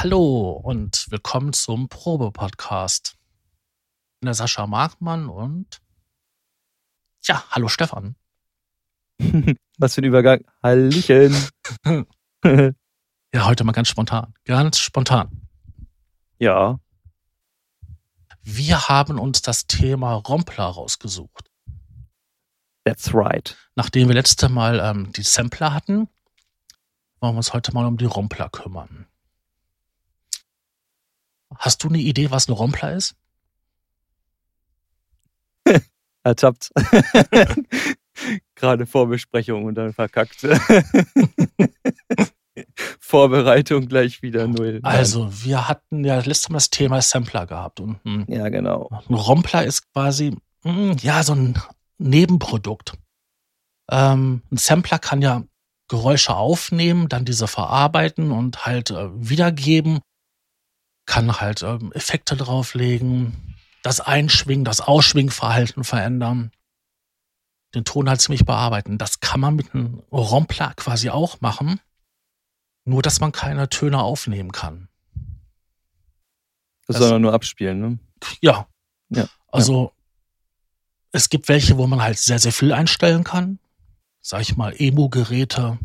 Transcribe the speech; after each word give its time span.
Hallo 0.00 0.52
und 0.52 1.10
willkommen 1.10 1.52
zum 1.52 1.88
Probe-Podcast. 1.88 3.16
Ich 3.16 4.20
bin 4.20 4.26
der 4.26 4.34
Sascha 4.34 4.64
Markmann 4.68 5.28
und 5.28 5.80
ja, 7.24 7.42
hallo 7.50 7.66
Stefan. 7.66 8.14
Was 9.78 9.96
für 9.96 10.02
ein 10.02 10.04
Übergang. 10.04 10.44
Hallöchen. 10.62 11.34
Ja, 13.34 13.44
heute 13.44 13.64
mal 13.64 13.72
ganz 13.72 13.88
spontan. 13.88 14.34
Ganz 14.44 14.78
spontan. 14.78 15.48
ja, 16.38 16.78
Wir 18.42 18.88
haben 18.88 19.18
uns 19.18 19.42
das 19.42 19.66
Thema 19.66 20.14
Rompler 20.14 20.66
rausgesucht. 20.66 21.50
that's 22.84 23.12
right. 23.12 23.56
Nachdem 23.74 24.06
wir 24.06 24.14
letzte 24.14 24.48
Mal 24.48 24.78
ähm, 24.78 25.12
die 25.12 25.24
Sampler 25.24 25.74
hatten, 25.74 26.08
wollen 27.18 27.34
wir 27.34 27.38
uns 27.38 27.52
heute 27.52 27.74
mal 27.74 27.84
um 27.84 27.96
die 27.96 28.04
Rompler 28.04 28.48
kümmern. 28.48 29.07
Hast 31.58 31.82
du 31.84 31.88
eine 31.88 31.98
Idee, 31.98 32.30
was 32.30 32.48
ein 32.48 32.52
Rompler 32.52 32.94
ist? 32.94 33.16
Ertappt. 36.22 36.70
Gerade 38.54 38.86
Vorbesprechung 38.86 39.64
und 39.64 39.74
dann 39.74 39.92
verkackt. 39.92 40.38
Vorbereitung 43.00 43.86
gleich 43.86 44.22
wieder 44.22 44.48
null. 44.48 44.80
Also, 44.82 45.30
wir 45.44 45.68
hatten 45.68 46.04
ja 46.04 46.16
letztes 46.18 46.48
Mal 46.48 46.56
das 46.56 46.70
Thema 46.70 47.00
Sampler 47.00 47.46
gehabt. 47.46 47.80
Und 47.80 48.00
hm, 48.04 48.24
Ja, 48.28 48.48
genau. 48.48 48.88
ein 49.08 49.14
Rompler 49.14 49.64
ist 49.64 49.90
quasi, 49.92 50.36
hm, 50.62 50.96
ja, 51.00 51.22
so 51.22 51.34
ein 51.34 51.56
Nebenprodukt. 51.98 52.94
Ähm, 53.90 54.42
ein 54.50 54.56
Sampler 54.56 54.98
kann 54.98 55.22
ja 55.22 55.44
Geräusche 55.88 56.34
aufnehmen, 56.36 57.08
dann 57.08 57.24
diese 57.24 57.46
verarbeiten 57.46 58.30
und 58.30 58.66
halt 58.66 58.90
äh, 58.90 59.08
wiedergeben, 59.14 60.00
kann 61.08 61.40
halt 61.40 61.62
ähm, 61.62 61.90
Effekte 61.92 62.36
drauflegen, 62.36 63.56
das 63.82 64.00
Einschwingen, 64.00 64.64
das 64.64 64.80
Ausschwingverhalten 64.80 65.82
verändern, 65.82 66.52
den 67.74 67.84
Ton 67.84 68.08
halt 68.08 68.20
ziemlich 68.20 68.44
bearbeiten. 68.44 68.98
Das 68.98 69.20
kann 69.20 69.40
man 69.40 69.56
mit 69.56 69.74
einem 69.74 70.02
Rompler 70.12 70.72
quasi 70.76 71.10
auch 71.10 71.40
machen, 71.40 71.80
nur 72.84 73.02
dass 73.02 73.20
man 73.20 73.32
keine 73.32 73.68
Töne 73.68 74.00
aufnehmen 74.02 74.52
kann. 74.52 74.88
Das 76.86 76.94
Das- 76.94 76.98
soll 76.98 77.12
man 77.12 77.22
nur 77.22 77.32
abspielen, 77.34 77.80
ne? 77.80 77.98
Ja. 78.40 78.66
Ja, 79.10 79.26
Also 79.50 79.92
es 81.12 81.30
gibt 81.30 81.48
welche, 81.48 81.78
wo 81.78 81.86
man 81.86 82.02
halt 82.02 82.18
sehr, 82.18 82.38
sehr 82.38 82.52
viel 82.52 82.72
einstellen 82.72 83.24
kann. 83.24 83.58
Sag 84.20 84.42
ich 84.42 84.56
mal, 84.56 84.74
Emo-Geräte. 84.76 85.78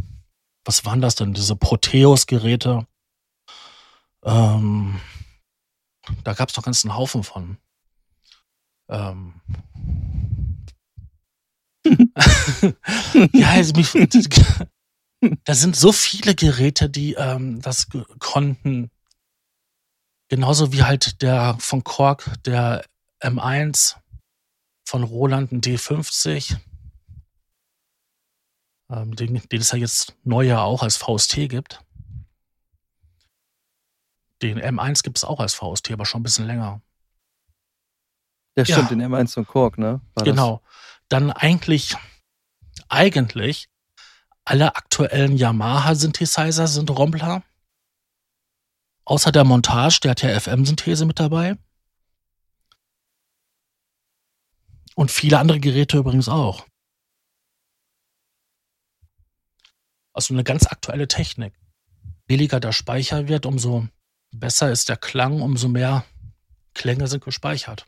Was 0.66 0.84
waren 0.86 1.00
das 1.00 1.16
denn? 1.16 1.34
Diese 1.34 1.56
Proteus-Geräte. 1.56 2.86
Ähm, 4.24 5.00
da 6.24 6.34
gab 6.34 6.50
es 6.50 6.56
doch 6.56 6.64
ganz 6.64 6.84
einen 6.84 6.96
Haufen 6.96 7.24
von. 7.24 7.58
Ähm. 8.90 9.42
ja, 13.34 13.50
also 13.50 13.74
mich, 13.74 13.94
da 15.44 15.54
sind 15.54 15.76
so 15.76 15.92
viele 15.92 16.36
Geräte, 16.36 16.90
die 16.90 17.14
ähm, 17.14 17.62
das 17.62 17.88
konnten. 18.20 18.90
Genauso 20.30 20.72
wie 20.72 20.84
halt 20.84 21.22
der 21.22 21.58
von 21.60 21.84
Korg, 21.84 22.32
der 22.46 22.86
M1, 23.22 23.98
von 24.86 25.04
Roland 25.04 25.52
ein 25.52 25.62
D50, 25.62 26.58
ähm, 28.90 29.16
den, 29.16 29.42
den 29.50 29.62
es 29.62 29.72
ja 29.72 29.78
jetzt 29.78 30.16
neu 30.24 30.46
ja 30.46 30.62
auch 30.62 30.84
als 30.84 30.98
VST 30.98 31.50
gibt. 31.50 31.83
Den 34.44 34.60
M1 34.60 35.04
gibt 35.04 35.18
es 35.18 35.24
auch 35.24 35.40
als 35.40 35.56
VST, 35.56 35.92
aber 35.92 36.06
schon 36.06 36.20
ein 36.20 36.24
bisschen 36.24 36.46
länger. 36.46 36.82
Ja, 38.58 38.66
stimmt, 38.66 38.92
den 38.92 39.02
M1 39.02 39.34
von 39.34 39.48
Korg, 39.48 39.78
ne? 39.78 40.02
War 40.16 40.26
genau. 40.26 40.62
Dann 41.08 41.32
eigentlich, 41.32 41.96
eigentlich, 42.90 43.70
alle 44.44 44.76
aktuellen 44.76 45.38
Yamaha-Synthesizer 45.38 46.68
sind 46.68 46.92
Rompler. 46.92 47.42
Außer 49.06 49.32
der 49.32 49.46
Montage, 49.46 50.02
der 50.02 50.12
hat 50.12 50.22
ja 50.22 50.38
FM-Synthese 50.38 51.06
mit 51.06 51.20
dabei. 51.20 51.58
Und 54.96 55.10
viele 55.10 55.40
andere 55.40 55.60
Geräte 55.62 55.98
übrigens 55.98 56.28
auch. 56.28 56.68
Also 60.14 60.34
eine 60.34 60.44
ganz 60.44 60.68
aktuelle 60.68 61.08
Technik. 61.08 61.58
Billiger 62.28 62.60
der 62.60 62.74
Speicher 62.74 63.28
wird, 63.28 63.46
umso 63.46 63.88
besser 64.34 64.72
ist 64.72 64.90
der 64.90 64.98
Klang, 64.98 65.42
umso 65.42 65.68
mehr 65.68 66.04
Klänge 66.74 67.08
sind 67.08 67.24
gespeichert. 67.24 67.86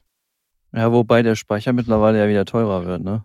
Ja, 0.72 0.92
wobei 0.92 1.24
der 1.24 1.36
Speicher 1.36 1.74
mittlerweile 1.74 2.20
ja 2.20 2.28
wieder 2.28 2.46
teurer 2.46 2.86
wird, 2.86 3.02
ne? 3.04 3.24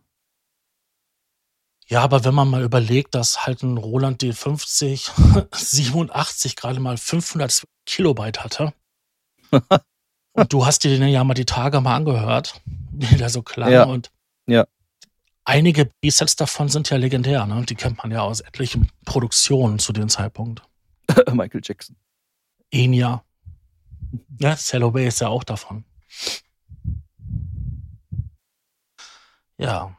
Ja, 1.89 2.03
aber 2.03 2.25
wenn 2.25 2.35
man 2.35 2.49
mal 2.49 2.63
überlegt, 2.63 3.17
dass 3.17 3.47
halt 3.47 3.63
ein 3.65 3.77
Roland 3.77 4.23
D50 4.23 5.11
87 5.53 6.55
gerade 6.57 6.79
mal 6.79 6.97
500 6.97 7.65
Kilobyte 7.85 8.45
hatte. 8.45 8.73
und 10.33 10.53
du 10.53 10.65
hast 10.65 10.85
dir 10.85 10.97
den 10.97 11.09
ja 11.09 11.25
mal 11.25 11.35
die 11.35 11.45
Tage 11.45 11.81
mal 11.81 11.97
angehört, 11.97 12.61
wie 12.93 13.17
der 13.17 13.29
so 13.29 13.43
klang. 13.43 13.73
Ja. 13.73 13.85
Und 13.85 14.13
Ja. 14.47 14.67
einige 15.45 15.87
B-Sets 16.01 16.37
davon 16.37 16.69
sind 16.69 16.89
ja 16.91 16.97
legendär. 16.97 17.45
Ne? 17.47 17.65
Die 17.67 17.75
kennt 17.75 17.99
man 17.99 18.13
ja 18.13 18.21
aus 18.21 18.41
etlichen 18.41 18.93
Produktionen 19.05 19.81
zu 19.81 19.93
dem 19.93 20.09
Zeitpunkt. 20.09 20.63
Michael 21.33 21.61
Jackson. 21.65 21.97
Enya. 22.71 23.25
Ja, 24.41 24.57
Cello 24.57 24.91
Bay 24.91 25.07
ist 25.07 25.21
ja 25.21 25.29
auch 25.29 25.45
davon. 25.45 25.85
Ja. 29.59 29.97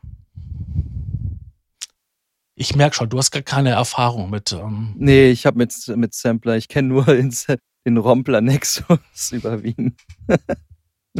Ich 2.55 2.75
merke 2.75 2.95
schon, 2.95 3.09
du 3.09 3.17
hast 3.17 3.31
gar 3.31 3.41
keine 3.41 3.69
Erfahrung 3.71 4.29
mit. 4.29 4.51
Ähm, 4.51 4.93
Nee, 4.97 5.29
ich 5.29 5.45
habe 5.45 5.57
mit, 5.57 5.73
mit 5.95 6.13
Sampler, 6.13 6.57
ich 6.57 6.67
kenne 6.67 6.89
nur 6.89 7.05
den, 7.05 7.33
den 7.85 7.97
Rompler 7.97 8.41
Nexus 8.41 8.99
überwiegend. 9.31 9.99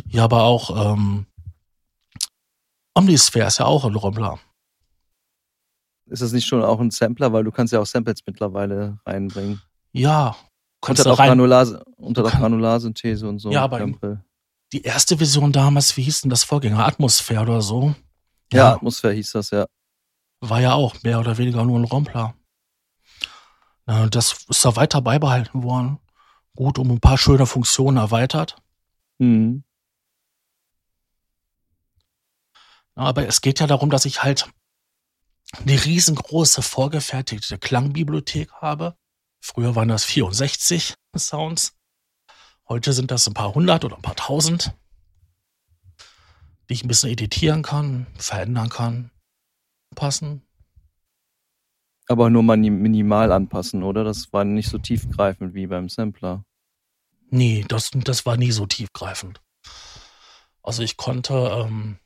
ja, 0.08 0.24
aber 0.24 0.44
auch 0.44 0.94
ähm, 0.94 1.26
Omnisphere 2.94 3.48
ist 3.48 3.60
ja 3.60 3.66
auch 3.66 3.86
ein 3.86 3.96
Rompler. 3.96 4.40
Ist 6.08 6.22
das 6.22 6.34
nicht 6.34 6.46
schon 6.46 6.64
auch 6.64 6.80
ein 6.80 6.92
Sampler, 6.92 7.32
weil 7.32 7.44
du 7.44 7.52
kannst 7.52 7.72
ja 7.72 7.80
auch 7.80 7.86
Samples 7.86 8.20
mittlerweile 8.26 9.00
reinbringen. 9.06 9.62
Ja, 9.94 10.36
Du 10.82 11.12
auch. 11.12 11.18
Granular, 11.18 11.84
auch 12.00 12.14
kann- 12.14 12.42
Granularsynthese 12.42 13.28
und 13.28 13.40
so. 13.40 13.52
Ja, 13.52 13.64
aber. 13.64 13.86
Die 14.74 14.82
erste 14.84 15.18
Version 15.18 15.52
damals, 15.52 15.96
wie 15.98 16.04
hieß 16.04 16.22
denn 16.22 16.30
das 16.30 16.44
Vorgänger? 16.44 16.86
Atmosphäre 16.86 17.42
oder 17.44 17.62
so? 17.62 17.94
ja, 18.54 18.74
Atmosphäre 18.74 19.14
hieß 19.14 19.32
das, 19.32 19.52
ja. 19.52 19.66
war 20.40 20.60
ja 20.62 20.74
auch 20.74 20.96
mehr 21.04 21.20
oder 21.20 21.38
weniger 21.38 21.64
nur 21.66 21.78
ein 21.80 21.84
Rompler. 21.86 22.34
Das 23.86 24.46
ist 24.48 24.64
da 24.66 24.76
weiter 24.76 25.02
beibehalten 25.02 25.64
worden. 25.64 26.00
Gut, 26.56 26.80
um 26.80 26.90
ein 26.92 27.00
paar 27.00 27.18
schöne 27.18 27.46
Funktionen 27.46 27.98
erweitert. 27.98 28.56
Mhm. 29.20 29.64
Aber 32.96 33.28
es 33.28 33.42
geht 33.42 33.60
ja 33.60 33.68
darum, 33.68 33.90
dass 33.90 34.06
ich 34.06 34.24
halt 34.24 34.50
eine 35.60 35.84
riesengroße 35.84 36.62
vorgefertigte 36.62 37.58
Klangbibliothek 37.58 38.52
habe. 38.54 38.96
Früher 39.42 39.76
waren 39.76 39.88
das 39.88 40.06
64 40.06 40.94
Sounds. 41.18 41.74
Heute 42.70 42.94
sind 42.94 43.12
das 43.12 43.28
ein 43.28 43.34
paar 43.34 43.54
hundert 43.54 43.84
oder 43.84 43.96
ein 43.96 44.02
paar 44.02 44.16
tausend, 44.16 44.74
die 46.70 46.74
ich 46.74 46.84
ein 46.86 46.88
bisschen 46.88 47.10
editieren 47.10 47.64
kann, 47.64 48.06
verändern 48.16 48.70
kann, 48.70 49.12
passen. 49.96 50.44
Aber 52.08 52.30
nur 52.30 52.44
minimal 52.44 53.32
anpassen, 53.32 53.84
oder? 53.84 54.04
Das 54.04 54.32
war 54.32 54.46
nicht 54.46 54.70
so 54.70 54.78
tiefgreifend 54.78 55.54
wie 55.54 55.68
beim 55.68 55.90
Sampler. 55.90 56.46
Nee, 57.30 57.66
das, 57.68 57.92
das 57.94 58.26
war 58.26 58.38
nie 58.38 58.52
so 58.52 58.66
tiefgreifend. 58.68 59.42
Also 60.62 60.84
ich 60.84 60.98
konnte 60.98 61.34
ähm, 61.34 61.98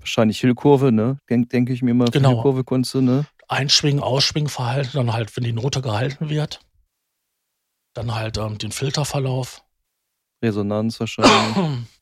Wahrscheinlich 0.00 0.40
Hillkurve, 0.40 0.92
ne? 0.92 1.18
Denke 1.28 1.48
denk 1.48 1.70
ich 1.70 1.82
mir 1.82 1.90
immer, 1.90 2.06
Genau. 2.06 2.30
Hillkurve 2.30 2.64
Kunst, 2.64 2.94
ne? 2.94 3.26
Einschwingen, 3.48 4.02
Ausschwingen 4.02 4.48
verhalten, 4.48 4.92
dann 4.94 5.12
halt, 5.12 5.36
wenn 5.36 5.44
die 5.44 5.52
Note 5.52 5.82
gehalten 5.82 6.28
wird, 6.28 6.60
dann 7.94 8.14
halt 8.14 8.36
ähm, 8.38 8.58
den 8.58 8.72
Filterverlauf. 8.72 9.64
Resonanz 10.42 11.00
wahrscheinlich. 11.00 11.86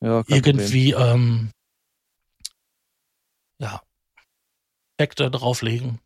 Ja. 0.00 0.22
Irgendwie, 0.26 0.90
ähm, 0.90 1.50
ja, 3.58 3.80
Effekte 4.98 5.30
drauflegen. 5.30 5.98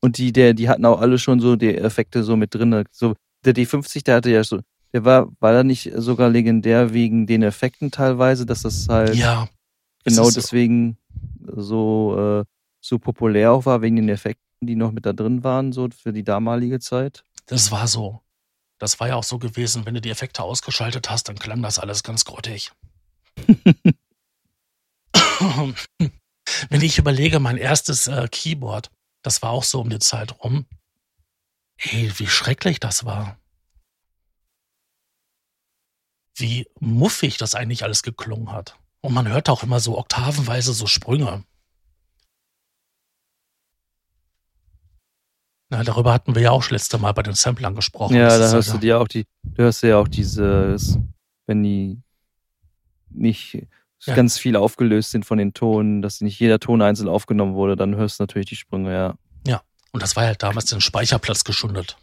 Und 0.00 0.18
die, 0.18 0.32
der, 0.32 0.54
die 0.54 0.68
hatten 0.68 0.84
auch 0.86 1.00
alle 1.00 1.18
schon 1.18 1.38
so 1.38 1.54
die 1.54 1.76
Effekte 1.76 2.24
so 2.24 2.36
mit 2.36 2.54
drin. 2.54 2.84
So, 2.90 3.14
der 3.44 3.54
D50, 3.54 4.02
der 4.04 4.16
hatte 4.16 4.30
ja 4.30 4.42
so, 4.42 4.60
der 4.92 5.04
war, 5.04 5.28
war 5.38 5.52
da 5.52 5.62
nicht 5.62 5.92
sogar 5.94 6.30
legendär 6.30 6.92
wegen 6.92 7.26
den 7.26 7.42
Effekten 7.42 7.90
teilweise, 7.90 8.44
dass 8.44 8.62
das 8.62 8.88
halt 8.88 9.14
Ja, 9.14 9.48
genau 10.04 10.30
deswegen 10.30 10.98
so, 11.40 12.40
äh, 12.40 12.44
so 12.80 12.98
populär 12.98 13.52
auch 13.52 13.66
war, 13.66 13.82
wegen 13.82 13.96
den 13.96 14.08
Effekten. 14.08 14.44
die 14.60 14.76
noch 14.76 14.90
mit 14.90 15.06
da 15.06 15.12
drin 15.12 15.44
waren, 15.44 15.72
so 15.72 15.88
für 15.90 16.12
die 16.12 16.24
damalige 16.24 16.80
Zeit? 16.80 17.22
Das 17.46 17.70
war 17.70 17.86
so. 17.86 18.22
Das 18.78 18.98
war 19.00 19.08
ja 19.08 19.16
auch 19.16 19.24
so 19.24 19.38
gewesen, 19.38 19.86
wenn 19.86 19.94
du 19.94 20.00
die 20.00 20.10
Effekte 20.10 20.42
ausgeschaltet 20.42 21.10
hast, 21.10 21.28
dann 21.28 21.38
klang 21.38 21.62
das 21.62 21.78
alles 21.78 22.02
ganz 22.02 22.24
grottig. 22.24 22.72
wenn 26.70 26.82
ich 26.82 26.98
überlege, 26.98 27.38
mein 27.40 27.56
erstes 27.56 28.06
äh, 28.06 28.28
Keyboard, 28.30 28.90
das 29.22 29.42
war 29.42 29.50
auch 29.50 29.64
so 29.64 29.80
um 29.80 29.90
die 29.90 29.98
Zeit 29.98 30.42
rum. 30.42 30.66
Ey, 31.76 32.12
wie 32.16 32.26
schrecklich 32.26 32.80
das 32.80 33.04
war. 33.04 33.38
Wie 36.34 36.68
muffig 36.80 37.36
das 37.36 37.54
eigentlich 37.54 37.82
alles 37.82 38.02
geklungen 38.02 38.52
hat. 38.52 38.78
Und 39.00 39.14
man 39.14 39.28
hört 39.28 39.48
auch 39.48 39.62
immer 39.62 39.80
so 39.80 39.96
oktavenweise 39.98 40.72
so 40.72 40.86
Sprünge. 40.86 41.44
Na, 45.70 45.84
darüber 45.84 46.12
hatten 46.14 46.34
wir 46.34 46.42
ja 46.42 46.50
auch 46.50 46.62
das 46.62 46.70
letzte 46.70 46.98
Mal 46.98 47.12
bei 47.12 47.22
den 47.22 47.34
Samplern 47.34 47.74
gesprochen. 47.74 48.16
Ja, 48.16 48.38
da 48.38 48.50
hörst 48.50 48.68
ja- 48.68 48.74
du 48.74 48.80
dir 48.80 49.00
auch 49.00 49.08
die, 49.08 49.24
du 49.44 49.62
hörst 49.64 49.82
ja 49.82 49.98
auch 49.98 50.08
dieses, 50.08 50.98
wenn 51.46 51.62
die 51.62 52.00
nicht 53.10 53.66
Ja. 54.06 54.14
ganz 54.14 54.38
viel 54.38 54.56
aufgelöst 54.56 55.10
sind 55.10 55.26
von 55.26 55.38
den 55.38 55.52
Tonen, 55.54 56.00
dass 56.02 56.20
nicht 56.20 56.38
jeder 56.40 56.58
Ton 56.58 56.80
einzeln 56.82 57.08
aufgenommen 57.08 57.54
wurde, 57.54 57.76
dann 57.76 57.96
hörst 57.96 58.18
du 58.18 58.22
natürlich 58.22 58.48
die 58.48 58.56
Sprünge, 58.56 58.92
ja. 58.94 59.14
Und 59.90 60.02
das 60.02 60.16
war 60.16 60.24
halt 60.26 60.42
damals 60.42 60.66
den 60.66 60.82
Speicherplatz 60.82 61.44
geschundet. 61.44 61.96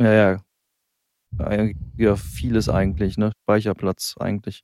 Ja, 0.00 0.12
ja. 0.12 1.70
Ja, 1.96 2.14
vieles 2.16 2.68
eigentlich, 2.68 3.18
ne? 3.18 3.32
Speicherplatz 3.42 4.14
eigentlich. 4.20 4.62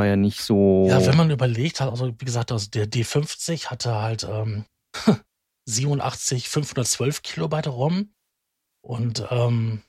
War 0.00 0.06
ja 0.06 0.16
nicht 0.16 0.40
so. 0.40 0.86
Ja, 0.88 1.04
wenn 1.04 1.18
man 1.18 1.30
überlegt 1.30 1.82
hat, 1.82 1.90
also 1.90 2.06
wie 2.18 2.24
gesagt, 2.24 2.52
also 2.52 2.70
der 2.70 2.86
D50 2.86 3.66
hatte 3.66 3.96
halt 3.96 4.24
ähm, 4.24 4.64
87, 5.66 6.48
512 6.48 7.20
Kilobyte 7.20 7.66
ROM 7.66 8.08
und 8.80 9.22
ähm, 9.30 9.82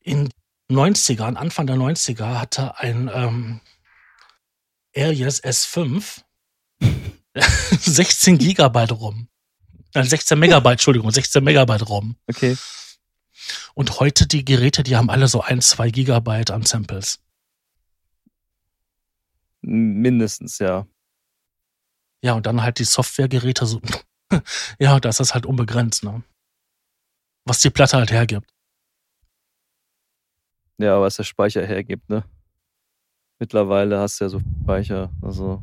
in 0.00 0.30
90ern, 0.70 1.34
Anfang 1.34 1.66
der 1.66 1.76
90er 1.76 2.38
hatte 2.40 2.78
ein 2.78 3.10
ähm, 3.12 3.60
Alias 4.96 5.44
S5 5.44 6.22
16 7.78 8.38
Gigabyte 8.38 8.92
ROM. 8.92 9.28
Äh, 9.92 10.04
16 10.04 10.38
Megabyte, 10.38 10.72
Entschuldigung, 10.72 11.10
16 11.10 11.44
Megabyte 11.44 11.86
ROM. 11.90 12.16
Okay. 12.26 12.56
Und 13.74 14.00
heute 14.00 14.26
die 14.26 14.46
Geräte, 14.46 14.82
die 14.82 14.96
haben 14.96 15.10
alle 15.10 15.28
so 15.28 15.42
ein, 15.42 15.60
zwei 15.60 15.90
Gigabyte 15.90 16.52
an 16.52 16.62
Samples. 16.62 17.18
Mindestens, 19.62 20.58
ja. 20.58 20.86
Ja, 22.22 22.34
und 22.34 22.46
dann 22.46 22.62
halt 22.62 22.78
die 22.78 22.84
Softwaregeräte 22.84 23.66
so. 23.66 23.80
ja, 24.78 25.00
das 25.00 25.20
ist 25.20 25.34
halt 25.34 25.46
unbegrenzt, 25.46 26.04
ne? 26.04 26.22
Was 27.44 27.60
die 27.60 27.70
Platte 27.70 27.96
halt 27.96 28.10
hergibt. 28.10 28.52
Ja, 30.78 31.00
was 31.00 31.16
der 31.16 31.24
Speicher 31.24 31.66
hergibt, 31.66 32.08
ne? 32.08 32.24
Mittlerweile 33.38 33.98
hast 33.98 34.20
du 34.20 34.24
ja 34.24 34.28
so 34.28 34.40
Speicher, 34.62 35.10
also. 35.22 35.62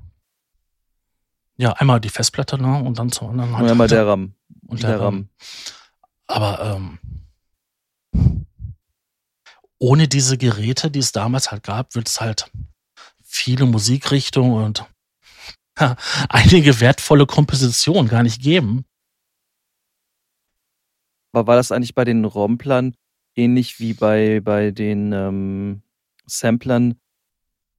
Ja, 1.57 1.73
einmal 1.73 1.99
die 1.99 2.09
Festplatte, 2.09 2.61
ne? 2.61 2.83
Und 2.83 2.99
dann 2.99 3.11
zum 3.11 3.29
anderen 3.29 3.53
Und 3.53 3.69
einmal 3.69 3.87
der 3.87 4.05
RAM. 4.07 4.35
und 4.67 4.83
der 4.83 4.89
der 4.91 4.99
RAM. 4.99 5.15
RAM. 5.15 5.29
Aber 6.27 6.75
ähm, 6.75 6.99
ohne 9.79 10.07
diese 10.07 10.37
Geräte, 10.37 10.91
die 10.91 10.99
es 10.99 11.11
damals 11.11 11.51
halt 11.51 11.63
gab, 11.63 11.95
wird 11.95 12.07
es 12.09 12.19
halt 12.19 12.51
viele 13.37 13.65
Musikrichtungen 13.65 14.63
und 14.63 14.85
einige 16.29 16.79
wertvolle 16.79 17.25
Kompositionen 17.25 18.09
gar 18.09 18.23
nicht 18.23 18.41
geben. 18.41 18.85
Aber 21.31 21.47
war 21.47 21.55
das 21.55 21.71
eigentlich 21.71 21.93
bei 21.93 22.03
den 22.03 22.25
Romplern 22.25 22.95
ähnlich 23.35 23.79
wie 23.79 23.93
bei, 23.93 24.41
bei 24.43 24.71
den 24.71 25.13
ähm, 25.13 25.83
Samplern, 26.25 26.99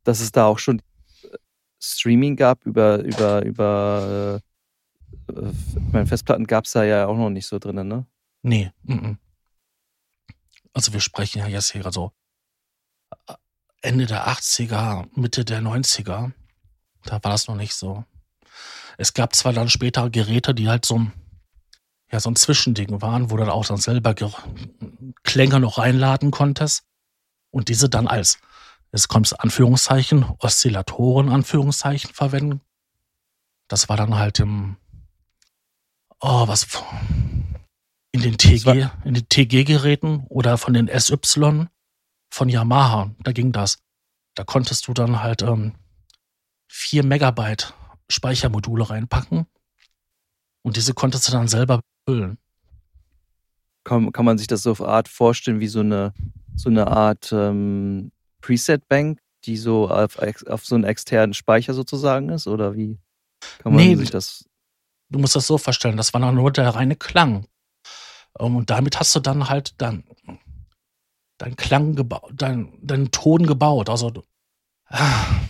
dass 0.04 0.20
es 0.20 0.30
da 0.30 0.46
auch 0.46 0.58
schon 0.58 0.80
äh, 1.24 1.36
Streaming 1.80 2.36
gab 2.36 2.64
über, 2.64 3.00
über, 3.00 3.44
über 3.44 4.40
äh, 5.28 5.48
ich 5.50 5.92
meine, 5.92 6.06
Festplatten 6.06 6.46
gab 6.46 6.64
es 6.64 6.72
da 6.72 6.84
ja 6.84 7.06
auch 7.06 7.16
noch 7.16 7.30
nicht 7.30 7.46
so 7.46 7.58
drinnen, 7.58 7.88
ne? 7.88 8.06
Nee. 8.42 8.70
mhm. 8.84 9.18
Also 10.72 10.92
wir 10.92 11.00
sprechen 11.00 11.40
ja 11.40 11.48
jetzt 11.48 11.72
hier 11.72 11.90
so 11.90 12.06
äh, 12.06 12.17
Ende 13.82 14.06
der 14.06 14.28
80er, 14.28 15.08
Mitte 15.14 15.44
der 15.44 15.60
90er. 15.60 16.32
Da 17.04 17.12
war 17.12 17.30
das 17.30 17.46
noch 17.48 17.54
nicht 17.54 17.74
so. 17.74 18.04
Es 18.96 19.14
gab 19.14 19.34
zwar 19.36 19.52
dann 19.52 19.68
später 19.68 20.10
Geräte, 20.10 20.54
die 20.54 20.68
halt 20.68 20.84
so 20.84 20.98
ein, 20.98 21.12
ja, 22.10 22.18
so 22.20 22.30
ein 22.30 22.36
Zwischending 22.36 23.00
waren, 23.00 23.30
wo 23.30 23.36
du 23.36 23.44
dann 23.44 23.52
auch 23.52 23.66
dann 23.66 23.76
selber 23.76 24.14
Ge- 24.14 24.32
Klänge 25.22 25.60
noch 25.60 25.78
reinladen 25.78 26.30
konntest. 26.30 26.84
Und 27.50 27.68
diese 27.68 27.88
dann 27.88 28.08
als, 28.08 28.38
es 28.90 29.08
kommt 29.08 29.38
Anführungszeichen, 29.40 30.24
Oszillatoren, 30.38 31.28
Anführungszeichen 31.28 32.12
verwenden. 32.12 32.60
Das 33.68 33.88
war 33.88 33.96
dann 33.96 34.16
halt 34.16 34.40
im, 34.40 34.76
oh, 36.20 36.48
was, 36.48 36.66
in 38.12 38.22
den 38.22 38.36
TG, 38.38 38.88
in 39.04 39.14
den 39.14 39.28
TG-Geräten 39.28 40.24
oder 40.28 40.58
von 40.58 40.72
den 40.74 40.88
SY 40.88 41.66
von 42.30 42.48
Yamaha, 42.48 43.10
da 43.20 43.32
ging 43.32 43.52
das. 43.52 43.78
Da 44.34 44.44
konntest 44.44 44.86
du 44.88 44.94
dann 44.94 45.22
halt 45.22 45.42
ähm, 45.42 45.74
4 46.68 47.04
Megabyte 47.04 47.74
Speichermodule 48.10 48.88
reinpacken 48.88 49.46
und 50.62 50.76
diese 50.76 50.94
konntest 50.94 51.28
du 51.28 51.32
dann 51.32 51.48
selber 51.48 51.80
füllen. 52.06 52.38
Kann, 53.84 54.12
kann 54.12 54.24
man 54.24 54.38
sich 54.38 54.46
das 54.46 54.62
so 54.62 54.70
auf 54.70 54.82
Art 54.82 55.08
vorstellen 55.08 55.60
wie 55.60 55.68
so 55.68 55.80
eine, 55.80 56.12
so 56.54 56.68
eine 56.68 56.88
Art 56.88 57.32
ähm, 57.32 58.12
Preset-Bank, 58.42 59.20
die 59.44 59.56
so 59.56 59.88
auf, 59.88 60.18
auf 60.46 60.64
so 60.66 60.74
einen 60.74 60.84
externen 60.84 61.34
Speicher 61.34 61.74
sozusagen 61.74 62.28
ist? 62.28 62.46
Oder 62.46 62.74
wie 62.76 62.98
kann 63.58 63.72
man 63.72 63.82
Nee, 63.82 63.94
sich 63.94 64.10
das. 64.10 64.44
Du 65.10 65.18
musst 65.18 65.36
das 65.36 65.46
so 65.46 65.56
vorstellen, 65.58 65.96
das 65.96 66.12
war 66.12 66.20
dann 66.20 66.34
nur 66.34 66.52
der 66.52 66.68
reine 66.70 66.96
Klang. 66.96 67.46
Ähm, 68.38 68.56
Und 68.56 68.70
damit 68.70 69.00
hast 69.00 69.14
du 69.14 69.20
dann 69.20 69.48
halt 69.48 69.74
dann 69.80 70.04
dein 71.38 71.56
Klang 71.56 71.94
gebaut, 71.94 72.32
dein, 72.34 72.78
deinen 72.82 73.10
Ton 73.10 73.46
gebaut. 73.46 73.88
Also 73.88 74.10
du, 74.10 74.22
ah. 74.86 75.40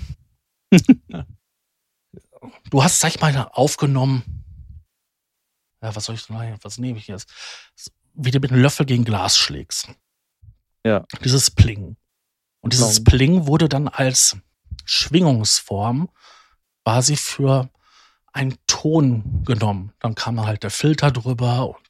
du 2.71 2.83
hast, 2.83 3.01
sag 3.01 3.15
ich 3.15 3.21
mal, 3.21 3.37
aufgenommen. 3.53 4.45
Ja, 5.83 5.95
was 5.95 6.05
soll 6.05 6.15
ich 6.17 6.27
denn, 6.27 6.59
was 6.63 6.79
nehme 6.79 6.99
ich 6.99 7.09
jetzt? 7.09 7.31
Wie 8.15 8.31
du 8.31 8.41
mit 8.41 8.53
einem 8.53 8.63
Löffel 8.63 8.85
gegen 8.85 9.05
Glas 9.05 9.39
schlägst. 9.39 9.91
Ja. 10.85 11.05
Dieses 11.25 11.51
Pling. 11.51 11.97
Und 12.61 12.73
dieses 12.73 12.97
Genau. 12.97 13.11
Pling 13.11 13.47
wurde 13.47 13.69
dann 13.69 13.89
als 13.89 14.37
Schwingungsform 14.85 16.11
quasi 16.85 17.17
für 17.17 17.71
einen 18.33 18.57
Ton 18.67 19.45
genommen. 19.45 19.93
Dann 20.01 20.15
kam 20.15 20.45
halt 20.45 20.63
der 20.63 20.71
Filter 20.71 21.11
drüber 21.11 21.69
und 21.69 21.89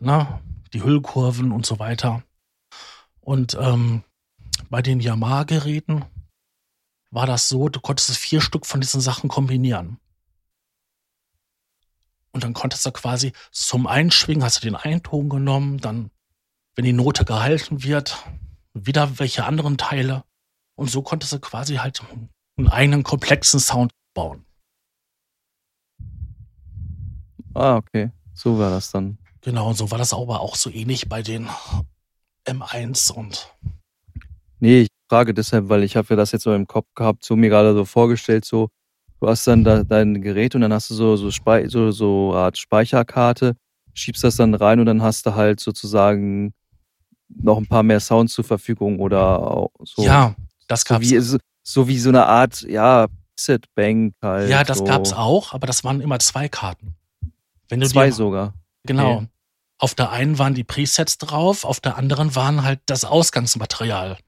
na, 0.00 0.40
die 0.72 0.82
Hüllkurven 0.82 1.52
und 1.52 1.66
so 1.66 1.78
weiter. 1.78 2.22
Und 3.30 3.56
ähm, 3.60 4.02
bei 4.70 4.82
den 4.82 4.98
Yamaha-Geräten 4.98 6.04
war 7.12 7.26
das 7.26 7.48
so, 7.48 7.68
du 7.68 7.78
konntest 7.78 8.16
vier 8.16 8.40
Stück 8.40 8.66
von 8.66 8.80
diesen 8.80 9.00
Sachen 9.00 9.30
kombinieren. 9.30 10.00
Und 12.32 12.42
dann 12.42 12.54
konntest 12.54 12.84
du 12.86 12.90
quasi 12.90 13.32
zum 13.52 13.86
Einschwingen, 13.86 14.42
hast 14.42 14.56
du 14.56 14.66
den 14.66 14.74
einen 14.74 15.04
Ton 15.04 15.28
genommen, 15.28 15.78
dann, 15.78 16.10
wenn 16.74 16.84
die 16.84 16.92
Note 16.92 17.24
gehalten 17.24 17.84
wird, 17.84 18.18
wieder 18.74 19.20
welche 19.20 19.44
anderen 19.44 19.78
Teile. 19.78 20.24
Und 20.74 20.90
so 20.90 21.00
konntest 21.00 21.32
du 21.32 21.38
quasi 21.38 21.76
halt 21.76 22.02
einen 22.56 22.66
eigenen 22.66 23.04
komplexen 23.04 23.60
Sound 23.60 23.92
bauen. 24.12 24.44
Ah, 27.54 27.76
okay. 27.76 28.10
So 28.34 28.58
war 28.58 28.70
das 28.70 28.90
dann. 28.90 29.18
Genau, 29.40 29.68
und 29.68 29.76
so 29.76 29.92
war 29.92 29.98
das 29.98 30.12
aber 30.12 30.40
auch 30.40 30.56
so 30.56 30.68
ähnlich 30.68 31.08
bei 31.08 31.22
den 31.22 31.48
M1 32.46 33.12
und 33.12 33.52
Nee, 34.60 34.82
ich 34.82 34.88
frage 35.08 35.32
deshalb, 35.32 35.68
weil 35.68 35.82
ich 35.82 35.96
habe 35.96 36.06
ja 36.10 36.16
das 36.16 36.32
jetzt 36.32 36.42
so 36.42 36.54
im 36.54 36.66
Kopf 36.66 36.86
gehabt, 36.94 37.24
so 37.24 37.34
mir 37.34 37.48
gerade 37.48 37.72
so 37.74 37.84
vorgestellt, 37.84 38.44
so, 38.44 38.68
du 39.20 39.28
hast 39.28 39.46
dann 39.46 39.64
da 39.64 39.82
dein 39.82 40.20
Gerät 40.20 40.54
und 40.54 40.60
dann 40.60 40.72
hast 40.72 40.90
du 40.90 40.94
so, 40.94 41.16
so, 41.16 41.30
Spei 41.30 41.66
so, 41.66 41.90
so 41.90 42.34
Art 42.34 42.58
Speicherkarte, 42.58 43.56
schiebst 43.94 44.22
das 44.22 44.36
dann 44.36 44.54
rein 44.54 44.78
und 44.78 44.86
dann 44.86 45.02
hast 45.02 45.24
du 45.26 45.34
halt 45.34 45.60
sozusagen 45.60 46.52
noch 47.28 47.56
ein 47.56 47.66
paar 47.66 47.82
mehr 47.82 48.00
Sounds 48.00 48.34
zur 48.34 48.44
Verfügung 48.44 48.98
oder 49.00 49.68
so. 49.82 50.02
ja, 50.02 50.34
das 50.68 50.80
so 50.80 50.94
gab's. 50.94 51.10
wie, 51.10 51.18
so, 51.18 51.38
so 51.62 51.88
wie 51.88 51.98
so 51.98 52.10
eine 52.10 52.26
Art, 52.26 52.62
ja, 52.62 53.06
Set 53.38 53.64
Bank 53.74 54.14
halt. 54.20 54.50
ja, 54.50 54.62
das 54.62 54.78
so. 54.78 54.84
gab's 54.84 55.14
auch, 55.14 55.54
aber 55.54 55.66
das 55.66 55.84
waren 55.84 56.02
immer 56.02 56.18
zwei 56.18 56.48
Karten. 56.48 56.94
Zwei 57.84 58.10
sogar. 58.10 58.52
Genau. 58.84 59.16
Okay. 59.16 59.28
Auf 59.80 59.94
der 59.94 60.10
einen 60.10 60.38
waren 60.38 60.54
die 60.54 60.62
Presets 60.62 61.16
drauf, 61.16 61.64
auf 61.64 61.80
der 61.80 61.96
anderen 61.96 62.34
waren 62.34 62.62
halt 62.62 62.80
das 62.84 63.06
Ausgangsmaterial. 63.06 64.18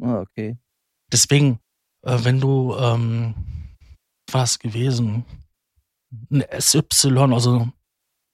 Ah, 0.00 0.20
okay. 0.20 0.56
Deswegen, 1.10 1.58
äh, 2.02 2.18
wenn 2.22 2.38
du, 2.40 2.76
ähm, 2.76 3.34
was 4.30 4.60
gewesen? 4.60 5.24
ein 6.30 6.44
SY, 6.56 6.82
also 7.32 7.68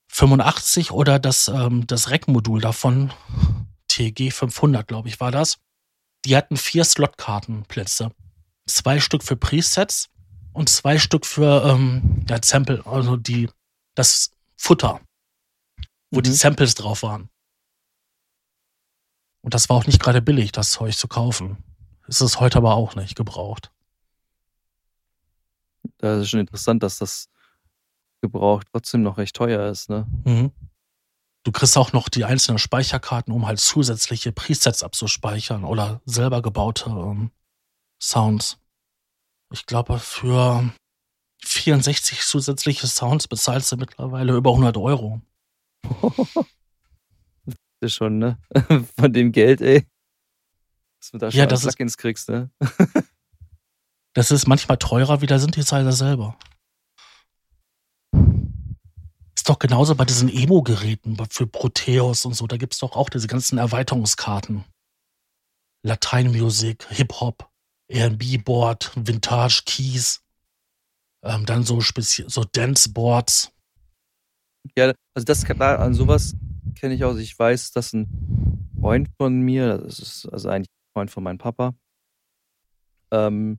85 0.08 0.90
oder 0.90 1.18
das, 1.18 1.48
ähm, 1.48 1.86
das 1.86 2.10
Rack-Modul 2.10 2.60
davon, 2.60 3.10
TG 3.88 4.30
500, 4.30 4.86
glaube 4.86 5.08
ich, 5.08 5.20
war 5.20 5.30
das. 5.30 5.56
Die 6.26 6.36
hatten 6.36 6.58
vier 6.58 6.84
Slotkartenplätze. 6.84 8.10
Zwei 8.66 9.00
Stück 9.00 9.24
für 9.24 9.36
Presets 9.36 10.10
und 10.52 10.68
zwei 10.68 10.98
Stück 10.98 11.24
für 11.24 11.64
ähm, 11.64 12.26
ja, 12.28 12.38
Sample, 12.42 12.84
also 12.84 13.16
die, 13.16 13.48
das 13.94 14.32
Futter, 14.56 15.00
wo 16.14 16.18
mhm. 16.18 16.24
die 16.24 16.32
Samples 16.32 16.74
drauf 16.74 17.02
waren. 17.02 17.28
Und 19.42 19.54
das 19.54 19.68
war 19.68 19.76
auch 19.76 19.86
nicht 19.86 20.00
gerade 20.00 20.22
billig, 20.22 20.52
das 20.52 20.70
Zeug 20.70 20.96
zu 20.96 21.08
kaufen. 21.08 21.62
Ist 22.06 22.20
es 22.20 22.40
heute 22.40 22.58
aber 22.58 22.74
auch 22.74 22.94
nicht 22.94 23.14
gebraucht. 23.14 23.72
Das 25.98 26.22
ist 26.22 26.30
schon 26.30 26.40
interessant, 26.40 26.82
dass 26.82 26.98
das 26.98 27.28
gebraucht 28.20 28.66
trotzdem 28.72 29.02
noch 29.02 29.18
recht 29.18 29.36
teuer 29.36 29.68
ist, 29.68 29.90
ne? 29.90 30.06
Mhm. 30.24 30.50
Du 31.42 31.52
kriegst 31.52 31.76
auch 31.76 31.92
noch 31.92 32.08
die 32.08 32.24
einzelnen 32.24 32.58
Speicherkarten, 32.58 33.34
um 33.34 33.46
halt 33.46 33.60
zusätzliche 33.60 34.32
Presets 34.32 34.82
abzuspeichern 34.82 35.64
oder 35.64 36.00
selber 36.06 36.40
gebaute 36.40 36.88
ähm, 36.88 37.30
Sounds. 38.00 38.58
Ich 39.52 39.66
glaube, 39.66 39.98
für 39.98 40.72
64 41.44 42.20
zusätzliche 42.22 42.86
Sounds 42.86 43.28
bezahlst 43.28 43.72
du 43.72 43.76
mittlerweile 43.76 44.34
über 44.34 44.50
100 44.50 44.78
Euro. 44.78 45.20
das 47.46 47.56
ist 47.80 47.94
schon, 47.94 48.18
ne? 48.18 48.38
Von 48.98 49.12
dem 49.12 49.32
Geld, 49.32 49.60
ey. 49.60 49.86
Dass 51.00 51.10
du 51.10 51.18
da 51.18 51.30
schon 51.30 51.38
ja, 51.38 51.46
das 51.46 51.62
Plugins 51.62 51.92
ist, 51.92 51.98
kriegst, 51.98 52.28
ne? 52.28 52.50
das 54.14 54.30
ist 54.30 54.46
manchmal 54.46 54.78
teurer 54.78 55.20
wie 55.20 55.26
der 55.26 55.38
Synthesizer 55.38 55.92
selber. 55.92 56.38
Ist 59.36 59.48
doch 59.48 59.58
genauso 59.58 59.94
bei 59.94 60.06
diesen 60.06 60.30
Emo-Geräten 60.30 61.18
für 61.28 61.46
Proteus 61.46 62.24
und 62.24 62.34
so. 62.34 62.46
Da 62.46 62.56
gibt 62.56 62.72
es 62.72 62.78
doch 62.78 62.96
auch 62.96 63.10
diese 63.10 63.26
ganzen 63.26 63.58
Erweiterungskarten. 63.58 64.64
Lateinmusik, 65.82 66.86
Hip-Hop, 66.88 67.50
R&B-Board, 67.88 68.92
Vintage 68.94 69.62
Keys, 69.66 70.22
ähm, 71.22 71.44
dann 71.46 71.64
so 71.64 71.80
so 71.80 72.44
Dance-Boards. 72.44 73.52
Ja, 74.76 74.92
also 75.14 75.24
das 75.24 75.44
an 75.60 75.94
sowas 75.94 76.34
kenne 76.74 76.94
ich 76.94 77.04
aus. 77.04 77.18
Ich 77.18 77.38
weiß, 77.38 77.72
dass 77.72 77.92
ein 77.92 78.08
Freund 78.80 79.08
von 79.16 79.40
mir, 79.40 79.78
das 79.78 79.98
ist 79.98 80.26
also 80.26 80.48
eigentlich 80.48 80.68
ein 80.68 80.92
Freund 80.92 81.10
von 81.10 81.22
meinem 81.22 81.38
Papa, 81.38 81.74
ähm, 83.10 83.58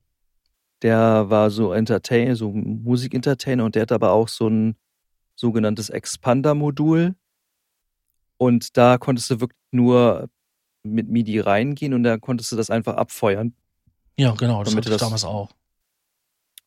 der 0.82 1.30
war 1.30 1.50
so 1.50 1.72
Entertainer, 1.72 2.36
so 2.36 2.52
Musik-Entertainer 2.52 3.64
und 3.64 3.74
der 3.74 3.82
hat 3.82 3.92
aber 3.92 4.12
auch 4.12 4.28
so 4.28 4.48
ein 4.48 4.76
sogenanntes 5.34 5.90
Expander-Modul. 5.90 7.14
Und 8.38 8.76
da 8.76 8.98
konntest 8.98 9.30
du 9.30 9.40
wirklich 9.40 9.58
nur 9.70 10.28
mit 10.82 11.08
MIDI 11.08 11.40
reingehen 11.40 11.94
und 11.94 12.02
da 12.02 12.18
konntest 12.18 12.52
du 12.52 12.56
das 12.56 12.70
einfach 12.70 12.94
abfeuern. 12.94 13.54
Ja, 14.18 14.32
genau, 14.32 14.62
das 14.62 14.76
hatte 14.76 14.90
ich 14.90 14.96
damals 14.96 15.24
auch. 15.24 15.50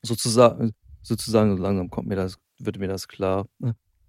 Sozusagen, 0.02 0.74
sozusagen, 1.02 1.56
so 1.56 1.64
langsam 1.64 1.90
kommt 1.90 2.08
mir 2.08 2.16
das, 2.16 2.38
wird 2.58 2.80
mir 2.80 2.88
das 2.88 3.08
klar. 3.08 3.48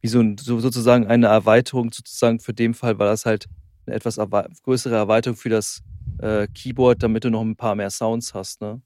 Wie 0.01 0.09
so, 0.09 0.21
ein, 0.21 0.39
so 0.39 0.61
sozusagen 0.61 1.07
eine 1.07 1.27
Erweiterung, 1.27 1.93
sozusagen 1.93 2.41
für 2.41 2.55
den 2.55 2.75
Fall, 2.75 2.99
weil 2.99 3.09
das 3.09 3.27
halt 3.27 3.47
eine 3.87 3.97
etwas 3.97 4.17
größere 4.63 4.95
Erweiterung 4.95 5.37
für 5.37 5.49
das 5.49 5.83
äh, 6.19 6.47
Keyboard, 6.49 7.03
damit 7.03 7.25
du 7.25 7.31
noch 7.31 7.43
ein 7.43 7.57
paar 7.57 7.75
mehr 7.75 7.91
Sounds 7.91 8.35
hast, 8.35 8.61
ne? 8.61 8.81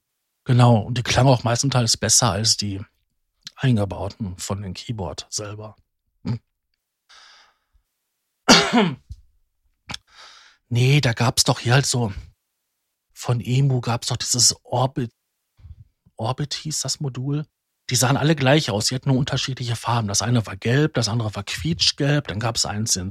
Genau, 0.45 0.79
und 0.79 0.99
die 0.99 1.03
klang 1.03 1.27
auch 1.27 1.43
meistenteils 1.43 1.97
besser 1.97 2.31
als 2.33 2.57
die 2.57 2.81
eingebauten 3.57 4.37
von 4.37 4.61
dem 4.61 4.75
Keyboard 4.75 5.27
selber. 5.31 5.77
Hm. 6.25 6.41
nee, 10.69 11.01
da 11.01 11.13
gab 11.13 11.39
es 11.39 11.45
doch 11.45 11.61
hier 11.61 11.75
halt 11.75 11.87
so, 11.87 12.13
von 13.15 13.41
Emu 13.41 13.81
gab 13.81 14.03
es 14.03 14.09
doch 14.09 14.17
dieses 14.17 14.55
Orbit, 14.65 15.13
Orbit 16.17 16.55
hieß 16.55 16.81
das 16.81 17.01
Modul. 17.01 17.47
Die 17.91 17.97
sahen 17.97 18.17
alle 18.17 18.35
gleich 18.35 18.71
aus, 18.71 18.87
die 18.87 18.95
hatten 18.95 19.11
nur 19.11 19.19
unterschiedliche 19.19 19.77
Farben. 19.77 20.09
Das 20.09 20.23
eine 20.23 20.47
war 20.47 20.57
gelb, 20.57 20.95
das 20.95 21.09
andere 21.09 21.35
war 21.35 21.45
quietschgelb, 21.45 22.29
dann 22.29 22.41
gab 22.41 22.57
es 22.57 22.65
eins 22.65 22.97
in, 22.97 23.11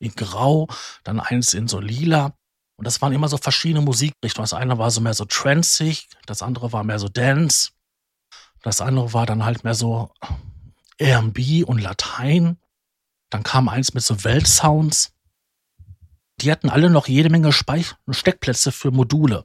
in 0.00 0.12
grau, 0.14 0.68
dann 1.04 1.20
eins 1.20 1.54
in 1.54 1.68
so 1.68 1.78
lila. 1.78 2.36
Und 2.76 2.86
das 2.86 3.00
waren 3.00 3.12
immer 3.12 3.28
so 3.28 3.36
verschiedene 3.36 3.80
Musikrichtungen. 3.80 4.44
Das 4.44 4.54
eine 4.54 4.78
war 4.78 4.90
so 4.90 5.00
mehr 5.00 5.14
so 5.14 5.24
transig, 5.24 6.08
das 6.26 6.42
andere 6.42 6.72
war 6.72 6.82
mehr 6.82 6.98
so 6.98 7.08
dance. 7.08 7.70
Das 8.62 8.80
andere 8.80 9.12
war 9.12 9.26
dann 9.26 9.44
halt 9.44 9.64
mehr 9.64 9.74
so 9.74 10.12
R&B 10.98 11.64
und 11.64 11.78
Latein. 11.78 12.58
Dann 13.30 13.42
kam 13.42 13.68
eins 13.68 13.94
mit 13.94 14.02
so 14.02 14.24
Weltsounds. 14.24 15.12
Die 16.40 16.50
hatten 16.50 16.70
alle 16.70 16.90
noch 16.90 17.08
jede 17.08 17.30
Menge 17.30 17.52
Speich 17.52 17.94
Steckplätze 18.10 18.72
für 18.72 18.90
Module. 18.90 19.44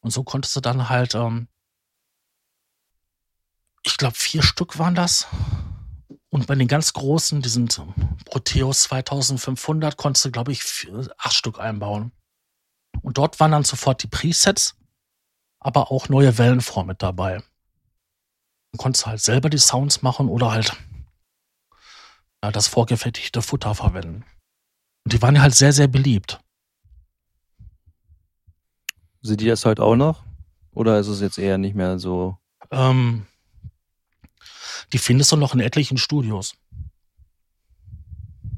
Und 0.00 0.10
so 0.10 0.22
konntest 0.22 0.54
du 0.54 0.60
dann 0.60 0.88
halt, 0.88 1.14
ähm, 1.14 1.48
ich 3.96 3.98
glaube, 3.98 4.14
vier 4.14 4.42
Stück 4.42 4.78
waren 4.78 4.94
das. 4.94 5.26
Und 6.28 6.46
bei 6.46 6.54
den 6.54 6.68
ganz 6.68 6.92
großen, 6.92 7.40
die 7.40 7.48
sind 7.48 7.80
Proteus 8.26 8.80
2500, 8.80 9.96
konntest 9.96 10.26
du, 10.26 10.30
glaube 10.30 10.52
ich, 10.52 10.62
vier, 10.62 11.08
acht 11.16 11.32
Stück 11.32 11.58
einbauen. 11.58 12.12
Und 13.00 13.16
dort 13.16 13.40
waren 13.40 13.52
dann 13.52 13.64
sofort 13.64 14.02
die 14.02 14.06
Presets, 14.06 14.76
aber 15.60 15.90
auch 15.90 16.10
neue 16.10 16.36
Wellenformen 16.36 16.88
mit 16.88 17.02
dabei. 17.02 17.42
Du 18.72 18.76
konntest 18.76 19.06
halt 19.06 19.22
selber 19.22 19.48
die 19.48 19.56
Sounds 19.56 20.02
machen 20.02 20.28
oder 20.28 20.52
halt 20.52 20.76
ja, 22.44 22.52
das 22.52 22.68
vorgefertigte 22.68 23.40
Futter 23.40 23.74
verwenden. 23.74 24.26
Und 25.06 25.14
die 25.14 25.22
waren 25.22 25.40
halt 25.40 25.54
sehr, 25.54 25.72
sehr 25.72 25.88
beliebt. 25.88 26.38
Sind 29.22 29.40
die 29.40 29.46
das 29.46 29.64
heute 29.64 29.82
auch 29.82 29.96
noch? 29.96 30.22
Oder 30.72 30.98
ist 30.98 31.08
es 31.08 31.22
jetzt 31.22 31.38
eher 31.38 31.56
nicht 31.56 31.74
mehr 31.74 31.98
so? 31.98 32.36
Ähm, 32.70 33.26
die 34.92 34.98
findest 34.98 35.32
du 35.32 35.36
noch 35.36 35.54
in 35.54 35.60
etlichen 35.60 35.98
Studios. 35.98 36.54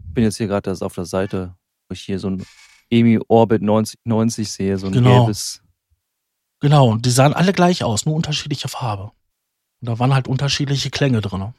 Ich 0.08 0.14
bin 0.14 0.24
jetzt 0.24 0.36
hier 0.36 0.46
gerade 0.46 0.76
auf 0.80 0.94
der 0.94 1.04
Seite, 1.04 1.54
wo 1.88 1.92
ich 1.92 2.02
hier 2.02 2.18
so 2.18 2.28
ein 2.28 2.44
EMI 2.90 3.20
Orbit 3.28 3.62
90, 3.62 4.00
90 4.04 4.50
sehe, 4.50 4.78
so 4.78 4.86
ein 4.86 4.92
genau. 4.92 5.20
gelbes. 5.20 5.62
Genau, 6.60 6.88
und 6.90 7.06
die 7.06 7.10
sahen 7.10 7.34
alle 7.34 7.52
gleich 7.52 7.84
aus, 7.84 8.04
nur 8.04 8.16
unterschiedliche 8.16 8.68
Farbe. 8.68 9.12
Und 9.80 9.88
da 9.88 9.98
waren 9.98 10.14
halt 10.14 10.26
unterschiedliche 10.26 10.90
Klänge 10.90 11.20
drin. 11.20 11.54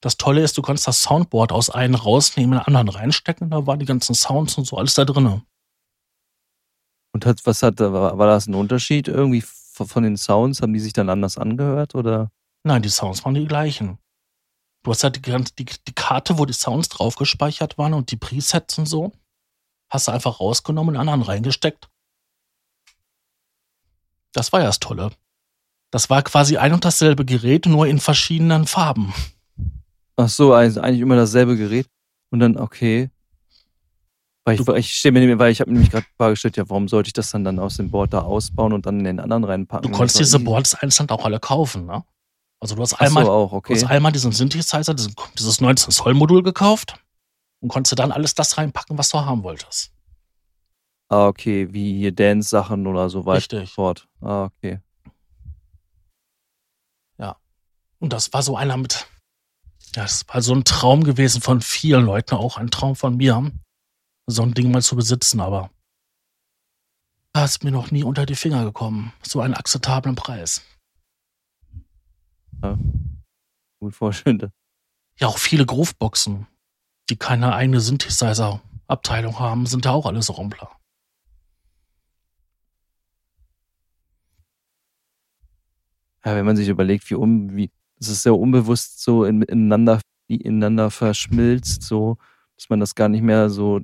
Das 0.00 0.16
Tolle 0.16 0.42
ist, 0.42 0.58
du 0.58 0.62
kannst 0.62 0.86
das 0.86 1.02
Soundboard 1.02 1.52
aus 1.52 1.70
einem 1.70 1.94
rausnehmen, 1.94 2.58
in 2.58 2.64
den 2.64 2.66
anderen 2.66 2.88
reinstecken, 2.88 3.50
da 3.50 3.66
waren 3.66 3.78
die 3.78 3.86
ganzen 3.86 4.14
Sounds 4.14 4.58
und 4.58 4.66
so 4.66 4.76
alles 4.76 4.94
da 4.94 5.04
drin. 5.04 5.42
Und 7.12 7.26
hat, 7.26 7.46
was 7.46 7.62
hat, 7.62 7.78
war, 7.78 8.18
war 8.18 8.26
das 8.26 8.46
ein 8.46 8.54
Unterschied 8.54 9.06
irgendwie 9.06 9.42
von 9.42 10.02
den 10.02 10.16
Sounds? 10.16 10.60
Haben 10.60 10.72
die 10.72 10.80
sich 10.80 10.92
dann 10.92 11.08
anders 11.08 11.38
angehört 11.38 11.94
oder? 11.94 12.30
Nein, 12.64 12.82
die 12.82 12.88
Sounds 12.88 13.24
waren 13.24 13.34
die 13.34 13.46
gleichen. 13.46 13.98
Du 14.82 14.90
hast 14.90 15.04
halt 15.04 15.16
die, 15.16 15.44
die, 15.58 15.64
die 15.64 15.94
Karte, 15.94 16.38
wo 16.38 16.46
die 16.46 16.52
Sounds 16.52 16.88
drauf 16.88 17.16
gespeichert 17.16 17.78
waren 17.78 17.94
und 17.94 18.10
die 18.10 18.16
Presets 18.16 18.78
und 18.78 18.86
so. 18.86 19.12
Hast 19.90 20.08
du 20.08 20.12
einfach 20.12 20.40
rausgenommen 20.40 20.94
und 20.94 21.00
anderen 21.00 21.22
reingesteckt. 21.22 21.88
Das 24.32 24.52
war 24.52 24.60
ja 24.60 24.66
das 24.66 24.80
Tolle. 24.80 25.10
Das 25.90 26.10
war 26.10 26.22
quasi 26.22 26.56
ein 26.56 26.72
und 26.72 26.84
dasselbe 26.84 27.24
Gerät, 27.24 27.66
nur 27.66 27.86
in 27.86 28.00
verschiedenen 28.00 28.66
Farben. 28.66 29.14
Ach 30.16 30.28
so, 30.28 30.52
also 30.52 30.80
eigentlich 30.80 31.00
immer 31.00 31.16
dasselbe 31.16 31.56
Gerät. 31.56 31.86
Und 32.30 32.40
dann, 32.40 32.56
okay. 32.56 33.10
Weil 34.44 34.60
ich, 34.60 34.68
ich 34.68 34.92
stehe 34.94 35.12
mir, 35.12 35.38
weil 35.38 35.52
ich 35.52 35.60
habe 35.60 35.72
nämlich 35.72 35.90
gerade 35.90 36.04
die 36.04 36.16
Frage 36.16 36.32
gestellt, 36.32 36.56
ja, 36.56 36.68
warum 36.68 36.88
sollte 36.88 37.08
ich 37.08 37.12
das 37.12 37.30
dann, 37.30 37.44
dann 37.44 37.58
aus 37.58 37.76
dem 37.76 37.90
Board 37.90 38.12
da 38.12 38.22
ausbauen 38.22 38.72
und 38.72 38.86
dann 38.86 38.98
in 38.98 39.04
den 39.04 39.20
anderen 39.20 39.44
reinpacken? 39.44 39.90
Du 39.90 39.96
konntest 39.96 40.18
diese 40.18 40.40
Boards 40.40 40.74
einzeln 40.74 41.08
auch 41.10 41.24
alle 41.24 41.40
kaufen, 41.40 41.86
ne? 41.86 42.04
Also 42.64 42.76
du 42.76 42.80
hast 42.80 42.94
einmal, 42.94 43.26
so, 43.26 43.30
auch, 43.30 43.52
okay. 43.52 43.74
du 43.74 43.82
hast 43.82 43.90
einmal 43.90 44.10
diesen 44.10 44.32
Synthesizer, 44.32 44.94
dieses 44.94 45.60
19 45.60 45.90
Zoll 45.92 46.14
Modul 46.14 46.42
gekauft 46.42 46.94
und 47.60 47.68
konntest 47.68 47.98
dann 47.98 48.10
alles 48.10 48.34
das 48.34 48.56
reinpacken, 48.56 48.96
was 48.96 49.10
du 49.10 49.18
haben 49.18 49.42
wolltest. 49.42 49.92
Ah, 51.10 51.26
okay, 51.26 51.70
wie 51.74 51.98
hier 51.98 52.12
Dance-Sachen 52.12 52.86
oder 52.86 53.10
so 53.10 53.26
weiter. 53.26 53.58
Richtig. 53.58 53.74
Fort. 53.74 54.08
Ah, 54.22 54.44
okay. 54.44 54.80
Und 58.04 58.12
das 58.12 58.34
war 58.34 58.42
so 58.42 58.54
einer 58.54 58.76
mit, 58.76 59.06
ja, 59.94 60.02
das 60.02 60.26
war 60.28 60.42
so 60.42 60.54
ein 60.54 60.64
Traum 60.64 61.04
gewesen 61.04 61.40
von 61.40 61.62
vielen 61.62 62.04
Leuten, 62.04 62.34
auch 62.34 62.58
ein 62.58 62.70
Traum 62.70 62.96
von 62.96 63.16
mir, 63.16 63.50
so 64.26 64.42
ein 64.42 64.52
Ding 64.52 64.70
mal 64.70 64.82
zu 64.82 64.94
besitzen, 64.94 65.40
aber 65.40 65.70
da 67.32 67.44
ist 67.44 67.64
mir 67.64 67.70
noch 67.70 67.90
nie 67.90 68.04
unter 68.04 68.26
die 68.26 68.34
Finger 68.34 68.62
gekommen. 68.64 69.14
So 69.22 69.40
einen 69.40 69.54
akzeptablen 69.54 70.16
Preis. 70.16 70.62
Ja, 72.64 72.78
gut 73.78 73.94
vorstellen. 73.94 74.50
Ja, 75.18 75.26
auch 75.26 75.36
viele 75.36 75.66
Grooveboxen, 75.66 76.46
die 77.10 77.16
keine 77.16 77.54
eigene 77.54 77.80
Synthesizer-Abteilung 77.80 79.38
haben, 79.38 79.66
sind 79.66 79.84
da 79.84 79.90
auch 79.90 80.06
alles 80.06 80.34
Rumpler. 80.36 80.70
Ja, 86.24 86.34
wenn 86.34 86.46
man 86.46 86.56
sich 86.56 86.68
überlegt, 86.68 87.10
wie 87.10 87.16
um, 87.16 87.54
wie, 87.54 87.70
es 88.00 88.22
sehr 88.22 88.34
unbewusst 88.34 89.02
so 89.02 89.26
in, 89.26 89.42
ineinander, 89.42 90.00
ineinander 90.26 90.90
verschmilzt, 90.90 91.82
so, 91.82 92.16
dass 92.56 92.70
man 92.70 92.80
das 92.80 92.94
gar 92.94 93.10
nicht 93.10 93.22
mehr 93.22 93.50
so 93.50 93.82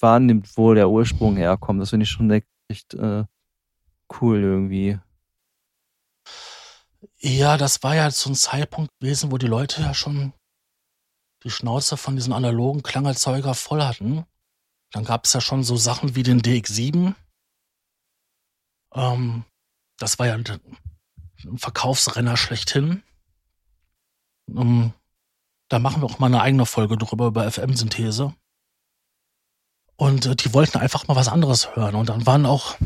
wahrnimmt, 0.00 0.56
wo 0.56 0.72
der 0.72 0.88
Ursprung 0.88 1.36
herkommt. 1.36 1.82
Das 1.82 1.90
finde 1.90 2.04
ich 2.04 2.10
schon 2.10 2.30
echt 2.68 2.94
äh, 2.94 3.24
cool 4.18 4.40
irgendwie. 4.40 4.98
Ja, 7.24 7.56
das 7.56 7.82
war 7.82 7.94
ja 7.94 8.10
so 8.10 8.28
ein 8.28 8.34
Zeitpunkt 8.34 8.90
gewesen, 9.00 9.32
wo 9.32 9.38
die 9.38 9.46
Leute 9.46 9.80
ja 9.80 9.94
schon 9.94 10.34
die 11.42 11.50
Schnauze 11.50 11.96
von 11.96 12.16
diesen 12.16 12.34
analogen 12.34 12.82
Klangerzeuger 12.82 13.54
voll 13.54 13.82
hatten. 13.82 14.26
Dann 14.92 15.04
gab 15.04 15.24
es 15.24 15.32
ja 15.32 15.40
schon 15.40 15.64
so 15.64 15.78
Sachen 15.78 16.16
wie 16.16 16.22
den 16.22 16.42
DX7. 16.42 17.14
Ähm, 18.92 19.44
das 19.96 20.18
war 20.18 20.26
ja 20.26 20.34
ein 20.34 20.44
Verkaufsrenner 21.56 22.36
schlechthin. 22.36 23.02
Ähm, 24.50 24.92
da 25.68 25.78
machen 25.78 26.02
wir 26.02 26.06
auch 26.06 26.18
mal 26.18 26.26
eine 26.26 26.42
eigene 26.42 26.66
Folge 26.66 26.98
drüber, 26.98 27.28
über 27.28 27.50
FM-Synthese. 27.50 28.34
Und 29.96 30.26
äh, 30.26 30.36
die 30.36 30.52
wollten 30.52 30.76
einfach 30.76 31.08
mal 31.08 31.16
was 31.16 31.28
anderes 31.28 31.74
hören. 31.74 31.94
Und 31.94 32.10
dann 32.10 32.26
waren 32.26 32.44
auch 32.44 32.76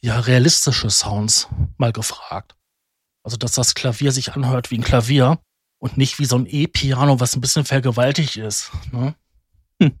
ja 0.00 0.18
realistische 0.18 0.88
Sounds 0.88 1.46
mal 1.76 1.92
gefragt. 1.92 2.56
Also, 3.22 3.36
dass 3.36 3.52
das 3.52 3.74
Klavier 3.74 4.12
sich 4.12 4.32
anhört 4.32 4.70
wie 4.70 4.78
ein 4.78 4.84
Klavier 4.84 5.38
und 5.78 5.96
nicht 5.96 6.18
wie 6.18 6.24
so 6.24 6.36
ein 6.36 6.46
E-Piano, 6.46 7.20
was 7.20 7.34
ein 7.34 7.40
bisschen 7.40 7.64
vergewaltigt 7.64 8.36
ist. 8.36 8.70
Ne? 8.92 9.14
Hm. 9.80 9.98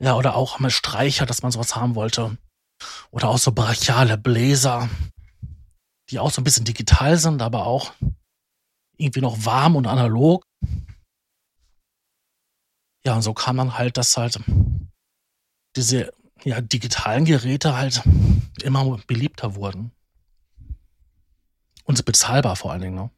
Ja, 0.00 0.14
oder 0.14 0.36
auch 0.36 0.58
mal 0.58 0.70
Streicher, 0.70 1.26
dass 1.26 1.42
man 1.42 1.52
sowas 1.52 1.76
haben 1.76 1.94
wollte. 1.94 2.36
Oder 3.10 3.28
auch 3.28 3.38
so 3.38 3.52
brachiale 3.52 4.18
Bläser, 4.18 4.88
die 6.10 6.18
auch 6.18 6.30
so 6.30 6.40
ein 6.40 6.44
bisschen 6.44 6.64
digital 6.64 7.16
sind, 7.16 7.40
aber 7.40 7.66
auch 7.66 7.92
irgendwie 8.96 9.20
noch 9.20 9.44
warm 9.44 9.76
und 9.76 9.86
analog. 9.86 10.44
Ja, 13.04 13.14
und 13.14 13.22
so 13.22 13.34
kam 13.34 13.56
dann 13.56 13.78
halt, 13.78 13.96
dass 13.96 14.16
halt 14.16 14.40
diese 15.76 16.12
ja, 16.44 16.60
digitalen 16.60 17.24
Geräte 17.24 17.76
halt 17.76 18.02
immer 18.62 18.98
beliebter 19.06 19.54
wurden. 19.54 19.92
Und 21.86 22.04
bezahlbar 22.04 22.56
vor 22.56 22.72
allen 22.72 22.82
Dingen, 22.82 22.94
ne? 22.96 23.10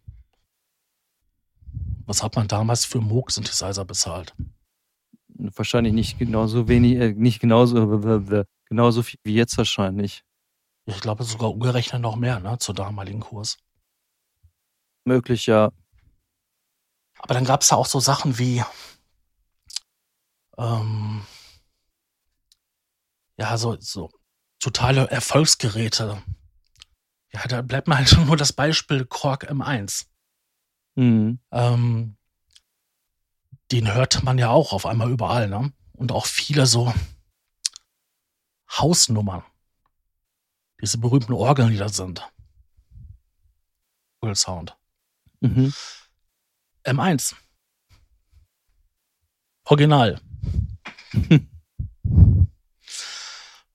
Was 2.07 2.23
hat 2.23 2.37
man 2.37 2.49
damals 2.49 2.85
für 2.85 3.01
Moog-Synthesizer 3.01 3.85
bezahlt? 3.85 4.35
Wahrscheinlich 5.29 5.93
nicht 5.93 6.19
genauso 6.19 6.69
wenig, 6.69 6.97
äh, 6.97 7.13
nicht 7.13 7.41
genauso, 7.41 7.77
äh, 8.07 8.45
genauso 8.67 9.03
viel 9.03 9.19
wie 9.25 9.35
jetzt 9.35 9.57
wahrscheinlich. 9.57 10.23
Ich 10.85 11.01
glaube 11.01 11.25
sogar 11.25 11.51
umgerechnet 11.51 12.03
noch 12.03 12.17
mehr, 12.17 12.41
ne, 12.41 12.59
zur 12.59 12.75
damaligen 12.75 13.21
Kurs. 13.21 13.59
Möglich, 15.05 15.47
ja. 15.47 15.71
Aber 17.19 17.35
dann 17.35 17.45
gab 17.45 17.63
es 17.63 17.71
ja 17.71 17.77
auch 17.77 17.87
so 17.87 18.01
Sachen 18.01 18.39
wie, 18.39 18.63
ähm, 20.59 21.27
ja, 23.39 23.57
so, 23.57 23.77
so 23.81 24.11
totale 24.59 25.09
Erfolgsgeräte. 25.09 26.23
Ja, 27.33 27.47
da 27.47 27.63
bleibt 27.63 27.89
mir 27.89 27.97
halt 27.97 28.09
schon 28.09 28.27
nur 28.29 28.37
das 28.37 28.53
Beispiel 28.53 29.05
Korg 29.05 29.51
M1. 29.51 30.07
Mhm. 30.95 31.41
Ähm, 31.53 32.17
den 33.71 33.93
hörte 33.93 34.25
man 34.25 34.39
ja 34.39 34.49
auch 34.51 34.73
auf 34.73 34.87
einmal 34.87 35.11
überall, 35.11 35.49
ne? 35.49 35.73
Und 35.93 36.13
auch 36.13 36.27
viele 36.27 36.67
so 36.67 36.93
Hausnummern. 38.71 39.43
Diese 40.81 40.99
berühmten 40.99 41.33
Orgeln, 41.33 41.71
die 41.71 41.77
da 41.77 41.89
sind. 41.89 42.23
Google 44.21 44.37
Sound. 44.37 44.77
Mhm. 45.41 45.73
M1. 46.85 47.35
Original. 49.65 50.21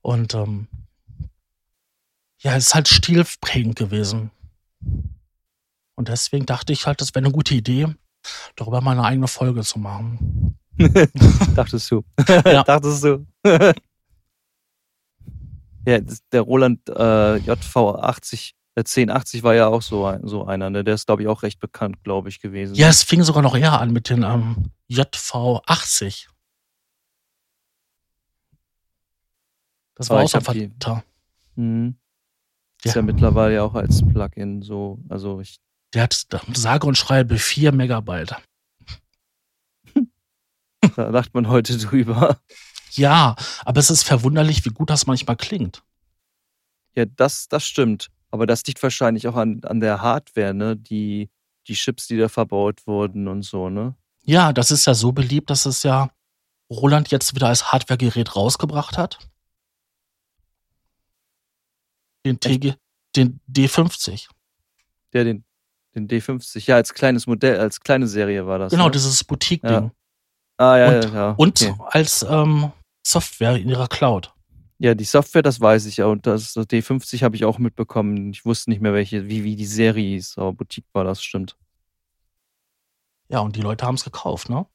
Und 0.01 0.33
ähm, 0.33 0.67
ja, 2.43 2.55
es 2.55 2.67
ist 2.67 2.75
halt 2.75 2.87
stilprägend 2.89 3.75
gewesen. 3.77 4.29
Und 5.95 6.09
deswegen 6.09 6.45
dachte 6.45 6.73
ich 6.73 6.85
halt, 6.85 6.99
das 7.01 7.15
wäre 7.15 7.25
eine 7.25 7.33
gute 7.33 7.55
Idee, 7.55 7.87
darüber 8.55 8.81
mal 8.81 8.91
eine 8.91 9.03
eigene 9.03 9.27
Folge 9.27 9.61
zu 9.61 9.79
machen. 9.79 10.59
Dachtest 11.55 11.89
du. 11.89 12.03
ja. 12.45 12.63
Dachtest 12.63 13.03
du. 13.03 13.25
ja, 15.85 15.99
der 16.31 16.41
Roland 16.41 16.89
äh, 16.89 17.37
JV80, 17.37 18.53
der 18.75 18.81
1080 18.81 19.43
war 19.43 19.55
ja 19.55 19.67
auch 19.67 19.81
so, 19.81 20.05
ein, 20.05 20.27
so 20.27 20.45
einer, 20.45 20.69
ne? 20.69 20.83
Der 20.83 20.95
ist, 20.95 21.05
glaube 21.05 21.21
ich, 21.21 21.29
auch 21.29 21.43
recht 21.43 21.61
bekannt, 21.61 22.03
glaube 22.03 22.27
ich, 22.27 22.41
gewesen. 22.41 22.75
Ja, 22.75 22.89
es 22.89 23.03
fing 23.03 23.23
sogar 23.23 23.43
noch 23.43 23.55
eher 23.55 23.79
an 23.79 23.93
mit 23.93 24.09
den 24.09 24.23
ähm, 24.23 24.71
JV80. 24.89 26.27
Das 29.95 30.09
war 30.09 30.23
auch 30.23 30.27
so 30.27 30.39
ein 30.39 30.43
Verdater. 30.43 31.03
Mhm. 31.55 31.95
Ist 32.83 32.95
ja. 32.95 33.01
ja 33.01 33.01
mittlerweile 33.01 33.63
auch 33.63 33.75
als 33.75 34.05
Plugin 34.05 34.61
so, 34.61 34.99
also 35.09 35.39
ich. 35.39 35.59
Der 35.93 36.03
hat 36.03 36.27
sage 36.53 36.87
und 36.87 36.97
schreibe 36.97 37.37
4 37.37 37.71
Megabyte. 37.71 38.35
da 40.95 41.09
lacht 41.09 41.33
man 41.33 41.47
heute 41.47 41.77
drüber. 41.77 42.39
Ja, 42.91 43.35
aber 43.63 43.79
es 43.79 43.89
ist 43.89 44.03
verwunderlich, 44.03 44.65
wie 44.65 44.69
gut 44.69 44.89
das 44.89 45.07
manchmal 45.07 45.37
klingt. 45.37 45.83
Ja, 46.95 47.05
das, 47.05 47.47
das 47.47 47.65
stimmt. 47.65 48.09
Aber 48.31 48.47
das 48.47 48.65
liegt 48.65 48.81
wahrscheinlich 48.81 49.27
auch 49.27 49.35
an, 49.35 49.61
an 49.63 49.79
der 49.79 50.01
Hardware, 50.01 50.53
ne? 50.53 50.75
Die, 50.75 51.29
die 51.67 51.73
Chips, 51.73 52.07
die 52.07 52.17
da 52.17 52.29
verbaut 52.29 52.85
wurden 52.87 53.27
und 53.27 53.43
so, 53.43 53.69
ne? 53.69 53.95
Ja, 54.23 54.53
das 54.53 54.71
ist 54.71 54.85
ja 54.85 54.93
so 54.93 55.11
beliebt, 55.11 55.49
dass 55.49 55.65
es 55.65 55.83
ja 55.83 56.09
Roland 56.69 57.11
jetzt 57.11 57.35
wieder 57.35 57.47
als 57.47 57.71
Hardware-Gerät 57.71 58.35
rausgebracht 58.35 58.97
hat. 58.97 59.19
Den 62.25 62.39
TG, 62.39 62.75
den 63.15 63.39
D50. 63.49 64.27
Ja, 65.13 65.23
den, 65.23 65.43
den 65.95 66.07
D50. 66.07 66.67
Ja, 66.67 66.75
als 66.75 66.93
kleines 66.93 67.27
Modell, 67.27 67.59
als 67.59 67.79
kleine 67.79 68.07
Serie 68.07 68.47
war 68.47 68.59
das. 68.59 68.71
Genau, 68.71 68.85
ne? 68.85 68.91
dieses 68.91 69.23
Boutique-Ding. 69.23 69.71
Ja. 69.71 69.91
Ah, 70.57 70.77
ja, 70.77 70.87
und, 70.87 71.03
ja. 71.03 71.13
ja. 71.13 71.29
Und 71.31 71.61
okay. 71.61 71.75
als 71.87 72.23
ähm, 72.23 72.71
Software 73.05 73.57
in 73.57 73.69
ihrer 73.69 73.87
Cloud. 73.87 74.33
Ja, 74.79 74.95
die 74.95 75.03
Software, 75.03 75.41
das 75.41 75.61
weiß 75.61 75.85
ich 75.85 75.97
ja. 75.97 76.05
Und 76.07 76.25
das, 76.25 76.53
das 76.53 76.67
D50 76.67 77.23
habe 77.23 77.35
ich 77.35 77.45
auch 77.45 77.59
mitbekommen. 77.59 78.31
Ich 78.31 78.45
wusste 78.45 78.69
nicht 78.69 78.81
mehr, 78.81 78.93
welche, 78.93 79.27
wie, 79.29 79.43
wie 79.43 79.55
die 79.55 79.65
Serie 79.65 80.17
ist. 80.17 80.37
Aber 80.37 80.53
Boutique 80.53 80.85
war 80.93 81.03
das, 81.03 81.23
stimmt. 81.23 81.57
Ja, 83.29 83.39
und 83.39 83.55
die 83.55 83.61
Leute 83.61 83.85
haben 83.85 83.95
es 83.95 84.03
gekauft, 84.03 84.49
ne? 84.49 84.65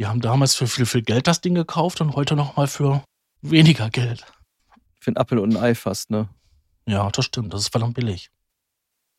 Die 0.00 0.06
haben 0.06 0.20
damals 0.20 0.54
für 0.54 0.68
viel, 0.68 0.86
viel 0.86 1.02
Geld 1.02 1.26
das 1.26 1.40
Ding 1.40 1.54
gekauft 1.54 2.00
und 2.00 2.14
heute 2.14 2.36
nochmal 2.36 2.68
für 2.68 3.02
weniger 3.42 3.90
Geld. 3.90 4.24
Für 5.00 5.10
ein 5.10 5.16
Apfel 5.16 5.38
und 5.38 5.56
ein 5.56 5.62
Ei 5.62 5.74
fast, 5.74 6.10
ne? 6.10 6.28
Ja, 6.88 7.10
das 7.10 7.26
stimmt. 7.26 7.52
Das 7.52 7.60
ist 7.60 7.68
verdammt 7.68 7.94
billig. 7.94 8.30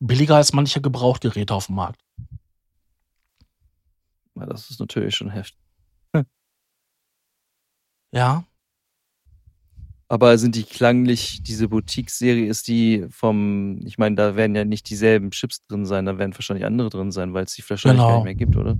Billiger 0.00 0.34
als 0.36 0.52
manche 0.52 0.80
Gebrauchtgeräte 0.80 1.54
auf 1.54 1.66
dem 1.66 1.76
Markt. 1.76 2.04
Ja, 4.34 4.46
das 4.46 4.70
ist 4.70 4.80
natürlich 4.80 5.14
schon 5.14 5.30
heftig. 5.30 5.58
Ja. 8.12 8.42
Aber 10.08 10.36
sind 10.36 10.56
die 10.56 10.64
klanglich, 10.64 11.44
diese 11.44 11.68
Boutique-Serie, 11.68 12.48
ist 12.48 12.66
die 12.66 13.06
vom, 13.08 13.78
ich 13.86 13.98
meine, 13.98 14.16
da 14.16 14.34
werden 14.34 14.56
ja 14.56 14.64
nicht 14.64 14.90
dieselben 14.90 15.30
Chips 15.30 15.64
drin 15.68 15.86
sein, 15.86 16.06
da 16.06 16.18
werden 16.18 16.34
wahrscheinlich 16.34 16.66
andere 16.66 16.90
drin 16.90 17.12
sein, 17.12 17.34
weil 17.34 17.44
es 17.44 17.54
die 17.54 17.62
wahrscheinlich 17.70 18.00
genau. 18.00 18.08
gar 18.08 18.16
nicht 18.16 18.24
mehr 18.24 18.34
gibt, 18.34 18.56
oder? 18.56 18.76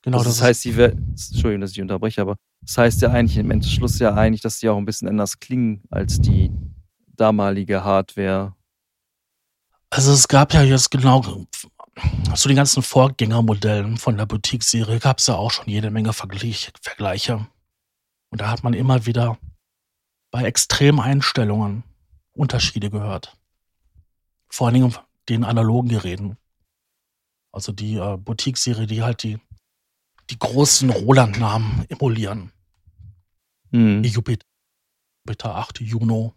Genau. 0.00 0.16
Also 0.16 0.30
das, 0.30 0.38
das 0.38 0.46
heißt, 0.46 0.64
die 0.64 0.70
Entschuldigung, 0.70 1.60
dass 1.60 1.72
ich 1.72 1.82
unterbreche, 1.82 2.22
aber 2.22 2.36
das 2.62 2.78
heißt 2.78 3.02
ja 3.02 3.10
eigentlich 3.10 3.36
im 3.36 3.50
Endschluss 3.50 3.98
ja 3.98 4.14
eigentlich, 4.14 4.40
dass 4.40 4.58
die 4.58 4.70
auch 4.70 4.78
ein 4.78 4.86
bisschen 4.86 5.08
anders 5.08 5.38
klingen 5.38 5.82
als 5.90 6.18
die 6.22 6.50
damalige 7.16 7.84
Hardware? 7.84 8.54
Also 9.90 10.12
es 10.12 10.28
gab 10.28 10.52
ja 10.52 10.62
jetzt 10.62 10.90
genau 10.90 11.46
zu 12.34 12.48
den 12.48 12.56
ganzen 12.56 12.82
Vorgängermodellen 12.82 13.96
von 13.96 14.16
der 14.16 14.26
Boutique-Serie 14.26 14.98
gab 14.98 15.18
es 15.18 15.28
ja 15.28 15.36
auch 15.36 15.50
schon 15.50 15.68
jede 15.68 15.90
Menge 15.90 16.12
Vergleich, 16.12 16.72
Vergleiche. 16.80 17.46
Und 18.30 18.40
da 18.40 18.50
hat 18.50 18.64
man 18.64 18.74
immer 18.74 19.06
wieder 19.06 19.38
bei 20.32 20.42
Extremeinstellungen 20.42 21.84
Unterschiede 22.32 22.90
gehört. 22.90 23.36
Vor 24.48 24.66
allen 24.66 24.74
Dingen 24.74 24.94
den 25.28 25.44
analogen 25.44 25.88
Geräten. 25.88 26.36
Also 27.52 27.70
die 27.70 27.94
äh, 27.94 28.16
Boutique-Serie, 28.16 28.88
die 28.88 29.02
halt 29.02 29.22
die, 29.22 29.38
die 30.30 30.38
großen 30.38 30.90
Roland-Namen 30.90 31.86
emulieren. 31.88 32.50
Hm. 33.70 34.02
Jupiter, 34.02 34.44
Jupiter 35.24 35.54
8, 35.54 35.80
Juno, 35.80 36.34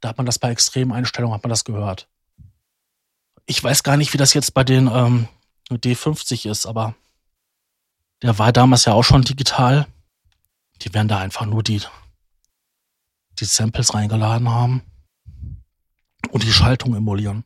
da 0.00 0.08
hat 0.08 0.16
man 0.16 0.26
das 0.26 0.38
bei 0.38 0.50
extremen 0.50 0.92
Einstellungen, 0.92 1.34
hat 1.34 1.42
man 1.42 1.50
das 1.50 1.64
gehört. 1.64 2.08
Ich 3.46 3.62
weiß 3.62 3.82
gar 3.82 3.96
nicht, 3.96 4.12
wie 4.12 4.18
das 4.18 4.34
jetzt 4.34 4.54
bei 4.54 4.64
den 4.64 4.86
ähm, 4.86 5.28
D50 5.70 6.48
ist, 6.48 6.66
aber 6.66 6.94
der 8.22 8.38
war 8.38 8.52
damals 8.52 8.84
ja 8.84 8.92
auch 8.92 9.02
schon 9.02 9.22
digital. 9.22 9.86
Die 10.82 10.94
werden 10.94 11.08
da 11.08 11.18
einfach 11.18 11.46
nur 11.46 11.62
die, 11.62 11.82
die 13.38 13.44
Samples 13.44 13.94
reingeladen 13.94 14.48
haben 14.48 14.82
und 16.30 16.44
die 16.44 16.52
Schaltung 16.52 16.94
emulieren. 16.94 17.44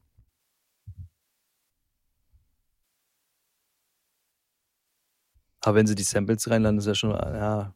Aber 5.66 5.74
wenn 5.74 5.86
sie 5.88 5.96
die 5.96 6.04
Samples 6.04 6.48
reinladen, 6.48 6.78
ist 6.78 6.86
ja 6.86 6.94
schon 6.94 7.10
äh, 7.12 7.38
ja, 7.38 7.74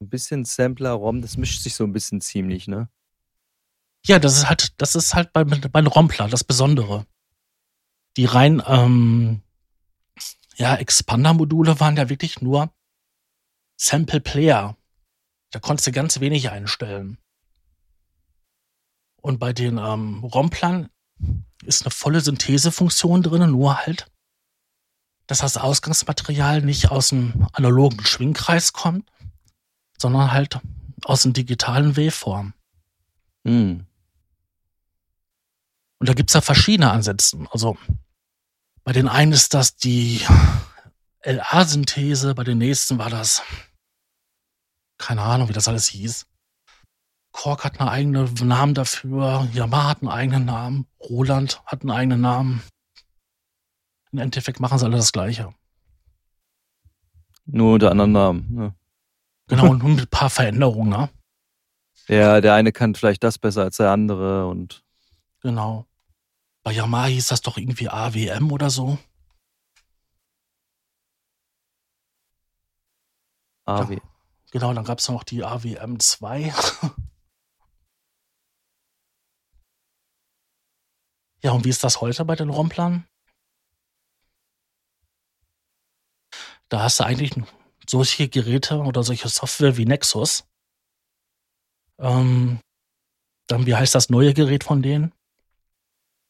ein 0.00 0.08
bisschen 0.08 0.44
Sampler-ROM. 0.44 1.22
Das 1.22 1.36
mischt 1.36 1.62
sich 1.62 1.74
so 1.74 1.84
ein 1.84 1.92
bisschen 1.92 2.20
ziemlich, 2.20 2.66
ne? 2.66 2.88
Ja, 4.06 4.18
das 4.18 4.36
ist 4.36 4.48
halt, 4.48 4.80
das 4.80 4.94
ist 4.94 5.14
halt 5.14 5.32
bei, 5.32 5.44
bei 5.44 5.80
Rompler 5.80 6.28
das 6.28 6.44
Besondere. 6.44 7.06
Die 8.16 8.26
rein, 8.26 8.62
ähm, 8.66 9.42
ja, 10.56 10.76
Expander-Module 10.76 11.80
waren 11.80 11.96
ja 11.96 12.08
wirklich 12.08 12.40
nur 12.40 12.72
Sample 13.76 14.20
Player. 14.20 14.76
Da 15.50 15.58
konntest 15.58 15.86
du 15.86 15.92
ganz 15.92 16.20
wenig 16.20 16.50
einstellen. 16.50 17.18
Und 19.20 19.38
bei 19.38 19.52
den 19.52 19.78
ähm, 19.78 20.22
Romplern 20.22 20.90
ist 21.64 21.82
eine 21.82 21.90
volle 21.90 22.20
Synthesefunktion 22.20 23.22
drin, 23.22 23.50
nur 23.50 23.78
halt, 23.78 24.10
dass 25.26 25.38
das 25.38 25.56
Ausgangsmaterial 25.56 26.60
nicht 26.60 26.90
aus 26.90 27.08
dem 27.08 27.48
analogen 27.52 28.04
Schwingkreis 28.04 28.74
kommt, 28.74 29.10
sondern 29.96 30.32
halt 30.32 30.60
aus 31.04 31.22
dem 31.22 31.32
digitalen 31.32 31.96
Waveform. 31.96 32.52
Hm. 33.46 33.86
Und 36.04 36.08
da 36.08 36.12
gibt's 36.12 36.34
ja 36.34 36.42
verschiedene 36.42 36.90
Ansätze. 36.90 37.46
Also 37.50 37.78
bei 38.82 38.92
den 38.92 39.08
einen 39.08 39.32
ist 39.32 39.54
das 39.54 39.76
die 39.76 40.20
LA-Synthese, 41.24 42.34
bei 42.34 42.44
den 42.44 42.58
nächsten 42.58 42.98
war 42.98 43.08
das, 43.08 43.40
keine 44.98 45.22
Ahnung, 45.22 45.48
wie 45.48 45.54
das 45.54 45.66
alles 45.66 45.88
hieß. 45.88 46.26
Korg 47.32 47.64
hat 47.64 47.80
einen 47.80 47.88
eigenen 47.88 48.34
Namen 48.46 48.74
dafür, 48.74 49.48
Yamaha 49.54 49.88
hat 49.88 50.02
einen 50.02 50.10
eigenen 50.10 50.44
Namen, 50.44 50.86
Roland 51.00 51.62
hat 51.64 51.80
einen 51.80 51.90
eigenen 51.90 52.20
Namen. 52.20 52.62
Im 54.12 54.18
Endeffekt 54.18 54.60
machen 54.60 54.78
sie 54.78 54.84
alle 54.84 54.98
das 54.98 55.10
Gleiche. 55.10 55.54
Nur 57.46 57.72
unter 57.76 57.90
anderen 57.90 58.12
Namen. 58.12 58.54
Ne? 58.54 58.74
Genau, 59.46 59.70
und 59.70 59.82
mit 59.82 60.00
ein 60.00 60.08
paar 60.08 60.28
Veränderungen, 60.28 60.90
ne? 60.90 61.08
Ja, 62.08 62.42
der 62.42 62.52
eine 62.52 62.72
kann 62.72 62.94
vielleicht 62.94 63.24
das 63.24 63.38
besser 63.38 63.62
als 63.62 63.78
der 63.78 63.90
andere 63.90 64.46
und. 64.48 64.84
Genau. 65.40 65.86
Bei 66.64 66.72
Yamaha 66.72 67.06
hieß 67.06 67.26
das 67.28 67.42
doch 67.42 67.58
irgendwie 67.58 67.90
AWM 67.90 68.50
oder 68.50 68.70
so. 68.70 68.98
AW. 73.66 73.92
Ja, 73.94 74.00
genau, 74.50 74.72
dann 74.72 74.84
gab's 74.84 75.08
noch 75.08 75.24
die 75.24 75.44
AWM 75.44 76.00
2. 76.00 76.52
Ja, 81.42 81.52
und 81.52 81.66
wie 81.66 81.68
ist 81.68 81.84
das 81.84 82.00
heute 82.00 82.24
bei 82.24 82.36
den 82.36 82.48
Romplern? 82.48 83.06
Da 86.70 86.82
hast 86.82 86.98
du 87.00 87.04
eigentlich 87.04 87.34
solche 87.86 88.30
Geräte 88.30 88.78
oder 88.78 89.02
solche 89.02 89.28
Software 89.28 89.76
wie 89.76 89.84
Nexus. 89.84 90.48
Ähm, 91.98 92.60
dann, 93.46 93.66
wie 93.66 93.74
heißt 93.74 93.94
das 93.94 94.08
neue 94.08 94.32
Gerät 94.32 94.64
von 94.64 94.80
denen? 94.80 95.12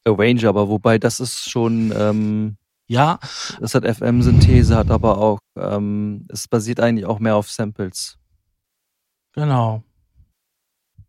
Arranger, 0.07 0.49
aber 0.49 0.69
wobei 0.69 0.99
das 0.99 1.21
ist 1.21 1.49
schon, 1.51 1.93
ähm, 1.97 2.57
Ja, 2.87 3.19
das 3.61 3.75
hat 3.75 3.85
FM-Synthese, 3.85 4.77
hat 4.77 4.90
aber 4.90 5.17
auch, 5.19 5.38
ähm, 5.57 6.27
es 6.29 6.47
basiert 6.49 6.81
eigentlich 6.81 7.07
auch 7.07 7.19
mehr 7.19 7.37
auf 7.37 7.51
Samples. 7.51 8.19
genau. 9.33 9.83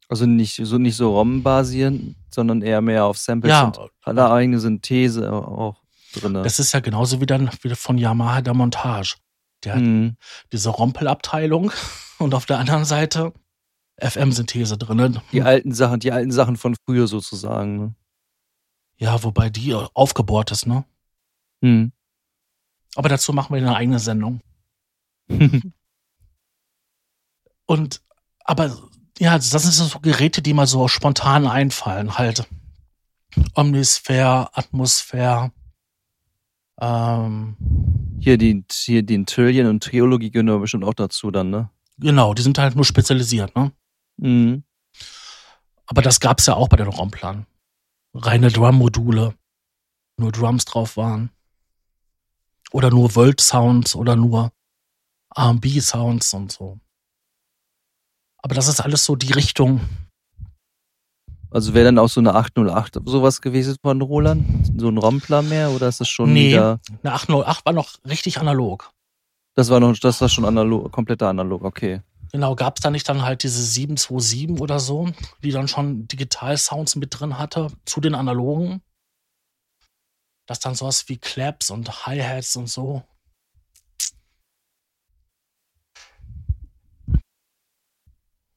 Also 0.08 0.28
nicht 0.28 0.56
so 0.64 0.78
nicht 0.78 0.96
so 0.96 1.14
ROM 1.16 1.42
basierend, 1.42 2.16
sondern 2.30 2.62
eher 2.62 2.80
mehr 2.80 3.06
auf 3.06 3.18
Samples 3.18 3.50
Ja, 3.50 3.64
und 3.66 3.78
hat 3.80 3.92
eine 4.06 4.30
eigene 4.30 4.60
Synthese 4.60 5.34
auch 5.34 5.82
drin. 6.14 6.36
das 6.36 6.60
ist 6.60 6.74
ja 6.74 6.80
genauso 6.80 7.22
wie 7.22 7.26
dann 7.26 7.50
wieder 7.64 7.76
von 7.76 7.98
Yamaha 7.98 8.42
der 8.42 8.54
Montage. 8.54 9.16
Der 9.64 9.74
hat 9.76 9.82
Mhm. 9.82 10.16
diese 10.52 10.70
Rompelabteilung 10.70 11.72
und 12.20 12.36
auf 12.36 12.46
der 12.46 12.60
anderen 12.60 12.86
Seite 12.86 13.34
FM-Synthese 14.00 14.78
drin. 14.78 15.20
Die 15.32 15.42
alten 15.42 15.74
Sachen, 15.74 16.00
die 16.00 16.12
alten 16.12 16.32
Sachen 16.32 16.56
von 16.56 16.76
früher 16.86 17.08
sozusagen. 17.08 17.78
Ne? 17.78 17.96
Ja, 18.98 19.24
wobei 19.24 19.50
die 19.50 19.74
aufgebohrt 19.74 20.52
ist, 20.52 20.68
ne? 20.68 20.86
Mhm. 21.62 21.92
Aber 22.96 23.10
dazu 23.10 23.34
machen 23.34 23.54
wir 23.54 23.62
eine 23.62 23.76
eigene 23.76 24.00
Sendung. 24.00 24.42
Und, 27.66 28.02
aber, 28.44 28.78
ja, 29.20 29.38
das 29.38 29.50
sind 29.50 29.74
so 29.74 30.00
Geräte, 30.00 30.42
die 30.42 30.54
mal 30.54 30.68
so 30.68 30.88
spontan 30.88 31.48
einfallen, 31.48 32.18
halt. 32.18 32.48
Omnisphere, 33.54 34.50
Atmosphäre, 34.56 35.52
ähm, 36.80 37.56
Hier 38.20 38.38
die, 38.38 38.64
hier 38.72 39.04
den 39.04 39.26
Trillion 39.26 39.68
und 39.68 39.84
Triologie 39.84 40.32
gehören 40.32 40.50
aber 40.50 40.60
bestimmt 40.60 40.84
auch 40.84 40.94
dazu 40.94 41.32
dann, 41.32 41.50
ne? 41.50 41.70
genau, 41.98 42.34
die 42.34 42.42
sind 42.42 42.58
halt 42.58 42.76
nur 42.76 42.84
spezialisiert, 42.84 43.56
ne? 43.56 43.72
Mhm. 44.18 44.64
Aber 45.86 46.02
das 46.02 46.20
gab's 46.20 46.46
ja 46.48 46.56
auch 46.56 46.68
bei 46.68 46.78
den 46.78 46.88
Romplern. 46.88 47.46
Reine 48.16 48.50
Drum-Module. 48.50 49.36
Nur 50.18 50.32
Drums 50.32 50.64
drauf 50.66 50.96
waren. 50.96 51.30
Oder 52.72 52.90
nur 52.90 53.14
World-Sounds 53.16 53.96
oder 53.96 54.16
nur 54.16 54.52
R&B-Sounds 55.36 56.34
und 56.34 56.52
so. 56.52 56.80
Aber 58.38 58.56
das 58.56 58.68
ist 58.68 58.80
alles 58.80 59.04
so 59.04 59.16
die 59.16 59.34
Richtung. 59.34 59.82
Also 61.52 61.74
wäre 61.74 61.86
dann 61.86 62.00
auch 62.00 62.10
so 62.10 62.20
eine 62.22 62.34
808 62.36 63.00
sowas 63.06 63.42
gewesen 63.42 63.76
von 63.82 64.02
Roland? 64.02 64.72
So 64.78 64.90
ein 64.90 64.98
Rompler 64.98 65.42
mehr 65.42 65.70
oder 65.72 65.88
ist 65.90 66.00
das 66.02 66.10
schon 66.10 66.34
Nee. 66.34 66.50
wieder. 66.52 66.80
Eine 67.04 67.14
808 67.14 67.66
war 67.66 67.74
noch 67.74 67.90
richtig 68.08 68.40
analog. 68.40 68.92
Das 69.56 69.70
war 69.70 69.80
noch, 69.80 69.98
das 69.98 70.20
war 70.22 70.30
schon 70.30 70.46
analog, 70.46 70.92
kompletter 70.92 71.30
analog, 71.30 71.64
okay. 71.64 72.02
Genau, 72.36 72.54
gab's 72.54 72.82
da 72.82 72.92
nicht 72.92 73.08
dann 73.08 73.22
halt 73.22 73.44
diese 73.44 73.64
727 73.64 74.60
oder 74.60 74.82
so, 74.82 75.10
die 75.42 75.52
dann 75.52 75.70
schon 75.70 76.06
Digital-Sounds 76.10 76.98
mit 76.98 77.18
drin 77.18 77.38
hatte, 77.38 77.72
zu 77.86 78.02
den 78.02 78.14
analogen? 78.14 78.82
Das 80.46 80.60
dann 80.60 80.76
sowas 80.76 81.08
wie 81.08 81.16
Claps 81.18 81.70
und 81.72 82.06
Hi-Hats 82.06 82.58
und 82.58 82.68
so. 82.70 83.04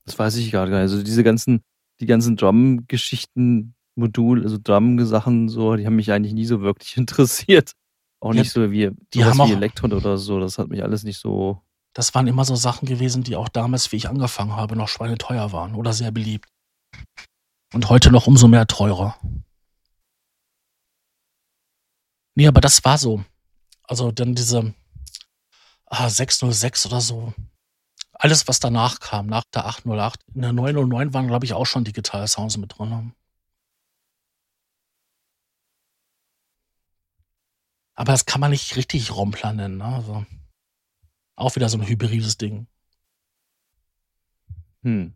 Das 0.06 0.18
weiß 0.18 0.36
ich 0.36 0.50
gerade 0.50 0.70
gar 0.72 0.78
nicht. 0.82 0.90
Also 0.90 1.02
diese 1.04 1.22
ganzen, 1.22 1.62
die 2.00 2.06
ganzen 2.06 2.36
Drum-Geschichten, 2.36 3.74
Modul, 3.94 4.42
also 4.42 4.58
Drum-Sachen, 4.60 5.48
so, 5.48 5.76
die 5.76 5.86
haben 5.86 5.94
mich 5.96 6.10
eigentlich 6.10 6.32
nie 6.34 6.46
so 6.46 6.60
wirklich 6.62 6.96
interessiert. 6.96 7.72
Auch 8.20 8.34
Ja, 8.34 8.40
nicht 8.40 8.50
so 8.50 8.72
wie, 8.72 8.90
die 9.14 9.24
haben 9.24 9.38
wie 9.38 9.42
auch- 9.42 9.50
Elektron 9.50 9.92
oder 9.92 10.18
so. 10.18 10.40
Das 10.40 10.58
hat 10.58 10.68
mich 10.68 10.82
alles 10.82 11.04
nicht 11.04 11.18
so. 11.18 11.62
Das 11.98 12.14
waren 12.14 12.28
immer 12.28 12.44
so 12.44 12.54
Sachen 12.54 12.86
gewesen, 12.86 13.24
die 13.24 13.34
auch 13.34 13.48
damals, 13.48 13.90
wie 13.90 13.96
ich 13.96 14.08
angefangen 14.08 14.54
habe, 14.54 14.76
noch 14.76 14.86
schweineteuer 14.86 15.50
waren 15.50 15.74
oder 15.74 15.92
sehr 15.92 16.12
beliebt. 16.12 16.48
Und 17.74 17.88
heute 17.88 18.12
noch 18.12 18.28
umso 18.28 18.46
mehr 18.46 18.68
teurer. 18.68 19.18
Nee, 22.36 22.46
aber 22.46 22.60
das 22.60 22.84
war 22.84 22.98
so. 22.98 23.24
Also 23.82 24.12
dann 24.12 24.36
diese 24.36 24.74
ah, 25.86 26.08
606 26.08 26.86
oder 26.86 27.00
so. 27.00 27.34
Alles, 28.12 28.46
was 28.46 28.60
danach 28.60 29.00
kam, 29.00 29.26
nach 29.26 29.42
der 29.52 29.66
808. 29.66 30.20
In 30.34 30.42
der 30.42 30.52
909 30.52 31.14
waren, 31.14 31.26
glaube 31.26 31.46
ich, 31.46 31.54
auch 31.54 31.66
schon 31.66 31.82
Digital-Sounds 31.82 32.58
mit 32.58 32.78
drin. 32.78 33.12
Aber 37.96 38.12
das 38.12 38.24
kann 38.24 38.40
man 38.40 38.52
nicht 38.52 38.76
richtig 38.76 39.10
Rompler 39.10 39.52
nennen. 39.52 39.78
Ne? 39.78 39.84
Also 39.84 40.24
auch 41.38 41.54
wieder 41.56 41.68
so 41.68 41.78
ein 41.78 41.86
hybrides 41.86 42.36
Ding. 42.36 42.66
Hm. 44.82 45.14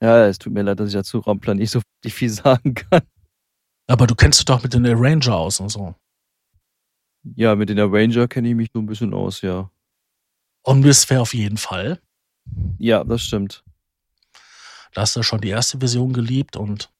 Ja, 0.00 0.26
es 0.26 0.38
tut 0.38 0.52
mir 0.52 0.62
leid, 0.62 0.78
dass 0.78 0.88
ich 0.88 0.94
dazu 0.94 1.18
Raumplan 1.18 1.56
nicht 1.56 1.70
so 1.70 1.80
viel 2.04 2.30
sagen 2.30 2.74
kann. 2.74 3.02
Aber 3.86 4.06
du 4.06 4.14
kennst 4.14 4.40
dich 4.40 4.44
doch 4.44 4.62
mit 4.62 4.74
den 4.74 4.86
Arranger 4.86 5.36
aus 5.36 5.60
und 5.60 5.68
so. 5.68 5.94
Ja, 7.34 7.54
mit 7.54 7.68
den 7.68 7.80
Arranger 7.80 8.28
kenne 8.28 8.48
ich 8.48 8.54
mich 8.54 8.70
so 8.72 8.80
ein 8.80 8.86
bisschen 8.86 9.14
aus, 9.14 9.40
ja. 9.40 9.70
Omnisphere 10.62 11.20
auf 11.20 11.34
jeden 11.34 11.56
Fall. 11.56 12.00
Ja, 12.78 13.04
das 13.04 13.22
stimmt. 13.22 13.64
Da 14.92 15.02
hast 15.02 15.16
du 15.16 15.22
schon 15.22 15.40
die 15.40 15.48
erste 15.48 15.78
Version 15.78 16.12
geliebt 16.12 16.56
und 16.56 16.90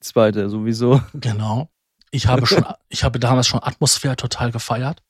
Zweite 0.00 0.48
sowieso. 0.50 1.00
genau. 1.14 1.70
Ich 2.10 2.26
habe 2.26 2.46
schon, 2.46 2.64
ich 2.88 3.02
habe 3.04 3.18
damals 3.18 3.46
schon 3.48 3.62
Atmosphäre 3.62 4.16
total 4.16 4.52
gefeiert. 4.52 5.02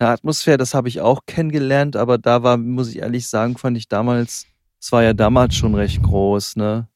Ja, 0.00 0.12
Atmosphäre, 0.12 0.58
das 0.58 0.74
habe 0.74 0.88
ich 0.88 1.00
auch 1.00 1.20
kennengelernt, 1.26 1.96
aber 1.96 2.18
da 2.18 2.42
war, 2.42 2.56
muss 2.56 2.88
ich 2.90 2.98
ehrlich 2.98 3.28
sagen, 3.28 3.56
fand 3.56 3.76
ich 3.76 3.88
damals, 3.88 4.46
es 4.80 4.92
war 4.92 5.02
ja 5.02 5.12
damals 5.14 5.54
schon 5.54 5.74
recht 5.74 6.02
groß, 6.02 6.56
ne? 6.56 6.88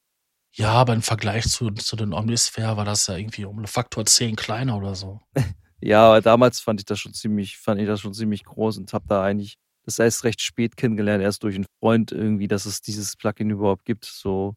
Ja, 0.53 0.73
aber 0.73 0.95
im 0.95 1.03
Vergleich 1.03 1.49
zu, 1.49 1.71
zu 1.71 1.95
den 1.95 2.13
Omnisphere 2.13 2.77
war 2.77 2.85
das 2.85 3.07
ja 3.07 3.17
irgendwie 3.17 3.45
um 3.45 3.65
Faktor 3.67 4.05
10 4.05 4.35
kleiner 4.37 4.77
oder 4.77 4.95
so. 4.95 5.21
Ja, 5.81 6.09
aber 6.09 6.21
damals 6.21 6.59
fand 6.59 6.81
ich 6.81 6.87
das 6.87 6.99
schon 6.99 7.15
ziemlich, 7.15 7.57
fand 7.57 7.81
ich 7.81 7.87
das 7.87 8.01
schon 8.01 8.13
ziemlich 8.13 8.45
groß 8.45 8.79
und 8.79 8.93
habe 8.93 9.05
da 9.09 9.23
eigentlich 9.23 9.59
das 9.85 10.01
erst 10.01 10.25
recht 10.25 10.43
spät 10.43 10.77
kennengelernt, 10.77 11.23
erst 11.23 11.45
durch 11.45 11.55
einen 11.55 11.67
Freund 11.81 12.11
irgendwie, 12.11 12.49
dass 12.49 12.67
es 12.67 12.83
dieses 12.83 13.15
Plugin 13.15 13.51
überhaupt 13.51 13.85
gibt. 13.85 14.05
So, 14.05 14.57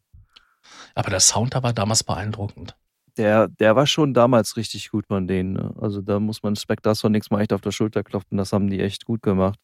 Aber 0.94 1.10
der 1.10 1.20
Sound 1.20 1.54
da 1.54 1.62
war 1.62 1.72
damals 1.72 2.02
beeindruckend. 2.02 2.76
Der, 3.18 3.48
der 3.48 3.76
war 3.76 3.86
schon 3.86 4.14
damals 4.14 4.56
richtig 4.56 4.90
gut 4.90 5.06
von 5.06 5.26
denen. 5.26 5.52
Ne? 5.52 5.74
Also 5.80 6.00
da 6.00 6.18
muss 6.18 6.42
man 6.42 6.56
Spectre 6.56 6.94
nichts 7.10 7.30
mal 7.30 7.40
echt 7.40 7.52
auf 7.52 7.60
der 7.60 7.72
Schulter 7.72 8.02
klopfen. 8.02 8.38
Das 8.38 8.52
haben 8.52 8.70
die 8.70 8.80
echt 8.80 9.04
gut 9.04 9.22
gemacht. 9.22 9.58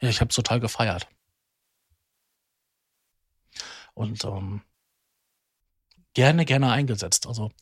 Ja, 0.00 0.08
ich 0.08 0.20
habe 0.20 0.34
total 0.34 0.60
gefeiert. 0.60 1.08
Und 3.94 4.24
ähm, 4.24 4.62
gerne, 6.14 6.44
gerne 6.44 6.72
eingesetzt. 6.72 7.26
Also 7.26 7.52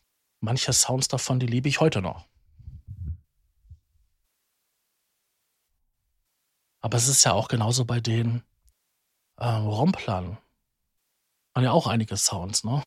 manche 0.40 0.72
Sounds 0.72 1.08
davon, 1.08 1.38
die 1.38 1.46
liebe 1.46 1.68
ich 1.68 1.80
heute 1.80 2.00
noch. 2.00 2.26
Aber 6.80 6.96
es 6.96 7.06
ist 7.08 7.24
ja 7.24 7.32
auch 7.32 7.48
genauso 7.48 7.84
bei 7.84 8.00
den 8.00 8.42
äh, 9.36 9.46
Romplern. 9.46 10.38
Waren 11.54 11.64
ja 11.64 11.70
auch 11.70 11.86
einige 11.86 12.16
Sounds, 12.16 12.64
ne? 12.64 12.82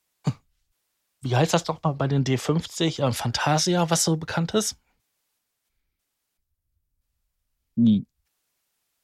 Wie 1.26 1.36
heißt 1.36 1.56
das 1.56 1.64
doch 1.64 1.82
mal 1.82 1.94
bei 1.94 2.08
den 2.08 2.24
D50? 2.24 3.04
Äh, 3.04 3.12
Fantasia, 3.12 3.90
was 3.90 4.04
so 4.04 4.16
bekannt 4.16 4.54
ist? 4.54 4.76
Nie. 7.76 8.06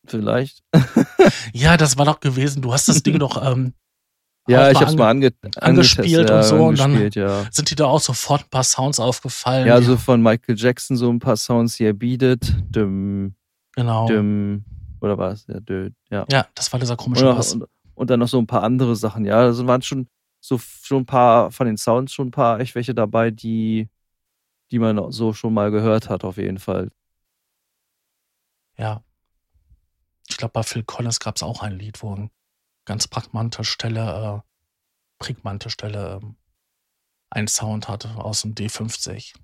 Vielleicht. 0.06 0.62
ja, 1.54 1.78
das 1.78 1.98
war 1.98 2.06
doch 2.06 2.20
gewesen. 2.20 2.62
Du 2.62 2.74
hast 2.74 2.88
das 2.88 3.02
Ding 3.02 3.18
doch 3.18 3.44
ähm, 3.44 3.74
ja, 4.48 4.70
ich 4.70 4.80
hab's 4.80 4.96
mal 4.96 5.10
ange 5.10 5.34
angespielt 5.58 6.30
und 6.30 6.44
so. 6.44 6.64
und 6.64 6.78
dann 6.78 7.10
ja. 7.12 7.46
sind 7.50 7.72
dir 7.72 7.76
da 7.76 7.86
auch 7.86 8.00
sofort 8.00 8.44
ein 8.44 8.50
paar 8.50 8.64
Sounds 8.64 9.00
aufgefallen. 9.00 9.68
Ja, 9.68 9.82
so 9.82 9.98
von 9.98 10.22
Michael 10.22 10.56
Jackson 10.58 10.98
so 10.98 11.10
ein 11.10 11.20
paar 11.20 11.38
Sounds 11.38 11.76
hier 11.76 11.94
bietet. 11.94 12.54
Düm, 12.70 13.34
genau. 13.74 14.08
Düm, 14.08 14.64
oder 15.00 15.18
was? 15.18 15.48
Ja, 15.48 15.60
dö, 15.60 15.90
ja. 16.12 16.26
ja, 16.32 16.46
das 16.54 16.72
war 16.72 16.80
dieser 16.80 16.98
komische 16.98 17.28
und, 17.28 17.36
Pass. 17.36 17.54
Und, 17.54 17.66
und, 17.96 18.10
dann 18.12 18.20
noch 18.20 18.28
so 18.28 18.38
ein 18.38 18.48
paar 18.48 18.62
andere 18.62 18.96
Sachen. 18.96 19.26
Ja, 19.26 19.40
also 19.40 19.66
waren 19.66 19.82
schon 19.82 20.08
so 20.42 20.58
schon 20.58 21.04
ein 21.04 21.06
paar 21.06 21.52
von 21.52 21.68
den 21.68 21.78
Sounds 21.78 22.12
schon 22.12 22.28
ein 22.28 22.32
paar 22.32 22.60
echt 22.60 22.76
welche 22.76 22.96
dabei, 22.96 23.32
die, 23.32 23.90
die 24.72 24.80
man 24.80 25.12
so 25.12 25.34
schon 25.34 25.54
mal 25.54 25.72
gehört 25.72 26.10
hat, 26.10 26.24
auf 26.24 26.38
jeden 26.38 26.60
Fall. 26.60 26.92
Ja. 28.78 29.04
Ich 30.28 30.38
glaube, 30.38 30.54
bei 30.54 30.64
Phil 30.64 30.84
Collins 30.84 31.20
gab 31.20 31.36
es 31.36 31.44
auch 31.44 31.62
ein 31.62 31.78
Lied, 31.78 32.02
wo 32.02 32.16
ein 32.16 32.32
ganz 32.86 33.08
pragmante 33.08 33.64
Stelle, 33.64 34.44
äh, 34.44 35.24
prägnante 35.24 35.70
Stelle 35.70 36.20
ähm, 36.22 36.36
einen 37.30 37.48
Sound 37.48 37.88
hatte 37.88 38.16
aus 38.16 38.42
dem 38.42 38.56
D50. 38.56 39.36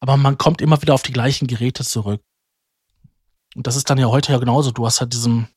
Aber 0.00 0.16
man 0.16 0.36
kommt 0.36 0.60
immer 0.60 0.82
wieder 0.82 0.94
auf 0.94 1.02
die 1.02 1.12
gleichen 1.12 1.46
Geräte 1.46 1.84
zurück. 1.84 2.22
Und 3.54 3.66
das 3.66 3.76
ist 3.76 3.88
dann 3.88 3.98
ja 3.98 4.08
heute 4.08 4.32
ja 4.32 4.38
genauso. 4.38 4.72
Du 4.72 4.84
hast 4.84 5.00
halt 5.00 5.12
diesen, 5.12 5.48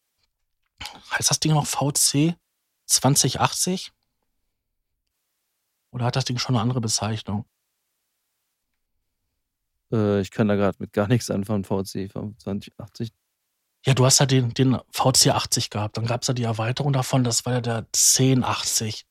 heißt 1.12 1.30
das 1.30 1.40
Ding 1.40 1.54
noch 1.54 1.66
VC 1.66 2.38
2080? 2.86 3.92
Oder 5.92 6.06
hat 6.06 6.16
das 6.16 6.26
Ding 6.26 6.38
schon 6.38 6.56
eine 6.56 6.62
andere 6.62 6.82
Bezeichnung? 6.82 7.46
Äh, 9.92 10.22
ich 10.22 10.32
kann 10.32 10.48
da 10.48 10.56
gerade 10.56 10.78
mit 10.80 10.94
gar 10.94 11.08
nichts 11.08 11.30
anfangen, 11.32 11.64
VC 11.64 12.12
2080. 12.12 13.14
Ja, 13.86 13.94
du 13.94 14.06
hast 14.06 14.20
ja 14.20 14.26
den, 14.26 14.54
den 14.54 14.76
VC80 14.94 15.70
gehabt. 15.70 15.98
Dann 15.98 16.06
gab 16.06 16.24
es 16.24 16.28
ja 16.28 16.34
die 16.34 16.44
Erweiterung 16.44 16.92
davon, 16.92 17.24
das 17.24 17.46
war 17.46 17.54
ja 17.54 17.62
der 17.62 17.78
1080. 17.94 19.06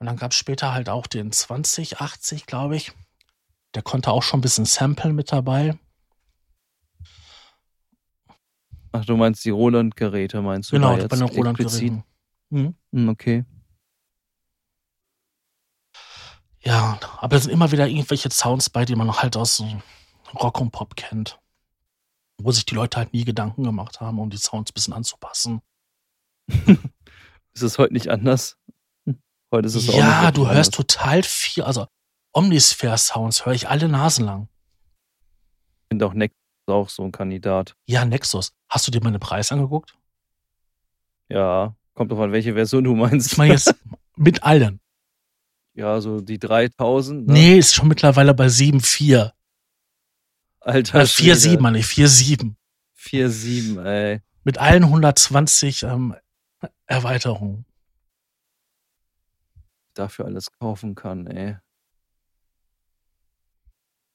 Und 0.00 0.06
dann 0.06 0.16
gab 0.16 0.32
es 0.32 0.36
später 0.36 0.72
halt 0.72 0.88
auch 0.88 1.06
den 1.06 1.32
2080, 1.32 2.46
glaube 2.46 2.76
ich. 2.76 2.92
Der 3.74 3.82
konnte 3.82 4.10
auch 4.10 4.22
schon 4.22 4.38
ein 4.38 4.42
bisschen 4.42 4.64
Sample 4.64 5.12
mit 5.12 5.32
dabei. 5.32 5.78
Ach, 8.92 9.04
du 9.04 9.16
meinst 9.16 9.44
die 9.44 9.50
Roland-Geräte, 9.50 10.40
meinst 10.40 10.72
du? 10.72 10.76
Genau, 10.76 10.96
bei 10.96 11.06
den 11.16 11.22
Roland-Geräten. 11.22 12.04
Mhm. 12.50 12.74
Okay. 13.08 13.44
Ja, 16.60 16.98
aber 17.18 17.36
es 17.36 17.44
sind 17.44 17.52
immer 17.52 17.70
wieder 17.70 17.86
irgendwelche 17.88 18.30
Sounds 18.30 18.68
bei, 18.70 18.84
die 18.84 18.96
man 18.96 19.12
halt 19.12 19.36
aus 19.36 19.62
Rock 20.34 20.60
und 20.60 20.70
Pop 20.70 20.96
kennt 20.96 21.38
wo 22.42 22.52
sich 22.52 22.64
die 22.64 22.74
Leute 22.74 22.98
halt 22.98 23.12
nie 23.12 23.24
Gedanken 23.24 23.64
gemacht 23.64 24.00
haben, 24.00 24.18
um 24.18 24.30
die 24.30 24.36
Sounds 24.36 24.70
ein 24.70 24.74
bisschen 24.74 24.94
anzupassen. 24.94 25.60
ist 26.48 27.62
es 27.62 27.78
heute 27.78 27.92
nicht 27.92 28.08
anders? 28.08 28.56
Heute 29.52 29.66
ist 29.66 29.74
es 29.74 29.88
auch 29.88 29.94
Ja, 29.94 30.30
du 30.30 30.48
hörst 30.48 30.74
total 30.74 31.22
viel, 31.22 31.64
also 31.64 31.86
Omnisphere-Sounds 32.32 33.44
höre 33.44 33.54
ich 33.54 33.68
alle 33.68 33.88
Nasen 33.88 34.24
lang. 34.24 34.48
Ich 35.82 35.88
finde 35.88 36.06
auch 36.06 36.14
Nexus 36.14 36.36
auch 36.66 36.88
so 36.90 37.02
ein 37.02 37.12
Kandidat. 37.12 37.74
Ja, 37.86 38.04
Nexus. 38.04 38.52
Hast 38.68 38.86
du 38.86 38.90
dir 38.90 39.02
mal 39.02 39.10
den 39.10 39.20
Preis 39.20 39.50
angeguckt? 39.50 39.96
Ja, 41.30 41.74
kommt 41.98 42.12
drauf 42.12 42.20
an, 42.20 42.30
welche 42.30 42.54
Version 42.54 42.84
du 42.84 42.94
meinst. 42.94 43.32
Ich 43.32 43.38
meine 43.38 43.54
jetzt 43.54 43.74
mit 44.16 44.44
allen. 44.44 44.80
Ja, 45.74 46.00
so 46.00 46.20
die 46.20 46.38
3000. 46.38 47.26
Ne? 47.26 47.32
Nee, 47.32 47.58
ist 47.58 47.74
schon 47.74 47.88
mittlerweile 47.88 48.34
bei 48.34 48.46
7,4. 48.46 49.32
Alter. 50.60 51.02
4-7, 51.02 51.54
äh, 51.54 51.60
meine 51.60 51.78
ich, 51.80 51.86
4-7. 51.86 52.54
4-7, 52.96 53.84
ey. 53.84 54.20
Mit 54.44 54.58
allen 54.58 54.84
120 54.84 55.82
ähm, 55.82 56.14
Erweiterungen. 56.86 57.64
Dafür 59.94 60.26
alles 60.26 60.52
kaufen 60.52 60.94
kann, 60.94 61.26
ey. 61.26 61.56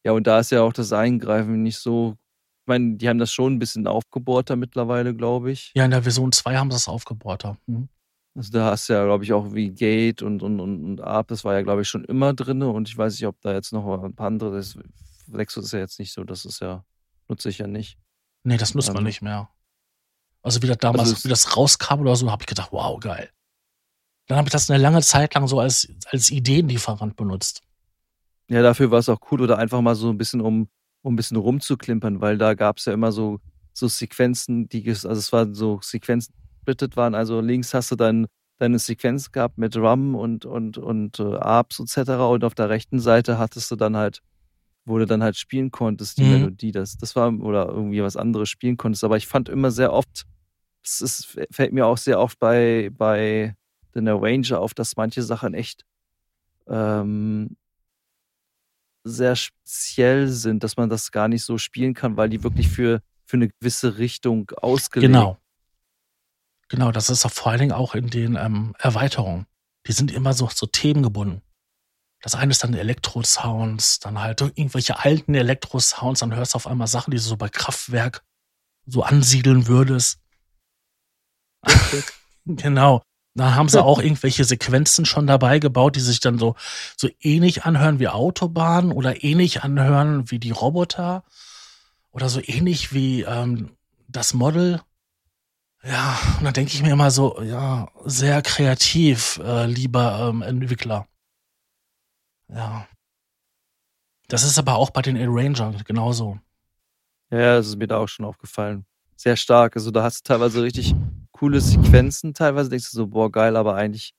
Ja, 0.05 0.13
und 0.13 0.25
da 0.25 0.39
ist 0.39 0.51
ja 0.51 0.61
auch 0.61 0.73
das 0.73 0.93
Eingreifen 0.93 1.63
nicht 1.63 1.79
so. 1.79 2.15
Ich 2.63 2.67
meine, 2.67 2.95
die 2.95 3.09
haben 3.09 3.19
das 3.19 3.33
schon 3.33 3.55
ein 3.55 3.59
bisschen 3.59 3.87
aufgebohrter 3.87 4.55
mittlerweile, 4.55 5.13
glaube 5.13 5.51
ich. 5.51 5.73
Ja, 5.75 5.83
in 5.83 5.91
der 5.91 6.03
Version 6.03 6.31
2 6.31 6.55
haben 6.55 6.71
sie 6.71 6.75
das 6.75 6.87
aufgebohrter. 6.87 7.57
Mhm. 7.65 7.89
Also 8.35 8.51
da 8.53 8.71
hast 8.71 8.87
du 8.87 8.93
ja, 8.93 9.03
glaube 9.03 9.25
ich, 9.25 9.33
auch 9.33 9.53
wie 9.53 9.69
Gate 9.69 10.21
und, 10.21 10.41
und, 10.41 10.61
und, 10.61 10.83
und 10.85 11.01
Arp, 11.01 11.27
das 11.27 11.43
war 11.43 11.55
ja, 11.55 11.61
glaube 11.61 11.81
ich, 11.81 11.89
schon 11.89 12.05
immer 12.05 12.33
drin. 12.33 12.63
Und 12.63 12.87
ich 12.87 12.97
weiß 12.97 13.13
nicht, 13.13 13.27
ob 13.27 13.39
da 13.41 13.51
jetzt 13.51 13.73
noch 13.73 14.01
ein 14.01 14.15
paar 14.15 14.27
andere, 14.27 14.55
das 14.55 14.77
Lexus 15.27 15.65
ist 15.65 15.73
ja 15.73 15.79
jetzt 15.79 15.99
nicht 15.99 16.13
so, 16.13 16.23
das 16.23 16.45
ist 16.45 16.61
ja, 16.61 16.85
nutze 17.27 17.49
ich 17.49 17.57
ja 17.57 17.67
nicht. 17.67 17.99
Nee, 18.43 18.55
das 18.55 18.73
nutzt 18.75 18.87
ähm, 18.87 18.95
man 18.95 19.03
nicht 19.03 19.21
mehr. 19.21 19.49
Also 20.41 20.61
wie 20.61 20.67
das 20.67 20.77
damals, 20.77 21.09
also 21.09 21.23
wie 21.25 21.29
das 21.29 21.57
rauskam 21.57 21.99
oder 21.99 22.15
so, 22.15 22.31
habe 22.31 22.43
ich 22.43 22.47
gedacht, 22.47 22.69
wow, 22.71 22.97
geil. 22.97 23.29
Dann 24.27 24.37
habe 24.37 24.47
ich 24.47 24.53
das 24.53 24.69
eine 24.69 24.81
lange 24.81 25.01
Zeit 25.01 25.33
lang 25.33 25.47
so 25.47 25.59
als, 25.59 25.87
als 26.05 26.31
Ideenlieferant 26.31 27.17
benutzt. 27.17 27.61
Ja, 28.49 28.61
dafür 28.61 28.89
war 28.89 28.99
es 28.99 29.09
auch 29.09 29.19
cool 29.31 29.41
oder 29.41 29.57
einfach 29.57 29.81
mal 29.81 29.95
so 29.95 30.09
ein 30.09 30.17
bisschen, 30.17 30.41
um, 30.41 30.69
um 31.03 31.13
ein 31.13 31.15
bisschen 31.15 31.37
rumzuklimpern, 31.37 32.19
weil 32.19 32.39
da 32.39 32.55
gab 32.55 32.77
es 32.77 32.85
ja 32.85 32.93
immer 32.93 33.11
so, 33.11 33.39
so 33.73 33.87
Sequenzen, 33.87 34.67
die, 34.67 34.87
also 34.89 35.09
es 35.09 35.31
waren 35.31 35.53
so 35.53 35.79
Sequenzen, 35.81 36.33
die 36.67 36.95
waren. 36.95 37.13
Also 37.13 37.41
links 37.41 37.73
hast 37.75 37.91
du 37.91 37.95
dann 37.95 38.25
deine 38.57 38.79
Sequenz 38.79 39.31
gehabt 39.31 39.57
mit 39.59 39.77
Rum 39.77 40.15
und, 40.15 40.45
und, 40.45 40.77
und 40.77 41.19
äh, 41.19 41.35
Arps 41.35 41.79
etc. 41.79 42.11
Und 42.11 42.43
auf 42.43 42.55
der 42.55 42.69
rechten 42.69 42.99
Seite 42.99 43.37
hattest 43.37 43.69
du 43.69 43.75
dann 43.75 43.95
halt 43.95 44.21
wo 44.85 44.97
du 44.97 45.05
dann 45.05 45.23
halt 45.23 45.37
spielen 45.37 45.71
konntest, 45.71 46.17
die 46.17 46.23
mhm. 46.23 46.31
Melodie, 46.31 46.71
das, 46.71 46.97
das 46.97 47.15
war, 47.15 47.33
oder 47.39 47.67
irgendwie 47.67 48.03
was 48.03 48.17
anderes 48.17 48.49
spielen 48.49 48.77
konntest. 48.77 49.03
Aber 49.03 49.17
ich 49.17 49.27
fand 49.27 49.49
immer 49.49 49.71
sehr 49.71 49.93
oft, 49.93 50.25
es 50.83 51.01
ist, 51.01 51.37
fällt 51.51 51.73
mir 51.73 51.85
auch 51.85 51.97
sehr 51.97 52.19
oft 52.19 52.39
bei, 52.39 52.89
bei 52.93 53.55
den 53.95 54.07
Arranger 54.07 54.59
auf, 54.59 54.73
dass 54.73 54.97
manche 54.97 55.23
Sachen 55.23 55.53
echt 55.53 55.85
ähm, 56.67 57.55
sehr 59.03 59.35
speziell 59.35 60.27
sind, 60.27 60.63
dass 60.63 60.77
man 60.77 60.89
das 60.89 61.11
gar 61.11 61.27
nicht 61.27 61.43
so 61.43 61.57
spielen 61.57 61.93
kann, 61.93 62.17
weil 62.17 62.29
die 62.29 62.43
wirklich 62.43 62.69
für, 62.69 63.01
für 63.25 63.37
eine 63.37 63.49
gewisse 63.49 63.97
Richtung 63.97 64.49
ausgelegt 64.51 65.11
Genau. 65.11 65.37
Genau, 66.69 66.91
das 66.91 67.09
ist 67.09 67.25
auch 67.25 67.31
vor 67.31 67.51
allen 67.51 67.59
Dingen 67.59 67.71
auch 67.71 67.93
in 67.93 68.09
den 68.09 68.35
ähm, 68.35 68.73
Erweiterungen. 68.79 69.45
Die 69.85 69.91
sind 69.91 70.11
immer 70.11 70.33
so, 70.33 70.49
so 70.51 70.65
themengebunden. 70.65 71.41
Das 72.21 72.35
eine 72.35 72.51
ist 72.51 72.63
dann 72.63 72.73
Elektro-Sounds, 72.73 73.99
dann 73.99 74.19
halt 74.19 74.41
irgendwelche 74.41 74.97
alten 74.99 75.35
Elektro-Sounds, 75.35 76.21
dann 76.21 76.33
hörst 76.33 76.53
du 76.53 76.55
auf 76.55 76.67
einmal 76.67 76.87
Sachen, 76.87 77.11
die 77.11 77.17
du 77.17 77.23
so 77.23 77.35
bei 77.35 77.49
Kraftwerk 77.49 78.23
so 78.85 79.03
ansiedeln 79.03 79.67
würdest. 79.67 80.19
genau. 82.45 83.03
Dann 83.35 83.55
haben 83.55 83.69
sie 83.69 83.83
auch 83.83 83.99
irgendwelche 83.99 84.43
Sequenzen 84.43 85.05
schon 85.05 85.25
dabei 85.25 85.57
gebaut, 85.59 85.95
die 85.95 86.01
sich 86.01 86.19
dann 86.19 86.37
so, 86.37 86.55
so 86.95 87.09
ähnlich 87.19 87.63
anhören 87.65 87.99
wie 87.99 88.07
Autobahnen 88.07 88.91
oder 88.91 89.23
ähnlich 89.23 89.63
anhören 89.63 90.29
wie 90.29 90.37
die 90.37 90.51
Roboter 90.51 91.23
oder 92.11 92.29
so 92.29 92.39
ähnlich 92.43 92.93
wie 92.93 93.23
ähm, 93.23 93.71
das 94.07 94.35
Model. 94.35 94.81
Ja, 95.83 96.17
und 96.37 96.45
dann 96.45 96.53
denke 96.53 96.73
ich 96.73 96.83
mir 96.83 96.93
immer 96.93 97.11
so, 97.11 97.41
ja, 97.41 97.89
sehr 98.05 98.41
kreativ, 98.41 99.39
äh, 99.43 99.65
lieber 99.65 100.29
ähm, 100.29 100.41
Entwickler. 100.43 101.07
Ja. 102.47 102.87
Das 104.27 104.43
ist 104.43 104.57
aber 104.59 104.75
auch 104.75 104.91
bei 104.91 105.01
den 105.01 105.17
Arranger 105.17 105.73
genauso. 105.83 106.39
Ja, 107.31 107.55
das 107.55 107.67
ist 107.67 107.77
mir 107.77 107.87
da 107.87 107.97
auch 107.97 108.07
schon 108.07 108.25
aufgefallen. 108.25 108.85
Sehr 109.15 109.35
stark. 109.35 109.75
Also 109.75 109.89
da 109.91 110.03
hast 110.03 110.19
du 110.19 110.33
teilweise 110.33 110.61
richtig 110.61 110.95
coole 111.43 111.59
Sequenzen. 111.59 112.33
Teilweise 112.33 112.69
denkst 112.69 112.89
du 112.91 112.95
so, 112.95 113.07
boah, 113.07 113.29
geil, 113.29 113.57
aber 113.57 113.75
eigentlich, 113.75 114.15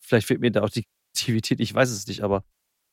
vielleicht 0.00 0.26
fehlt 0.26 0.40
mir 0.40 0.50
da 0.50 0.62
auch 0.62 0.70
die 0.70 0.86
Aktivität, 1.14 1.60
ich 1.60 1.74
weiß 1.74 1.90
es 1.90 2.06
nicht, 2.06 2.22
aber 2.22 2.44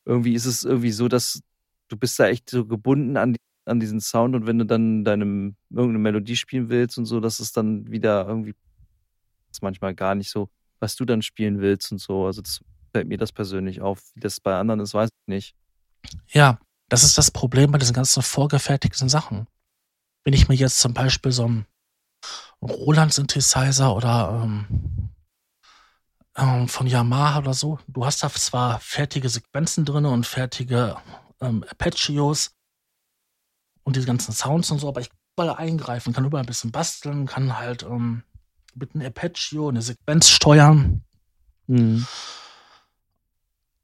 irgendwie 0.04 0.34
ist 0.34 0.44
es 0.44 0.64
irgendwie 0.64 0.90
so, 0.90 1.08
dass 1.08 1.40
du 1.88 1.96
bist 1.96 2.20
da 2.20 2.28
echt 2.28 2.50
so 2.50 2.66
gebunden 2.66 3.16
an, 3.16 3.36
an 3.64 3.80
diesen 3.80 4.02
Sound 4.02 4.34
und 4.34 4.46
wenn 4.46 4.58
du 4.58 4.66
dann 4.66 5.02
deine 5.02 5.54
irgendeine 5.70 5.98
Melodie 5.98 6.36
spielen 6.36 6.68
willst 6.68 6.98
und 6.98 7.06
so, 7.06 7.20
dass 7.20 7.40
es 7.40 7.52
dann 7.52 7.90
wieder 7.90 8.28
irgendwie 8.28 8.52
ist 9.50 9.62
manchmal 9.62 9.94
gar 9.94 10.14
nicht 10.14 10.28
so, 10.28 10.50
was 10.78 10.94
du 10.94 11.06
dann 11.06 11.22
spielen 11.22 11.58
willst 11.62 11.90
und 11.90 12.02
so. 12.02 12.26
Also 12.26 12.42
das 12.42 12.60
fällt 12.92 13.08
mir 13.08 13.16
das 13.16 13.32
persönlich 13.32 13.80
auf. 13.80 14.02
Wie 14.14 14.20
das 14.20 14.40
bei 14.40 14.58
anderen 14.58 14.80
ist, 14.80 14.92
weiß 14.92 15.08
ich 15.08 15.26
nicht. 15.26 15.56
Ja, 16.28 16.58
das 16.90 17.02
ist 17.02 17.16
das 17.16 17.30
Problem 17.30 17.72
bei 17.72 17.78
diesen 17.78 17.94
ganzen 17.94 18.22
vorgefertigten 18.22 19.08
Sachen. 19.08 19.46
Wenn 20.22 20.34
ich 20.34 20.50
mir 20.50 20.54
jetzt 20.54 20.80
zum 20.80 20.92
Beispiel 20.92 21.32
so 21.32 21.46
einen 21.46 21.66
Roland-Synthesizer 22.62 23.94
oder 23.94 24.40
ähm, 24.42 25.10
ähm, 26.36 26.68
von 26.68 26.86
Yamaha 26.86 27.38
oder 27.38 27.54
so, 27.54 27.78
du 27.86 28.04
hast 28.04 28.22
da 28.22 28.30
zwar 28.30 28.80
fertige 28.80 29.28
Sequenzen 29.28 29.84
drin 29.84 30.06
und 30.06 30.26
fertige 30.26 30.96
ähm, 31.40 31.64
Apacheos 31.68 32.52
und 33.84 33.96
diese 33.96 34.06
ganzen 34.06 34.32
Sounds 34.32 34.70
und 34.70 34.78
so, 34.78 34.88
aber 34.88 35.00
ich 35.00 35.10
kann 35.10 35.18
überall 35.36 35.56
eingreifen, 35.56 36.12
kann 36.12 36.24
überall 36.24 36.44
ein 36.44 36.46
bisschen 36.46 36.72
basteln, 36.72 37.26
kann 37.26 37.58
halt 37.58 37.82
ähm, 37.82 38.22
mit 38.74 38.94
einem 38.94 39.06
Apacheo 39.06 39.68
eine 39.68 39.82
Sequenz 39.82 40.28
steuern. 40.28 41.04
Mhm. 41.66 42.06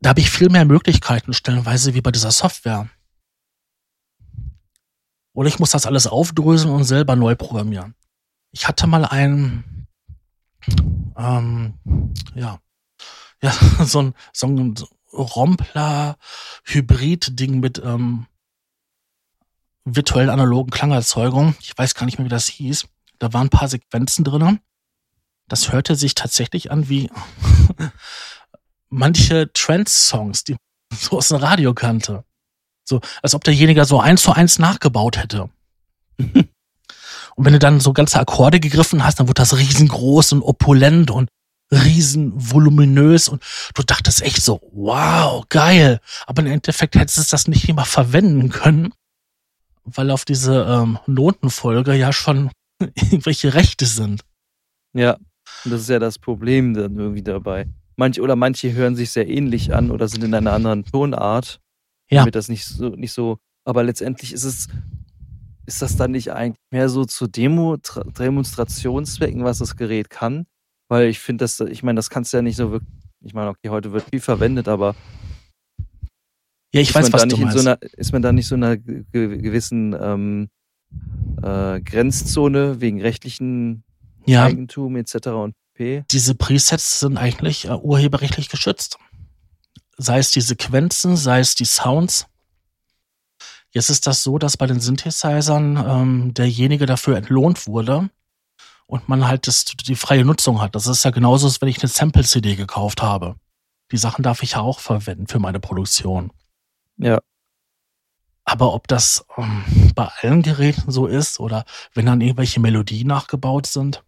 Da 0.01 0.11
habe 0.11 0.21
ich 0.21 0.31
viel 0.31 0.49
mehr 0.49 0.65
Möglichkeiten 0.65 1.33
stellenweise 1.33 1.95
wie 1.95 2.01
bei 2.01 2.11
dieser 2.11 2.31
Software. 2.31 2.89
Oder 5.33 5.49
ich 5.49 5.59
muss 5.59 5.71
das 5.71 5.87
alles 5.87 6.07
aufdröseln 6.07 6.75
und 6.75 6.85
selber 6.85 7.17
neu 7.17 7.35
programmieren. 7.35 7.95
Ich 8.53 8.67
hatte 8.67 8.87
mal 8.87 9.05
ein, 9.05 9.87
ähm, 11.17 11.75
ja, 12.35 12.59
ja, 13.43 13.53
so 13.85 14.01
ein, 14.03 14.15
so 14.33 14.47
ein 14.47 14.75
Rompler-Hybrid-Ding 15.13 17.61
mit 17.61 17.83
ähm, 17.85 18.27
virtuellen 19.85 20.31
analogen 20.31 20.71
Klangerzeugung. 20.71 21.55
Ich 21.61 21.77
weiß 21.77 21.95
gar 21.95 22.07
nicht 22.07 22.19
mehr, 22.19 22.25
wie 22.27 22.31
das 22.31 22.47
hieß. 22.49 22.87
Da 23.19 23.33
waren 23.33 23.47
ein 23.47 23.51
paar 23.51 23.69
Sequenzen 23.69 24.25
drin. 24.25 24.61
Das 25.49 25.73
hörte 25.73 25.97
sich 25.97 26.15
tatsächlich 26.15 26.71
an 26.71 26.89
wie 26.89 27.11
manche 28.89 29.53
Trance-Songs, 29.53 30.45
die 30.45 30.53
man 30.53 30.61
so 30.93 31.19
aus 31.19 31.29
dem 31.29 31.39
Radio 31.39 31.75
kannte. 31.75 32.25
So, 32.85 33.01
als 33.23 33.35
ob 33.35 33.45
derjenige 33.45 33.85
so 33.85 34.01
eins 34.01 34.23
zu 34.23 34.33
eins 34.33 34.59
nachgebaut 34.59 35.17
hätte. 35.17 35.51
und 37.37 37.45
wenn 37.45 37.53
du 37.53 37.59
dann 37.59 37.81
so 37.81 37.93
ganze 37.93 38.19
Akkorde 38.21 38.61
gegriffen 38.61 39.05
hast, 39.05 39.21
dann 39.21 39.29
wurde 39.29 39.41
das 39.41 39.57
riesengroß 39.57 40.33
und 40.33 40.43
opulent 40.43 41.11
und 41.11 41.29
riesen 41.73 42.33
voluminös 42.35 43.29
und 43.29 43.43
du 43.75 43.83
dachtest 43.83 44.23
echt 44.23 44.43
so, 44.43 44.61
wow, 44.73 45.45
geil. 45.49 46.01
Aber 46.27 46.43
im 46.43 46.49
Endeffekt 46.49 46.97
hättest 46.97 47.19
du 47.19 47.31
das 47.31 47.49
nicht 47.49 47.69
immer 47.69 47.85
verwenden 47.85 48.51
können, 48.51 48.93
weil 49.85 50.11
auf 50.11 50.25
diese 50.25 50.65
ähm, 50.65 50.99
Notenfolge 51.07 51.95
ja 51.95 52.13
schon 52.13 52.51
irgendwelche 52.81 53.55
Rechte 53.55 53.87
sind. 53.87 54.23
Ja, 54.93 55.17
das 55.65 55.83
ist 55.83 55.89
ja 55.89 55.99
das 55.99 56.19
Problem 56.19 56.75
dann 56.75 56.97
irgendwie 56.97 57.23
dabei. 57.23 57.69
Manche 57.97 58.23
oder 58.23 58.35
manche 58.35 58.73
hören 58.73 58.97
sich 58.97 59.11
sehr 59.11 59.29
ähnlich 59.29 59.75
an 59.75 59.91
oder 59.91 60.09
sind 60.09 60.25
in 60.25 60.35
einer 60.35 60.53
anderen 60.53 60.85
Tonart. 60.85 61.61
Ja. 62.09 62.21
Damit 62.21 62.35
das 62.35 62.49
nicht 62.49 62.65
so, 62.65 62.89
nicht 62.89 63.13
so, 63.13 63.39
aber 63.65 63.85
letztendlich 63.85 64.33
ist 64.33 64.45
es, 64.45 64.69
ist 65.71 65.83
das 65.83 65.97
dann 65.97 66.11
nicht 66.11 66.33
eigentlich 66.33 66.61
mehr 66.73 66.89
so 66.89 67.05
zu 67.05 67.29
Demo, 67.29 67.77
Demonstrationszwecken, 68.19 69.45
was 69.45 69.59
das 69.59 69.77
Gerät 69.77 70.11
kann? 70.11 70.47
Weil 70.89 71.09
ich 71.09 71.21
finde, 71.21 71.45
das, 71.45 71.61
ich 71.61 71.85
meine, 71.85 71.97
das 71.97 72.11
kannst 72.11 72.33
du 72.33 72.39
ja 72.39 72.43
nicht 72.43 72.57
so 72.57 72.73
wirklich, 72.73 72.91
ich 73.21 73.35
meine, 73.35 73.51
okay, 73.51 73.69
heute 73.69 73.93
wird 73.93 74.11
viel 74.11 74.19
verwendet, 74.19 74.67
aber 74.67 74.97
ja, 76.73 76.81
ich 76.81 76.93
weiß, 76.93 77.13
was 77.13 77.29
du 77.29 77.37
meinst. 77.37 77.57
So 77.57 77.61
einer, 77.61 77.81
ist 77.81 78.13
man 78.13 78.21
da 78.21 78.33
nicht 78.33 78.49
so 78.49 78.57
einer 78.57 78.77
gewissen 78.77 79.97
ähm, 80.01 80.49
äh, 81.41 81.81
Grenzzone 81.81 82.81
wegen 82.81 83.01
rechtlichen 83.01 83.85
ja. 84.27 84.47
Eigentum 84.47 84.97
etc. 84.97 85.29
und 85.29 85.55
p? 85.75 86.05
Diese 86.11 86.35
Presets 86.35 86.99
sind 86.99 87.17
eigentlich 87.17 87.67
äh, 87.67 87.75
urheberrechtlich 87.75 88.49
geschützt. 88.49 88.99
Sei 89.99 90.19
es 90.19 90.33
die 90.33 90.41
Sequenzen, 90.41 91.17
sei 91.17 91.39
es 91.39 91.55
die 91.55 91.65
Sounds. 91.65 92.27
Jetzt 93.73 93.89
ist 93.91 94.07
das 94.07 94.23
so, 94.23 94.39
dass 94.39 94.57
bei 94.57 94.67
den 94.67 94.81
Synthesizern 94.81 95.77
ähm, 95.77 96.35
derjenige 96.35 96.87
dafür 96.87 97.17
entlohnt 97.17 97.67
wurde, 97.67 98.11
und 98.91 99.09
man 99.09 99.27
halt 99.27 99.47
das, 99.47 99.65
die 99.65 99.95
freie 99.95 100.25
Nutzung 100.25 100.61
hat. 100.61 100.75
Das 100.75 100.89
ist 100.89 101.05
ja 101.05 101.13
genauso, 101.13 101.47
als 101.47 101.61
wenn 101.61 101.69
ich 101.69 101.79
eine 101.79 101.89
Sample-CD 101.89 102.57
gekauft 102.57 103.03
habe. 103.03 103.37
Die 103.93 103.97
Sachen 103.97 104.25
darf 104.25 104.43
ich 104.43 104.53
ja 104.53 104.61
auch 104.61 104.81
verwenden 104.81 105.29
für 105.29 105.39
meine 105.39 105.61
Produktion. 105.61 106.33
Ja. 106.97 107.21
Aber 108.45 108.75
ob 108.75 108.89
das 108.89 109.25
ähm, 109.37 109.93
bei 109.95 110.09
allen 110.21 110.43
Geräten 110.43 110.91
so 110.91 111.07
ist 111.07 111.39
oder 111.39 111.65
wenn 111.95 112.07
dann 112.07 112.21
irgendwelche 112.21 112.59
Melodien 112.59 113.07
nachgebaut 113.07 113.67
sind, 113.67 114.03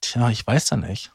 tja, 0.00 0.30
ich 0.30 0.46
weiß 0.46 0.70
ja 0.70 0.76
nicht. 0.76 1.12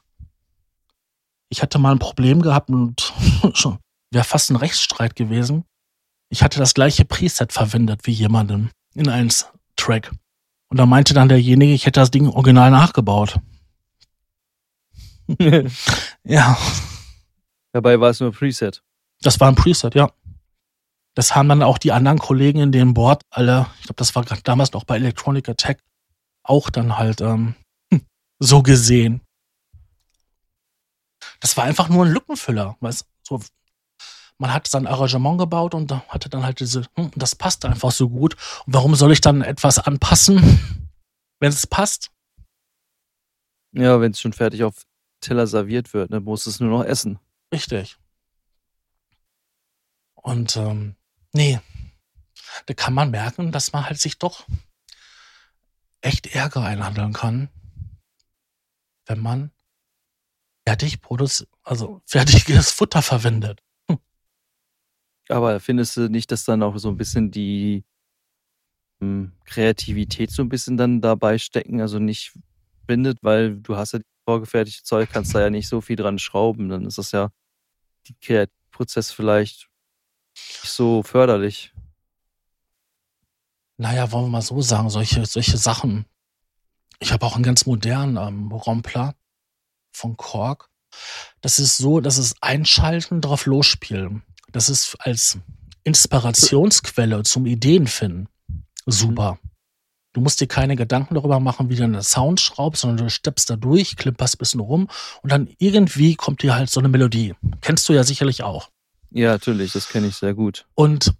Ich 1.47 1.61
hatte 1.61 1.79
mal 1.79 1.93
ein 1.93 1.99
Problem 1.99 2.41
gehabt 2.41 2.69
und 2.69 3.13
schon 3.53 3.79
wäre 4.11 4.25
fast 4.25 4.49
ein 4.49 4.57
Rechtsstreit 4.57 5.15
gewesen. 5.15 5.63
Ich 6.33 6.41
hatte 6.41 6.57
das 6.57 6.73
gleiche 6.73 7.05
Preset 7.05 7.53
verwendet 7.53 8.07
wie 8.07 8.11
jemandem 8.11 8.71
in 8.95 9.07
einem 9.07 9.29
Track. 9.75 10.11
Und 10.67 10.77
da 10.77 10.87
meinte 10.87 11.13
dann 11.13 11.29
derjenige, 11.29 11.73
ich 11.73 11.85
hätte 11.85 11.99
das 11.99 12.09
Ding 12.09 12.27
original 12.27 12.71
nachgebaut. 12.71 13.39
ja. 16.23 16.57
Dabei 17.71 17.99
war 17.99 18.09
es 18.09 18.19
nur 18.19 18.31
Preset. 18.31 18.81
Das 19.21 19.39
war 19.39 19.47
ein 19.47 19.53
Preset, 19.53 19.93
ja. 19.93 20.11
Das 21.13 21.35
haben 21.35 21.49
dann 21.49 21.61
auch 21.61 21.77
die 21.77 21.91
anderen 21.91 22.17
Kollegen 22.17 22.61
in 22.61 22.71
dem 22.71 22.95
Board 22.95 23.21
alle, 23.29 23.67
ich 23.77 23.83
glaube, 23.83 23.97
das 23.97 24.15
war 24.15 24.23
damals 24.23 24.73
noch 24.73 24.85
bei 24.85 24.95
Electronic 24.95 25.47
Attack, 25.47 25.83
auch 26.41 26.71
dann 26.71 26.97
halt 26.97 27.21
ähm, 27.21 27.53
so 28.39 28.63
gesehen. 28.63 29.21
Das 31.41 31.55
war 31.57 31.65
einfach 31.65 31.89
nur 31.89 32.05
ein 32.05 32.11
Lückenfüller, 32.11 32.75
weißt 32.79 33.05
so 33.21 33.39
man 34.43 34.53
hat 34.53 34.67
sein 34.67 34.87
Arrangement 34.87 35.37
gebaut 35.37 35.73
und 35.73 35.89
hatte 36.09 36.27
dann 36.27 36.43
halt 36.43 36.59
diese, 36.59 36.85
hm, 36.97 37.11
das 37.15 37.33
passt 37.33 37.63
einfach 37.63 37.91
so 37.91 38.09
gut. 38.09 38.35
Und 38.65 38.73
warum 38.73 38.93
soll 38.93 39.13
ich 39.13 39.21
dann 39.21 39.41
etwas 39.41 39.79
anpassen, 39.79 40.59
wenn 41.39 41.47
es 41.47 41.65
passt? 41.65 42.11
Ja, 43.71 44.01
wenn 44.01 44.11
es 44.11 44.19
schon 44.19 44.33
fertig 44.33 44.65
auf 44.65 44.83
Teller 45.21 45.47
serviert 45.47 45.93
wird, 45.93 46.11
dann 46.11 46.25
muss 46.25 46.45
es 46.45 46.59
nur 46.59 46.69
noch 46.69 46.83
essen. 46.83 47.19
Richtig. 47.53 47.95
Und 50.15 50.57
ähm, 50.57 50.97
nee, 51.31 51.61
da 52.65 52.73
kann 52.73 52.93
man 52.93 53.11
merken, 53.11 53.53
dass 53.53 53.71
man 53.71 53.85
halt 53.85 54.01
sich 54.01 54.19
doch 54.19 54.45
echt 56.01 56.27
Ärger 56.27 56.63
einhandeln 56.63 57.13
kann, 57.13 57.47
wenn 59.05 59.19
man 59.19 59.51
fertig 60.67 60.99
produziert, 60.99 61.49
also 61.63 62.01
fertiges 62.05 62.71
Futter 62.71 63.01
verwendet. 63.01 63.63
Aber 65.29 65.59
findest 65.59 65.97
du 65.97 66.09
nicht, 66.09 66.31
dass 66.31 66.45
dann 66.45 66.63
auch 66.63 66.77
so 66.77 66.89
ein 66.89 66.97
bisschen 66.97 67.31
die 67.31 67.83
hm, 69.01 69.31
Kreativität 69.45 70.31
so 70.31 70.41
ein 70.41 70.49
bisschen 70.49 70.77
dann 70.77 71.01
dabei 71.01 71.37
stecken, 71.37 71.81
also 71.81 71.99
nicht 71.99 72.33
bindet, 72.85 73.19
weil 73.21 73.57
du 73.57 73.77
hast 73.77 73.93
ja 73.93 73.99
die 73.99 74.05
vorgefertigte 74.25 74.83
Zeug, 74.83 75.09
kannst 75.11 75.33
da 75.33 75.41
ja 75.41 75.49
nicht 75.49 75.67
so 75.67 75.81
viel 75.81 75.95
dran 75.95 76.19
schrauben, 76.19 76.69
dann 76.69 76.85
ist 76.85 76.97
das 76.97 77.11
ja 77.11 77.29
die 78.07 78.15
Kreativprozess 78.15 79.11
vielleicht 79.11 79.69
nicht 80.35 80.71
so 80.71 81.03
förderlich. 81.03 81.73
Naja, 83.77 84.11
wollen 84.11 84.25
wir 84.25 84.29
mal 84.31 84.41
so 84.41 84.61
sagen, 84.61 84.89
solche, 84.89 85.25
solche 85.25 85.57
Sachen. 85.57 86.05
Ich 86.99 87.11
habe 87.11 87.25
auch 87.25 87.35
einen 87.35 87.43
ganz 87.43 87.65
modernen 87.65 88.17
ähm, 88.17 88.51
Rompler 88.51 89.15
von 89.91 90.15
Korg. 90.15 90.69
Das 91.41 91.59
ist 91.59 91.77
so, 91.77 91.99
dass 91.99 92.17
es 92.17 92.35
einschalten, 92.41 93.19
drauf 93.19 93.45
losspielen. 93.45 94.23
Das 94.53 94.69
ist 94.69 94.95
als 94.99 95.37
Inspirationsquelle 95.83 97.23
zum 97.23 97.45
Ideenfinden 97.45 98.29
super. 98.85 99.33
Mhm. 99.33 99.49
Du 100.13 100.21
musst 100.21 100.39
dir 100.39 100.47
keine 100.47 100.75
Gedanken 100.75 101.15
darüber 101.15 101.39
machen, 101.39 101.69
wie 101.69 101.75
du 101.75 101.83
einen 101.83 102.03
Sound 102.03 102.39
schraubst, 102.39 102.81
sondern 102.81 103.05
du 103.05 103.09
steppst 103.09 103.49
da 103.49 103.55
durch, 103.55 103.95
klimperst 103.95 104.35
ein 104.35 104.37
bisschen 104.37 104.59
rum 104.59 104.87
und 105.23 105.31
dann 105.31 105.49
irgendwie 105.57 106.15
kommt 106.15 106.43
dir 106.43 106.53
halt 106.53 106.69
so 106.69 106.79
eine 106.79 106.87
Melodie. 106.87 107.33
Kennst 107.61 107.89
du 107.89 107.93
ja 107.93 108.03
sicherlich 108.03 108.43
auch. 108.43 108.69
Ja, 109.09 109.31
natürlich, 109.31 109.73
das 109.73 109.89
kenne 109.89 110.07
ich 110.07 110.15
sehr 110.15 110.35
gut. 110.35 110.67
Und 110.75 111.15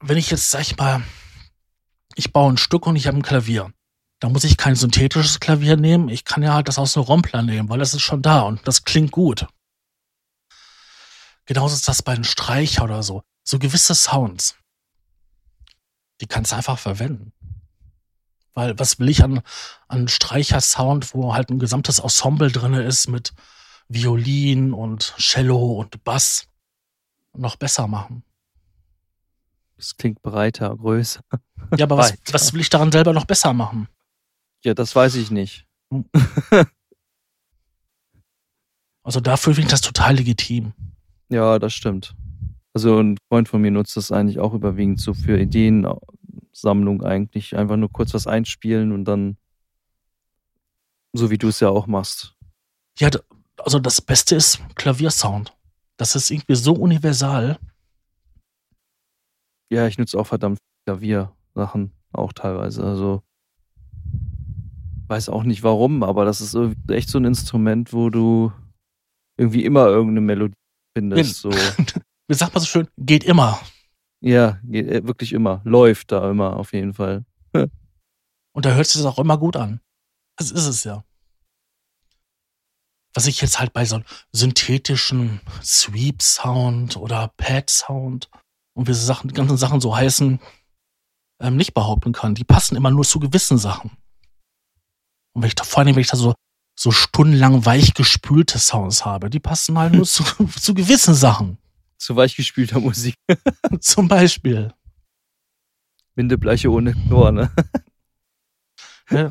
wenn 0.00 0.18
ich 0.18 0.30
jetzt, 0.30 0.50
sag 0.50 0.62
ich 0.62 0.76
mal, 0.76 1.02
ich 2.16 2.32
baue 2.32 2.52
ein 2.52 2.58
Stück 2.58 2.86
und 2.86 2.96
ich 2.96 3.06
habe 3.06 3.16
ein 3.16 3.22
Klavier, 3.22 3.72
dann 4.18 4.32
muss 4.32 4.44
ich 4.44 4.56
kein 4.56 4.74
synthetisches 4.74 5.38
Klavier 5.38 5.76
nehmen. 5.76 6.08
Ich 6.08 6.24
kann 6.24 6.42
ja 6.42 6.52
halt 6.52 6.66
das 6.66 6.78
aus 6.78 6.94
dem 6.94 7.02
Rompler 7.02 7.42
nehmen, 7.42 7.68
weil 7.68 7.78
das 7.78 7.94
ist 7.94 8.02
schon 8.02 8.22
da 8.22 8.40
und 8.40 8.66
das 8.66 8.84
klingt 8.84 9.12
gut. 9.12 9.46
Genauso 11.46 11.74
ist 11.74 11.88
das 11.88 12.02
bei 12.02 12.12
einem 12.12 12.24
Streicher 12.24 12.84
oder 12.84 13.02
so. 13.02 13.22
So 13.44 13.58
gewisse 13.58 13.94
Sounds, 13.94 14.56
die 16.20 16.26
kannst 16.26 16.52
du 16.52 16.56
einfach 16.56 16.78
verwenden. 16.78 17.32
Weil 18.54 18.78
was 18.78 18.98
will 18.98 19.08
ich 19.08 19.22
an, 19.22 19.42
an 19.86 20.08
Streicher-Sound, 20.08 21.14
wo 21.14 21.34
halt 21.34 21.50
ein 21.50 21.58
gesamtes 21.58 21.98
Ensemble 21.98 22.50
drin 22.50 22.74
ist 22.74 23.06
mit 23.06 23.32
Violin 23.88 24.72
und 24.72 25.14
Cello 25.18 25.74
und 25.74 26.02
Bass 26.04 26.48
noch 27.34 27.56
besser 27.56 27.86
machen? 27.86 28.24
Das 29.76 29.96
klingt 29.96 30.22
breiter, 30.22 30.74
größer. 30.74 31.20
Ja, 31.76 31.84
aber 31.84 31.98
was, 31.98 32.14
was 32.32 32.52
will 32.54 32.62
ich 32.62 32.70
daran 32.70 32.90
selber 32.90 33.12
noch 33.12 33.26
besser 33.26 33.52
machen? 33.52 33.88
Ja, 34.64 34.74
das 34.74 34.96
weiß 34.96 35.14
ich 35.16 35.30
nicht. 35.30 35.66
Also 39.06 39.20
dafür 39.20 39.54
finde 39.54 39.68
ich 39.68 39.70
das 39.70 39.82
total 39.82 40.16
legitim. 40.16 40.72
Ja, 41.28 41.58
das 41.58 41.74
stimmt. 41.74 42.14
Also 42.72 42.98
ein 43.00 43.16
Freund 43.28 43.48
von 43.48 43.62
mir 43.62 43.70
nutzt 43.70 43.96
das 43.96 44.12
eigentlich 44.12 44.38
auch 44.38 44.54
überwiegend 44.54 45.00
so 45.00 45.14
für 45.14 45.38
Ideensammlung 45.40 47.02
eigentlich. 47.02 47.56
Einfach 47.56 47.76
nur 47.76 47.90
kurz 47.90 48.12
was 48.14 48.26
einspielen 48.26 48.92
und 48.92 49.04
dann 49.06 49.36
so 51.14 51.30
wie 51.30 51.38
du 51.38 51.48
es 51.48 51.60
ja 51.60 51.70
auch 51.70 51.86
machst. 51.86 52.34
Ja, 52.98 53.08
also 53.58 53.78
das 53.78 54.00
Beste 54.02 54.36
ist 54.36 54.60
Klaviersound. 54.74 55.56
Das 55.96 56.14
ist 56.14 56.30
irgendwie 56.30 56.54
so 56.54 56.74
universal. 56.74 57.58
Ja, 59.70 59.86
ich 59.86 59.98
nutze 59.98 60.18
auch 60.18 60.26
verdammt 60.26 60.58
Klaviersachen 60.84 61.92
auch 62.12 62.32
teilweise. 62.34 62.84
Also 62.84 63.22
weiß 65.08 65.28
auch 65.28 65.44
nicht 65.44 65.62
warum, 65.62 66.02
aber 66.02 66.24
das 66.24 66.40
ist 66.40 66.56
echt 66.88 67.08
so 67.08 67.18
ein 67.18 67.24
Instrument, 67.24 67.92
wo 67.92 68.10
du 68.10 68.52
irgendwie 69.38 69.64
immer 69.64 69.86
irgendeine 69.86 70.20
Melodie 70.20 70.54
findest. 70.96 71.36
So. 71.36 71.50
Wie 72.28 72.34
sagt 72.34 72.54
man 72.54 72.62
so 72.62 72.66
schön? 72.66 72.88
Geht 72.96 73.24
immer. 73.24 73.60
Ja, 74.20 74.58
geht 74.64 74.88
äh, 74.88 75.06
wirklich 75.06 75.32
immer. 75.32 75.60
Läuft 75.64 76.10
da 76.12 76.30
immer 76.30 76.56
auf 76.56 76.72
jeden 76.72 76.94
Fall. 76.94 77.24
Und 77.52 78.64
da 78.64 78.74
hört 78.74 78.86
sich 78.86 79.02
das 79.02 79.04
auch 79.04 79.18
immer 79.18 79.36
gut 79.36 79.56
an. 79.56 79.80
Das 80.38 80.50
ist 80.50 80.66
es 80.66 80.84
ja. 80.84 81.04
Was 83.14 83.26
ich 83.26 83.40
jetzt 83.40 83.60
halt 83.60 83.72
bei 83.72 83.84
so 83.84 83.96
einem 83.96 84.04
synthetischen 84.32 85.40
Sweep-Sound 85.62 86.96
oder 86.96 87.32
Pad-Sound 87.36 88.28
und 88.74 88.86
wie 88.86 88.92
diese 88.92 89.06
Sachen, 89.06 89.28
die 89.28 89.34
ganzen 89.34 89.56
Sachen 89.56 89.80
so 89.80 89.96
heißen, 89.96 90.38
ähm, 91.40 91.56
nicht 91.56 91.72
behaupten 91.72 92.12
kann. 92.12 92.34
Die 92.34 92.44
passen 92.44 92.76
immer 92.76 92.90
nur 92.90 93.04
zu 93.04 93.18
gewissen 93.18 93.56
Sachen. 93.56 93.90
Und 95.32 95.42
wenn 95.42 95.48
ich 95.48 95.54
da, 95.54 95.64
vor 95.64 95.78
allem, 95.78 95.94
wenn 95.94 96.02
ich 96.02 96.08
da 96.08 96.16
so, 96.16 96.34
so 96.78 96.92
stundenlang 96.92 97.64
weichgespülte 97.64 98.58
Sounds 98.58 99.04
habe, 99.04 99.30
die 99.30 99.40
passen 99.40 99.78
halt 99.78 99.94
nur 99.94 100.04
zu, 100.06 100.22
zu 100.60 100.74
gewissen 100.74 101.14
Sachen. 101.14 101.58
Zu 101.98 102.14
weichgespülter 102.14 102.78
Musik. 102.78 103.16
Zum 103.80 104.06
Beispiel. 104.06 104.72
Windebleiche 106.14 106.70
ohne 106.70 106.92
Chlor, 106.92 107.32
ne? 107.32 107.50
Ja, 109.08 109.30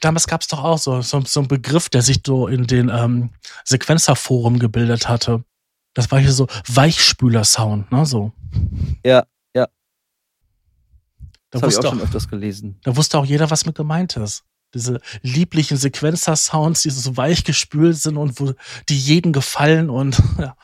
damals 0.00 0.26
gab 0.26 0.42
es 0.42 0.48
doch 0.48 0.62
auch 0.62 0.76
so, 0.76 1.00
so, 1.00 1.22
so 1.22 1.40
einen 1.40 1.48
Begriff, 1.48 1.88
der 1.88 2.02
sich 2.02 2.20
so 2.26 2.46
in 2.46 2.66
den 2.66 2.90
ähm, 2.90 3.30
Sequenzer-Forum 3.64 4.58
gebildet 4.58 5.08
hatte. 5.08 5.42
Das 5.94 6.10
war 6.10 6.18
hier 6.20 6.32
so 6.32 6.46
Weichspüler-Sound, 6.68 7.90
ne? 7.90 8.04
So. 8.04 8.34
Ja, 9.02 9.24
ja. 9.54 9.68
Da 11.50 11.58
Das 11.58 11.62
habe 11.62 11.72
ich 11.72 11.78
auch 11.78 11.84
auch, 11.84 11.90
schon 11.92 12.02
öfters 12.02 12.28
gelesen. 12.28 12.78
da 12.82 12.94
wusste 12.94 13.18
auch 13.18 13.24
jeder, 13.24 13.50
was 13.50 13.64
mit 13.64 13.74
gemeint 13.76 14.16
ist. 14.18 14.44
Diese 14.74 15.00
lieblichen 15.22 15.76
Sequenzer-Sounds, 15.76 16.82
die 16.82 16.90
so 16.90 17.16
weich 17.16 17.44
gespült 17.44 17.96
sind 17.96 18.16
und 18.16 18.38
wo 18.38 18.54
die 18.88 18.98
jeden 18.98 19.32
gefallen 19.32 19.90
und 19.90 20.22
ja, 20.38 20.56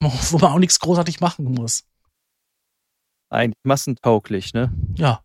wo 0.00 0.38
man 0.38 0.52
auch 0.52 0.58
nichts 0.58 0.78
großartig 0.78 1.20
machen 1.20 1.44
muss. 1.44 1.84
Eigentlich 3.28 3.64
massentauglich, 3.64 4.54
ne? 4.54 4.72
Ja. 4.96 5.22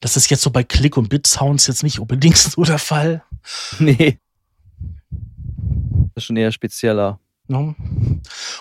Das 0.00 0.16
ist 0.16 0.28
jetzt 0.30 0.42
so 0.42 0.50
bei 0.50 0.64
Click- 0.64 0.96
und 0.96 1.08
Bit-Sounds 1.08 1.66
jetzt 1.68 1.82
nicht 1.82 2.00
unbedingt 2.00 2.36
so 2.36 2.62
der 2.64 2.78
Fall. 2.78 3.24
Nee. 3.78 4.18
Das 5.10 6.22
ist 6.22 6.24
schon 6.24 6.36
eher 6.36 6.52
spezieller. 6.52 7.18
Ne? 7.48 7.74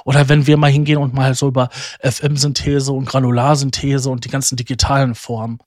Oder 0.06 0.30
wenn 0.30 0.47
wir 0.47 0.58
mal 0.58 0.72
hingehen 0.72 0.97
und 0.97 1.14
mal 1.14 1.34
so 1.34 1.47
über 1.47 1.70
FM-Synthese 2.02 2.91
und 2.91 3.06
Granularsynthese 3.06 4.10
und 4.10 4.26
die 4.26 4.30
ganzen 4.30 4.56
digitalen 4.56 5.16
Formen 5.16 5.60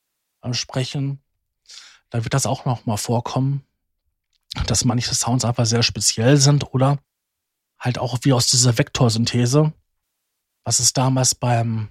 äh, 0.43 0.53
sprechen, 0.53 1.21
dann 2.15 2.23
wird 2.23 2.33
das 2.33 2.47
auch 2.47 2.65
noch 2.65 2.87
mal 2.87 2.97
vorkommen, 2.97 3.67
dass 4.69 4.85
manche 4.85 5.17
Sounds 5.17 5.45
einfach 5.45 5.67
sehr 5.67 5.83
speziell 5.83 6.37
sind 6.37 6.73
oder 6.73 7.01
halt 7.77 7.99
auch 7.99 8.17
wie 8.23 8.33
aus 8.33 8.47
dieser 8.47 8.79
Vektorsynthese, 8.79 9.73
was 10.63 10.79
es 10.79 10.93
damals 10.93 11.35
beim 11.35 11.89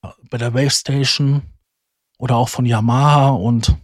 äh, 0.00 0.08
bei 0.30 0.38
der 0.38 0.54
Wave 0.54 0.70
Station 0.70 1.42
oder 2.16 2.36
auch 2.36 2.48
von 2.48 2.64
Yamaha 2.64 3.28
und 3.28 3.76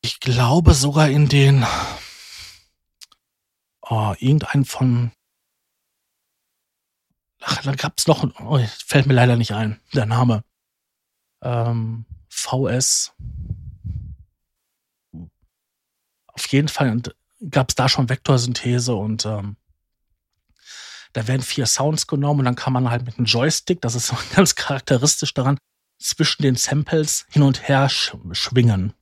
ich 0.00 0.20
glaube 0.20 0.72
sogar 0.72 1.10
in 1.10 1.28
den 1.28 1.66
oh, 3.82 4.14
irgendein 4.18 4.64
von 4.64 5.12
Ach, 7.42 7.60
da 7.62 7.74
gab's 7.74 8.06
noch, 8.06 8.24
oh, 8.40 8.58
fällt 8.86 9.04
mir 9.04 9.14
leider 9.14 9.36
nicht 9.36 9.52
ein, 9.52 9.82
der 9.92 10.06
Name. 10.06 10.44
Ähm, 11.42 12.06
VS. 12.30 13.12
Jeden 16.52 16.68
Fall 16.68 17.00
gab's 17.50 17.74
da 17.74 17.88
schon 17.88 18.08
Vektorsynthese 18.08 18.94
und 18.94 19.26
ähm, 19.26 19.56
da 21.12 21.26
werden 21.28 21.42
vier 21.42 21.66
Sounds 21.66 22.06
genommen 22.06 22.40
und 22.40 22.44
dann 22.46 22.54
kann 22.54 22.72
man 22.72 22.90
halt 22.90 23.04
mit 23.04 23.18
einem 23.18 23.26
Joystick, 23.26 23.80
das 23.80 23.94
ist 23.94 24.06
so 24.08 24.16
ganz 24.34 24.54
charakteristisch 24.54 25.34
daran, 25.34 25.58
zwischen 25.98 26.42
den 26.42 26.56
Samples 26.56 27.26
hin 27.30 27.42
und 27.42 27.68
her 27.68 27.88
sch 27.88 28.14
schwingen. 28.32 28.92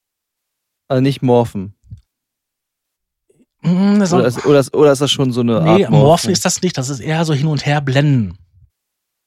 Also 0.89 1.01
nicht 1.01 1.23
morphen. 1.23 1.75
Mm, 3.63 4.03
Oder 4.03 4.27
ist, 4.27 4.45
oder, 4.45 4.59
ist, 4.59 4.75
oder 4.75 4.93
ist 4.93 5.01
das 5.01 5.11
schon 5.11 5.33
so 5.33 5.41
eine 5.41 5.61
nee, 5.63 5.85
Art 5.85 5.93
Morphen 5.93 6.31
ist 6.31 6.45
das 6.45 6.63
nicht, 6.63 6.79
das 6.79 6.89
ist 6.89 7.01
eher 7.01 7.25
so 7.25 7.35
hin 7.35 7.47
und 7.47 7.67
her 7.67 7.81
blenden. 7.81 8.39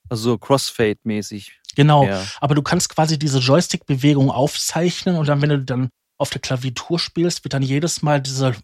Also 0.10 0.32
so 0.32 0.38
Crossfade-mäßig. 0.38 1.52
Genau. 1.76 2.06
Ja. 2.06 2.24
Aber 2.42 2.56
du 2.56 2.62
kannst 2.62 2.90
quasi 2.90 3.18
diese 3.18 3.40
Joystick-Bewegung 3.40 4.30
aufzeichnen 4.30 5.18
und 5.18 5.28
dann, 5.28 5.42
wenn 5.42 5.50
du 5.50 5.60
dann 5.60 5.90
auf 6.18 6.30
der 6.30 6.42
Klaviatur 6.42 7.00
spielst, 7.00 7.44
wird 7.44 7.54
dann 7.54 7.64
jedes 7.64 8.02
Mal 8.02 8.22
diese, 8.22 8.56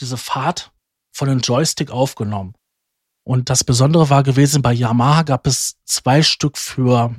diese 0.00 0.16
Fahrt 0.16 0.72
von 1.12 1.28
dem 1.28 1.40
Joystick 1.40 1.90
aufgenommen. 1.90 2.54
Und 3.24 3.50
das 3.50 3.64
Besondere 3.64 4.10
war 4.10 4.22
gewesen, 4.22 4.62
bei 4.62 4.72
Yamaha 4.72 5.22
gab 5.22 5.46
es 5.46 5.78
zwei 5.84 6.22
Stück 6.22 6.58
für 6.58 7.14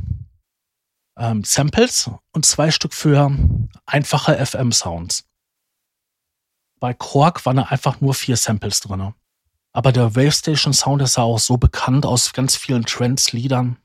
ähm, 1.18 1.44
Samples 1.44 2.10
und 2.32 2.46
zwei 2.46 2.72
Stück 2.72 2.94
für 2.94 3.36
einfache 3.86 4.46
FM-Sounds. 4.46 5.26
Bei 6.80 6.94
Korg 6.94 7.46
waren 7.46 7.58
da 7.58 7.64
einfach 7.64 8.02
nur 8.02 8.14
vier 8.14 8.38
Samples 8.38 8.80
drin. 8.82 9.14
Aber 9.74 9.92
der 9.92 10.16
Wave 10.16 10.32
Station 10.32 10.74
Sound 10.74 11.02
ist 11.02 11.18
ja 11.18 11.24
auch 11.24 11.40
so 11.40 11.58
bekannt 11.58 12.06
aus 12.06 12.34
ganz 12.34 12.56
vielen 12.56 12.86
Trance-Liedern. 12.86 13.78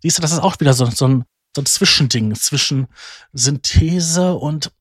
Siehst 0.00 0.18
du, 0.18 0.22
das 0.22 0.32
ist 0.32 0.40
auch 0.40 0.58
wieder 0.60 0.74
so, 0.74 0.86
so, 0.86 1.06
ein, 1.06 1.24
so 1.54 1.62
ein 1.62 1.66
Zwischending 1.66 2.34
zwischen 2.34 2.88
Synthese 3.32 4.34
und 4.34 4.72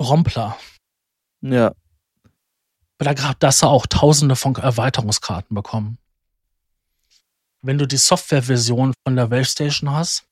Rompler. 0.00 0.58
Ja. 1.40 1.74
Weil 2.98 3.06
da 3.06 3.12
gerade 3.12 3.36
das 3.38 3.62
auch 3.62 3.86
tausende 3.86 4.36
von 4.36 4.54
Erweiterungskarten 4.56 5.54
bekommen. 5.54 5.98
Wenn 7.62 7.78
du 7.78 7.86
die 7.86 7.96
Softwareversion 7.96 8.94
von 9.04 9.16
der 9.16 9.30
Wave 9.30 9.44
Station 9.44 9.90
hast, 9.90 10.26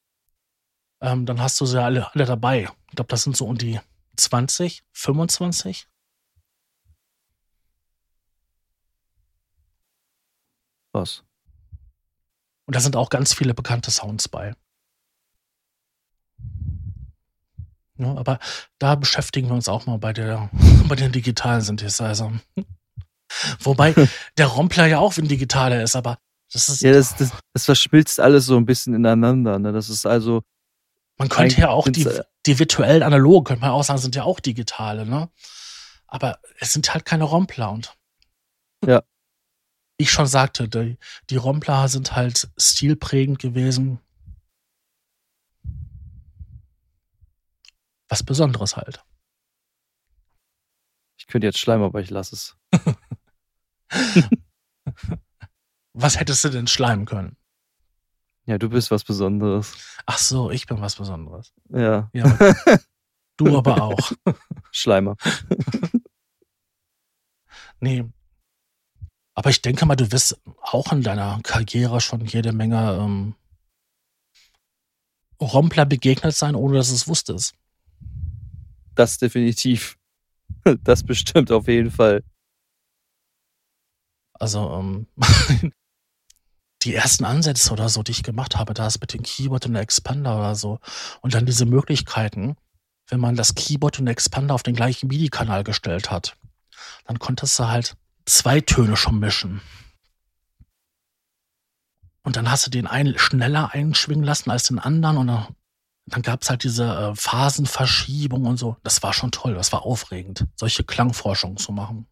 ähm, 1.01 1.27
dann 1.27 1.41
hast 1.41 1.61
du 1.61 1.67
sie 1.67 1.83
alle, 1.83 2.13
alle 2.15 2.25
dabei. 2.25 2.69
Ich 2.89 2.97
glaube, 2.97 3.09
das 3.09 3.25
sind 3.25 3.37
so 3.37 3.47
um 3.47 3.59
die 3.59 3.81
20, 4.17 4.85
25. 4.93 5.89
Was? 10.93 11.25
Und 12.67 12.77
da 12.77 12.81
sind 12.81 12.97
auch 12.97 13.11
ganz 13.11 13.35
viele 13.35 13.55
bekannte 13.55 13.91
Sounds 13.91 14.29
bei. 14.29 14.55
Ja, 18.03 18.17
aber 18.17 18.39
da 18.79 18.95
beschäftigen 18.95 19.49
wir 19.49 19.55
uns 19.55 19.69
auch 19.69 19.87
mal 19.87 19.99
bei, 19.99 20.13
der, 20.13 20.51
bei 20.89 20.97
den 20.97 21.13
digitalen 21.13 21.61
Synthesizer. 21.61 22.33
Wobei 23.61 23.95
der 24.37 24.47
Rompler 24.47 24.87
ja 24.87 24.99
auch 24.99 25.17
ein 25.17 25.29
digitaler 25.29 25.83
ist, 25.83 25.97
aber 25.97 26.19
das 26.53 26.69
ist, 26.69 26.83
Ja, 26.83 26.93
das, 26.93 27.17
das, 27.17 27.31
das 27.55 27.65
verschmilzt 27.65 28.21
alles 28.21 28.45
so 28.47 28.57
ein 28.57 28.67
bisschen 28.67 28.95
ineinander. 28.95 29.59
Ne? 29.59 29.73
Das 29.73 29.89
ist 29.89 30.05
also, 30.05 30.43
man 31.19 31.29
könnte 31.29 31.61
ja 31.61 31.69
auch 31.71 31.89
die, 31.89 32.09
die 32.47 32.59
virtuellen 32.59 33.03
Analogen, 33.03 33.45
könnte 33.45 33.61
man 33.63 33.71
auch 33.71 33.85
sagen, 33.85 34.01
sind 34.01 34.17
ja 34.17 34.25
auch 34.25 34.41
digitale, 34.41 35.07
ne? 35.07 35.29
Aber 36.09 36.41
es 36.59 36.73
sind 36.73 36.93
halt 36.93 37.05
keine 37.07 37.25
Rompler 37.25 37.71
und 37.71 37.95
Ja. 38.85 39.03
ich 39.97 40.11
schon 40.11 40.27
sagte, 40.27 40.69
die, 40.69 40.99
die 41.31 41.37
Rompler 41.37 41.89
sind 41.89 42.15
halt 42.17 42.51
stilprägend 42.59 43.39
gewesen. 43.39 44.01
Was 48.13 48.23
Besonderes 48.23 48.77
halt. 48.77 49.03
ich 51.17 51.27
könnte 51.27 51.47
jetzt 51.47 51.59
schleimen, 51.59 51.83
aber 51.83 52.01
ich 52.03 52.11
lasse 52.11 52.35
es. 52.35 52.59
Was 55.95 56.21
hättest 56.21 56.45
du 56.45 56.51
denn 56.51 56.67
schleimen 56.67 57.07
können? 57.07 57.39
Ja, 58.45 58.59
du 58.59 58.69
bist 58.69 58.91
was 58.91 59.03
Besonderes. 59.05 59.73
Ach 60.05 60.19
so, 60.19 60.51
ich 60.51 60.67
bin 60.67 60.79
was 60.83 60.97
Besonderes. 60.97 61.55
Ja, 61.71 62.11
Ja, 62.13 62.37
du 63.39 63.57
aber 63.57 63.83
auch. 63.83 64.13
Schleimer. 64.73 65.17
Nee. 67.81 68.05
Aber 69.35 69.49
ich 69.49 69.63
denke 69.63 69.87
mal, 69.87 69.97
du 69.97 70.13
wirst 70.13 70.39
auch 70.61 70.93
in 70.93 71.03
deiner 71.03 71.41
Karriere 71.43 72.03
schon 72.03 72.27
jede 72.27 72.53
Menge 72.53 72.93
ähm, 73.01 73.35
Rompler 75.41 75.87
begegnet 75.87 76.37
sein, 76.37 76.55
ohne 76.55 76.77
dass 76.77 76.91
du 76.91 76.95
es 76.95 77.09
wusstest. 77.09 77.55
Das 78.95 79.19
definitiv. 79.19 79.99
Das 80.85 81.03
bestimmt 81.03 81.51
auf 81.51 81.67
jeden 81.67 81.91
Fall. 81.91 82.23
Also, 84.35 84.71
ähm, 84.71 85.07
die 86.83 86.95
ersten 86.95 87.25
Ansätze 87.25 87.73
oder 87.73 87.89
so, 87.89 88.03
die 88.03 88.13
ich 88.13 88.23
gemacht 88.23 88.57
habe, 88.57 88.75
da 88.75 88.87
ist 88.87 89.01
mit 89.01 89.13
dem 89.13 89.23
Keyboard 89.23 89.67
und 89.67 89.73
der 89.73 89.83
Expander 89.83 90.37
oder 90.37 90.55
so. 90.55 90.79
Und 91.21 91.35
dann 91.35 91.47
diese 91.47 91.65
Möglichkeiten, 91.65 92.57
wenn 93.09 93.21
man 93.21 93.35
das 93.35 93.55
Keyboard 93.55 93.99
und 93.99 94.07
der 94.07 94.13
Expander 94.13 94.55
auf 94.55 94.63
den 94.63 94.75
gleichen 94.75 95.09
MIDI-Kanal 95.09 95.65
gestellt 95.65 96.11
hat, 96.11 96.37
dann 97.07 97.19
konntest 97.19 97.59
du 97.59 97.69
halt 97.69 97.97
zwei 98.27 98.61
Töne 98.61 98.97
schon 98.97 99.19
mischen. 99.19 99.61
Und 102.25 102.37
dann 102.37 102.51
hast 102.51 102.67
du 102.67 102.71
den 102.71 102.87
einen 102.87 103.19
schneller 103.19 103.73
einschwingen 103.73 104.25
lassen 104.25 104.51
als 104.51 104.65
den 104.65 104.79
anderen 104.79 105.17
und 105.17 105.27
dann, 105.27 105.47
dann 106.13 106.21
gab 106.21 106.43
es 106.43 106.51
halt 106.51 106.63
diese 106.63 106.85
äh, 106.85 107.15
Phasenverschiebung 107.15 108.45
und 108.45 108.59
so. 108.59 108.77
Das 108.83 109.03
war 109.03 109.15
schon 109.15 109.33
toll, 109.33 109.55
das 109.55 109.73
war 109.73 109.83
aufregend, 109.87 110.47
solche 110.57 110.85
Klangforschung 110.85 111.57
zu 111.57 111.73
machen. 111.73 112.07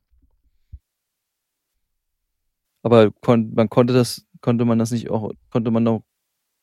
Aber 2.83 3.11
kon 3.11 3.53
man 3.53 3.69
konnte 3.69 3.93
das, 3.93 4.27
konnte 4.41 4.65
man 4.65 4.79
das 4.79 4.91
nicht 4.91 5.11
auch, 5.11 5.33
konnte 5.51 5.71
man 5.71 5.87
auch 5.87 6.03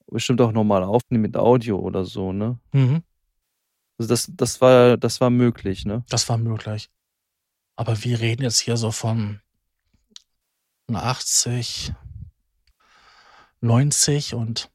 bestimmt 0.07 0.41
auch 0.41 0.51
normal 0.51 0.83
aufnehmen 0.83 1.21
mit 1.21 1.37
Audio 1.37 1.77
oder 1.77 2.05
so, 2.05 2.33
ne? 2.33 2.59
Mhm. 2.71 3.03
Also 3.99 4.09
das, 4.09 4.31
das 4.33 4.59
war, 4.59 4.97
das 4.97 5.21
war 5.21 5.29
möglich, 5.29 5.85
ne? 5.85 6.03
Das 6.09 6.27
war 6.29 6.39
möglich. 6.39 6.89
Aber 7.75 8.03
wir 8.03 8.19
reden 8.19 8.41
jetzt 8.41 8.59
hier 8.61 8.77
so 8.77 8.89
von 8.91 9.41
80, 10.91 11.93
90 13.61 14.33
und 14.33 14.71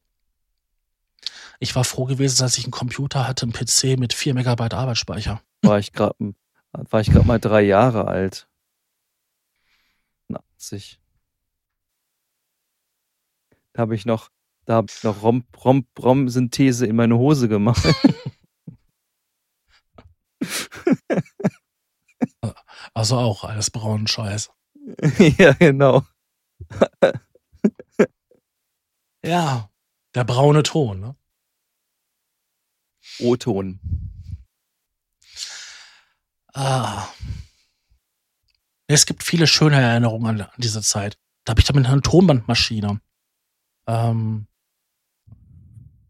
ich 1.62 1.76
war 1.76 1.84
froh 1.84 2.04
gewesen, 2.04 2.40
dass 2.40 2.58
ich 2.58 2.64
einen 2.64 2.72
Computer 2.72 3.26
hatte, 3.26 3.44
einen 3.44 3.52
PC 3.52 3.98
mit 3.98 4.12
4 4.12 4.34
Megabyte 4.34 4.74
Arbeitsspeicher. 4.74 5.40
War 5.62 5.78
ich 5.78 5.92
gerade 5.92 6.34
war 6.72 7.00
ich 7.00 7.10
gerade 7.10 7.26
mal 7.26 7.38
drei 7.38 7.62
Jahre 7.62 8.08
alt. 8.08 8.48
80. 10.32 10.98
Da 13.74 13.82
habe 13.82 13.94
ich 13.94 14.06
noch, 14.06 14.30
da 14.64 14.74
habe 14.74 14.88
ich 14.90 15.02
noch 15.02 15.22
Rom, 15.22 15.44
Rom, 15.62 15.86
Rom-Synthese 15.98 16.86
in 16.86 16.96
meine 16.96 17.18
Hose 17.18 17.48
gemacht. 17.48 17.84
Also 22.94 23.16
auch 23.16 23.44
alles 23.44 23.70
braunen 23.70 24.06
Scheiß. 24.06 24.50
ja, 25.38 25.52
genau. 25.52 26.02
Ja, 29.24 29.70
der 30.14 30.24
braune 30.24 30.62
Ton, 30.62 31.00
ne? 31.00 31.16
O-Ton. 33.22 33.80
Ah. 36.54 37.06
Es 38.86 39.06
gibt 39.06 39.22
viele 39.22 39.46
schöne 39.46 39.80
Erinnerungen 39.80 40.40
an, 40.40 40.48
diese 40.58 40.82
Zeit. 40.82 41.16
Da 41.44 41.52
habe 41.52 41.60
ich 41.60 41.66
dann 41.66 41.76
mit 41.76 41.86
einer 41.86 42.02
Tonbandmaschine 42.02 43.00
ähm, 43.86 44.46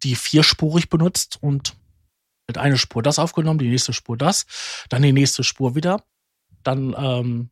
die 0.03 0.17
vierspurig 0.17 0.89
benutzt 0.89 1.39
und 1.41 1.77
mit 2.49 2.59
einer 2.59 2.77
Spur 2.77 3.03
das 3.03 3.19
aufgenommen, 3.19 3.59
die 3.59 3.69
nächste 3.69 3.93
Spur 3.93 4.17
das, 4.17 4.47
dann 4.89 5.03
die 5.03 5.13
nächste 5.13 5.45
Spur 5.45 5.75
wieder, 5.75 6.05
dann 6.63 6.95
ähm, 6.99 7.51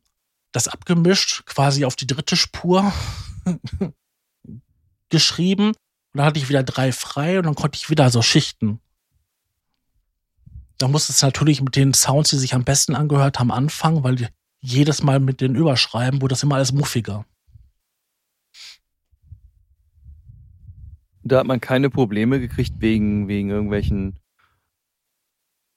das 0.51 0.67
abgemischt, 0.67 1.45
quasi 1.45 1.85
auf 1.85 1.95
die 1.95 2.07
dritte 2.07 2.35
Spur 2.35 2.91
geschrieben. 5.09 5.67
Und 5.67 6.17
dann 6.17 6.25
hatte 6.25 6.39
ich 6.39 6.49
wieder 6.49 6.63
drei 6.63 6.91
frei 6.91 7.37
und 7.37 7.45
dann 7.45 7.55
konnte 7.55 7.77
ich 7.77 7.89
wieder 7.89 8.09
so 8.09 8.21
schichten. 8.21 8.81
Da 10.81 10.87
musste 10.87 11.11
es 11.11 11.21
natürlich 11.21 11.61
mit 11.61 11.75
den 11.75 11.93
Sounds, 11.93 12.31
die 12.31 12.37
sich 12.37 12.55
am 12.55 12.63
besten 12.63 12.95
angehört 12.95 13.39
haben, 13.39 13.51
anfangen, 13.51 14.03
weil 14.03 14.29
jedes 14.61 15.03
Mal 15.03 15.19
mit 15.19 15.39
den 15.39 15.55
Überschreiben 15.55 16.21
wurde 16.21 16.33
das 16.33 16.41
immer 16.41 16.55
alles 16.55 16.71
muffiger. 16.71 17.25
Da 21.23 21.39
hat 21.39 21.45
man 21.45 21.61
keine 21.61 21.91
Probleme 21.91 22.39
gekriegt 22.39 22.73
wegen, 22.79 23.27
wegen 23.27 23.51
irgendwelchen 23.51 24.17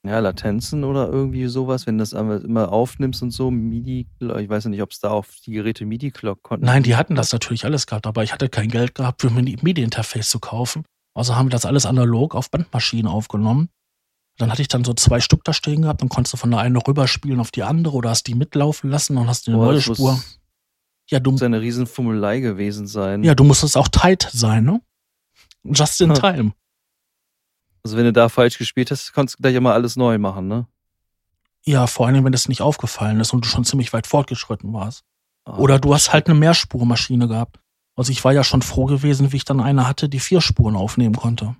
ja, 0.06 0.20
Latenzen 0.20 0.84
oder 0.84 1.08
irgendwie 1.08 1.46
sowas, 1.48 1.86
wenn 1.86 1.98
du 1.98 2.02
das 2.02 2.14
immer 2.14 2.72
aufnimmst 2.72 3.22
und 3.22 3.30
so, 3.30 3.50
MIDI, 3.50 4.06
ich 4.20 4.48
weiß 4.48 4.66
nicht, 4.66 4.80
ob 4.82 4.92
es 4.92 5.00
da 5.00 5.10
auf 5.10 5.36
die 5.44 5.52
Geräte 5.52 5.84
MIDI-Clock 5.84 6.42
konnten. 6.42 6.64
Nein, 6.64 6.82
die 6.82 6.96
hatten 6.96 7.14
das 7.14 7.30
natürlich 7.32 7.66
alles 7.66 7.86
gehabt, 7.86 8.06
aber 8.06 8.22
ich 8.22 8.32
hatte 8.32 8.48
kein 8.48 8.68
Geld 8.68 8.94
gehabt, 8.94 9.20
für 9.20 9.28
ein 9.28 9.34
MIDI-Interface 9.34 10.30
zu 10.30 10.40
kaufen. 10.40 10.84
Also 11.14 11.36
haben 11.36 11.46
wir 11.46 11.50
das 11.50 11.66
alles 11.66 11.84
analog 11.84 12.34
auf 12.34 12.50
Bandmaschinen 12.50 13.06
aufgenommen. 13.06 13.68
Dann 14.38 14.50
hatte 14.50 14.62
ich 14.62 14.68
dann 14.68 14.84
so 14.84 14.94
zwei 14.94 15.20
Stück 15.20 15.44
da 15.44 15.52
stehen 15.52 15.82
gehabt, 15.82 16.02
dann 16.02 16.08
konntest 16.08 16.32
du 16.32 16.36
von 16.36 16.50
der 16.50 16.60
einen 16.60 16.76
rüberspielen 16.76 17.38
auf 17.40 17.50
die 17.52 17.62
andere 17.62 17.94
oder 17.94 18.10
hast 18.10 18.26
die 18.26 18.34
mitlaufen 18.34 18.90
lassen 18.90 19.16
und 19.16 19.28
hast 19.28 19.46
eine 19.48 19.56
Boah, 19.56 19.66
neue 19.66 19.74
das 19.76 19.84
Spur. 19.84 20.20
Ja, 21.08 21.20
du, 21.20 21.32
Muss 21.32 21.42
eine 21.42 21.60
Riesenfummelei 21.60 22.40
gewesen 22.40 22.86
sein. 22.86 23.22
ja, 23.22 23.34
du 23.34 23.44
musstest 23.44 23.76
auch 23.76 23.88
tight 23.88 24.28
sein, 24.32 24.64
ne? 24.64 24.80
Just 25.62 26.00
in 26.00 26.14
time. 26.14 26.52
Also 27.84 27.96
wenn 27.96 28.04
du 28.04 28.12
da 28.12 28.28
falsch 28.28 28.58
gespielt 28.58 28.90
hast, 28.90 29.12
konntest 29.12 29.38
du 29.38 29.42
gleich 29.42 29.54
immer 29.54 29.74
alles 29.74 29.96
neu 29.96 30.18
machen, 30.18 30.48
ne? 30.48 30.66
Ja, 31.66 31.86
vor 31.86 32.06
allem, 32.06 32.24
wenn 32.24 32.32
das 32.32 32.48
nicht 32.48 32.60
aufgefallen 32.60 33.20
ist 33.20 33.32
und 33.32 33.44
du 33.44 33.48
schon 33.48 33.64
ziemlich 33.64 33.92
weit 33.92 34.06
fortgeschritten 34.06 34.72
warst. 34.72 35.04
Ah, 35.44 35.56
Oder 35.58 35.78
du 35.78 35.94
hast 35.94 36.12
halt 36.12 36.26
eine 36.28 36.38
Mehrspurmaschine 36.38 37.28
gehabt. 37.28 37.60
Also 37.96 38.10
ich 38.10 38.24
war 38.24 38.32
ja 38.32 38.42
schon 38.42 38.62
froh 38.62 38.86
gewesen, 38.86 39.32
wie 39.32 39.36
ich 39.36 39.44
dann 39.44 39.60
eine 39.60 39.86
hatte, 39.86 40.08
die 40.08 40.20
vier 40.20 40.40
Spuren 40.40 40.76
aufnehmen 40.76 41.14
konnte. 41.14 41.56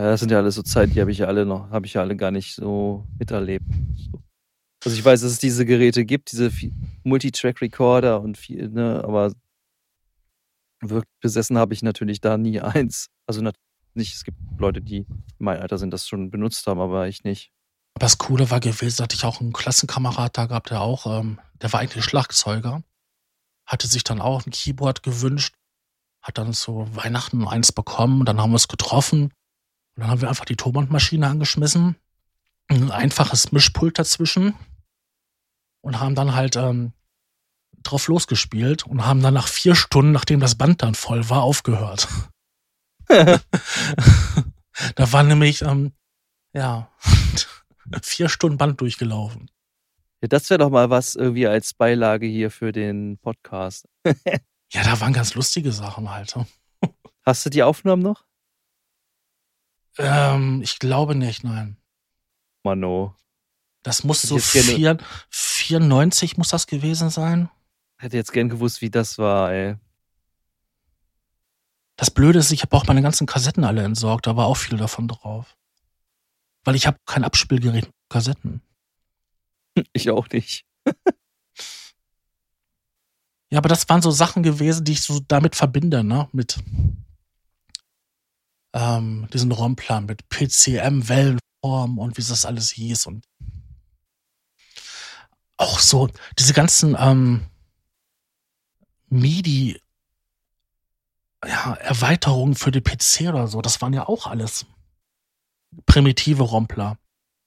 Ja, 0.00 0.08
das 0.12 0.20
sind 0.20 0.30
ja 0.30 0.38
alles 0.38 0.54
so 0.54 0.62
Zeiten, 0.62 0.94
die 0.94 1.00
habe 1.02 1.10
ich 1.10 1.18
ja 1.18 1.26
alle 1.26 1.44
noch, 1.44 1.68
habe 1.68 1.84
ich 1.84 1.92
ja 1.92 2.00
alle 2.00 2.16
gar 2.16 2.30
nicht 2.30 2.54
so 2.54 3.06
miterlebt. 3.18 3.66
So. 4.10 4.22
Also 4.82 4.96
ich 4.96 5.04
weiß, 5.04 5.20
dass 5.20 5.32
es 5.32 5.38
diese 5.38 5.66
Geräte 5.66 6.06
gibt, 6.06 6.32
diese 6.32 6.50
Multitrack-Recorder 7.04 8.18
und 8.22 8.38
viel, 8.38 8.70
ne, 8.70 9.04
aber 9.04 9.34
wirklich 10.80 11.04
besessen 11.20 11.58
habe 11.58 11.74
ich 11.74 11.82
natürlich 11.82 12.22
da 12.22 12.38
nie 12.38 12.62
eins. 12.62 13.08
Also 13.26 13.42
nicht, 13.92 14.14
es 14.14 14.24
gibt 14.24 14.38
Leute, 14.56 14.80
die 14.80 15.00
in 15.00 15.24
meinem 15.38 15.60
Alter 15.60 15.76
sind, 15.76 15.90
das 15.90 16.08
schon 16.08 16.30
benutzt 16.30 16.66
haben, 16.66 16.80
aber 16.80 17.06
ich 17.06 17.22
nicht. 17.24 17.52
Aber 17.94 18.06
das 18.06 18.16
Coole 18.16 18.50
war 18.50 18.60
gewesen, 18.60 19.04
dass 19.04 19.14
ich 19.14 19.26
auch 19.26 19.42
einen 19.42 19.52
Klassenkamerad 19.52 20.38
da 20.38 20.46
gehabt, 20.46 20.70
der 20.70 20.80
auch, 20.80 21.20
ähm, 21.20 21.40
der 21.60 21.74
war 21.74 21.80
eigentlich 21.80 22.04
Schlagzeuger, 22.06 22.82
hatte 23.66 23.86
sich 23.86 24.04
dann 24.04 24.22
auch 24.22 24.46
ein 24.46 24.50
Keyboard 24.50 25.02
gewünscht, 25.02 25.56
hat 26.22 26.38
dann 26.38 26.54
zu 26.54 26.88
Weihnachten 26.96 27.46
eins 27.46 27.70
bekommen 27.70 28.24
dann 28.24 28.40
haben 28.40 28.52
wir 28.52 28.56
es 28.56 28.68
getroffen 28.68 29.30
und 30.00 30.04
dann 30.04 30.12
haben 30.12 30.22
wir 30.22 30.30
einfach 30.30 30.46
die 30.46 30.56
Tonbandmaschine 30.56 31.28
angeschmissen, 31.28 31.94
ein 32.68 32.90
einfaches 32.90 33.52
Mischpult 33.52 33.98
dazwischen 33.98 34.54
und 35.82 36.00
haben 36.00 36.14
dann 36.14 36.34
halt 36.34 36.56
ähm, 36.56 36.94
drauf 37.82 38.08
losgespielt 38.08 38.86
und 38.86 39.04
haben 39.04 39.20
dann 39.20 39.34
nach 39.34 39.46
vier 39.46 39.74
Stunden, 39.74 40.12
nachdem 40.12 40.40
das 40.40 40.54
Band 40.54 40.80
dann 40.82 40.94
voll 40.94 41.28
war, 41.28 41.42
aufgehört. 41.42 42.08
da 43.08 43.42
war 45.12 45.22
nämlich, 45.22 45.60
ähm, 45.60 45.92
ja, 46.54 46.90
vier 48.02 48.30
Stunden 48.30 48.56
Band 48.56 48.80
durchgelaufen. 48.80 49.50
Ja, 50.22 50.28
das 50.28 50.48
wäre 50.48 50.60
doch 50.60 50.70
mal 50.70 50.88
was 50.88 51.14
irgendwie 51.14 51.46
als 51.46 51.74
Beilage 51.74 52.26
hier 52.26 52.50
für 52.50 52.72
den 52.72 53.18
Podcast. 53.18 53.86
Ja, 54.72 54.84
da 54.84 55.00
waren 55.00 55.12
ganz 55.12 55.34
lustige 55.34 55.72
Sachen 55.72 56.12
halt. 56.12 56.32
Hast 57.26 57.44
du 57.44 57.50
die 57.50 57.64
Aufnahmen 57.64 58.02
noch? 58.02 58.24
Ähm, 59.98 60.62
ich 60.62 60.78
glaube 60.78 61.14
nicht, 61.14 61.44
nein. 61.44 61.76
Mano. 62.62 63.14
Das 63.82 64.04
muss 64.04 64.22
so 64.22 64.38
vier, 64.38 64.98
94 65.30 66.36
muss 66.36 66.48
das 66.48 66.66
gewesen 66.66 67.08
sein. 67.10 67.48
Hätte 67.98 68.16
jetzt 68.16 68.32
gern 68.32 68.48
gewusst, 68.48 68.82
wie 68.82 68.90
das 68.90 69.18
war, 69.18 69.52
ey. 69.52 69.76
Das 71.96 72.10
Blöde 72.10 72.38
ist, 72.38 72.50
ich 72.50 72.62
habe 72.62 72.76
auch 72.76 72.86
meine 72.86 73.02
ganzen 73.02 73.26
Kassetten 73.26 73.64
alle 73.64 73.82
entsorgt. 73.82 74.26
Da 74.26 74.36
war 74.36 74.46
auch 74.46 74.56
viel 74.56 74.78
davon 74.78 75.08
drauf. 75.08 75.56
Weil 76.64 76.74
ich 76.74 76.86
habe 76.86 76.98
kein 77.06 77.24
Abspielgerät 77.24 77.86
mit 77.86 77.94
Kassetten. 78.08 78.62
Ich 79.92 80.10
auch 80.10 80.28
nicht. 80.30 80.66
Ja, 83.50 83.58
aber 83.58 83.68
das 83.68 83.88
waren 83.88 84.02
so 84.02 84.10
Sachen 84.10 84.42
gewesen, 84.42 84.84
die 84.84 84.92
ich 84.92 85.02
so 85.02 85.20
damit 85.26 85.56
verbinde, 85.56 86.04
ne? 86.04 86.28
Mit 86.32 86.58
ähm, 88.72 89.28
diesen 89.32 89.52
Romplan, 89.52 90.06
mit 90.06 90.28
PCM, 90.28 91.08
Wellenform 91.08 91.98
und 91.98 92.16
wie 92.16 92.22
das 92.22 92.44
alles 92.44 92.70
hieß 92.70 93.06
und 93.06 93.24
auch 95.56 95.78
so 95.78 96.08
diese 96.38 96.54
ganzen 96.54 96.96
ähm, 96.98 97.46
MIDI 99.08 99.80
ja, 101.46 101.74
Erweiterungen 101.74 102.54
für 102.54 102.70
den 102.70 102.84
PC 102.84 103.28
oder 103.28 103.48
so, 103.48 103.60
das 103.60 103.80
waren 103.80 103.92
ja 103.92 104.08
auch 104.08 104.26
alles 104.26 104.66
primitive 105.86 106.42
Rompler. 106.42 106.98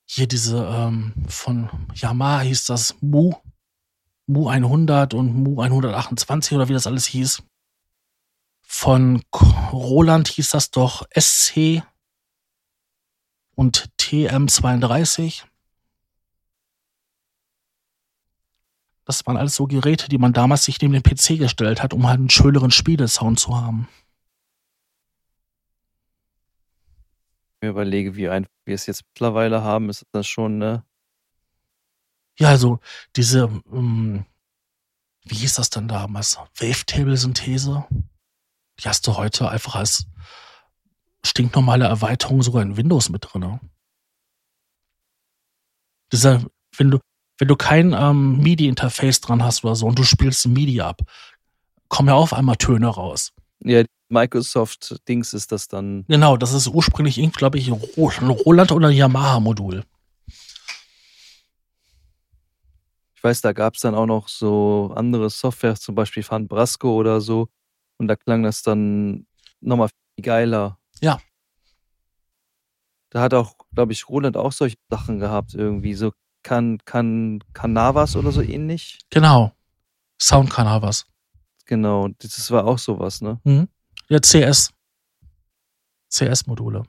Hier 0.06 0.28
diese 0.28 0.66
ähm, 0.66 1.14
von 1.28 1.70
Yamaha 1.94 2.42
hieß 2.42 2.66
das 2.66 2.96
Mu 3.02 3.34
Mu 4.26 4.48
100 4.48 5.14
und 5.14 5.34
Mu 5.34 5.62
128 5.62 6.56
oder 6.56 6.70
wie 6.70 6.74
das 6.74 6.88
alles 6.88 7.06
hieß. 7.06 7.44
Von 8.76 9.22
Roland 9.72 10.28
hieß 10.28 10.50
das 10.50 10.72
doch 10.72 11.06
SC 11.16 11.84
und 13.54 13.92
TM32. 14.00 15.44
Das 19.06 19.26
waren 19.28 19.38
alles 19.38 19.56
so 19.56 19.68
Geräte, 19.68 20.10
die 20.10 20.18
man 20.18 20.34
damals 20.34 20.64
sich 20.66 20.82
neben 20.82 20.92
den 20.92 21.04
PC 21.04 21.38
gestellt 21.38 21.84
hat, 21.84 21.94
um 21.94 22.08
halt 22.08 22.18
einen 22.18 22.32
schöneren 22.32 22.72
Spielesound 22.72 23.40
zu 23.40 23.56
haben. 23.56 23.88
mir 27.62 27.70
überlege, 27.70 28.16
wie 28.16 28.28
einfach 28.28 28.52
wir 28.66 28.76
es 28.76 28.88
jetzt 28.88 29.06
mittlerweile 29.06 29.62
haben, 29.62 29.90
ist 29.90 30.04
das 30.12 30.28
schon, 30.28 30.58
ne? 30.58 30.84
Ja, 32.40 32.50
also 32.50 32.80
diese, 33.16 33.62
ähm, 33.72 34.26
wie 35.26 35.36
hieß 35.36 35.54
das 35.54 35.70
denn 35.70 35.88
damals? 35.88 36.40
Wavetable-Synthese? 36.58 37.86
Die 38.80 38.88
hast 38.88 39.06
du 39.08 39.16
heute 39.16 39.50
einfach 39.50 39.76
als 39.76 40.06
stinknormale 41.26 41.86
Erweiterung 41.86 42.42
sogar 42.42 42.62
in 42.62 42.78
Windows 42.78 43.10
mit 43.10 43.26
drin. 43.28 43.60
Dieser, 46.12 46.44
wenn 46.78 46.92
du, 46.92 47.00
wenn 47.38 47.48
du 47.48 47.56
kein 47.56 47.94
ähm, 47.94 48.40
MIDI-Interface 48.40 49.22
dran 49.22 49.44
hast 49.44 49.64
oder 49.64 49.76
so 49.76 49.88
und 49.88 49.98
du 49.98 50.04
spielst 50.04 50.46
ein 50.46 50.54
MIDI 50.54 50.82
ab, 50.82 51.02
kommen 51.88 52.10
ja 52.10 52.16
auf 52.16 52.34
einmal 52.34 52.58
Töne 52.58 52.88
raus. 52.88 53.32
Ja, 53.64 53.84
Microsoft-Dings 54.10 55.34
ist 55.34 55.52
das 55.52 55.68
dann. 55.68 56.06
Genau, 56.08 56.38
das 56.38 56.54
ist 56.54 56.68
ursprünglich, 56.68 57.16
glaube 57.34 57.58
ich, 57.58 57.68
ein 57.70 58.30
Roland 58.30 58.72
oder 58.72 58.90
Yamaha-Modul. 58.90 59.84
Ich 63.16 63.24
weiß, 63.24 63.42
da 63.42 63.54
gab 63.54 63.76
es 63.76 63.82
dann 63.82 63.96
auch 63.96 64.06
noch 64.06 64.28
so 64.28 64.92
andere 64.96 65.30
Software, 65.30 65.76
zum 65.76 65.96
Beispiel 65.96 66.24
Fan 66.24 66.48
Brasco 66.48 66.94
oder 66.94 67.22
so. 67.22 67.48
Und 68.04 68.10
da 68.10 68.18
klang 68.18 68.44
das 68.44 68.64
dann 68.64 69.28
nochmal 69.62 69.88
viel 69.88 70.26
geiler. 70.26 70.78
Ja. 71.00 71.22
Da 73.12 73.22
hat 73.22 73.34
auch, 73.34 73.56
glaube 73.74 73.94
ich, 73.94 74.10
Roland 74.10 74.36
auch 74.36 74.52
solche 74.52 74.76
Sachen 74.90 75.20
gehabt, 75.20 75.54
irgendwie. 75.54 75.94
So 75.94 76.12
kann, 76.44 76.80
kann, 76.84 77.42
Canavas 77.54 78.18
oder 78.18 78.34
so 78.34 78.42
ähnlich. 78.42 79.00
Genau. 79.10 79.56
Sound 80.22 80.50
Canavas. 80.50 81.06
Genau, 81.66 82.10
das 82.18 82.52
war 82.52 82.66
auch 82.66 82.78
sowas, 82.78 83.22
ne? 83.22 83.40
Mhm. 83.46 83.70
Ja, 84.10 84.20
CS. 84.20 84.74
CS-Module. 86.10 86.84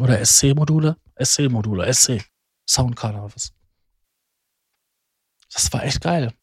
Oder 0.00 0.24
SC-Module? 0.24 0.96
SC-Module, 1.22 1.86
SC. 1.94 2.20
Sound 2.68 2.96
Canavas. 2.96 3.52
Das 5.52 5.72
war 5.72 5.84
echt 5.84 6.00
geil. 6.00 6.34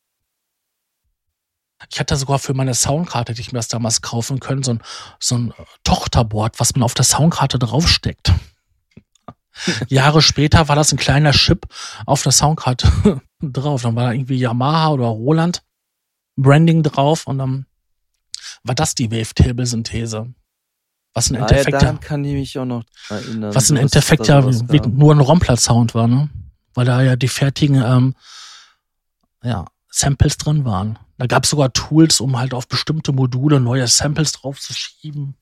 Ich 1.92 2.00
hatte 2.00 2.16
sogar 2.16 2.40
für 2.40 2.54
meine 2.54 2.74
Soundkarte, 2.74 3.34
die 3.34 3.42
ich 3.42 3.52
mir 3.52 3.60
das 3.60 3.68
damals 3.68 4.02
kaufen 4.02 4.40
können, 4.40 4.64
so 4.64 4.72
ein, 4.74 4.82
so 5.20 5.38
ein 5.38 5.54
Tochterboard, 5.84 6.60
was 6.60 6.76
man 6.76 6.84
auf 6.84 6.94
der 6.94 7.06
Soundkarte 7.06 7.60
draufsteckt. 7.60 8.34
Jahre 9.88 10.22
später 10.22 10.68
war 10.68 10.76
das 10.76 10.92
ein 10.92 10.98
kleiner 10.98 11.32
Chip 11.32 11.68
auf 12.06 12.24
der 12.24 12.32
Soundkarte 12.32 13.22
drauf. 13.42 13.84
Dann 13.84 13.96
war 13.96 14.06
da 14.06 14.12
irgendwie 14.14 14.38
Yamaha 14.38 14.90
oder 14.90 15.06
Roland 15.06 15.64
Branding 16.36 16.82
drauf 16.84 17.28
und 17.28 17.38
dann 17.38 17.66
war 18.64 18.76
das 18.76 18.96
die 18.96 19.12
Wavetable-Synthese. 19.12 20.34
Was 21.14 21.30
im 21.30 21.36
Endeffekt 21.36 21.76
ah, 21.76 21.86
ja, 21.86 21.94
kann 21.94 22.26
ich 22.26 22.34
mich 22.34 22.58
auch 22.58 22.66
noch 22.66 22.84
erinnern. 23.10 23.54
Was 23.54 23.70
im 23.70 23.78
Endeffekt 23.78 24.28
ja 24.28 24.42
nur 24.42 25.14
ein 25.14 25.20
Rompler-Sound 25.20 25.94
war, 25.94 26.08
ne? 26.08 26.30
Weil 26.74 26.86
da 26.86 27.04
ja 27.04 27.16
die 27.16 27.28
fertigen 27.28 27.76
ähm, 27.76 28.16
ja, 29.44 29.66
Samples 29.96 30.38
drin 30.38 30.66
waren. 30.66 30.98
Da 31.20 31.28
gab 31.28 31.44
es 31.44 31.52
sogar 31.52 31.72
Tools, 31.72 32.20
um 32.20 32.36
halt 32.40 32.56
auf 32.56 32.68
bestimmte 32.68 33.12
Module 33.12 33.60
neue 33.60 33.88
Samples 33.88 34.32
draufzuschieben. 34.32 35.38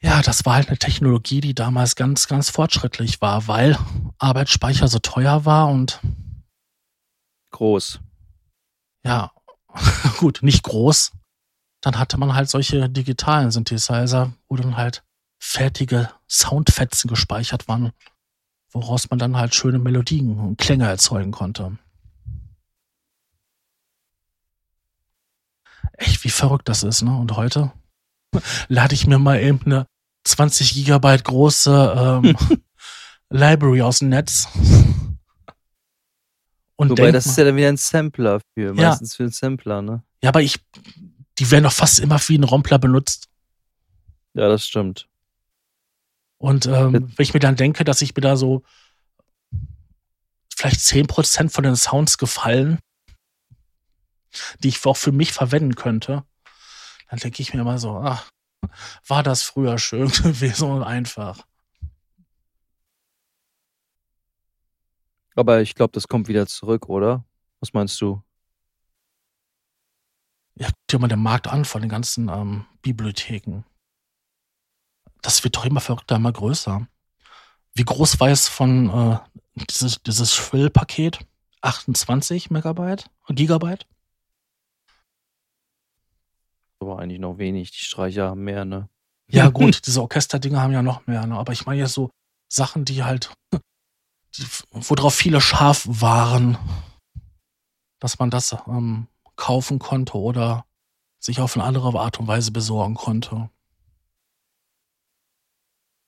Ja, 0.00 0.20
das 0.22 0.44
war 0.44 0.54
halt 0.54 0.68
eine 0.68 0.78
Technologie, 0.78 1.40
die 1.40 1.54
damals 1.54 1.94
ganz, 1.94 2.26
ganz 2.26 2.50
fortschrittlich 2.50 3.20
war, 3.20 3.46
weil 3.46 3.78
Arbeitsspeicher 4.18 4.88
so 4.88 4.98
teuer 4.98 5.44
war 5.44 5.68
und 5.68 6.00
groß. 7.52 8.00
Ja, 9.04 9.30
gut, 10.18 10.40
nicht 10.42 10.64
groß. 10.64 11.12
Dann 11.82 12.00
hatte 12.00 12.18
man 12.18 12.34
halt 12.34 12.50
solche 12.50 12.88
digitalen 12.88 13.52
Synthesizer, 13.52 14.32
wo 14.48 14.56
dann 14.56 14.76
halt 14.76 15.04
fertige 15.38 16.10
Soundfetzen 16.28 17.08
gespeichert 17.08 17.68
waren, 17.68 17.92
woraus 18.70 19.10
man 19.10 19.18
dann 19.18 19.36
halt 19.36 19.54
schöne 19.54 19.78
Melodien 19.78 20.38
und 20.38 20.58
Klänge 20.58 20.86
erzeugen 20.86 21.32
konnte. 21.32 21.78
Echt, 25.92 26.22
wie 26.24 26.30
verrückt 26.30 26.68
das 26.68 26.82
ist, 26.82 27.02
ne? 27.02 27.16
Und 27.16 27.36
heute 27.36 27.72
lade 28.68 28.94
ich 28.94 29.06
mir 29.06 29.18
mal 29.18 29.40
eben 29.40 29.60
eine 29.64 29.86
20 30.24 30.74
Gigabyte 30.74 31.24
große 31.24 32.22
ähm, 32.24 32.36
Library 33.30 33.82
aus 33.82 34.00
dem 34.00 34.10
Netz 34.10 34.48
und 36.80 36.90
Wobei, 36.90 37.10
das 37.10 37.26
ist 37.26 37.36
ja 37.36 37.42
dann 37.42 37.56
wieder 37.56 37.68
ein 37.68 37.76
Sampler 37.76 38.40
für, 38.54 38.72
meistens 38.72 39.12
ja. 39.12 39.16
für 39.16 39.22
einen 39.24 39.32
Sampler, 39.32 39.82
ne? 39.82 40.04
Ja, 40.22 40.28
aber 40.28 40.42
ich, 40.42 40.60
die 41.38 41.50
werden 41.50 41.64
doch 41.64 41.72
fast 41.72 41.98
immer 41.98 42.20
wie 42.28 42.38
ein 42.38 42.44
Rompler 42.44 42.78
benutzt. 42.78 43.28
Ja, 44.34 44.48
das 44.48 44.64
stimmt. 44.64 45.07
Und 46.38 46.66
ähm, 46.66 46.92
wenn 46.92 47.12
ich 47.18 47.34
mir 47.34 47.40
dann 47.40 47.56
denke, 47.56 47.84
dass 47.84 48.00
ich 48.00 48.14
mir 48.14 48.22
da 48.22 48.36
so 48.36 48.62
vielleicht 50.54 50.80
10% 50.80 51.50
von 51.50 51.64
den 51.64 51.76
Sounds 51.76 52.18
gefallen, 52.18 52.78
die 54.60 54.68
ich 54.68 54.84
auch 54.86 54.96
für 54.96 55.12
mich 55.12 55.32
verwenden 55.32 55.74
könnte, 55.74 56.24
dann 57.10 57.18
denke 57.18 57.42
ich 57.42 57.54
mir 57.54 57.60
immer 57.60 57.78
so, 57.78 57.98
ach, 57.98 58.28
war 59.06 59.22
das 59.22 59.42
früher 59.42 59.78
schön 59.78 60.08
gewesen 60.22 60.70
und 60.70 60.82
einfach. 60.82 61.44
Aber 65.34 65.60
ich 65.60 65.74
glaube, 65.74 65.92
das 65.92 66.08
kommt 66.08 66.26
wieder 66.26 66.46
zurück, 66.46 66.88
oder? 66.88 67.24
Was 67.60 67.72
meinst 67.72 68.00
du? 68.00 68.22
Ja, 70.56 70.66
guck 70.66 70.88
dir 70.90 70.98
mal 70.98 71.08
den 71.08 71.22
Markt 71.22 71.46
an 71.46 71.64
von 71.64 71.80
den 71.80 71.88
ganzen 71.88 72.28
ähm, 72.28 72.66
Bibliotheken. 72.82 73.62
Das 75.22 75.44
wird 75.44 75.56
doch 75.56 75.64
immer 75.64 75.80
verrückter, 75.80 76.16
immer 76.16 76.32
größer. 76.32 76.86
Wie 77.74 77.84
groß 77.84 78.20
war 78.20 78.28
es 78.28 78.48
von 78.48 78.90
äh, 78.90 79.18
dieses, 79.70 80.02
dieses 80.02 80.34
Shrill-Paket? 80.34 81.20
28 81.60 82.50
Megabyte? 82.50 83.10
Gigabyte? 83.28 83.86
Aber 86.80 86.98
eigentlich 86.98 87.18
noch 87.18 87.38
wenig. 87.38 87.72
Die 87.72 87.84
Streicher 87.84 88.30
haben 88.30 88.44
mehr, 88.44 88.64
ne? 88.64 88.88
Ja, 89.28 89.48
gut, 89.50 89.86
diese 89.86 90.02
Orchesterdinger 90.02 90.60
haben 90.60 90.72
ja 90.72 90.82
noch 90.82 91.06
mehr, 91.06 91.26
ne? 91.26 91.36
Aber 91.36 91.52
ich 91.52 91.66
meine 91.66 91.80
ja 91.80 91.88
so 91.88 92.10
Sachen, 92.48 92.84
die 92.84 93.02
halt 93.02 93.32
worauf 94.70 95.14
viele 95.14 95.40
scharf 95.40 95.86
waren, 95.88 96.56
dass 97.98 98.18
man 98.18 98.30
das 98.30 98.56
ähm, 98.66 99.08
kaufen 99.36 99.78
konnte 99.78 100.16
oder 100.16 100.64
sich 101.18 101.40
auf 101.40 101.56
eine 101.56 101.64
andere 101.64 101.98
Art 101.98 102.20
und 102.20 102.28
Weise 102.28 102.52
besorgen 102.52 102.94
konnte. 102.94 103.50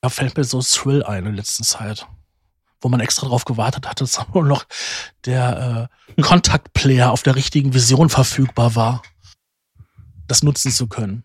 Da 0.00 0.08
fällt 0.08 0.36
mir 0.36 0.44
so 0.44 0.60
Thrill 0.62 1.02
ein 1.02 1.26
in 1.26 1.34
letzter 1.34 1.64
Zeit, 1.64 2.06
wo 2.80 2.88
man 2.88 3.00
extra 3.00 3.26
darauf 3.26 3.44
gewartet 3.44 3.86
hat, 3.86 4.00
dass 4.00 4.20
nur 4.34 4.44
noch 4.44 4.64
der 5.24 5.88
äh, 6.16 6.22
Kontaktplayer 6.22 7.10
auf 7.10 7.22
der 7.22 7.36
richtigen 7.36 7.74
Vision 7.74 8.08
verfügbar 8.08 8.74
war, 8.74 9.02
das 10.26 10.42
nutzen 10.42 10.70
zu 10.70 10.86
können. 10.86 11.24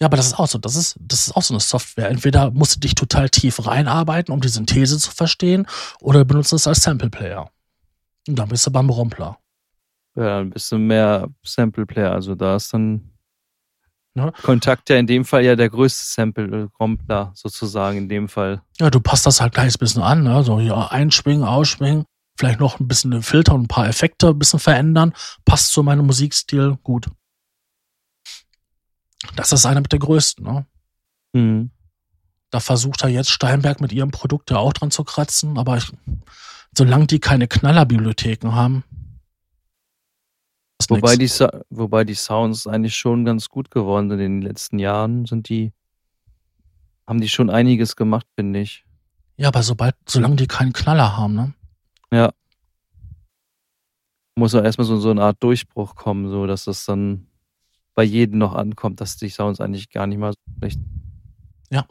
Ja, 0.00 0.06
aber 0.06 0.16
das 0.16 0.28
ist 0.28 0.38
auch 0.38 0.48
so. 0.48 0.56
Das 0.58 0.76
ist, 0.76 0.96
das 0.98 1.26
ist 1.26 1.36
auch 1.36 1.42
so 1.42 1.52
eine 1.52 1.60
Software. 1.60 2.08
Entweder 2.08 2.50
musst 2.50 2.76
du 2.76 2.80
dich 2.80 2.94
total 2.94 3.28
tief 3.28 3.66
reinarbeiten, 3.66 4.32
um 4.32 4.40
die 4.40 4.48
Synthese 4.48 4.98
zu 4.98 5.10
verstehen, 5.10 5.66
oder 6.00 6.24
benutzt 6.24 6.54
es 6.54 6.66
als 6.66 6.82
Sample 6.82 7.10
Player. 7.10 7.50
Und 8.26 8.38
dann 8.38 8.48
bist 8.48 8.66
du 8.66 8.70
beim 8.70 8.88
Rompler. 8.88 9.38
Ja, 10.16 10.38
ein 10.38 10.50
bisschen 10.50 10.86
mehr 10.86 11.28
Sample 11.42 11.84
Player. 11.84 12.12
Also 12.12 12.34
da 12.34 12.56
ist 12.56 12.72
dann 12.72 13.10
ja. 14.26 14.32
Kontakt 14.42 14.90
ja 14.90 14.96
in 14.96 15.06
dem 15.06 15.24
Fall 15.24 15.44
ja 15.44 15.56
der 15.56 15.70
größte 15.70 16.04
Sample 16.04 16.68
Rompler 16.78 17.32
sozusagen 17.34 17.98
in 17.98 18.08
dem 18.08 18.28
Fall. 18.28 18.62
Ja, 18.78 18.90
du 18.90 19.00
passt 19.00 19.26
das 19.26 19.40
halt 19.40 19.54
gleich 19.54 19.74
ein 19.74 19.78
bisschen 19.78 20.02
an. 20.02 20.22
Ne? 20.22 20.42
So 20.44 20.60
hier 20.60 20.92
einschwingen, 20.92 21.44
ausschwingen, 21.44 22.04
vielleicht 22.38 22.60
noch 22.60 22.80
ein 22.80 22.88
bisschen 22.88 23.10
den 23.10 23.22
Filter 23.22 23.54
und 23.54 23.62
ein 23.62 23.68
paar 23.68 23.88
Effekte 23.88 24.28
ein 24.28 24.38
bisschen 24.38 24.58
verändern. 24.58 25.14
Passt 25.44 25.72
zu 25.72 25.82
meinem 25.82 26.06
Musikstil 26.06 26.78
gut. 26.82 27.08
Das 29.36 29.52
ist 29.52 29.66
einer 29.66 29.80
mit 29.80 29.92
der 29.92 29.98
größten, 29.98 30.44
ne? 30.44 30.66
Mhm. 31.32 31.70
Da 32.50 32.58
versucht 32.58 33.02
er 33.02 33.08
jetzt 33.08 33.30
Steinberg 33.30 33.80
mit 33.80 33.92
ihrem 33.92 34.10
Produkt 34.10 34.50
ja 34.50 34.56
auch 34.56 34.72
dran 34.72 34.90
zu 34.90 35.04
kratzen, 35.04 35.56
aber 35.56 35.76
ich, 35.76 35.92
solange 36.76 37.06
die 37.06 37.20
keine 37.20 37.46
Knallerbibliotheken 37.46 38.52
haben. 38.52 38.82
Wobei 40.88 41.16
die, 41.16 41.28
wobei 41.70 42.04
die 42.04 42.14
Sounds 42.14 42.66
eigentlich 42.66 42.96
schon 42.96 43.24
ganz 43.24 43.48
gut 43.48 43.70
geworden 43.70 44.08
sind 44.10 44.20
in 44.20 44.40
den 44.40 44.42
letzten 44.42 44.78
Jahren, 44.78 45.26
sind 45.26 45.48
die, 45.48 45.72
haben 47.06 47.20
die 47.20 47.28
schon 47.28 47.50
einiges 47.50 47.96
gemacht, 47.96 48.26
finde 48.34 48.60
ich. 48.60 48.84
Ja, 49.36 49.48
aber 49.48 49.62
sobald, 49.62 49.94
solange 50.06 50.36
die 50.36 50.46
keinen 50.46 50.72
Knaller 50.72 51.16
haben, 51.16 51.34
ne? 51.34 51.54
Ja. 52.12 52.32
Muss 54.36 54.54
auch 54.54 54.64
erstmal 54.64 54.86
so, 54.86 54.98
so 54.98 55.10
eine 55.10 55.22
Art 55.22 55.42
Durchbruch 55.42 55.94
kommen, 55.94 56.28
so 56.28 56.46
dass 56.46 56.64
das 56.64 56.84
dann 56.84 57.26
bei 57.94 58.04
jedem 58.04 58.38
noch 58.38 58.54
ankommt, 58.54 59.00
dass 59.00 59.16
die 59.16 59.28
Sounds 59.28 59.60
eigentlich 59.60 59.90
gar 59.90 60.06
nicht 60.06 60.18
mal 60.18 60.32
so 60.32 60.52
schlecht. 60.58 60.80
Ja. 61.70 61.86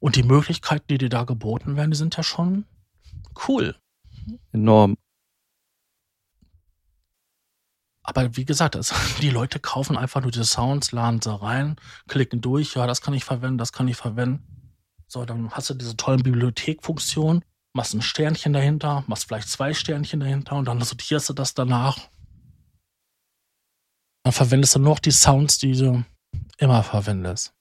Und 0.00 0.16
die 0.16 0.22
Möglichkeiten, 0.22 0.86
die 0.88 0.98
dir 0.98 1.08
da 1.08 1.24
geboten 1.24 1.76
werden, 1.76 1.90
die 1.92 1.96
sind 1.96 2.16
ja 2.16 2.22
schon 2.22 2.64
cool. 3.46 3.76
Enorm. 4.52 4.96
Aber 8.04 8.36
wie 8.36 8.44
gesagt, 8.44 8.76
das, 8.76 8.94
die 9.20 9.30
Leute 9.30 9.58
kaufen 9.58 9.96
einfach 9.96 10.20
nur 10.22 10.30
die 10.30 10.44
Sounds, 10.44 10.92
laden 10.92 11.20
sie 11.20 11.34
rein, 11.34 11.76
klicken 12.06 12.40
durch, 12.40 12.74
ja, 12.76 12.86
das 12.86 13.00
kann 13.00 13.14
ich 13.14 13.24
verwenden, 13.24 13.58
das 13.58 13.72
kann 13.72 13.88
ich 13.88 13.96
verwenden. 13.96 14.46
So, 15.08 15.24
dann 15.24 15.50
hast 15.50 15.70
du 15.70 15.74
diese 15.74 15.96
tollen 15.96 16.22
Bibliothekfunktionen, 16.22 17.44
machst 17.72 17.94
ein 17.94 18.02
Sternchen 18.02 18.52
dahinter, 18.52 19.04
machst 19.06 19.26
vielleicht 19.26 19.48
zwei 19.48 19.74
Sternchen 19.74 20.20
dahinter 20.20 20.56
und 20.56 20.66
dann 20.66 20.80
sortierst 20.80 21.28
du 21.30 21.32
das 21.32 21.54
danach. 21.54 21.98
Dann 24.22 24.32
verwendest 24.32 24.74
du 24.74 24.80
nur 24.80 24.90
noch 24.90 24.98
die 25.00 25.10
Sounds, 25.10 25.58
die 25.58 25.72
du 25.72 26.04
immer 26.58 26.82
verwendest. 26.82 27.52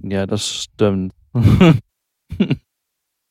Ja, 0.00 0.26
das 0.26 0.48
stimmt. 0.48 1.14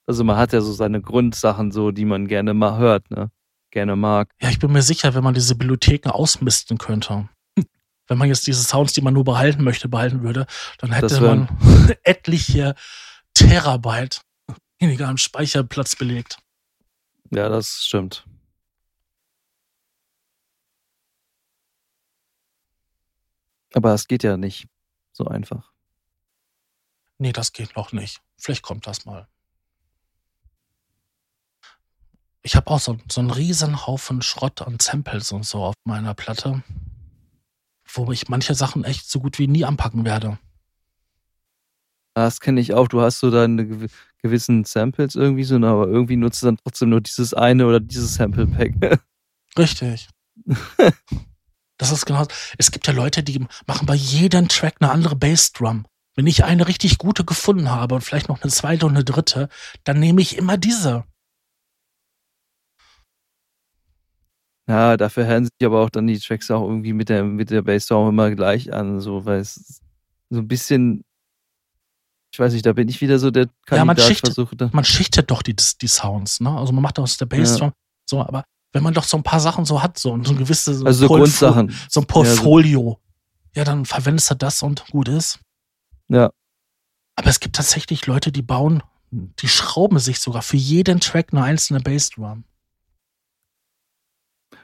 also 0.06 0.24
man 0.24 0.38
hat 0.38 0.54
ja 0.54 0.62
so 0.62 0.72
seine 0.72 1.02
Grundsachen 1.02 1.72
so, 1.72 1.92
die 1.92 2.06
man 2.06 2.28
gerne 2.28 2.54
mal 2.54 2.78
hört, 2.78 3.12
ne? 3.12 3.30
Gerne 3.72 3.96
mag. 3.96 4.34
Ja, 4.42 4.50
ich 4.50 4.60
bin 4.60 4.72
mir 4.72 4.82
sicher, 4.82 5.14
wenn 5.16 5.24
man 5.24 5.34
diese 5.34 5.56
Bibliotheken 5.56 6.10
ausmisten 6.10 6.78
könnte. 6.78 7.30
Wenn 8.08 8.18
man 8.18 8.28
jetzt 8.28 8.46
diese 8.46 8.64
Sounds, 8.64 8.92
die 8.92 9.02
man 9.02 9.14
nur 9.14 9.24
behalten 9.24 9.64
möchte, 9.64 9.88
behalten 9.88 10.22
würde, 10.22 10.46
dann 10.80 10.92
hätte 10.92 11.22
man 11.22 11.48
etliche 12.04 12.76
Terabyte 13.34 14.22
weniger 14.80 15.08
am 15.08 15.18
Speicherplatz 15.18 15.96
belegt. 15.96 16.38
Ja, 17.30 17.48
das 17.48 17.86
stimmt. 17.86 18.26
Aber 23.74 23.94
es 23.94 24.08
geht 24.08 24.24
ja 24.24 24.36
nicht 24.36 24.68
so 25.14 25.28
einfach. 25.28 25.72
Nee, 27.20 27.32
das 27.32 27.54
geht 27.54 27.78
noch 27.78 27.94
nicht. 27.94 28.22
Vielleicht 28.38 28.64
kommt 28.64 28.86
das 28.86 29.06
mal. 29.06 29.30
Ich 32.44 32.56
habe 32.56 32.72
auch 32.72 32.80
so, 32.80 32.98
so 33.10 33.22
einen 33.22 33.32
riesen 33.32 33.86
Haufen 33.86 34.22
Schrott 34.22 34.62
an 34.62 34.78
Samples 34.80 35.32
und 35.32 35.46
so 35.46 35.64
auf 35.64 35.76
meiner 35.84 36.14
Platte, 36.14 36.64
wo 37.94 38.12
ich 38.12 38.30
manche 38.30 38.56
Sachen 38.56 38.84
echt 38.84 39.10
so 39.10 39.20
gut 39.20 39.38
wie 39.38 39.48
nie 39.48 39.66
anpacken 39.66 40.06
werde. 40.06 40.40
Das 42.14 42.40
kenne 42.40 42.60
ich 42.60 42.74
auch. 42.74 42.88
Du 42.88 43.02
hast 43.02 43.20
so 43.20 43.32
deine 43.32 43.88
gewissen 44.22 44.66
Samples 44.66 45.16
irgendwie 45.16 45.44
so, 45.44 45.56
aber 45.56 45.88
irgendwie 45.88 46.18
nutzt 46.18 46.42
du 46.42 46.48
dann 46.48 46.58
trotzdem 46.58 46.90
nur 46.90 47.02
dieses 47.02 47.34
eine 47.34 47.66
oder 47.66 47.80
dieses 47.80 48.16
Sample-Pack. 48.16 49.00
Richtig. 49.58 50.10
das 51.78 51.92
ist 51.92 52.06
genau. 52.06 52.26
Es 52.58 52.72
gibt 52.72 52.88
ja 52.88 52.94
Leute, 52.94 53.24
die 53.24 53.46
machen 53.68 53.86
bei 53.86 53.96
jedem 53.96 54.48
Track 54.48 54.76
eine 54.80 54.92
andere 54.92 55.16
Bassdrum. 55.16 55.86
Wenn 56.16 56.28
ich 56.28 56.44
eine 56.44 56.68
richtig 56.68 56.98
gute 56.98 57.24
gefunden 57.24 57.72
habe 57.72 57.96
und 57.96 58.02
vielleicht 58.02 58.28
noch 58.28 58.42
eine 58.42 58.52
zweite 58.52 58.86
und 58.86 58.96
eine 58.96 59.06
dritte, 59.06 59.48
dann 59.86 60.00
nehme 60.00 60.22
ich 60.22 60.38
immer 60.38 60.58
diese. 60.58 61.06
Ja, 64.72 64.96
dafür 64.96 65.26
hören 65.26 65.44
sich 65.44 65.66
aber 65.66 65.82
auch 65.82 65.90
dann 65.90 66.08
die 66.08 66.18
Tracks 66.18 66.50
auch 66.50 66.62
irgendwie 66.62 66.94
mit 66.94 67.10
der, 67.10 67.26
mit 67.26 67.50
der 67.50 67.62
Bassdrum 67.62 68.08
immer 68.08 68.32
gleich 68.32 68.72
an, 68.72 69.02
so, 69.02 69.26
weil 69.26 69.42
es 69.42 69.82
so 70.30 70.40
ein 70.40 70.48
bisschen, 70.48 71.04
ich 72.32 72.40
weiß 72.40 72.54
nicht, 72.54 72.66
da 72.66 72.72
bin 72.72 72.88
ich 72.88 73.02
wieder 73.02 73.20
so 73.20 73.32
der 73.32 73.48
Kandidat, 73.66 73.78
ja, 73.78 73.84
man 73.84 73.98
schichtet, 73.98 74.34
versuchte. 74.34 74.70
man 74.72 74.86
schichtet 74.86 75.30
doch 75.30 75.42
die, 75.42 75.58
die 75.58 75.88
Sounds, 75.88 76.40
ne? 76.40 76.58
Also 76.58 76.72
man 76.72 76.84
macht 76.84 77.00
aus 77.00 77.18
der 77.18 77.26
Bassdrum 77.26 77.72
ja. 77.72 77.76
so, 78.10 78.22
aber 78.22 78.46
wenn 78.72 78.82
man 78.82 78.94
doch 78.94 79.04
so 79.04 79.18
ein 79.18 79.24
paar 79.24 79.42
Sachen 79.42 79.66
so 79.66 79.84
hat, 79.84 80.00
so, 80.00 80.18
so 80.24 80.32
ein 80.32 80.38
gewisses 80.38 80.78
so 80.78 80.86
also 80.86 81.08
Grundsachen. 81.08 81.76
so 81.90 82.00
ein 82.00 82.08
Portfolio, 82.08 82.98
ja, 83.54 83.66
dann 83.66 83.84
verwendest 83.84 84.32
du 84.32 84.36
das 84.36 84.64
und 84.64 84.86
gut 84.90 85.10
ist. 85.10 85.40
Ja. 86.08 86.32
Aber 87.18 87.30
es 87.30 87.42
gibt 87.42 87.58
tatsächlich 87.58 88.08
Leute, 88.08 88.32
die 88.32 88.42
bauen, 88.42 88.84
die 89.12 89.50
schrauben 89.50 90.00
sich 90.00 90.20
sogar 90.20 90.44
für 90.44 90.56
jeden 90.56 91.02
Track 91.02 91.34
eine 91.34 91.44
einzelne 91.44 91.82
Bassdrum 91.82 92.46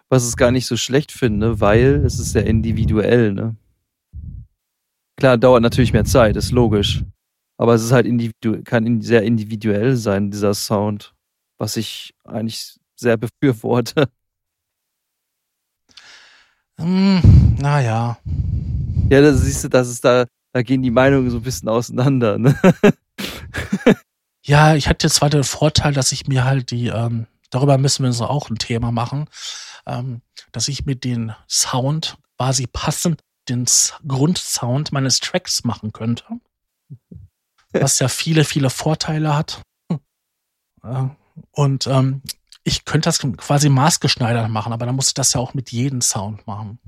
was 0.10 0.28
ich 0.28 0.36
gar 0.36 0.51
nicht 0.51 0.66
so 0.66 0.78
schlecht 0.78 1.12
finde, 1.12 1.60
weil 1.60 2.03
es 2.05 2.20
ist 2.20 2.32
sehr 2.32 2.45
individuell, 2.45 3.34
ne? 3.34 3.55
Klar, 5.18 5.38
dauert 5.38 5.64
natürlich 5.64 5.93
mehr 5.93 6.05
Zeit, 6.05 6.36
ist 6.36 6.51
logisch. 6.51 7.03
Aber 7.58 7.74
es 7.74 7.84
ist 7.84 7.91
halt 7.91 8.05
individu 8.05 8.62
kann 8.64 9.01
sehr 9.01 9.24
individuell 9.24 9.95
sein, 9.95 10.30
dieser 10.30 10.53
Sound, 10.53 11.16
was 11.58 11.76
ich 11.76 12.14
eigentlich 12.24 12.78
sehr 12.95 13.18
befürworte. 13.18 14.10
Hm, 16.80 17.55
naja. 17.60 18.20
Ja, 19.10 19.22
da 19.22 19.34
siehst 19.34 19.64
du, 19.64 19.70
dass 19.70 19.88
es 19.88 20.01
da, 20.01 20.26
da 20.53 20.62
gehen 20.62 20.84
die 20.84 20.91
Meinungen 20.91 21.32
so 21.32 21.38
ein 21.38 21.43
bisschen 21.43 21.70
auseinander, 21.70 22.38
ne? 22.38 22.55
ja, 24.45 24.76
ich 24.76 24.88
hatte 24.88 25.10
zwar 25.10 25.32
den 25.32 25.43
Vorteil, 25.43 25.93
dass 25.93 26.12
ich 26.12 26.28
mir 26.28 26.45
halt 26.45 26.70
die, 26.70 26.88
ähm, 26.88 27.26
darüber 27.49 27.80
müssen 27.80 28.03
wir 28.03 28.10
uns 28.10 28.22
auch 28.22 28.51
ein 28.51 28.58
Thema 28.58 28.91
machen, 28.91 29.26
ähm, 29.88 30.21
dass 30.51 30.67
ich 30.67 30.85
mit 30.85 31.03
dem 31.03 31.33
Sound 31.49 32.17
quasi 32.38 32.67
passend 32.67 33.23
den 33.49 33.65
Grundsound 34.07 34.91
meines 34.91 35.19
Tracks 35.19 35.63
machen 35.63 35.93
könnte. 35.93 36.25
Was 37.71 37.99
ja 37.99 38.07
viele, 38.07 38.43
viele 38.43 38.69
Vorteile 38.69 39.35
hat. 39.35 39.61
Äh, 40.83 41.07
und 41.51 41.88
ähm, 41.88 42.21
ich 42.63 42.85
könnte 42.85 43.07
das 43.07 43.19
quasi 43.19 43.69
maßgeschneidert 43.69 44.49
machen, 44.49 44.73
aber 44.73 44.85
dann 44.85 44.95
muss 44.95 45.09
ich 45.09 45.13
das 45.13 45.33
ja 45.33 45.39
auch 45.39 45.53
mit 45.53 45.71
jedem 45.71 46.01
Sound 46.01 46.45
machen. 46.47 46.79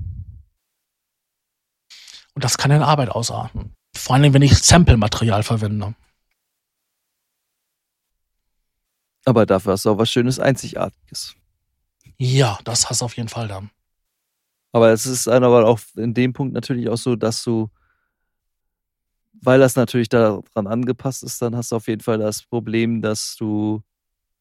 Und 2.34 2.44
das 2.44 2.58
kann 2.58 2.70
in 2.70 2.82
Arbeit 2.82 3.08
ausarten. 3.10 3.74
Vor 3.96 4.16
allem, 4.16 4.32
wenn 4.34 4.42
ich 4.42 4.56
Sample-Material 4.56 5.42
verwende. 5.42 5.94
Aber 9.24 9.46
dafür 9.46 9.72
hast 9.72 9.84
du 9.84 9.90
auch 9.90 9.98
was 9.98 10.10
Schönes 10.10 10.38
Einzigartiges. 10.38 11.34
Ja, 12.22 12.58
das 12.64 12.90
hast 12.90 13.00
du 13.00 13.06
auf 13.06 13.16
jeden 13.16 13.30
Fall 13.30 13.48
dann. 13.48 13.70
Aber 14.72 14.90
es 14.90 15.06
ist 15.06 15.26
dann 15.26 15.42
aber 15.42 15.66
auch 15.66 15.80
in 15.96 16.12
dem 16.12 16.34
Punkt 16.34 16.52
natürlich 16.52 16.90
auch 16.90 16.98
so, 16.98 17.16
dass 17.16 17.42
du, 17.42 17.70
weil 19.32 19.58
das 19.58 19.74
natürlich 19.74 20.10
daran 20.10 20.66
angepasst 20.66 21.22
ist, 21.22 21.40
dann 21.40 21.56
hast 21.56 21.72
du 21.72 21.76
auf 21.76 21.88
jeden 21.88 22.02
Fall 22.02 22.18
das 22.18 22.42
Problem, 22.42 23.00
dass 23.00 23.36
du 23.36 23.82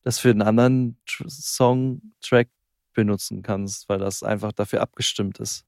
das 0.02 0.20
für 0.20 0.30
einen 0.30 0.42
anderen 0.42 0.98
Song-Track 1.08 2.50
benutzen 2.94 3.44
kannst, 3.44 3.88
weil 3.88 4.00
das 4.00 4.24
einfach 4.24 4.52
dafür 4.52 4.82
abgestimmt 4.82 5.40
ist. 5.40 5.64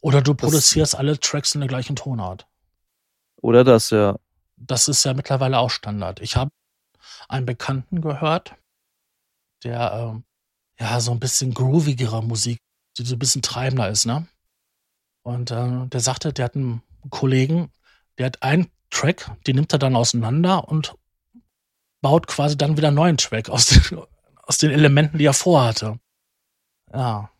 Oder 0.00 0.22
du 0.22 0.34
produzierst 0.34 0.94
das, 0.94 0.98
alle 0.98 1.20
Tracks 1.20 1.54
in 1.54 1.60
der 1.60 1.68
gleichen 1.68 1.94
Tonart. 1.94 2.48
Oder 3.36 3.64
das, 3.64 3.90
ja. 3.90 4.18
Das 4.56 4.88
ist 4.88 5.04
ja 5.04 5.12
mittlerweile 5.12 5.58
auch 5.58 5.70
Standard. 5.70 6.20
Ich 6.20 6.36
habe 6.36 6.52
einen 7.28 7.44
Bekannten 7.44 8.00
gehört, 8.00 8.54
der 9.62 9.92
ähm, 9.92 10.24
ja, 10.78 11.00
so 11.00 11.12
ein 11.12 11.20
bisschen 11.20 11.54
groovigere 11.54 12.22
Musik, 12.22 12.58
die 12.98 13.04
so 13.04 13.14
ein 13.14 13.18
bisschen 13.18 13.42
treibender 13.42 13.88
ist, 13.88 14.06
ne? 14.06 14.26
Und 15.22 15.50
äh, 15.50 15.86
der 15.86 16.00
sagte, 16.00 16.32
der 16.32 16.46
hat 16.46 16.56
einen 16.56 16.82
Kollegen, 17.10 17.72
der 18.18 18.26
hat 18.26 18.42
einen 18.42 18.70
Track, 18.90 19.30
den 19.46 19.56
nimmt 19.56 19.72
er 19.72 19.78
dann 19.78 19.96
auseinander 19.96 20.68
und 20.68 20.94
baut 22.02 22.26
quasi 22.26 22.56
dann 22.56 22.76
wieder 22.76 22.88
einen 22.88 22.96
neuen 22.96 23.16
Track 23.16 23.48
aus 23.48 23.66
den, 23.66 23.98
aus 24.42 24.58
den 24.58 24.70
Elementen, 24.70 25.18
die 25.18 25.24
er 25.24 25.32
vorhatte. 25.32 25.98
Ja. 26.92 27.30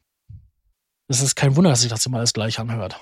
Das 1.06 1.20
ist 1.20 1.34
kein 1.34 1.54
Wunder, 1.54 1.70
dass 1.70 1.82
sich 1.82 1.90
das 1.90 2.06
immer 2.06 2.18
alles 2.18 2.32
gleich 2.32 2.58
anhört. 2.58 2.96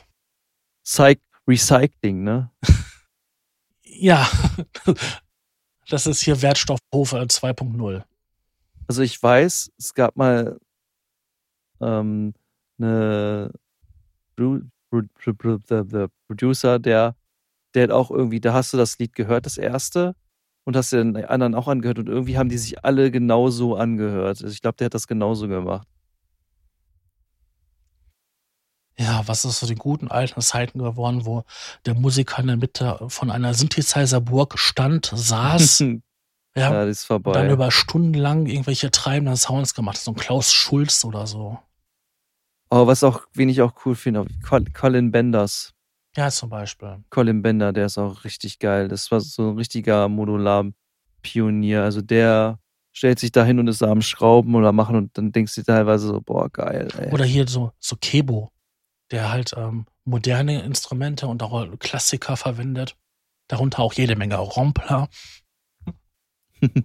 Psych 0.84 1.20
Recycling, 1.46 2.24
ne? 2.24 2.50
ja. 3.84 4.28
Das 5.88 6.06
ist 6.06 6.22
hier 6.22 6.40
Wertstoffhofe 6.40 7.18
2.0. 7.18 8.04
Also 8.88 9.02
ich 9.02 9.22
weiß, 9.22 9.70
es 9.78 9.94
gab 9.94 10.16
mal 10.16 10.58
ähm, 11.80 12.34
eine 12.78 13.52
Producer, 14.36 16.78
der, 16.78 17.16
der 17.74 17.82
hat 17.82 17.90
auch 17.90 18.10
irgendwie, 18.10 18.40
da 18.40 18.52
hast 18.52 18.72
du 18.72 18.76
das 18.76 18.98
Lied 18.98 19.14
gehört, 19.14 19.46
das 19.46 19.58
erste, 19.58 20.14
und 20.64 20.76
hast 20.76 20.92
den 20.92 21.16
anderen 21.16 21.54
auch 21.54 21.68
angehört 21.68 21.98
und 21.98 22.08
irgendwie 22.08 22.38
haben 22.38 22.48
die 22.48 22.58
sich 22.58 22.84
alle 22.84 23.10
genauso 23.10 23.76
angehört. 23.76 24.42
Also 24.42 24.46
ich 24.46 24.62
glaube, 24.62 24.76
der 24.76 24.86
hat 24.86 24.94
das 24.94 25.08
genauso 25.08 25.48
gemacht. 25.48 25.86
Ja, 28.98 29.26
was 29.26 29.44
ist 29.44 29.58
so 29.58 29.66
die 29.66 29.74
guten 29.74 30.08
alten 30.08 30.40
Zeiten 30.40 30.78
geworden, 30.78 31.24
wo 31.24 31.44
der 31.86 31.94
Musiker 31.94 32.40
in 32.40 32.46
der 32.46 32.56
Mitte 32.56 32.98
von 33.08 33.30
einer 33.30 33.54
Synthesizer-Burg 33.54 34.58
stand, 34.58 35.10
saß 35.14 35.80
Ja, 36.54 36.70
ja, 36.70 36.84
das 36.84 36.98
ist 36.98 37.04
vorbei. 37.04 37.32
dann 37.32 37.50
über 37.50 37.70
Stunden 37.70 38.14
lang 38.14 38.46
irgendwelche 38.46 38.90
treibenden 38.90 39.36
Sounds 39.36 39.74
gemacht. 39.74 39.96
So 39.96 40.10
ein 40.10 40.16
Klaus 40.16 40.52
Schulz 40.52 41.04
oder 41.04 41.26
so. 41.26 41.58
Aber 42.68 42.86
was 42.86 43.02
auch, 43.04 43.22
wen 43.34 43.48
ich 43.48 43.62
auch 43.62 43.72
cool 43.84 43.94
finde, 43.94 44.26
Colin 44.74 45.10
Benders. 45.10 45.72
Ja, 46.16 46.30
zum 46.30 46.50
Beispiel. 46.50 47.02
Colin 47.10 47.40
Bender, 47.40 47.72
der 47.72 47.86
ist 47.86 47.96
auch 47.96 48.24
richtig 48.24 48.58
geil. 48.58 48.88
Das 48.88 49.10
war 49.10 49.20
so 49.20 49.50
ein 49.50 49.56
richtiger 49.56 50.08
Modular-Pionier. 50.08 51.82
Also 51.82 52.02
der 52.02 52.58
stellt 52.92 53.18
sich 53.18 53.32
da 53.32 53.44
hin 53.44 53.58
und 53.58 53.68
ist 53.68 53.82
am 53.82 54.02
Schrauben 54.02 54.54
oder 54.54 54.72
machen 54.72 54.96
und 54.96 55.16
dann 55.16 55.32
denkst 55.32 55.54
du 55.54 55.62
teilweise 55.62 56.08
so, 56.08 56.20
boah, 56.20 56.50
geil. 56.50 56.88
Ey. 56.98 57.12
Oder 57.12 57.24
hier 57.24 57.48
so, 57.48 57.72
so 57.78 57.96
Kebo. 57.96 58.50
der 59.10 59.32
halt 59.32 59.54
ähm, 59.56 59.86
moderne 60.04 60.62
Instrumente 60.62 61.26
und 61.26 61.42
auch 61.42 61.66
Klassiker 61.78 62.36
verwendet. 62.36 62.96
Darunter 63.48 63.80
auch 63.80 63.94
jede 63.94 64.16
Menge 64.16 64.36
Rompler 64.36 65.08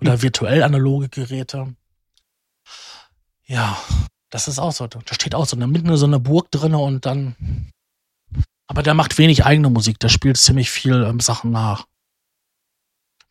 oder 0.01 0.21
virtuell 0.21 0.63
analoge 0.63 1.09
Geräte. 1.09 1.75
Ja, 3.45 3.77
das 4.29 4.47
ist 4.47 4.59
auch 4.59 4.71
so. 4.71 4.87
Da 4.87 4.99
steht 5.13 5.35
auch 5.35 5.45
so 5.45 5.55
eine, 5.55 5.67
mitten 5.67 5.95
so 5.95 6.05
eine 6.05 6.19
Burg 6.19 6.51
drin 6.51 6.75
und 6.75 7.05
dann. 7.05 7.71
Aber 8.67 8.83
der 8.83 8.93
macht 8.93 9.17
wenig 9.17 9.45
eigene 9.45 9.69
Musik, 9.69 9.99
der 9.99 10.09
spielt 10.09 10.37
ziemlich 10.37 10.69
viel 10.69 11.03
ähm, 11.03 11.21
Sachen 11.21 11.51
nach. 11.51 11.87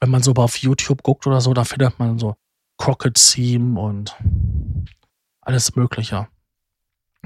Wenn 0.00 0.10
man 0.10 0.22
so 0.22 0.32
auf 0.34 0.56
YouTube 0.58 1.02
guckt 1.02 1.26
oder 1.26 1.40
so, 1.40 1.52
da 1.52 1.64
findet 1.64 1.98
man 1.98 2.18
so 2.18 2.36
Crockett 2.78 3.14
Theme 3.14 3.78
und 3.78 4.16
alles 5.40 5.76
Mögliche. 5.76 6.28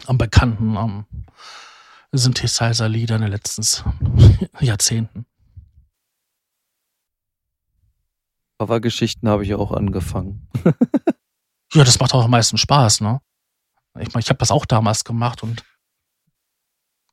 Am 0.06 0.18
bekannten 0.18 0.76
am 0.76 1.06
Synthesizer-Lieder 2.12 3.16
in 3.16 3.22
den 3.22 3.30
letzten 3.30 3.64
Jahrzehnten. 4.60 5.26
Covergeschichten 8.60 9.26
habe 9.26 9.42
ich 9.42 9.54
auch 9.54 9.72
angefangen. 9.72 10.46
ja, 11.72 11.82
das 11.82 11.98
macht 11.98 12.12
auch 12.12 12.24
am 12.24 12.30
meisten 12.30 12.58
Spaß, 12.58 13.00
ne? 13.00 13.22
Ich 13.98 14.12
meine, 14.12 14.20
ich 14.20 14.28
habe 14.28 14.38
das 14.38 14.50
auch 14.50 14.66
damals 14.66 15.02
gemacht 15.02 15.42
und 15.42 15.64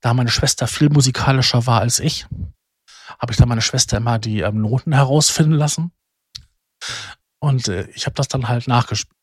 da 0.01 0.13
meine 0.13 0.29
Schwester 0.29 0.67
viel 0.67 0.89
musikalischer 0.89 1.65
war 1.65 1.79
als 1.79 1.99
ich, 1.99 2.27
habe 3.17 3.31
ich 3.31 3.37
dann 3.37 3.47
meine 3.47 3.61
Schwester 3.61 3.95
immer 3.95 4.19
die 4.19 4.41
ähm, 4.41 4.61
Noten 4.61 4.91
herausfinden 4.91 5.53
lassen. 5.53 5.93
Und 7.39 7.69
äh, 7.69 7.87
ich 7.91 8.07
habe 8.07 8.15
das 8.15 8.27
dann 8.27 8.49
halt 8.49 8.67
nachgespielt. 8.67 9.15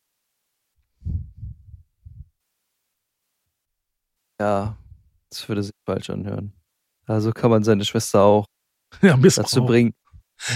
Ja, 4.39 4.75
das 5.29 5.47
würde 5.47 5.61
sich 5.61 5.75
falsch 5.85 6.09
anhören. 6.09 6.53
Also 7.05 7.31
kann 7.31 7.51
man 7.51 7.63
seine 7.63 7.85
Schwester 7.85 8.23
auch 8.23 8.47
ja, 9.03 9.15
dazu 9.15 9.63
bringen. 9.63 9.93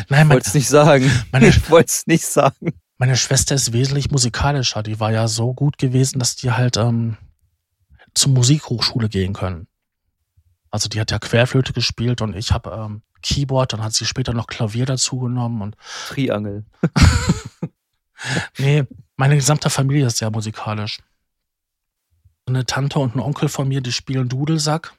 Nein, 0.10 0.28
ich 0.28 0.34
wollte 0.34 0.48
es 0.48 0.54
nicht 0.54 0.68
sagen. 0.68 1.12
Meine, 1.32 1.48
ich 1.50 1.70
wollte 1.70 1.90
es 1.90 2.08
nicht 2.08 2.26
sagen. 2.26 2.74
Meine 2.98 3.16
Schwester 3.16 3.56
ist 3.56 3.72
wesentlich 3.72 4.12
musikalischer. 4.12 4.84
Die 4.84 5.00
war 5.00 5.12
ja 5.12 5.28
so 5.28 5.54
gut 5.54 5.78
gewesen, 5.78 6.20
dass 6.20 6.36
die 6.36 6.52
halt 6.52 6.78
ähm, 6.78 7.18
zur 8.14 8.34
Musikhochschule 8.34 9.10
gehen 9.10 9.34
können. 9.34 9.68
Also 10.72 10.90
die 10.90 11.00
hat 11.00 11.12
ja 11.12 11.20
Querflöte 11.20 11.74
gespielt 11.74 12.22
und 12.22 12.36
ich 12.36 12.52
habe 12.52 12.72
ähm, 12.72 13.02
Keyboard, 13.22 13.74
dann 13.74 13.84
hat 13.84 13.94
sie 13.94 14.06
später 14.06 14.34
noch 14.34 14.48
Klavier 14.48 14.86
dazu 14.86 15.20
genommen 15.20 15.62
und 15.62 15.76
Triangel. 16.10 16.66
nee, 18.58 18.86
meine 19.16 19.36
gesamte 19.36 19.70
Familie 19.70 20.08
ist 20.08 20.18
sehr 20.18 20.32
musikalisch. 20.32 21.00
Eine 22.46 22.66
Tante 22.66 23.00
und 23.00 23.16
ein 23.16 23.20
Onkel 23.20 23.50
von 23.50 23.68
mir, 23.68 23.82
die 23.82 23.92
spielen 23.92 24.30
Dudelsack 24.30 24.94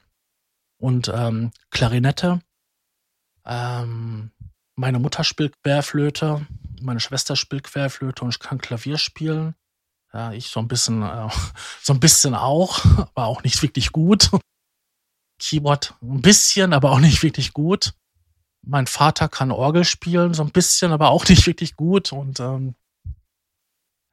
und 0.77 1.11
ähm, 1.13 1.51
Klarinette. 1.69 2.41
Ähm, 3.45 4.31
meine 4.81 4.97
Mutter 4.97 5.23
spielt 5.23 5.61
Querflöte, 5.61 6.45
meine 6.81 6.99
Schwester 6.99 7.35
spielt 7.35 7.63
Querflöte 7.65 8.25
und 8.25 8.31
ich 8.31 8.39
kann 8.39 8.57
Klavier 8.57 8.97
spielen. 8.97 9.53
Ja, 10.11 10.33
ich 10.33 10.47
so 10.47 10.59
ein 10.59 10.67
bisschen, 10.67 11.03
äh, 11.03 11.29
so 11.81 11.93
ein 11.93 11.99
bisschen 11.99 12.33
auch, 12.33 12.83
aber 12.97 13.25
auch 13.27 13.43
nicht 13.43 13.61
wirklich 13.61 13.91
gut. 13.91 14.31
Keyboard 15.39 15.93
ein 16.01 16.21
bisschen, 16.21 16.73
aber 16.73 16.91
auch 16.91 16.99
nicht 16.99 17.21
wirklich 17.21 17.53
gut. 17.53 17.93
Mein 18.63 18.87
Vater 18.87 19.29
kann 19.29 19.51
Orgel 19.51 19.85
spielen, 19.85 20.33
so 20.33 20.43
ein 20.43 20.51
bisschen, 20.51 20.91
aber 20.91 21.09
auch 21.09 21.27
nicht 21.27 21.45
wirklich 21.45 21.75
gut. 21.75 22.11
Und 22.11 22.39
ähm, 22.39 22.75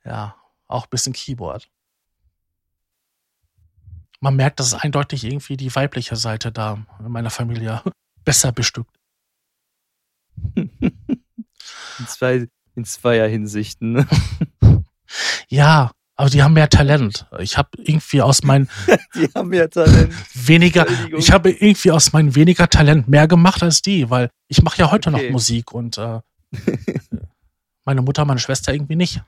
ja, 0.04 0.36
auch 0.66 0.84
ein 0.84 0.90
bisschen 0.90 1.14
Keyboard. 1.14 1.68
Man 4.20 4.36
merkt, 4.36 4.60
dass 4.60 4.68
es 4.68 4.74
eindeutig 4.74 5.24
irgendwie 5.24 5.56
die 5.56 5.74
weibliche 5.74 6.16
Seite 6.16 6.52
da 6.52 6.84
in 6.98 7.10
meiner 7.10 7.30
Familie 7.30 7.82
besser 8.24 8.52
bestückt. 8.52 8.97
In 10.54 12.06
zwei, 12.06 12.48
in 12.74 12.84
zweier 12.84 13.28
Hinsichten. 13.28 13.92
Ne? 13.92 14.06
Ja, 15.48 15.90
aber 16.16 16.30
die 16.30 16.42
haben 16.42 16.54
mehr 16.54 16.68
Talent. 16.68 17.26
Ich 17.38 17.56
habe 17.56 17.70
irgendwie 17.78 18.22
aus 18.22 18.42
meinen 18.42 18.68
die 19.14 19.28
haben 19.34 19.48
mehr 19.50 19.70
Talent. 19.70 20.12
weniger 20.34 20.86
ich 21.16 21.30
habe 21.30 21.50
irgendwie 21.50 21.92
aus 21.92 22.12
meinem 22.12 22.34
weniger 22.34 22.68
Talent 22.68 23.08
mehr 23.08 23.28
gemacht 23.28 23.62
als 23.62 23.82
die, 23.82 24.10
weil 24.10 24.30
ich 24.48 24.62
mache 24.62 24.78
ja 24.78 24.90
heute 24.90 25.10
okay. 25.10 25.26
noch 25.26 25.32
Musik 25.32 25.72
und 25.72 25.96
äh, 25.96 26.20
meine 27.84 28.02
Mutter, 28.02 28.24
meine 28.24 28.40
Schwester 28.40 28.72
irgendwie 28.72 28.96
nicht. 28.96 29.22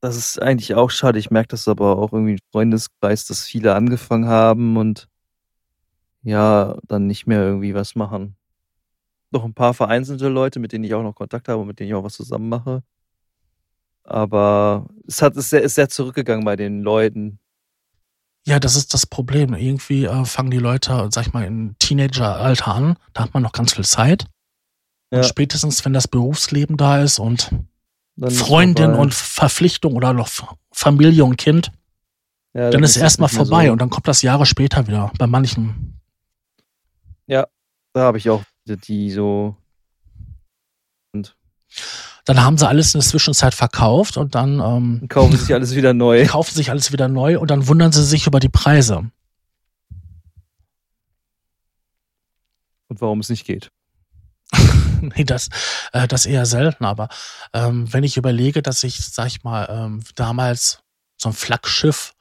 Das 0.00 0.16
ist 0.16 0.40
eigentlich 0.40 0.74
auch 0.74 0.90
schade. 0.90 1.18
Ich 1.18 1.30
merke 1.30 1.48
das 1.48 1.66
aber 1.66 1.98
auch 1.98 2.12
irgendwie 2.12 2.32
im 2.32 2.38
Freundeskreis, 2.52 3.24
dass 3.26 3.44
viele 3.44 3.74
angefangen 3.74 4.26
haben 4.26 4.76
und 4.76 5.08
ja, 6.28 6.76
dann 6.86 7.06
nicht 7.06 7.26
mehr 7.26 7.40
irgendwie 7.40 7.74
was 7.74 7.94
machen. 7.94 8.36
Noch 9.30 9.44
ein 9.44 9.54
paar 9.54 9.74
vereinzelte 9.74 10.28
Leute, 10.28 10.58
mit 10.60 10.72
denen 10.72 10.84
ich 10.84 10.94
auch 10.94 11.02
noch 11.02 11.14
Kontakt 11.14 11.48
habe 11.48 11.60
und 11.60 11.66
mit 11.66 11.80
denen 11.80 11.88
ich 11.88 11.94
auch 11.94 12.04
was 12.04 12.14
zusammen 12.14 12.48
mache. 12.48 12.82
Aber 14.04 14.86
es 15.06 15.20
hat, 15.20 15.36
ist, 15.36 15.50
sehr, 15.50 15.62
ist 15.62 15.74
sehr 15.74 15.88
zurückgegangen 15.88 16.44
bei 16.44 16.56
den 16.56 16.82
Leuten. 16.82 17.38
Ja, 18.46 18.58
das 18.58 18.76
ist 18.76 18.94
das 18.94 19.06
Problem. 19.06 19.54
Irgendwie 19.54 20.04
äh, 20.04 20.24
fangen 20.24 20.50
die 20.50 20.58
Leute, 20.58 21.08
sag 21.12 21.26
ich 21.26 21.32
mal, 21.32 21.44
im 21.44 21.76
Teenageralter 21.78 22.74
an. 22.74 22.96
Da 23.12 23.24
hat 23.24 23.34
man 23.34 23.42
noch 23.42 23.52
ganz 23.52 23.74
viel 23.74 23.84
Zeit. 23.84 24.26
Ja. 25.10 25.18
Und 25.18 25.26
spätestens, 25.26 25.84
wenn 25.84 25.92
das 25.92 26.08
Berufsleben 26.08 26.76
da 26.76 27.02
ist 27.02 27.18
und 27.18 27.50
dann 28.16 28.30
Freundin 28.30 28.94
und 28.94 29.14
Verpflichtung 29.14 29.94
oder 29.94 30.12
noch 30.12 30.28
Familie 30.72 31.24
und 31.24 31.36
Kind, 31.36 31.70
ja, 32.54 32.62
dann, 32.62 32.72
dann, 32.72 32.82
ist 32.82 32.96
es 32.96 33.02
erstmal 33.02 33.28
vorbei 33.28 33.66
so. 33.66 33.72
und 33.72 33.80
dann 33.80 33.90
kommt 33.90 34.08
das 34.08 34.22
Jahre 34.22 34.46
später 34.46 34.86
wieder 34.86 35.12
bei 35.18 35.26
manchen. 35.26 35.97
Da 37.92 38.02
habe 38.02 38.18
ich 38.18 38.28
auch 38.30 38.42
die 38.66 39.10
so. 39.10 39.56
Und 41.12 41.36
dann 42.24 42.42
haben 42.42 42.58
sie 42.58 42.68
alles 42.68 42.94
in 42.94 43.00
der 43.00 43.08
Zwischenzeit 43.08 43.54
verkauft 43.54 44.16
und 44.16 44.34
dann 44.34 44.60
ähm, 44.60 45.08
kaufen 45.08 45.36
sich 45.36 45.54
alles 45.54 45.74
wieder 45.74 45.94
neu. 45.94 46.26
Kaufen 46.28 46.54
sich 46.54 46.70
alles 46.70 46.92
wieder 46.92 47.08
neu 47.08 47.38
und 47.38 47.50
dann 47.50 47.66
wundern 47.68 47.90
sie 47.92 48.04
sich 48.04 48.26
über 48.26 48.40
die 48.40 48.50
Preise. 48.50 49.10
Und 52.88 53.00
warum 53.00 53.20
es 53.20 53.30
nicht 53.30 53.46
geht. 53.46 53.70
nee, 55.00 55.24
das, 55.24 55.48
äh, 55.92 56.06
das 56.06 56.26
eher 56.26 56.46
selten, 56.46 56.84
aber 56.84 57.08
ähm, 57.52 57.92
wenn 57.92 58.04
ich 58.04 58.16
überlege, 58.16 58.62
dass 58.62 58.84
ich, 58.84 58.98
sag 58.98 59.26
ich 59.28 59.42
mal, 59.42 59.66
ähm, 59.70 60.02
damals 60.14 60.80
so 61.16 61.30
ein 61.30 61.34
Flaggschiff 61.34 62.14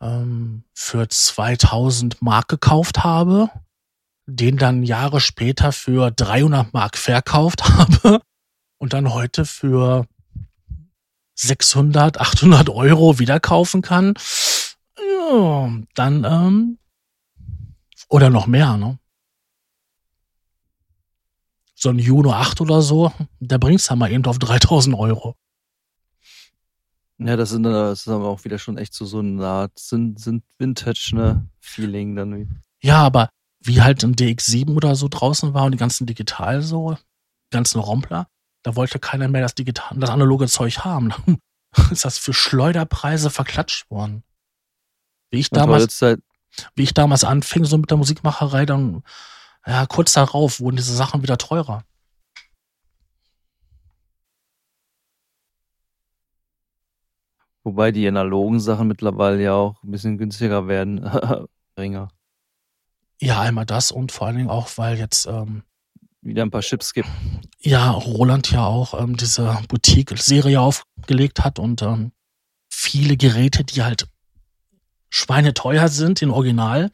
ähm, 0.00 0.64
für 0.74 1.08
2000 1.08 2.22
Mark 2.22 2.48
gekauft 2.48 3.04
habe 3.04 3.50
den 4.28 4.58
dann 4.58 4.82
Jahre 4.82 5.20
später 5.20 5.72
für 5.72 6.10
300 6.10 6.74
Mark 6.74 6.98
verkauft 6.98 7.64
habe 7.64 8.20
und 8.78 8.92
dann 8.92 9.12
heute 9.12 9.46
für 9.46 10.06
600, 11.34 12.20
800 12.20 12.68
Euro 12.68 13.18
wieder 13.18 13.40
kaufen 13.40 13.80
kann, 13.80 14.14
ja, 14.98 15.72
dann, 15.94 16.24
ähm, 16.24 16.78
oder 18.10 18.28
noch 18.28 18.46
mehr, 18.46 18.76
ne? 18.76 18.98
So 21.74 21.90
ein 21.90 21.98
Juno 21.98 22.32
8 22.32 22.60
oder 22.60 22.82
so, 22.82 23.12
der 23.38 23.58
bringt's 23.58 23.86
dann 23.86 23.98
mal 23.98 24.10
eben 24.10 24.26
auf 24.26 24.38
3000 24.38 24.96
Euro. 24.98 25.36
Ja, 27.18 27.36
das, 27.36 27.50
sind, 27.50 27.62
das 27.62 28.00
ist 28.00 28.08
aber 28.08 28.28
auch 28.28 28.44
wieder 28.44 28.58
schon 28.58 28.76
echt 28.76 28.92
so, 28.92 29.04
so 29.06 29.20
eine 29.20 29.46
Art 29.46 29.78
sind, 29.78 30.20
sind 30.20 30.44
Vintage, 30.58 31.12
ne? 31.14 31.48
Feeling 31.60 32.14
dann. 32.14 32.62
Ja, 32.80 33.02
aber 33.02 33.30
wie 33.68 33.82
halt 33.82 34.02
ein 34.02 34.16
DX7 34.16 34.74
oder 34.74 34.96
so 34.96 35.06
draußen 35.08 35.54
war 35.54 35.66
und 35.66 35.72
die 35.72 35.78
ganzen 35.78 36.06
digital 36.06 36.62
so, 36.62 36.94
die 36.94 37.56
ganzen 37.56 37.78
Rompler, 37.78 38.26
da 38.64 38.74
wollte 38.74 38.98
keiner 38.98 39.28
mehr 39.28 39.42
das 39.42 39.54
digital, 39.54 39.96
das 39.96 40.10
analoge 40.10 40.48
Zeug 40.48 40.80
haben. 40.80 41.12
ist 41.90 42.04
das 42.04 42.18
für 42.18 42.32
Schleuderpreise 42.32 43.30
verklatscht 43.30 43.90
worden. 43.90 44.24
Wie 45.30 45.38
ich 45.38 45.50
damals, 45.50 46.00
halt 46.00 46.22
wie 46.74 46.82
ich 46.82 46.94
damals 46.94 47.24
anfing, 47.24 47.64
so 47.64 47.76
mit 47.76 47.90
der 47.90 47.98
Musikmacherei, 47.98 48.64
dann, 48.64 49.02
ja, 49.66 49.84
kurz 49.86 50.14
darauf 50.14 50.60
wurden 50.60 50.76
diese 50.76 50.96
Sachen 50.96 51.22
wieder 51.22 51.36
teurer. 51.36 51.84
Wobei 57.64 57.92
die 57.92 58.08
analogen 58.08 58.60
Sachen 58.60 58.88
mittlerweile 58.88 59.42
ja 59.42 59.52
auch 59.52 59.82
ein 59.82 59.90
bisschen 59.90 60.16
günstiger 60.16 60.68
werden. 60.68 61.00
Geringer. 61.76 62.08
Ja, 63.20 63.40
einmal 63.40 63.66
das 63.66 63.90
und 63.90 64.12
vor 64.12 64.26
allen 64.26 64.36
Dingen 64.36 64.50
auch, 64.50 64.68
weil 64.76 64.98
jetzt 64.98 65.26
ähm, 65.26 65.62
wieder 66.20 66.42
ein 66.42 66.50
paar 66.50 66.60
Chips 66.60 66.92
gibt. 66.92 67.08
Ja, 67.60 67.90
Roland 67.90 68.50
ja 68.50 68.64
auch 68.64 68.98
ähm, 69.00 69.16
diese 69.16 69.58
Boutique-Serie 69.68 70.60
aufgelegt 70.60 71.44
hat 71.44 71.58
und 71.58 71.82
ähm, 71.82 72.12
viele 72.70 73.16
Geräte, 73.16 73.64
die 73.64 73.82
halt 73.82 74.08
schweineteuer 75.10 75.88
sind 75.88 76.22
in 76.22 76.30
Original, 76.30 76.90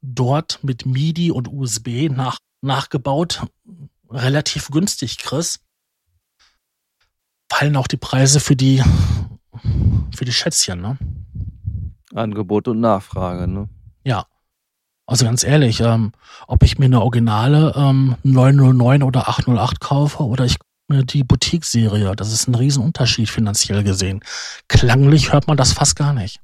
dort 0.00 0.62
mit 0.62 0.86
MIDI 0.86 1.30
und 1.30 1.48
USB 1.48 2.08
nach, 2.10 2.38
nachgebaut, 2.60 3.42
relativ 4.10 4.68
günstig, 4.68 5.18
Chris. 5.18 5.60
Fallen 7.50 7.76
auch 7.76 7.86
die 7.86 7.96
Preise 7.96 8.40
für 8.40 8.56
die, 8.56 8.82
für 10.14 10.24
die 10.24 10.32
Schätzchen, 10.32 10.80
ne? 10.80 10.98
Angebot 12.14 12.68
und 12.68 12.80
Nachfrage, 12.80 13.48
ne? 13.48 13.68
Ja. 14.04 14.26
Also 15.08 15.24
ganz 15.24 15.42
ehrlich, 15.42 15.80
ähm, 15.80 16.12
ob 16.48 16.62
ich 16.62 16.78
mir 16.78 16.84
eine 16.84 17.00
originale 17.00 17.72
ähm, 17.74 18.16
909 18.24 19.02
oder 19.02 19.26
808 19.26 19.80
kaufe 19.80 20.22
oder 20.22 20.44
ich 20.44 20.58
mir 20.86 21.02
die 21.02 21.24
Boutique-Serie, 21.24 22.14
das 22.14 22.30
ist 22.30 22.46
ein 22.46 22.54
Riesenunterschied 22.54 23.30
finanziell 23.30 23.82
gesehen. 23.84 24.22
Klanglich 24.68 25.32
hört 25.32 25.46
man 25.46 25.56
das 25.56 25.72
fast 25.72 25.96
gar 25.96 26.12
nicht. 26.12 26.40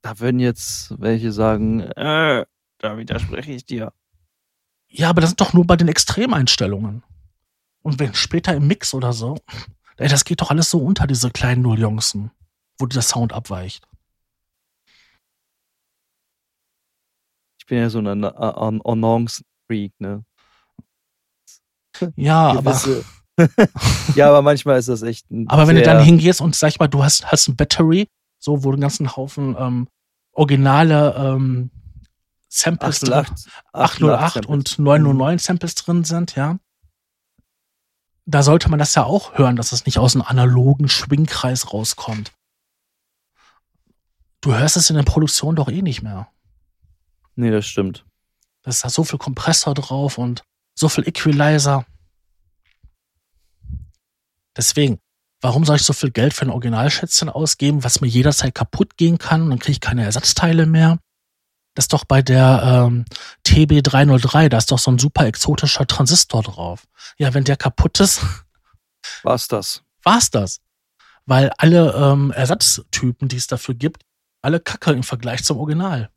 Da 0.00 0.18
würden 0.18 0.40
jetzt 0.40 0.98
welche 0.98 1.30
sagen, 1.30 1.80
äh, 1.80 2.46
da 2.78 2.96
widerspreche 2.96 3.52
ich 3.52 3.66
dir. 3.66 3.92
Ja, 4.88 5.10
aber 5.10 5.20
das 5.20 5.30
ist 5.30 5.42
doch 5.42 5.52
nur 5.52 5.66
bei 5.66 5.76
den 5.76 5.88
Extremeinstellungen. 5.88 7.02
Und 7.82 7.98
wenn 7.98 8.14
später 8.14 8.54
im 8.54 8.66
Mix 8.66 8.94
oder 8.94 9.12
so, 9.12 9.36
ey, 9.98 10.08
das 10.08 10.24
geht 10.24 10.40
doch 10.40 10.50
alles 10.50 10.70
so 10.70 10.78
unter, 10.78 11.06
diese 11.06 11.30
kleinen 11.30 11.60
Nulljunksen, 11.60 12.30
wo 12.78 12.86
der 12.86 13.02
Sound 13.02 13.34
abweicht. 13.34 13.89
Bin 17.70 17.78
ja 17.78 17.88
so 17.88 18.00
ein 18.00 18.24
Annonce-Freak, 18.24 19.94
ne? 20.00 20.24
Ja, 22.16 22.50
aber. 22.50 22.80
ja, 24.16 24.28
aber 24.28 24.42
manchmal 24.42 24.78
ist 24.78 24.88
das 24.88 25.02
echt. 25.02 25.26
aber 25.46 25.66
wenn 25.68 25.76
du 25.76 25.82
dann 25.82 26.02
hingehst 26.02 26.40
und 26.40 26.54
sag 26.54 26.68
ich 26.68 26.78
mal, 26.78 26.88
du 26.88 27.02
hast, 27.02 27.30
hast 27.30 27.48
ein 27.48 27.56
Battery, 27.56 28.08
so, 28.38 28.64
wo 28.64 28.70
du 28.70 28.74
einen 28.74 28.82
ganzen 28.82 29.16
Haufen 29.16 29.56
ähm, 29.58 29.88
originale 30.32 31.14
ähm, 31.16 31.70
Samples 32.48 33.04
808, 33.04 33.28
drin, 33.28 33.52
808 33.72 34.34
Samples. 34.34 34.50
und 34.50 34.78
909 34.80 35.38
Samples 35.38 35.74
drin 35.76 36.04
sind, 36.04 36.34
ja. 36.34 36.58
Da 38.26 38.42
sollte 38.42 38.68
man 38.68 38.78
das 38.78 38.94
ja 38.94 39.04
auch 39.04 39.38
hören, 39.38 39.56
dass 39.56 39.72
es 39.72 39.86
nicht 39.86 39.98
aus 39.98 40.14
einem 40.14 40.24
analogen 40.26 40.88
Schwingkreis 40.88 41.72
rauskommt. 41.72 42.32
Du 44.40 44.54
hörst 44.54 44.76
es 44.76 44.90
in 44.90 44.96
der 44.96 45.04
Produktion 45.04 45.54
doch 45.56 45.68
eh 45.68 45.82
nicht 45.82 46.02
mehr. 46.02 46.28
Nee, 47.40 47.50
das 47.50 47.66
stimmt. 47.66 48.04
Da 48.62 48.68
ist 48.68 48.84
da 48.84 48.90
so 48.90 49.02
viel 49.02 49.18
Kompressor 49.18 49.72
drauf 49.72 50.18
und 50.18 50.42
so 50.74 50.90
viel 50.90 51.08
Equalizer. 51.08 51.86
Deswegen, 54.54 54.98
warum 55.40 55.64
soll 55.64 55.76
ich 55.76 55.82
so 55.82 55.94
viel 55.94 56.10
Geld 56.10 56.34
für 56.34 56.44
ein 56.44 56.50
Originalschätzchen 56.50 57.30
ausgeben, 57.30 57.82
was 57.82 58.02
mir 58.02 58.08
jederzeit 58.08 58.54
kaputt 58.54 58.98
gehen 58.98 59.16
kann? 59.16 59.48
Dann 59.48 59.58
kriege 59.58 59.72
ich 59.72 59.80
keine 59.80 60.04
Ersatzteile 60.04 60.66
mehr. 60.66 60.98
Das 61.74 61.84
ist 61.84 61.94
doch 61.94 62.04
bei 62.04 62.20
der 62.20 62.62
ähm, 62.62 63.06
TB303, 63.46 64.50
da 64.50 64.58
ist 64.58 64.70
doch 64.70 64.78
so 64.78 64.90
ein 64.90 64.98
super 64.98 65.24
exotischer 65.24 65.86
Transistor 65.86 66.42
drauf. 66.42 66.84
Ja, 67.16 67.32
wenn 67.32 67.44
der 67.44 67.56
kaputt 67.56 68.00
ist. 68.00 68.20
War's 69.22 69.48
das? 69.48 69.82
War's 70.02 70.30
das. 70.30 70.60
Weil 71.24 71.50
alle 71.56 71.94
ähm, 71.94 72.32
Ersatztypen, 72.32 73.28
die 73.28 73.36
es 73.36 73.46
dafür 73.46 73.74
gibt, 73.74 74.02
alle 74.42 74.60
kacke 74.60 74.90
im 74.92 75.04
Vergleich 75.04 75.42
zum 75.42 75.56
Original. 75.56 76.10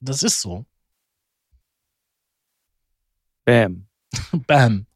Das 0.00 0.22
ist 0.22 0.40
so. 0.40 0.66
Bam. 3.44 3.86
Bam. 4.46 4.86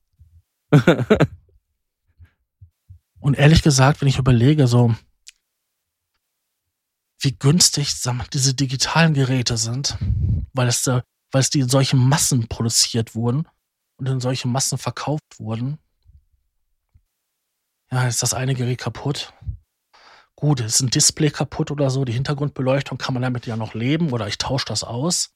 Und 3.20 3.38
ehrlich 3.38 3.62
gesagt, 3.62 4.00
wenn 4.00 4.08
ich 4.08 4.18
überlege, 4.18 4.66
so 4.66 4.94
wie 7.20 7.36
günstig 7.36 7.94
diese 8.32 8.54
digitalen 8.54 9.14
Geräte 9.14 9.56
sind, 9.56 9.96
weil 10.52 10.68
es, 10.68 10.86
weil 10.86 11.02
es 11.32 11.50
die 11.50 11.60
in 11.60 11.68
solchen 11.68 11.98
Massen 11.98 12.48
produziert 12.48 13.14
wurden 13.14 13.48
und 13.96 14.08
in 14.08 14.20
solchen 14.20 14.52
Massen 14.52 14.76
verkauft 14.78 15.38
wurden. 15.38 15.78
Ja, 17.90 18.06
ist 18.06 18.22
das 18.22 18.34
eine 18.34 18.54
Gerät 18.54 18.78
kaputt. 18.78 19.32
Gut, 20.36 20.60
ist 20.60 20.80
ein 20.80 20.90
Display 20.90 21.30
kaputt 21.30 21.70
oder 21.70 21.90
so, 21.90 22.04
die 22.04 22.12
Hintergrundbeleuchtung 22.12 22.98
kann 22.98 23.14
man 23.14 23.22
damit 23.22 23.46
ja 23.46 23.56
noch 23.56 23.74
leben 23.74 24.12
oder 24.12 24.26
ich 24.26 24.38
tausche 24.38 24.66
das 24.66 24.82
aus. 24.84 25.34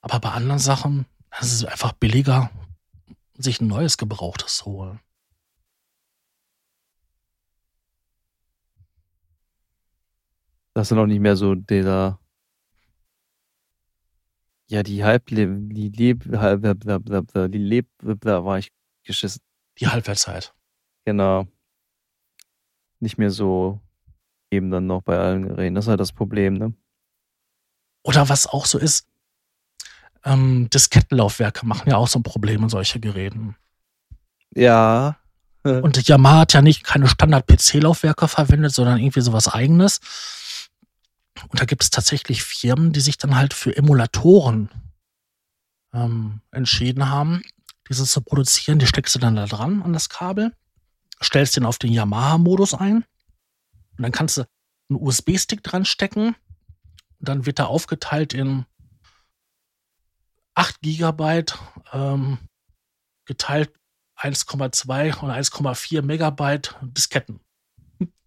Aber 0.00 0.20
bei 0.20 0.30
anderen 0.30 0.58
Sachen, 0.58 1.06
es 1.40 1.52
ist 1.52 1.64
einfach 1.64 1.92
billiger, 1.92 2.50
sich 3.34 3.60
ein 3.60 3.68
neues 3.68 3.96
Gebrauchtes 3.96 4.58
zu 4.58 4.66
holen. 4.66 5.00
Das 10.74 10.90
ist 10.90 10.94
noch 10.94 11.06
nicht 11.06 11.20
mehr 11.20 11.34
so 11.34 11.56
dieser. 11.56 12.20
Ja, 14.68 14.82
die 14.82 15.02
Halb, 15.02 15.26
die 15.26 15.88
Leb, 15.88 16.26
Halb, 16.36 16.62
die 16.62 17.58
Leb, 17.58 17.88
da 18.20 18.44
war 18.44 18.58
ich 18.58 18.70
geschissen. 19.02 19.40
Die 19.80 19.88
Halbwertszeit. 19.88 20.54
Genau. 21.04 21.48
Nicht 23.00 23.18
mehr 23.18 23.30
so 23.30 23.80
eben 24.50 24.70
dann 24.70 24.86
noch 24.86 25.02
bei 25.02 25.18
allen 25.18 25.48
Geräten. 25.48 25.74
Das 25.74 25.84
ist 25.84 25.88
halt 25.88 26.00
das 26.00 26.12
Problem, 26.12 26.54
ne? 26.54 26.72
Oder 28.02 28.28
was 28.28 28.46
auch 28.46 28.66
so 28.66 28.78
ist, 28.78 29.06
ähm, 30.24 30.68
Diskettenlaufwerke 30.70 31.66
machen 31.66 31.90
ja 31.90 31.96
auch 31.96 32.08
so 32.08 32.18
ein 32.18 32.22
Problem 32.22 32.62
in 32.62 32.68
solche 32.68 33.00
Geräten. 33.00 33.56
Ja. 34.54 35.18
Und 35.62 36.06
Yamaha 36.06 36.40
hat 36.40 36.52
ja 36.52 36.62
nicht 36.62 36.84
keine 36.84 37.08
Standard-PC-Laufwerke 37.08 38.28
verwendet, 38.28 38.72
sondern 38.72 38.98
irgendwie 38.98 39.20
sowas 39.20 39.48
eigenes. 39.48 40.00
Und 41.48 41.60
da 41.60 41.64
gibt 41.64 41.82
es 41.82 41.90
tatsächlich 41.90 42.42
Firmen, 42.42 42.92
die 42.92 43.00
sich 43.00 43.18
dann 43.18 43.36
halt 43.36 43.54
für 43.54 43.76
Emulatoren 43.76 44.70
ähm, 45.92 46.40
entschieden 46.50 47.10
haben, 47.10 47.42
dieses 47.88 48.10
zu 48.10 48.20
produzieren. 48.22 48.78
Die 48.78 48.86
steckst 48.86 49.14
du 49.14 49.18
dann 49.18 49.36
da 49.36 49.46
dran 49.46 49.82
an 49.82 49.92
das 49.92 50.08
Kabel, 50.08 50.52
stellst 51.22 51.56
den 51.56 51.64
auf 51.64 51.78
den 51.78 51.92
Yamaha-Modus 51.92 52.74
ein 52.74 53.04
und 53.98 54.04
dann 54.04 54.12
kannst 54.12 54.38
du 54.38 54.42
einen 54.88 55.00
USB-Stick 55.00 55.62
dran 55.62 55.84
stecken. 55.84 56.36
Und 57.18 57.28
dann 57.28 57.46
wird 57.46 57.58
er 57.58 57.68
aufgeteilt 57.68 58.32
in 58.32 58.64
8 60.54 60.80
Gigabyte, 60.80 61.58
ähm, 61.92 62.38
geteilt 63.26 63.72
1,2 64.16 65.18
und 65.20 65.30
1,4 65.30 66.02
Megabyte 66.02 66.76
Disketten. 66.82 67.40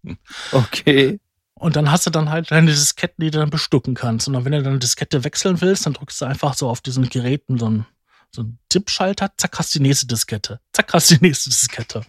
Okay. 0.50 1.20
Und 1.54 1.76
dann 1.76 1.92
hast 1.92 2.06
du 2.06 2.10
dann 2.10 2.28
halt 2.28 2.50
deine 2.50 2.72
Disketten, 2.72 3.22
die 3.22 3.30
du 3.30 3.38
dann 3.38 3.50
bestücken 3.50 3.94
kannst. 3.94 4.26
Und 4.26 4.34
dann, 4.34 4.44
wenn 4.44 4.50
du 4.50 4.64
dann 4.64 4.72
eine 4.72 4.78
Diskette 4.80 5.22
wechseln 5.22 5.60
willst, 5.60 5.86
dann 5.86 5.92
drückst 5.92 6.20
du 6.20 6.24
einfach 6.24 6.54
so 6.54 6.68
auf 6.68 6.80
diesen 6.80 7.08
Geräten 7.08 7.56
so 7.56 7.66
einen, 7.66 7.86
so 8.34 8.42
einen 8.42 8.58
Tippschalter, 8.68 9.32
zack, 9.36 9.56
hast 9.60 9.72
du 9.72 9.78
die 9.78 9.84
nächste 9.84 10.08
Diskette. 10.08 10.58
Zack, 10.72 10.92
hast 10.92 11.08
du 11.08 11.14
die 11.14 11.26
nächste 11.26 11.50
Diskette. 11.50 12.04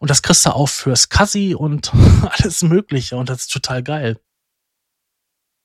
Und 0.00 0.10
das 0.10 0.22
kriegst 0.22 0.44
du 0.46 0.50
auch 0.50 0.68
fürs 0.68 1.08
Kassi 1.08 1.54
und 1.54 1.92
alles 2.30 2.62
Mögliche. 2.62 3.16
Und 3.16 3.28
das 3.28 3.42
ist 3.42 3.52
total 3.52 3.82
geil. 3.82 4.20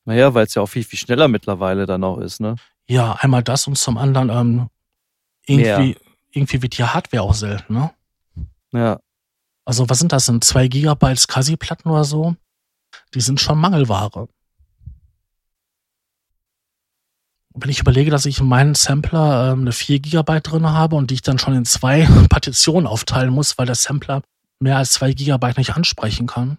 Naja, 0.05 0.33
weil 0.33 0.45
es 0.45 0.55
ja 0.55 0.61
auch 0.61 0.67
viel, 0.67 0.83
viel 0.83 0.99
schneller 0.99 1.27
mittlerweile 1.27 1.85
dann 1.85 2.03
auch 2.03 2.17
ist, 2.17 2.39
ne? 2.39 2.55
Ja, 2.87 3.13
einmal 3.19 3.43
das 3.43 3.67
und 3.67 3.77
zum 3.77 3.97
anderen 3.97 4.29
ähm, 4.29 4.69
irgendwie, 5.45 5.97
irgendwie 6.31 6.61
wird 6.61 6.77
die 6.77 6.83
Hardware 6.83 7.23
auch 7.23 7.33
selten, 7.33 7.73
ne? 7.73 7.91
Ja. 8.71 8.99
Also 9.65 9.89
was 9.89 9.99
sind 9.99 10.11
das? 10.11 10.25
Sind 10.25 10.43
zwei 10.43 10.67
Gigabyte 10.67 11.19
SCSI-Platten 11.19 11.89
oder 11.89 12.03
so? 12.03 12.35
Die 13.13 13.21
sind 13.21 13.39
schon 13.39 13.59
Mangelware. 13.59 14.27
Wenn 17.53 17.69
ich 17.69 17.79
überlege, 17.79 18.11
dass 18.11 18.25
ich 18.25 18.39
in 18.39 18.47
meinen 18.47 18.75
Sampler 18.75 19.51
ähm, 19.51 19.61
eine 19.61 19.71
4 19.71 19.99
Gigabyte 19.99 20.51
drin 20.51 20.65
habe 20.67 20.95
und 20.95 21.11
die 21.11 21.15
ich 21.15 21.21
dann 21.21 21.39
schon 21.39 21.55
in 21.55 21.65
zwei 21.65 22.05
Partitionen 22.29 22.87
aufteilen 22.87 23.33
muss, 23.33 23.57
weil 23.57 23.65
der 23.65 23.75
Sampler 23.75 24.21
mehr 24.59 24.77
als 24.77 24.91
2 24.91 25.13
Gigabyte 25.13 25.57
nicht 25.57 25.75
ansprechen 25.75 26.27
kann. 26.27 26.57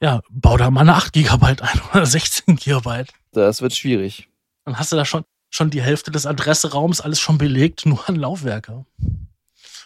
Ja, 0.00 0.22
bau 0.30 0.56
da 0.56 0.70
mal 0.70 0.82
eine 0.82 0.94
8 0.94 1.12
Gigabyte 1.12 1.62
ein 1.62 1.80
oder 1.92 2.06
16 2.06 2.56
Gigabyte. 2.56 3.12
Das 3.32 3.60
wird 3.60 3.74
schwierig. 3.74 4.28
Dann 4.64 4.78
hast 4.78 4.92
du 4.92 4.96
da 4.96 5.04
schon, 5.04 5.24
schon 5.50 5.70
die 5.70 5.82
Hälfte 5.82 6.10
des 6.10 6.24
Adresseraums 6.24 7.00
alles 7.00 7.20
schon 7.20 7.38
belegt, 7.38 7.84
nur 7.86 8.08
an 8.08 8.16
Laufwerke. 8.16 8.86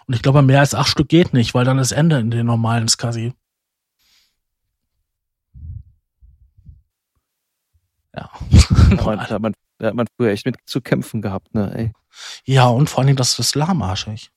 Und 0.07 0.15
ich 0.15 0.23
glaube, 0.23 0.43
mehr 0.43 0.61
als 0.61 0.75
acht 0.75 0.89
Stück 0.91 1.09
geht 1.09 1.33
nicht, 1.33 1.55
weil 1.55 1.65
dann 1.65 1.79
ist 1.79 1.93
Ende 1.93 2.19
in 2.19 2.31
den 2.31 2.47
normalen 2.47 2.89
SCSI. 2.89 3.35
Ja. 8.15 8.31
Da 8.91 9.29
hat, 9.31 9.41
man, 9.41 9.55
da 9.83 9.89
hat 9.89 9.97
man 9.97 10.07
früher 10.17 10.31
echt 10.31 10.47
mit 10.47 10.59
zu 10.65 10.81
kämpfen 10.81 11.23
gehabt, 11.23 11.53
ne, 11.55 11.75
ey. 11.75 11.93
Ja, 12.45 12.69
und 12.69 12.89
vor 12.89 13.03
allem, 13.03 13.17
das 13.17 13.37
ist 13.41 13.57
lahmarschig. 13.57 14.31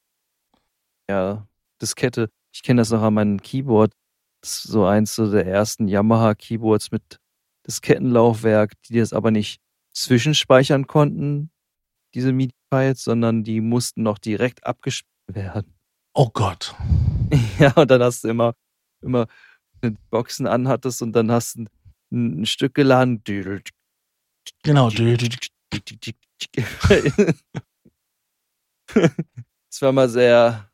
Ja, 1.08 1.48
Diskette. 1.80 2.32
Ich 2.52 2.64
kenne 2.64 2.82
das 2.82 2.90
noch 2.90 3.04
an 3.04 3.14
meinem 3.14 3.40
Keyboard. 3.40 3.94
Das 4.42 4.58
ist 4.58 4.64
so 4.64 4.86
eins 4.86 5.14
so 5.14 5.30
der 5.30 5.46
ersten 5.46 5.88
Yamaha-Keyboards 5.88 6.90
mit 6.90 7.20
Diskettenlaufwerk, 7.68 8.74
die 8.90 8.98
das 8.98 9.14
aber 9.14 9.30
nicht 9.30 9.62
zwischenspeichern 9.92 10.88
konnten, 10.88 11.52
diese 12.16 12.34
MIDI-Files, 12.34 13.04
sondern 13.04 13.44
die 13.44 13.62
mussten 13.62 14.02
noch 14.02 14.18
direkt 14.18 14.66
abgespielt 14.66 15.14
werden. 15.28 15.76
Oh 16.14 16.30
Gott. 16.34 16.76
Ja, 17.60 17.72
und 17.74 17.90
dann 17.90 18.02
hast 18.02 18.24
du 18.24 18.30
immer, 18.30 18.54
immer 19.02 19.28
Boxen 20.10 20.48
anhattest 20.48 21.02
und 21.02 21.14
dann 21.14 21.32
hast 21.32 21.56
du 21.56 21.66
ein, 22.12 22.42
ein 22.42 22.46
Stück 22.46 22.74
geladen. 22.74 23.24
Genau. 24.64 24.90
Das 29.72 29.82
war 29.82 29.92
mal 29.92 30.08
sehr 30.08 30.70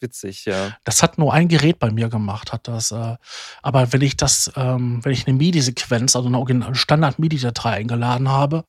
witzig, 0.00 0.46
ja. 0.46 0.76
Das 0.84 1.02
hat 1.02 1.18
nur 1.18 1.32
ein 1.32 1.48
Gerät 1.48 1.78
bei 1.78 1.90
mir 1.90 2.08
gemacht, 2.08 2.52
hat 2.52 2.68
das. 2.68 2.90
Äh, 2.90 3.16
aber 3.62 3.92
wenn 3.92 4.00
ich 4.00 4.16
das, 4.16 4.50
ähm, 4.56 5.04
wenn 5.04 5.12
ich 5.12 5.26
eine 5.26 5.36
MIDI-Sequenz, 5.36 6.16
also 6.16 6.28
eine 6.28 6.74
Standard-MIDI-Datei 6.74 7.70
eingeladen 7.70 8.30
habe, 8.30 8.64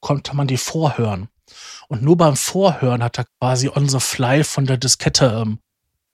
konnte 0.00 0.36
man 0.36 0.46
die 0.46 0.58
vorhören. 0.58 1.28
Und 1.88 2.02
nur 2.02 2.16
beim 2.16 2.36
Vorhören 2.36 3.02
hat 3.02 3.18
er 3.18 3.26
quasi 3.40 3.68
on 3.68 3.88
the 3.88 4.00
fly 4.00 4.44
von 4.44 4.66
der 4.66 4.76
Diskette 4.76 5.42
ähm, 5.42 5.58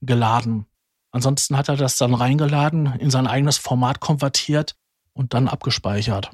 geladen. 0.01 0.67
Ansonsten 1.11 1.57
hat 1.57 1.69
er 1.69 1.77
das 1.77 1.97
dann 1.97 2.15
reingeladen, 2.15 2.87
in 2.99 3.11
sein 3.11 3.27
eigenes 3.27 3.59
Format 3.59 4.01
konvertiert 4.01 4.77
und 5.15 5.35
dann 5.35 5.49
abgespeichert. 5.49 6.31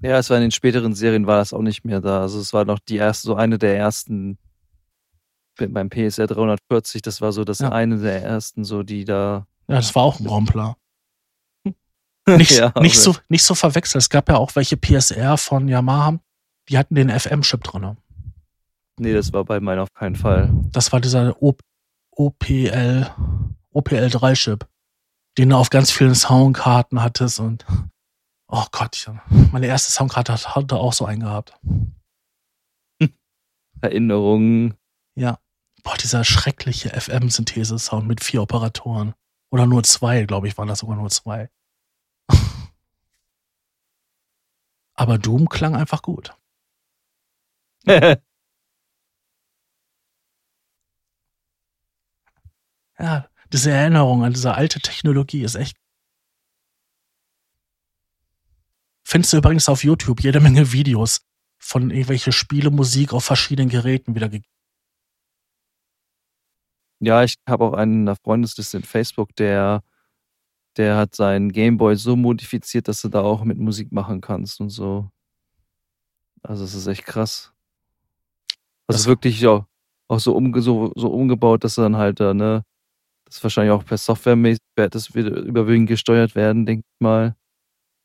Ja, 0.00 0.18
es 0.18 0.30
war 0.30 0.36
in 0.36 0.42
den 0.42 0.50
späteren 0.50 0.94
Serien 0.94 1.26
war 1.26 1.38
das 1.38 1.52
auch 1.52 1.62
nicht 1.62 1.84
mehr 1.84 2.00
da. 2.00 2.20
Also 2.20 2.38
es 2.38 2.52
war 2.52 2.64
noch 2.64 2.78
die 2.78 2.96
erste, 2.96 3.26
so 3.26 3.34
eine 3.34 3.58
der 3.58 3.76
ersten 3.76 4.38
beim 5.66 5.90
PSR 5.90 6.28
340, 6.28 7.02
das 7.02 7.20
war 7.20 7.32
so 7.32 7.44
das 7.44 7.58
ja. 7.58 7.72
eine 7.72 7.98
der 7.98 8.22
ersten, 8.22 8.64
so 8.64 8.84
die 8.84 9.04
da. 9.04 9.46
Ja, 9.66 9.76
das 9.76 9.94
war 9.94 10.04
auch 10.04 10.20
ein 10.20 10.26
Rompler. 10.26 10.76
Nicht, 12.28 12.58
ja, 12.58 12.74
nicht, 12.78 13.00
so, 13.00 13.16
nicht 13.30 13.42
so 13.42 13.54
verwechselt. 13.54 14.02
Es 14.02 14.10
gab 14.10 14.28
ja 14.28 14.36
auch 14.36 14.54
welche 14.54 14.76
PSR 14.76 15.38
von 15.38 15.66
Yamaha, 15.66 16.20
die 16.68 16.76
hatten 16.76 16.94
den 16.94 17.08
FM-Chip 17.08 17.64
drin. 17.64 17.96
Nee, 19.00 19.14
das 19.14 19.32
war 19.32 19.46
bei 19.46 19.60
meinen 19.60 19.78
auf 19.78 19.94
keinen 19.94 20.14
Fall. 20.14 20.50
Das 20.70 20.92
war 20.92 21.00
dieser 21.00 21.42
o 21.42 21.56
OPL, 22.10 23.06
OPL3-Chip, 23.72 24.66
den 25.38 25.48
du 25.48 25.56
auf 25.56 25.70
ganz 25.70 25.90
vielen 25.90 26.14
Soundkarten 26.14 27.02
hattest 27.02 27.40
und 27.40 27.64
oh 28.48 28.66
Gott, 28.72 29.10
meine 29.52 29.66
erste 29.66 29.92
Soundkarte 29.92 30.32
hatte 30.32 30.76
auch 30.76 30.92
so 30.92 31.04
einen 31.04 31.20
gehabt. 31.20 31.58
Erinnerungen. 33.80 34.74
Ja. 35.14 35.38
Boah, 35.84 35.96
dieser 35.96 36.24
schreckliche 36.24 36.90
FM-Synthese-Sound 36.90 38.06
mit 38.06 38.22
vier 38.22 38.42
Operatoren. 38.42 39.14
Oder 39.50 39.66
nur 39.66 39.82
zwei, 39.84 40.24
glaube 40.24 40.48
ich, 40.48 40.58
waren 40.58 40.68
das 40.68 40.80
sogar 40.80 40.96
nur 40.96 41.08
zwei. 41.10 41.48
Aber 44.94 45.18
Doom 45.18 45.48
klang 45.48 45.74
einfach 45.76 46.02
gut. 46.02 46.36
ja, 52.98 53.28
diese 53.52 53.70
Erinnerung 53.70 54.24
an 54.24 54.32
diese 54.32 54.54
alte 54.54 54.80
Technologie 54.80 55.42
ist 55.42 55.54
echt. 55.54 55.78
Findest 59.10 59.32
du 59.32 59.38
übrigens 59.38 59.70
auf 59.70 59.84
YouTube 59.84 60.22
jede 60.22 60.38
Menge 60.38 60.70
Videos 60.70 61.22
von 61.56 61.90
irgendwelche 61.90 62.30
Spiele, 62.30 62.70
Musik 62.70 63.14
auf 63.14 63.24
verschiedenen 63.24 63.70
Geräten 63.70 64.14
wiedergegeben. 64.14 64.52
Ja, 67.00 67.24
ich 67.24 67.36
habe 67.48 67.64
auch 67.64 67.72
einen 67.72 68.00
in 68.00 68.04
der 68.06 68.16
Freundesliste 68.16 68.76
in 68.76 68.82
Facebook, 68.82 69.34
der, 69.36 69.82
der 70.76 70.98
hat 70.98 71.14
seinen 71.14 71.52
Gameboy 71.52 71.96
so 71.96 72.16
modifiziert, 72.16 72.86
dass 72.86 73.00
du 73.00 73.08
da 73.08 73.22
auch 73.22 73.44
mit 73.44 73.56
Musik 73.56 73.92
machen 73.92 74.20
kannst 74.20 74.60
und 74.60 74.68
so. 74.68 75.10
Also 76.42 76.64
es 76.64 76.74
ist 76.74 76.86
echt 76.86 77.06
krass. 77.06 77.54
Also 78.88 78.98
das 78.98 79.06
wirklich 79.06 79.46
auch, 79.46 79.64
auch 80.08 80.20
so, 80.20 80.36
umge 80.36 80.60
so, 80.60 80.92
so 80.96 81.08
umgebaut, 81.08 81.64
dass 81.64 81.76
dann 81.76 81.96
halt 81.96 82.20
da, 82.20 82.34
ne, 82.34 82.62
das 83.24 83.42
wahrscheinlich 83.42 83.72
auch 83.72 83.86
per 83.86 83.96
Software 83.96 84.36
das 84.74 85.14
wird 85.14 85.34
überwiegend 85.46 85.88
gesteuert 85.88 86.34
werden, 86.34 86.66
denke 86.66 86.84
ich 86.86 87.00
mal. 87.00 87.34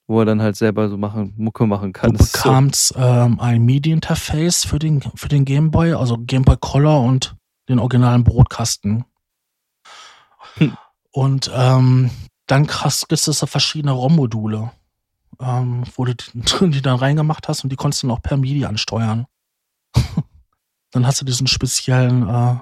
Wo 0.08 0.20
er 0.20 0.26
dann 0.26 0.41
halt 0.41 0.58
selber 0.58 0.89
so 0.89 0.97
machen, 0.97 1.34
Mucke 1.38 1.66
machen 1.66 1.93
kann. 1.93 2.14
Du 2.14 2.18
bekamst 2.18 2.89
so. 2.89 2.99
ähm, 2.99 3.39
ein 3.39 3.64
MIDI-Interface 3.64 4.66
für 4.66 4.78
den, 4.78 5.01
für 5.16 5.30
den 5.30 5.45
Gameboy, 5.45 5.93
also 5.93 6.18
Gameboy 6.18 6.58
Color 6.60 7.01
und 7.01 7.36
den 7.70 7.80
originalen 7.80 8.24
Brotkasten. 8.24 9.06
Hm. 10.56 10.78
Und 11.12 11.51
ähm, 11.54 12.10
dann 12.47 12.68
krass 12.68 13.08
gibt 13.08 13.28
es 13.28 13.39
da 13.39 13.45
verschiedene 13.45 13.93
ROM-Module, 13.93 14.72
ähm, 15.39 15.84
wo 15.95 16.06
du 16.06 16.16
die, 16.16 16.41
die 16.72 16.82
dann 16.82 16.97
reingemacht 16.97 17.47
hast 17.47 17.64
und 17.64 17.70
die 17.70 17.76
konntest 17.76 18.04
du 18.04 18.08
dann 18.08 18.18
auch 18.18 18.22
per 18.22 18.38
MIDI 18.38 18.66
ansteuern. 18.66 19.26
dann 20.91 21.08
hast 21.08 21.22
du 21.22 21.26
diesen 21.26 21.47
speziellen 21.47 22.28
äh, 22.28 22.56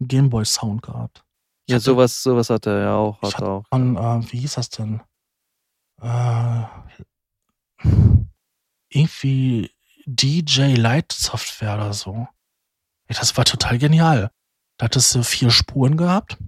Gameboy-Sound 0.00 0.82
gehabt. 0.82 1.24
Ich 1.66 1.72
ja, 1.72 1.76
hatte, 1.76 1.84
sowas, 1.84 2.22
sowas 2.22 2.50
hat 2.50 2.66
er 2.66 2.80
ja 2.80 2.94
auch. 2.96 3.20
Hat 3.22 3.42
auch. 3.42 3.64
Von, 3.68 3.96
äh, 3.96 4.32
wie 4.32 4.38
hieß 4.38 4.54
das 4.54 4.70
denn? 4.70 5.00
Äh, 6.00 6.62
irgendwie 8.88 9.70
DJ 10.06 10.74
Light 10.74 11.12
Software 11.12 11.74
oder 11.74 11.92
so. 11.92 12.26
Das 13.08 13.36
war 13.36 13.44
total 13.44 13.78
genial. 13.78 14.30
Da 14.78 14.84
hattest 14.84 15.14
du 15.14 15.22
vier 15.22 15.50
Spuren 15.50 15.96
gehabt. 15.96 16.38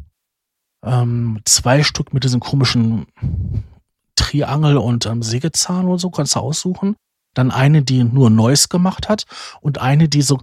Ähm, 0.84 1.40
zwei 1.44 1.82
Stück 1.82 2.12
mit 2.12 2.24
diesem 2.24 2.40
komischen 2.40 3.06
Triangel 4.16 4.76
und 4.78 5.06
ähm, 5.06 5.22
Sägezahn 5.22 5.86
und 5.86 5.98
so, 5.98 6.10
kannst 6.10 6.34
du 6.36 6.40
aussuchen. 6.40 6.96
Dann 7.34 7.50
eine, 7.50 7.82
die 7.82 8.04
nur 8.04 8.30
Noise 8.30 8.68
gemacht 8.68 9.08
hat 9.08 9.24
und 9.60 9.78
eine, 9.78 10.08
die 10.08 10.22
so 10.22 10.40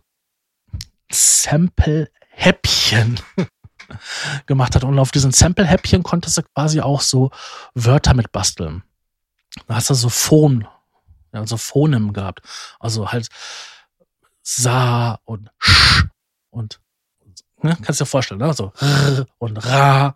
Sample-Häppchen 1.12 2.10
gemacht 4.46 4.76
hat. 4.76 4.84
Und 4.84 5.00
auf 5.00 5.12
diesen 5.12 5.32
Sample-Häppchen 5.32 6.04
konntest 6.04 6.38
du 6.38 6.44
quasi 6.56 6.82
auch 6.82 7.02
so 7.02 7.32
Wörter 7.74 8.14
mit 8.14 8.32
basteln. 8.32 8.84
Da 9.68 9.76
hast 9.76 9.90
du 9.90 9.94
so 9.94 10.10
Phon, 10.10 10.68
also 11.32 11.58
Phonem 11.58 12.14
gehabt. 12.14 12.42
Also 12.80 13.12
halt 13.12 13.28
Sa 14.42 15.20
und 15.26 15.52
Sch 15.60 16.06
und 16.50 16.80
ne, 17.62 17.78
kannst 17.82 18.00
du 18.00 18.04
dir 18.04 18.10
vorstellen, 18.10 18.40
ne? 18.40 18.54
So 18.54 18.72
R 18.80 19.26
und 19.38 19.58
Ra. 19.66 20.16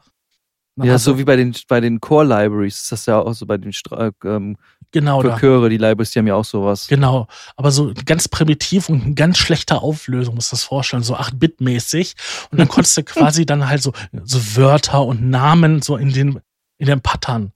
ja, 0.77 0.97
so 0.97 1.17
wie 1.17 1.23
bei 1.23 1.35
den 1.35 1.55
bei 1.67 1.79
den 1.79 1.99
Core 2.01 2.25
Libraries, 2.25 2.87
das 2.89 3.01
ist 3.01 3.05
ja 3.05 3.19
auch 3.19 3.33
so 3.33 3.45
bei 3.45 3.57
den 3.57 3.73
Stra 3.73 4.11
ähm, 4.23 4.57
genau 4.93 5.21
für 5.21 5.35
Chöre, 5.37 5.69
die 5.69 5.77
Libraries, 5.77 6.11
die 6.11 6.19
haben 6.19 6.27
ja 6.27 6.35
auch 6.35 6.45
sowas. 6.45 6.87
Genau, 6.87 7.27
aber 7.57 7.71
so 7.71 7.93
ganz 8.05 8.29
primitiv 8.29 8.87
und 8.87 9.03
in 9.05 9.15
ganz 9.15 9.37
schlechter 9.37 9.83
Auflösung, 9.83 10.35
musst 10.35 10.51
du 10.51 10.55
das 10.55 10.63
vorstellen, 10.63 11.03
so 11.03 11.17
8-Bit-mäßig. 11.17 12.15
Und 12.51 12.59
dann 12.59 12.69
konntest 12.69 12.95
du 12.95 13.03
quasi 13.03 13.45
dann 13.45 13.67
halt 13.67 13.81
so, 13.81 13.91
so 14.23 14.55
Wörter 14.55 15.03
und 15.03 15.29
Namen 15.29 15.81
so 15.81 15.97
in 15.97 16.13
den, 16.13 16.39
in 16.77 16.87
den 16.87 17.01
Pattern 17.01 17.51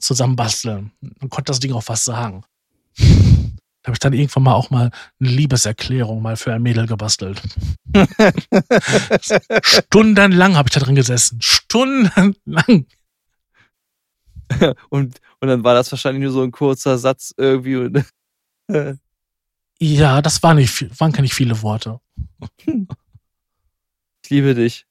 zusammenbasteln. 0.00 0.92
Dann 1.00 1.30
konnte 1.30 1.50
das 1.50 1.60
Ding 1.60 1.72
auch 1.72 1.84
was 1.86 2.04
sagen. 2.04 2.44
Da 2.96 3.88
habe 3.88 3.94
ich 3.94 4.00
dann 4.00 4.12
irgendwann 4.12 4.42
mal 4.42 4.54
auch 4.54 4.70
mal 4.70 4.90
eine 5.20 5.30
Liebeserklärung 5.30 6.20
mal 6.20 6.36
für 6.36 6.52
ein 6.52 6.62
Mädel 6.62 6.86
gebastelt. 6.86 7.40
Stundenlang 9.62 10.56
habe 10.56 10.68
ich 10.68 10.74
da 10.74 10.80
drin 10.80 10.96
gesessen. 10.96 11.40
Stundenlang. 11.40 12.86
Und, 14.90 15.20
und 15.38 15.48
dann 15.48 15.62
war 15.62 15.74
das 15.74 15.92
wahrscheinlich 15.92 16.24
nur 16.24 16.32
so 16.32 16.42
ein 16.42 16.50
kurzer 16.50 16.98
Satz 16.98 17.32
irgendwie. 17.36 18.02
ja, 19.78 20.20
das 20.22 20.42
war 20.42 20.54
nicht, 20.54 21.00
waren 21.00 21.12
gar 21.12 21.22
nicht 21.22 21.34
viele 21.34 21.62
Worte. 21.62 22.00
Ich 22.66 24.30
liebe 24.30 24.56
dich. 24.56 24.86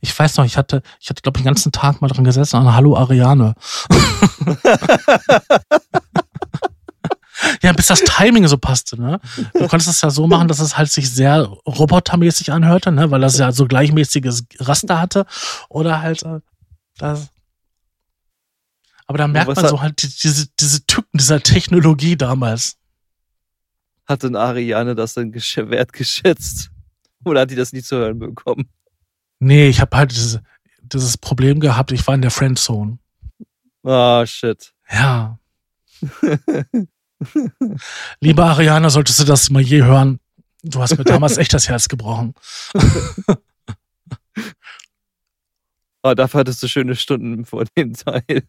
Ich 0.00 0.18
weiß 0.18 0.36
noch, 0.38 0.44
ich 0.44 0.56
hatte, 0.56 0.82
ich 0.98 1.10
hatte, 1.10 1.22
glaube 1.22 1.38
ich, 1.38 1.42
den 1.42 1.48
ganzen 1.48 1.72
Tag 1.72 2.00
mal 2.00 2.08
drin 2.08 2.24
gesessen 2.24 2.56
an 2.56 2.74
Hallo 2.74 2.96
Ariane. 2.96 3.54
Ja, 7.62 7.72
bis 7.72 7.86
das 7.86 8.00
Timing 8.00 8.46
so 8.48 8.58
passte, 8.58 9.00
ne? 9.00 9.20
Du 9.54 9.66
konntest 9.66 9.88
es 9.88 10.00
ja 10.02 10.10
so 10.10 10.26
machen, 10.26 10.48
dass 10.48 10.60
es 10.60 10.76
halt 10.76 10.90
sich 10.90 11.10
sehr 11.10 11.44
robotermäßig 11.66 12.52
anhörte, 12.52 12.92
ne? 12.92 13.10
Weil 13.10 13.20
das 13.20 13.38
ja 13.38 13.52
so 13.52 13.66
gleichmäßiges 13.66 14.44
Raster 14.58 15.00
hatte. 15.00 15.26
Oder 15.68 16.02
halt 16.02 16.22
äh, 16.22 16.40
das. 16.98 17.28
Aber 19.06 19.18
da 19.18 19.26
merkt 19.26 19.56
man 19.56 19.68
so 19.68 19.80
halt 19.80 20.22
diese, 20.22 20.48
diese 20.60 20.86
Tücken 20.86 21.18
dieser 21.18 21.42
Technologie 21.42 22.16
damals. 22.16 22.76
Hat 24.06 24.22
denn 24.22 24.36
Ariane 24.36 24.94
das 24.94 25.14
denn 25.14 25.32
wertgeschätzt? 25.34 26.70
Oder 27.24 27.40
hat 27.42 27.50
die 27.50 27.56
das 27.56 27.72
nie 27.72 27.82
zu 27.82 27.96
hören 27.96 28.18
bekommen? 28.18 28.68
Nee, 29.38 29.68
ich 29.68 29.80
habe 29.80 29.96
halt 29.96 30.10
dieses, 30.12 30.40
dieses 30.82 31.16
Problem 31.16 31.60
gehabt, 31.60 31.92
ich 31.92 32.06
war 32.06 32.14
in 32.14 32.22
der 32.22 32.30
Friendzone. 32.30 32.98
Ah, 33.82 34.20
oh, 34.20 34.26
shit. 34.26 34.72
Ja. 34.90 35.38
Liebe 38.20 38.44
Ariana, 38.44 38.90
solltest 38.90 39.20
du 39.20 39.24
das 39.24 39.50
mal 39.50 39.62
je 39.62 39.82
hören. 39.82 40.20
Du 40.62 40.80
hast 40.80 40.96
mir 40.98 41.04
damals 41.04 41.36
echt 41.38 41.54
das 41.54 41.68
Herz 41.68 41.88
gebrochen. 41.88 42.34
oh, 46.02 46.14
dafür 46.14 46.40
hattest 46.40 46.62
du 46.62 46.68
schöne 46.68 46.96
Stunden 46.96 47.44
vor 47.44 47.64
dem 47.76 47.94
Teil. 47.94 48.42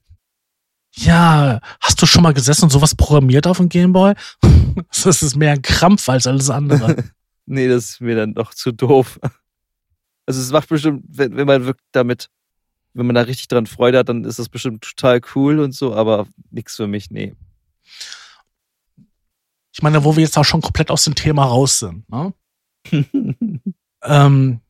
Ja, 0.94 1.62
hast 1.80 2.02
du 2.02 2.06
schon 2.06 2.24
mal 2.24 2.34
gesessen 2.34 2.66
und 2.66 2.70
sowas 2.70 2.96
programmiert 2.96 3.48
auf 3.48 3.58
dem 3.58 3.70
Gameboy? 3.70 4.14
Das 5.04 5.24
ist 5.24 5.38
mehr 5.38 5.54
ein 5.54 5.62
Krampf 5.62 6.10
als 6.10 6.28
alles 6.28 6.50
andere. 6.50 6.98
Nee, 7.46 7.68
das 7.68 7.92
ist 7.92 8.02
mir 8.02 8.16
dann 8.16 8.34
doch 8.34 8.54
zu 8.54 8.72
doof. 8.72 9.20
Also 10.28 10.40
es 10.40 10.52
macht 10.52 10.70
bestimmt, 10.70 11.04
wenn, 11.08 11.36
wenn 11.36 11.48
man 11.48 11.66
wirklich 11.66 11.88
damit, 11.92 12.30
wenn 12.94 13.06
man 13.06 13.16
da 13.16 13.22
richtig 13.22 13.48
dran 13.48 13.66
Freude 13.66 13.98
hat, 13.98 14.10
dann 14.10 14.24
ist 14.24 14.40
das 14.40 14.50
bestimmt 14.50 14.84
total 14.84 15.20
cool 15.36 15.60
und 15.60 15.74
so, 15.74 15.94
aber 15.94 16.28
nichts 16.52 16.76
für 16.76 16.88
mich, 16.88 17.10
nee. 17.12 17.36
Ich 19.74 19.82
meine, 19.82 20.04
wo 20.04 20.16
wir 20.16 20.24
jetzt 20.24 20.38
auch 20.38 20.46
schon 20.46 20.62
komplett 20.62 20.92
aus 20.92 21.04
dem 21.04 21.16
Thema 21.16 21.46
raus 21.46 21.80
sind. 21.80 22.08
Ne? 22.10 22.34
ähm, 24.04 24.62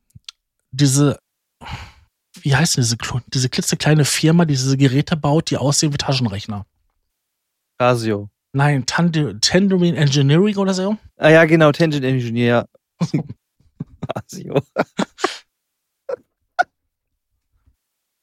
diese, 0.71 1.19
wie 2.41 2.55
heißt 2.55 2.77
denn 2.77 2.83
diese, 2.83 2.97
diese 3.27 3.49
klitzekleine 3.49 4.05
Firma, 4.05 4.45
die 4.45 4.53
diese 4.53 4.77
Geräte 4.77 5.17
baut, 5.17 5.49
die 5.49 5.57
aussehen 5.57 5.93
wie 5.93 5.97
Taschenrechner? 5.97 6.65
Casio. 7.77 8.29
Nein, 8.53 8.85
Tangerine 8.85 9.97
Engineering 9.97 10.57
oder 10.57 10.73
so? 10.73 10.97
Ah 11.17 11.29
ja, 11.29 11.45
genau, 11.45 11.71
Tangent 11.71 12.03
Engineer. 12.03 12.67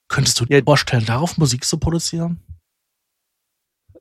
Könntest 0.08 0.40
du 0.40 0.44
dir 0.44 0.58
ja. 0.58 0.64
vorstellen, 0.64 1.06
darauf 1.06 1.38
Musik 1.38 1.64
zu 1.64 1.78
produzieren? 1.78 2.42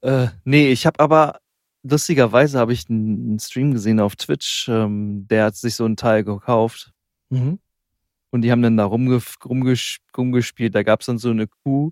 Äh, 0.01 0.27
nee, 0.43 0.71
ich 0.71 0.85
habe 0.85 0.99
aber 0.99 1.39
lustigerweise 1.83 2.59
habe 2.59 2.73
ich 2.73 2.89
einen 2.89 3.39
Stream 3.39 3.71
gesehen 3.71 3.99
auf 3.99 4.15
Twitch, 4.15 4.67
ähm, 4.67 5.27
der 5.27 5.45
hat 5.45 5.55
sich 5.55 5.75
so 5.75 5.85
einen 5.85 5.95
Teil 5.95 6.23
gekauft. 6.23 6.91
Mhm. 7.29 7.59
Und 8.31 8.41
die 8.41 8.51
haben 8.51 8.61
dann 8.61 8.77
da 8.77 8.85
rumge 8.85 9.21
rumges 9.45 9.97
rumgespielt. 10.15 10.75
Da 10.75 10.83
gab 10.83 10.99
es 10.99 11.05
dann 11.05 11.17
so 11.17 11.29
eine 11.29 11.47
Kuh, 11.47 11.91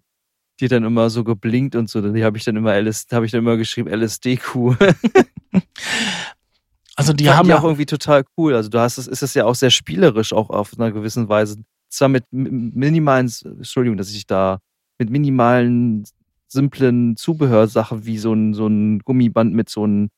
die 0.59 0.65
hat 0.65 0.71
dann 0.71 0.83
immer 0.83 1.09
so 1.09 1.23
geblinkt 1.23 1.75
und 1.75 1.89
so. 1.89 2.01
Die 2.01 2.23
habe 2.23 2.37
ich 2.37 2.43
dann 2.43 2.55
immer 2.55 2.73
LS, 2.73 3.07
habe 3.11 3.25
ich 3.25 3.31
dann 3.31 3.39
immer 3.39 3.57
geschrieben, 3.57 3.89
LSD-Kuh. 3.89 4.75
also 6.95 7.13
die 7.13 7.29
haben 7.29 7.49
ja 7.49 7.59
auch 7.59 7.63
irgendwie 7.63 7.85
total 7.85 8.23
cool. 8.37 8.55
Also 8.55 8.69
du 8.69 8.79
hast 8.79 8.97
es, 8.97 9.07
ist 9.07 9.23
es 9.23 9.33
ja 9.33 9.45
auch 9.45 9.55
sehr 9.55 9.69
spielerisch, 9.69 10.33
auch 10.33 10.49
auf 10.49 10.77
einer 10.77 10.91
gewissen 10.91 11.27
Weise. 11.27 11.57
Zwar 11.89 12.09
mit 12.09 12.25
minimalen, 12.31 13.31
Entschuldigung, 13.43 13.97
dass 13.97 14.11
ich 14.11 14.27
da 14.27 14.59
mit 14.97 15.09
minimalen 15.09 16.05
simplen 16.47 17.17
Zubehörsachen 17.17 18.05
wie 18.05 18.17
so 18.17 18.33
ein, 18.33 18.53
so 18.53 18.67
ein 18.67 18.99
Gummiband 18.99 19.53
mit 19.53 19.69
so 19.69 19.83
einem 19.83 20.09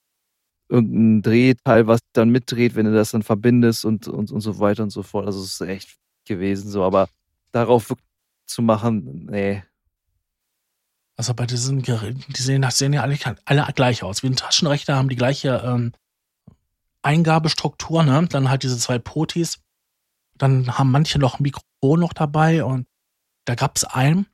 irgendein 0.70 1.22
Drehteil, 1.22 1.88
was 1.88 2.00
dann 2.14 2.30
mitdreht, 2.30 2.76
wenn 2.76 2.86
du 2.86 2.94
das 2.94 3.12
dann 3.12 3.24
verbindest 3.24 3.86
und, 3.86 4.08
und, 4.08 4.32
und 4.32 4.42
so 4.42 4.60
weiter 4.60 4.84
und 4.84 4.90
so 4.90 5.02
fort. 5.02 5.26
Also 5.26 5.42
es 5.42 5.60
ist 5.60 5.62
echt 5.62 5.98
gewesen 6.26 6.70
so, 6.70 6.84
aber 6.84 7.08
darauf 7.52 7.94
zu 8.46 8.62
machen, 8.62 9.28
nee. 9.30 9.64
Also 11.18 11.34
bei 11.34 11.48
diesen 11.48 11.82
Geräten, 11.82 12.24
die 12.32 12.42
sehen, 12.42 12.62
das 12.62 12.78
sehen 12.78 12.94
ja 12.94 13.02
alle, 13.02 13.18
alle 13.46 13.74
gleich 13.74 14.04
aus. 14.04 14.22
Wie 14.22 14.28
ein 14.28 14.36
Taschenrechner 14.36 14.96
haben 14.96 15.10
die 15.10 15.16
gleiche 15.16 15.64
ähm, 15.66 15.92
Eingabestruktur, 17.02 18.04
ne? 18.04 18.28
Dann 18.30 18.50
halt 18.50 18.62
diese 18.62 18.78
zwei 18.78 19.00
Potis. 19.00 19.60
Dann 20.36 20.78
haben 20.78 20.92
manche 20.92 21.18
noch 21.18 21.40
ein 21.40 21.44
Mikrofon 21.44 22.00
noch 22.00 22.14
dabei 22.14 22.64
und 22.64 22.86
da 23.46 23.56
gab 23.56 23.78
es 23.78 23.84
einen, 23.84 24.28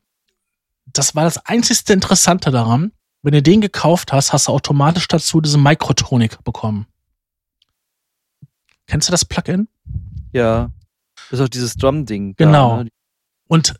das 0.85 1.15
war 1.15 1.23
das 1.23 1.37
einzigste 1.45 1.93
Interessante 1.93 2.51
daran. 2.51 2.91
Wenn 3.21 3.33
du 3.33 3.41
den 3.41 3.61
gekauft 3.61 4.11
hast, 4.11 4.33
hast 4.33 4.49
du 4.49 4.51
automatisch 4.51 5.07
dazu 5.07 5.39
diese 5.39 5.57
Microtonik 5.57 6.43
bekommen. 6.43 6.87
Kennst 8.87 9.07
du 9.07 9.11
das 9.11 9.23
Plugin? 9.23 9.69
Ja. 10.33 10.69
Das 11.29 11.39
ist 11.39 11.45
auch 11.45 11.49
dieses 11.49 11.75
Drum-Ding. 11.75 12.35
Genau. 12.35 12.77
Da, 12.77 12.83
ne? 12.83 12.89
Und 13.47 13.75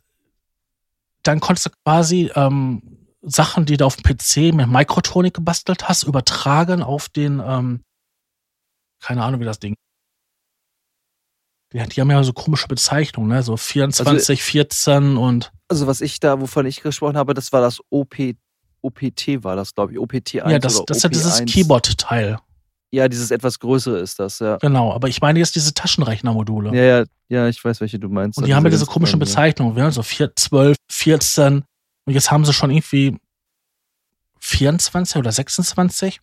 dann 1.23 1.41
konntest 1.41 1.65
du 1.65 1.69
quasi 1.83 2.31
ähm, 2.35 2.92
Sachen, 3.23 3.65
die 3.65 3.77
du 3.77 3.85
auf 3.85 3.95
dem 3.95 4.03
PC 4.03 4.53
mit 4.53 4.67
Microtonik 4.67 5.33
gebastelt 5.33 5.87
hast, 5.87 6.03
übertragen 6.03 6.83
auf 6.83 7.09
den, 7.09 7.41
ähm, 7.45 7.83
keine 9.01 9.23
Ahnung, 9.23 9.39
wie 9.39 9.45
das 9.45 9.59
Ding. 9.59 9.75
Die, 11.71 11.79
die 11.79 12.01
haben 12.01 12.11
ja 12.11 12.23
so 12.23 12.33
komische 12.33 12.67
Bezeichnungen, 12.67 13.29
ne? 13.29 13.41
So 13.41 13.57
24, 13.57 14.29
also, 14.29 14.35
14 14.35 15.17
und. 15.17 15.51
Also 15.69 15.87
was 15.87 16.01
ich 16.01 16.19
da, 16.19 16.39
wovon 16.39 16.65
ich 16.65 16.81
gesprochen 16.81 17.17
habe, 17.17 17.33
das 17.33 17.51
war 17.51 17.61
das 17.61 17.79
OP, 17.89 18.15
OPT 18.81 19.43
war 19.43 19.55
das, 19.55 19.73
glaube 19.73 19.93
ich, 19.93 19.97
OPT1 19.97 20.49
Ja, 20.49 20.59
das, 20.59 20.83
das 20.85 20.97
ist 20.97 21.03
ja 21.03 21.09
dieses 21.09 21.45
Keyboard-Teil. 21.45 22.37
Ja, 22.91 23.07
dieses 23.07 23.31
etwas 23.31 23.57
größere 23.57 23.97
ist 23.97 24.19
das, 24.19 24.37
ja. 24.37 24.57
Genau, 24.57 24.93
aber 24.93 25.07
ich 25.07 25.19
meine 25.19 25.39
jetzt 25.39 25.55
diese 25.55 25.73
Taschenrechnermodule. 25.73 26.75
Ja, 26.75 26.83
ja, 26.83 27.05
ja, 27.29 27.47
ich 27.47 27.63
weiß, 27.63 27.81
welche 27.81 27.97
du 27.97 28.07
meinst. 28.07 28.37
Und 28.37 28.45
die 28.45 28.53
haben 28.53 28.63
ja 28.65 28.69
diese 28.69 28.85
komischen 28.85 29.17
Bezeichnungen, 29.17 29.75
ja, 29.75 29.89
so 29.89 30.03
4, 30.03 30.35
12, 30.35 30.77
14 30.91 31.63
und 32.05 32.13
jetzt 32.13 32.31
haben 32.31 32.45
sie 32.45 32.53
schon 32.53 32.71
irgendwie 32.71 33.17
24 34.39 35.17
oder 35.17 35.31
26. 35.31 36.21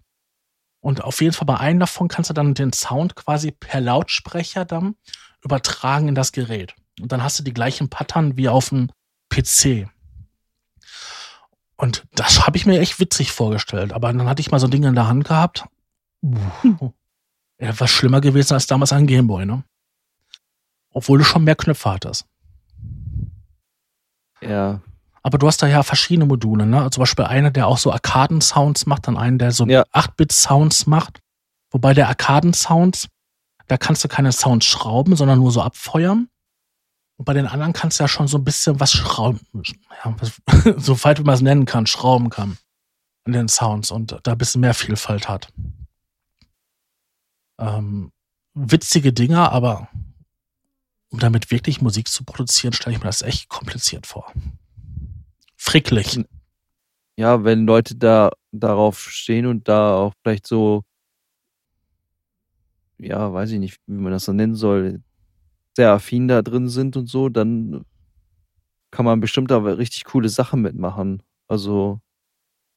Und 0.80 1.04
auf 1.04 1.20
jeden 1.20 1.34
Fall 1.34 1.46
bei 1.46 1.58
einem 1.58 1.80
davon 1.80 2.08
kannst 2.08 2.30
du 2.30 2.34
dann 2.34 2.54
den 2.54 2.72
Sound 2.72 3.14
quasi 3.14 3.50
per 3.50 3.80
Lautsprecher 3.80 4.64
dann 4.64 4.96
übertragen 5.42 6.08
in 6.08 6.14
das 6.14 6.32
Gerät. 6.32 6.74
Und 7.00 7.12
dann 7.12 7.22
hast 7.22 7.38
du 7.38 7.42
die 7.42 7.54
gleichen 7.54 7.88
Pattern 7.88 8.36
wie 8.36 8.48
auf 8.48 8.70
dem 8.70 8.90
PC. 9.30 9.88
Und 11.76 12.04
das 12.12 12.46
habe 12.46 12.58
ich 12.58 12.66
mir 12.66 12.80
echt 12.80 13.00
witzig 13.00 13.32
vorgestellt. 13.32 13.92
Aber 13.92 14.12
dann 14.12 14.28
hatte 14.28 14.40
ich 14.40 14.50
mal 14.50 14.58
so 14.58 14.66
ein 14.66 14.70
Ding 14.70 14.84
in 14.84 14.94
der 14.94 15.08
Hand 15.08 15.24
gehabt. 15.24 15.64
Uh, 16.22 16.92
ja, 17.58 17.78
was 17.80 17.90
schlimmer 17.90 18.20
gewesen 18.20 18.52
als 18.54 18.66
damals 18.66 18.92
ein 18.92 19.06
Gameboy, 19.06 19.46
ne? 19.46 19.64
Obwohl 20.90 21.18
du 21.18 21.24
schon 21.24 21.44
mehr 21.44 21.56
Knöpfe 21.56 21.90
hattest. 21.90 22.26
Ja. 24.42 24.82
Aber 25.22 25.38
du 25.38 25.46
hast 25.46 25.62
da 25.62 25.66
ja 25.66 25.82
verschiedene 25.82 26.26
Module, 26.26 26.66
ne? 26.66 26.88
Zum 26.90 27.02
Beispiel 27.02 27.26
einer, 27.26 27.50
der 27.50 27.66
auch 27.66 27.78
so 27.78 27.92
Arkaden-Sounds 27.92 28.86
macht, 28.86 29.06
dann 29.06 29.18
einen, 29.18 29.38
der 29.38 29.52
so 29.52 29.66
ja. 29.66 29.82
8-Bit-Sounds 29.92 30.86
macht. 30.86 31.20
Wobei 31.70 31.92
der 31.92 32.08
Arkaden-Sounds, 32.08 33.08
da 33.66 33.76
kannst 33.76 34.02
du 34.02 34.08
keine 34.08 34.32
Sounds 34.32 34.66
schrauben, 34.66 35.16
sondern 35.16 35.38
nur 35.38 35.52
so 35.52 35.60
abfeuern. 35.60 36.28
Und 37.16 37.24
bei 37.26 37.34
den 37.34 37.46
anderen 37.46 37.74
kannst 37.74 37.98
du 37.98 38.04
ja 38.04 38.08
schon 38.08 38.28
so 38.28 38.38
ein 38.38 38.44
bisschen 38.44 38.80
was 38.80 38.92
schrauben, 38.92 39.40
ja, 39.52 40.16
so 40.78 41.04
weit 41.04 41.18
wie 41.18 41.24
man 41.24 41.34
es 41.34 41.42
nennen 41.42 41.66
kann, 41.66 41.86
schrauben 41.86 42.30
kann 42.30 42.56
an 43.24 43.32
den 43.32 43.48
Sounds 43.48 43.90
und 43.90 44.18
da 44.22 44.32
ein 44.32 44.38
bisschen 44.38 44.62
mehr 44.62 44.72
Vielfalt 44.72 45.28
hat. 45.28 45.52
Ähm, 47.58 48.10
witzige 48.54 49.12
Dinger, 49.12 49.52
aber 49.52 49.88
um 51.10 51.18
damit 51.18 51.50
wirklich 51.50 51.82
Musik 51.82 52.08
zu 52.08 52.24
produzieren, 52.24 52.72
stelle 52.72 52.96
ich 52.96 53.02
mir 53.02 53.08
das 53.08 53.22
echt 53.22 53.48
kompliziert 53.48 54.06
vor. 54.06 54.32
Fricklich. 55.62 56.18
Ja, 57.18 57.44
wenn 57.44 57.66
Leute 57.66 57.94
da 57.94 58.30
darauf 58.50 58.98
stehen 59.10 59.44
und 59.44 59.68
da 59.68 59.94
auch 59.94 60.14
vielleicht 60.22 60.46
so, 60.46 60.84
ja, 62.96 63.30
weiß 63.30 63.50
ich 63.50 63.58
nicht, 63.58 63.76
wie 63.86 64.00
man 64.00 64.10
das 64.10 64.24
so 64.24 64.32
nennen 64.32 64.54
soll, 64.54 65.02
sehr 65.76 65.92
affin 65.92 66.28
da 66.28 66.40
drin 66.40 66.70
sind 66.70 66.96
und 66.96 67.08
so, 67.08 67.28
dann 67.28 67.84
kann 68.90 69.04
man 69.04 69.20
bestimmt 69.20 69.52
aber 69.52 69.76
richtig 69.76 70.04
coole 70.04 70.30
Sachen 70.30 70.62
mitmachen. 70.62 71.22
Also. 71.46 72.00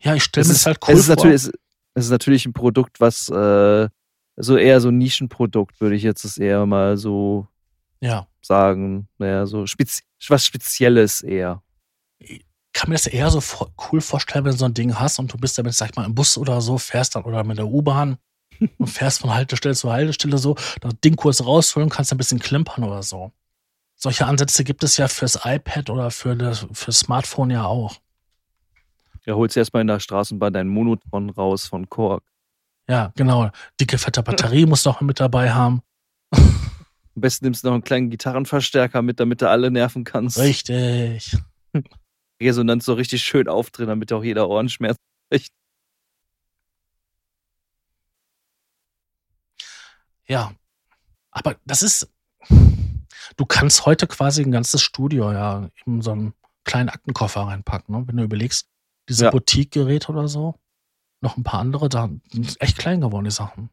Ja, 0.02 0.16
ich 0.16 0.26
stelle 0.26 0.46
mir 0.46 0.52
das 0.54 0.66
halt 0.66 0.80
cool 0.86 0.94
es 0.94 1.00
ist 1.00 1.06
vor. 1.06 1.16
Natürlich, 1.16 1.36
es, 1.36 1.52
es 1.94 2.06
ist 2.06 2.12
natürlich 2.12 2.46
ein 2.46 2.54
Produkt, 2.54 3.00
was 3.00 3.30
äh, 3.30 3.88
so 4.36 4.58
eher 4.58 4.82
so 4.82 4.90
ein 4.90 4.98
Nischenprodukt, 4.98 5.80
würde 5.80 5.96
ich 5.96 6.04
jetzt 6.04 6.26
das 6.26 6.38
eher 6.38 6.66
mal 6.66 6.98
so 6.98 7.48
ja. 8.02 8.28
sagen. 8.42 9.08
Naja, 9.20 9.46
so 9.46 9.66
spezi 9.68 10.04
was 10.28 10.46
Spezielles 10.46 11.22
eher. 11.22 11.64
Ich 12.74 12.82
kann 12.82 12.90
mir 12.90 12.96
das 12.96 13.06
eher 13.06 13.30
so 13.30 13.40
cool 13.92 14.02
vorstellen, 14.02 14.46
wenn 14.46 14.54
du 14.54 14.58
so 14.58 14.66
ein 14.66 14.74
Ding 14.74 14.96
hast 14.96 15.20
und 15.20 15.32
du 15.32 15.38
bist 15.38 15.58
damit, 15.58 15.76
sag 15.76 15.92
ich 15.92 15.96
mal, 15.96 16.06
im 16.06 16.16
Bus 16.16 16.38
oder 16.40 16.60
so, 16.60 16.80
fährst 16.80 17.16
dann 17.16 17.24
oder 17.24 17.44
mit 17.44 17.60
der 17.60 17.68
U-Bahn 17.68 18.18
und 18.78 18.88
fährst 18.88 19.22
von 19.22 19.34
Haltestelle 19.34 19.76
zu 19.76 19.92
Haltestelle 19.92 20.40
so, 20.40 20.56
das 20.82 20.94
Ding 21.04 21.16
kurz 21.16 21.42
rausholen, 21.42 21.90
kannst 21.90 22.12
ein 22.12 22.18
bisschen 22.18 22.40
klimpern 22.40 22.84
oder 22.84 23.04
so. 23.04 23.32
Solche 23.96 24.26
Ansätze 24.26 24.64
gibt 24.64 24.84
es 24.84 24.98
ja 24.98 25.08
fürs 25.08 25.40
iPad 25.46 25.92
oder 25.92 26.10
für 26.10 26.36
das 26.36 26.66
fürs 26.74 27.00
Smartphone 27.00 27.52
ja 27.52 27.66
auch. 27.66 27.98
Ja, 29.26 29.36
holst 29.36 29.56
erstmal 29.56 29.82
in 29.82 29.88
der 29.88 30.00
Straßenbahn 30.00 30.52
deinen 30.52 30.70
Monotron 30.70 31.30
raus 31.30 31.68
von 31.68 31.90
Korg. 31.90 32.24
Ja, 32.90 33.14
genau. 33.16 33.52
Dicke, 33.80 33.98
fette 33.98 34.24
Batterie 34.24 34.66
musst 34.66 34.86
du 34.86 34.90
auch 34.90 35.00
mit 35.02 35.20
dabei 35.20 35.54
haben. 35.54 35.82
Am 36.32 37.22
besten 37.22 37.46
nimmst 37.46 37.64
du 37.64 37.68
noch 37.68 37.76
einen 37.76 37.84
kleinen 37.84 38.10
Gitarrenverstärker 38.10 39.04
mit, 39.04 39.20
damit 39.20 39.42
du 39.42 39.48
alle 39.48 39.70
nerven 39.70 40.04
kannst. 40.04 40.40
Richtig. 40.40 41.38
Resonanz 42.44 42.86
so 42.86 42.94
richtig 42.94 43.24
schön 43.24 43.48
aufdrehen, 43.48 43.88
damit 43.88 44.12
auch 44.14 44.24
jeder 44.24 44.50
Ohrenschmerz 44.50 44.98
kriegt. 45.32 45.52
Ja. 50.28 50.54
Aber 51.32 51.56
das 51.66 51.82
ist, 51.82 52.10
du 52.50 53.46
kannst 53.48 53.86
heute 53.86 54.08
quasi 54.08 54.44
ein 54.44 54.52
ganzes 54.52 54.82
Studio 54.82 55.32
ja 55.32 55.70
in 55.86 56.02
so 56.02 56.12
einen 56.12 56.34
kleinen 56.64 56.90
Aktenkoffer 56.90 57.42
reinpacken, 57.42 57.96
ne? 57.96 58.08
wenn 58.08 58.18
du 58.18 58.24
überlegst, 58.24 58.68
diese 59.10 59.26
ja. 59.26 59.32
Boutique-Geräte 59.32 60.12
oder 60.12 60.28
so, 60.28 60.56
noch 61.22 61.38
ein 61.38 61.44
paar 61.44 61.60
andere, 61.60 61.90
da 61.90 62.10
sind 62.32 62.62
echt 62.62 62.78
klein 62.78 63.02
geworden, 63.02 63.26
die 63.26 63.32
Sachen. 63.32 63.70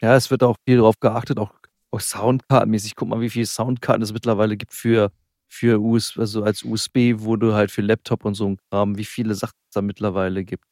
Ja, 0.00 0.14
es 0.14 0.30
wird 0.30 0.42
auch 0.42 0.56
viel 0.66 0.76
darauf 0.76 1.00
geachtet, 1.00 1.38
auch, 1.38 1.52
auch 1.90 2.00
Soundkartenmäßig. 2.00 2.94
Guck 2.94 3.08
mal, 3.08 3.20
wie 3.20 3.30
viele 3.30 3.46
Soundkarten 3.46 4.02
es 4.02 4.12
mittlerweile 4.12 4.56
gibt 4.56 4.72
für, 4.72 5.10
für 5.48 5.80
USB, 5.80 6.18
also 6.18 6.42
als 6.44 6.62
USB, 6.62 7.14
wo 7.16 7.36
du 7.36 7.54
halt 7.54 7.70
für 7.70 7.82
Laptop 7.82 8.24
und 8.24 8.34
so 8.34 8.46
ein 8.46 8.58
Kram, 8.70 8.98
wie 8.98 9.04
viele 9.04 9.34
Sachen 9.34 9.56
es 9.68 9.74
da 9.74 9.82
mittlerweile 9.82 10.44
gibt. 10.44 10.64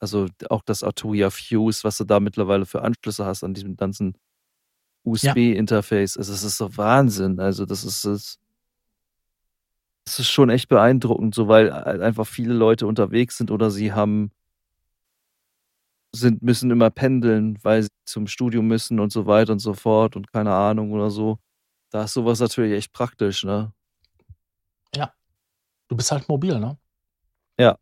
Also 0.00 0.28
auch 0.48 0.62
das 0.62 0.82
Arturia 0.82 1.28
Fuse, 1.30 1.84
was 1.84 1.98
du 1.98 2.04
da 2.04 2.20
mittlerweile 2.20 2.64
für 2.64 2.82
Anschlüsse 2.82 3.26
hast 3.26 3.44
an 3.44 3.52
diesem 3.52 3.76
ganzen 3.76 4.16
USB-Interface. 5.04 6.16
Also 6.16 6.32
es 6.32 6.42
ist 6.42 6.56
so 6.56 6.74
Wahnsinn. 6.76 7.38
Also 7.38 7.66
das 7.66 7.84
ist 7.84 8.04
es. 8.04 8.38
Das 10.06 10.18
ist 10.18 10.30
schon 10.30 10.48
echt 10.48 10.68
beeindruckend, 10.68 11.34
so 11.34 11.48
weil 11.48 11.70
einfach 11.70 12.26
viele 12.26 12.54
Leute 12.54 12.86
unterwegs 12.86 13.36
sind 13.36 13.50
oder 13.50 13.70
sie 13.70 13.92
haben 13.92 14.32
sind, 16.12 16.42
müssen 16.42 16.70
immer 16.70 16.90
pendeln, 16.90 17.58
weil 17.62 17.82
sie 17.84 17.88
zum 18.04 18.26
Studium 18.26 18.66
müssen 18.66 18.98
und 19.00 19.12
so 19.12 19.26
weiter 19.26 19.52
und 19.52 19.60
so 19.60 19.74
fort 19.74 20.16
und 20.16 20.32
keine 20.32 20.52
Ahnung 20.54 20.92
oder 20.92 21.10
so. 21.10 21.38
Da 21.90 22.04
ist 22.04 22.12
sowas 22.12 22.40
natürlich 22.40 22.76
echt 22.76 22.92
praktisch, 22.92 23.44
ne? 23.44 23.72
Ja. 24.94 25.12
Du 25.88 25.96
bist 25.96 26.12
halt 26.12 26.28
mobil, 26.28 26.58
ne? 26.58 26.78
Ja. 27.58 27.76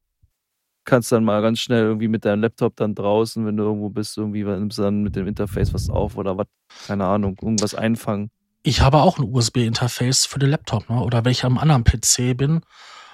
Kannst 0.85 1.13
dann 1.13 1.25
mal 1.25 1.43
ganz 1.43 1.61
schnell 1.61 1.83
irgendwie 1.83 2.09
mit 2.09 2.25
deinem 2.25 2.41
Laptop 2.41 2.75
dann 2.77 2.95
draußen, 2.95 3.45
wenn 3.45 3.57
du 3.57 3.65
irgendwo 3.65 3.91
bist, 3.91 4.17
irgendwie 4.17 4.45
nimmst 4.45 4.79
du 4.79 4.83
dann 4.83 5.03
mit 5.03 5.15
dem 5.15 5.27
Interface 5.27 5.75
was 5.75 5.91
auf 5.91 6.17
oder 6.17 6.39
was, 6.39 6.47
keine 6.87 7.07
Ahnung, 7.07 7.37
irgendwas 7.43 7.75
einfangen. 7.75 8.31
Ich 8.63 8.81
habe 8.81 9.03
auch 9.03 9.19
ein 9.19 9.25
USB-Interface 9.25 10.25
für 10.25 10.39
den 10.39 10.51
Laptop, 10.51 10.89
ne? 10.89 11.01
Oder 11.03 11.25
wenn 11.25 11.33
ich 11.33 11.45
am 11.45 11.59
anderen 11.59 11.85
PC 11.85 12.37
bin 12.37 12.63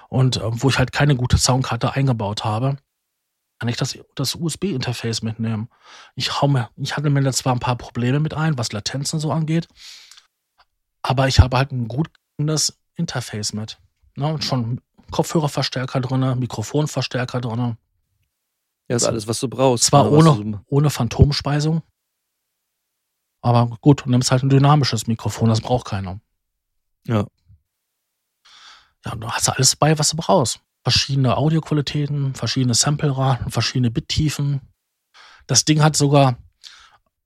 und 0.08 0.36
äh, 0.36 0.42
wo 0.44 0.68
ich 0.68 0.78
halt 0.78 0.92
keine 0.92 1.16
gute 1.16 1.38
Soundkarte 1.38 1.92
eingebaut 1.92 2.44
habe, 2.44 2.76
kann 3.58 3.68
ich 3.68 3.76
das, 3.76 3.98
das 4.14 4.34
USB-Interface 4.36 5.22
mitnehmen. 5.22 5.68
Ich, 6.14 6.40
hau 6.40 6.48
mir, 6.48 6.70
ich 6.76 6.96
hatte 6.96 7.10
mir 7.10 7.22
da 7.22 7.32
zwar 7.32 7.54
ein 7.54 7.60
paar 7.60 7.76
Probleme 7.76 8.20
mit 8.20 8.34
ein, 8.34 8.58
was 8.58 8.72
Latenzen 8.72 9.18
so 9.18 9.32
angeht, 9.32 9.68
aber 11.06 11.28
ich 11.28 11.38
habe 11.38 11.56
halt 11.58 11.70
ein 11.70 11.86
gutes 11.86 12.78
Interface 12.96 13.52
mit. 13.52 13.78
Ne? 14.16 14.32
Und 14.32 14.42
schon 14.42 14.80
Kopfhörerverstärker 15.10 16.00
drin, 16.00 16.38
Mikrofonverstärker 16.38 17.40
drin. 17.40 17.76
Ja, 18.88 18.96
ist 18.96 19.04
alles, 19.04 19.26
was 19.28 19.38
du 19.40 19.48
brauchst. 19.48 19.84
Zwar 19.84 20.04
ne, 20.04 20.10
ohne, 20.10 20.34
du- 20.52 20.60
ohne 20.66 20.90
Phantomspeisung, 20.90 21.82
aber 23.42 23.66
gut, 23.80 24.04
du 24.04 24.10
nimmst 24.10 24.30
halt 24.30 24.42
ein 24.42 24.48
dynamisches 24.48 25.06
Mikrofon, 25.06 25.48
das 25.50 25.60
braucht 25.60 25.86
keiner. 25.86 26.20
Ja. 27.06 27.26
Ja, 29.04 29.12
und 29.12 29.20
du 29.20 29.30
hast 29.30 29.48
alles 29.50 29.76
bei, 29.76 29.98
was 29.98 30.10
du 30.10 30.16
brauchst. 30.16 30.60
Verschiedene 30.82 31.36
Audioqualitäten, 31.36 32.34
verschiedene 32.34 32.74
Sampleraten, 32.74 33.50
verschiedene 33.50 33.90
Bittiefen. 33.90 34.60
Das 35.46 35.64
Ding 35.66 35.82
hat 35.82 35.96
sogar 35.96 36.38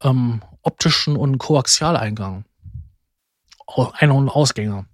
ähm, 0.02 0.42
optischen 0.62 1.16
und 1.16 1.38
Koaxialeingang. 1.38 2.44
Ein- 3.76 4.10
und 4.10 4.28
Ausgänge. 4.28 4.86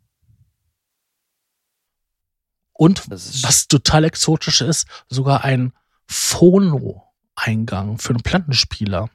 Und 2.73 3.05
Das 3.09 3.27
ist 3.27 3.45
was 3.45 3.69
total 3.69 4.05
exotisch 4.05 4.61
ist, 4.61 4.89
sogar 5.09 5.45
ein 5.45 5.73
Phono-Eingang 6.09 7.99
für 7.99 8.11
einen 8.11 8.23
Plattenspieler. 8.23 9.09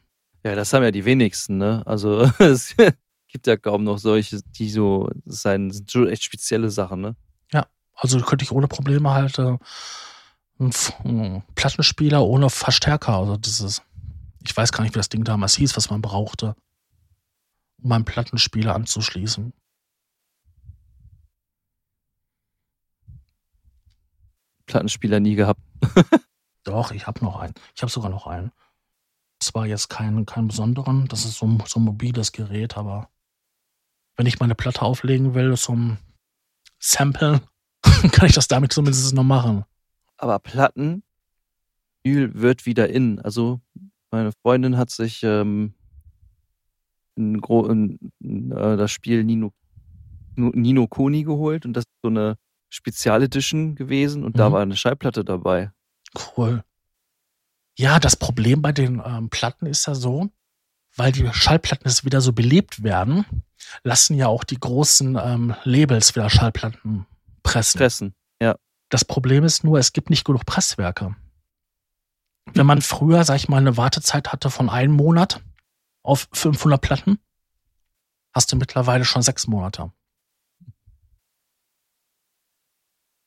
Ja, 0.44 0.56
das 0.56 0.72
haben 0.72 0.84
ja 0.84 0.92
die 0.92 1.04
wenigsten, 1.04 1.58
ne? 1.58 1.84
Also 1.86 2.22
es 2.40 2.76
gibt 3.28 3.48
ja 3.48 3.58
kaum 3.58 3.84
noch 3.84 3.98
solche, 3.98 4.42
die 4.42 4.70
so 4.70 5.10
sein, 5.26 5.72
sind 5.72 5.92
schon 5.92 6.08
echt 6.08 6.24
spezielle 6.24 6.70
Sachen, 6.70 7.02
ne? 7.02 7.16
Also 8.00 8.20
könnte 8.22 8.44
ich 8.44 8.52
ohne 8.52 8.68
Probleme 8.68 9.12
halt 9.12 9.38
äh, 9.40 9.58
einen, 10.60 11.44
Plattenspieler 11.56 12.24
ohne 12.24 12.50
Verstärker, 12.50 13.16
also 13.16 13.38
dieses, 13.38 13.82
ich 14.44 14.56
weiß 14.56 14.72
gar 14.72 14.84
nicht, 14.84 14.96
wie 14.96 15.00
das 15.00 15.10
Ding 15.10 15.24
damals 15.24 15.56
hieß, 15.56 15.76
was 15.76 15.90
man 15.90 16.02
brauchte, 16.02 16.56
um 17.82 17.92
einen 17.92 18.06
Plattenspieler 18.06 18.76
anzuschließen. 18.76 19.54
Plattenspieler 24.66 25.20
nie 25.20 25.36
gehabt. 25.36 25.62
Doch, 26.64 26.92
ich 26.92 27.08
habe 27.08 27.24
noch 27.24 27.38
einen. 27.40 27.54
Ich 27.76 27.82
habe 27.82 27.92
sogar 27.92 28.10
noch 28.10 28.28
einen. 28.28 28.52
Zwar 29.42 29.66
jetzt 29.66 29.90
keinen, 29.90 30.26
keinen 30.26 30.50
besonderen, 30.50 31.08
das 31.08 31.26
ist 31.26 31.36
so, 31.38 31.48
ein- 31.48 31.64
so 31.66 31.80
ein 31.80 31.84
mobiles 31.84 32.32
Gerät, 32.34 32.78
aber 32.78 33.10
wenn 34.18 34.26
ich 34.26 34.40
meine 34.40 34.54
Platte 34.56 34.82
auflegen 34.82 35.34
will 35.34 35.56
zum 35.58 35.98
Sample, 36.78 37.42
kann 38.12 38.28
ich 38.28 38.34
das 38.36 38.48
damit 38.50 38.74
zumindest 38.74 39.14
noch 39.14 39.24
machen. 39.24 39.64
Aber 40.18 40.40
Platten 40.40 41.04
Vinyl 42.04 42.34
wird 42.36 42.66
wieder 42.66 42.90
in. 42.90 43.20
Also 43.22 43.62
meine 44.12 44.34
Freundin 44.42 44.78
hat 44.78 44.90
sich 44.90 45.24
ähm, 45.24 45.74
ein, 47.20 47.42
ein, 47.44 48.12
ein, 48.24 48.52
äh, 48.52 48.78
das 48.78 48.92
Spiel 48.92 49.24
Nino, 49.24 49.54
Nino 50.36 50.88
Kuni 50.88 51.24
geholt 51.24 51.66
und 51.66 51.74
das 51.74 51.84
ist 51.84 52.02
so 52.02 52.10
eine 52.10 52.38
Spezialedition 52.70 53.76
gewesen 53.76 54.24
und 54.24 54.40
da 54.40 54.50
Mhm. 54.50 54.54
war 54.54 54.62
eine 54.62 54.76
Schallplatte 54.76 55.24
dabei. 55.26 55.72
Cool. 56.38 56.64
Ja, 57.78 58.00
das 58.00 58.16
Problem 58.16 58.62
bei 58.62 58.72
den 58.72 59.02
ähm, 59.06 59.30
Platten 59.30 59.66
ist 59.66 59.86
ja 59.88 59.96
so, 59.96 60.30
weil 60.96 61.12
die 61.12 61.28
Schallplatten 61.32 61.88
jetzt 61.88 62.04
wieder 62.06 62.22
so 62.22 62.34
belebt 62.34 62.84
werden, 62.84 63.26
lassen 63.84 64.16
ja 64.16 64.28
auch 64.28 64.44
die 64.44 64.60
großen 64.60 65.18
ähm, 65.22 65.56
Labels 65.64 66.16
wieder 66.16 66.30
Schallplatten 66.30 67.06
pressen. 67.44 67.78
Pressen. 67.80 68.16
Das 68.92 69.06
Problem 69.06 69.44
ist 69.44 69.64
nur, 69.64 69.78
es 69.78 69.94
gibt 69.94 70.10
nicht 70.10 70.26
genug 70.26 70.48
Presswerke. 70.48 71.16
Wenn 72.56 72.66
man 72.66 72.82
früher, 72.82 73.24
sag 73.24 73.36
ich 73.36 73.48
mal, 73.48 73.58
eine 73.58 73.78
Wartezeit 73.78 74.32
hatte 74.34 74.50
von 74.50 74.68
einem 74.68 74.96
Monat 74.96 75.44
auf 76.10 76.28
500 76.34 76.82
Platten, 76.82 77.20
hast 78.34 78.52
du 78.52 78.56
mittlerweile 78.56 79.06
schon 79.06 79.22
sechs 79.22 79.48
Monate. 79.48 79.92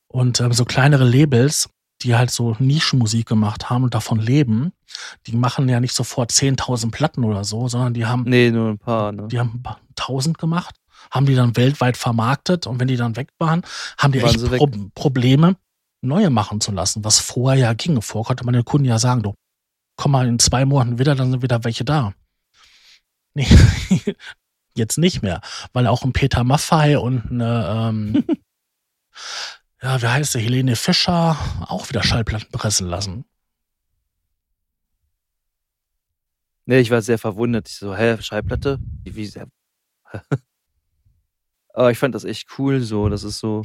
Und 0.08 0.40
ähm, 0.40 0.52
so 0.52 0.64
kleinere 0.64 1.04
Labels, 1.04 1.70
die 2.02 2.14
halt 2.16 2.30
so 2.30 2.56
Nischenmusik 2.58 3.26
gemacht 3.26 3.70
haben 3.70 3.84
und 3.84 3.94
davon 3.94 4.18
leben, 4.18 4.72
die 5.26 5.36
machen 5.36 5.68
ja 5.68 5.80
nicht 5.80 5.94
sofort 5.94 6.30
10.000 6.32 6.90
Platten 6.90 7.24
oder 7.24 7.44
so, 7.44 7.68
sondern 7.68 7.94
die 7.94 8.04
haben 8.04 8.24
Nee, 8.24 8.50
nur 8.50 8.70
ein 8.70 8.78
paar. 8.78 9.12
Ne? 9.12 9.28
die 9.28 9.38
haben 9.38 9.52
ein 9.54 9.62
paar 9.62 9.80
tausend 9.94 10.36
gemacht, 10.36 10.76
haben 11.10 11.26
die 11.26 11.34
dann 11.34 11.56
weltweit 11.56 11.96
vermarktet 11.96 12.66
und 12.66 12.80
wenn 12.80 12.88
die 12.88 12.96
dann 12.96 13.16
weg 13.16 13.28
waren, 13.38 13.62
haben 13.96 14.12
die 14.12 14.22
Waren 14.22 14.34
echt 14.34 14.50
weg. 14.50 14.58
Pro 14.58 14.68
Probleme, 14.94 15.56
neue 16.02 16.30
machen 16.30 16.60
zu 16.60 16.72
lassen, 16.72 17.04
was 17.04 17.20
vorher 17.20 17.58
ja 17.60 17.72
ging. 17.72 18.02
Vorher 18.02 18.26
konnte 18.26 18.44
man 18.44 18.54
den 18.54 18.64
Kunden 18.64 18.86
ja 18.86 18.98
sagen, 18.98 19.22
du, 19.22 19.34
komm 19.96 20.12
mal 20.12 20.26
in 20.26 20.38
zwei 20.38 20.64
Monaten 20.64 20.98
wieder, 20.98 21.14
dann 21.14 21.30
sind 21.30 21.42
wieder 21.42 21.64
welche 21.64 21.84
da. 21.84 22.12
Nee, 23.34 23.46
jetzt 24.74 24.98
nicht 24.98 25.22
mehr, 25.22 25.40
weil 25.72 25.86
auch 25.86 26.04
ein 26.04 26.12
Peter 26.12 26.44
Maffei 26.44 26.98
und 26.98 27.30
eine, 27.30 27.88
ähm, 27.88 28.24
ja, 29.82 30.02
wie 30.02 30.06
heißt 30.06 30.32
sie, 30.32 30.40
Helene 30.40 30.76
Fischer 30.76 31.36
auch 31.66 31.88
wieder 31.88 32.02
Schallplatten 32.02 32.50
pressen 32.50 32.88
lassen. 32.88 33.24
Nee, 36.64 36.78
ich 36.78 36.90
war 36.90 37.02
sehr 37.02 37.18
verwundert. 37.18 37.68
Ich 37.68 37.76
so, 37.76 37.96
hä, 37.96 38.20
Schallplatte? 38.20 38.78
Wie, 39.04 39.26
sehr? 39.26 39.48
Aber 41.74 41.90
ich 41.90 41.98
fand 41.98 42.14
das 42.14 42.24
echt 42.24 42.48
cool, 42.58 42.80
so, 42.80 43.08
das 43.08 43.24
ist 43.24 43.38
so. 43.38 43.62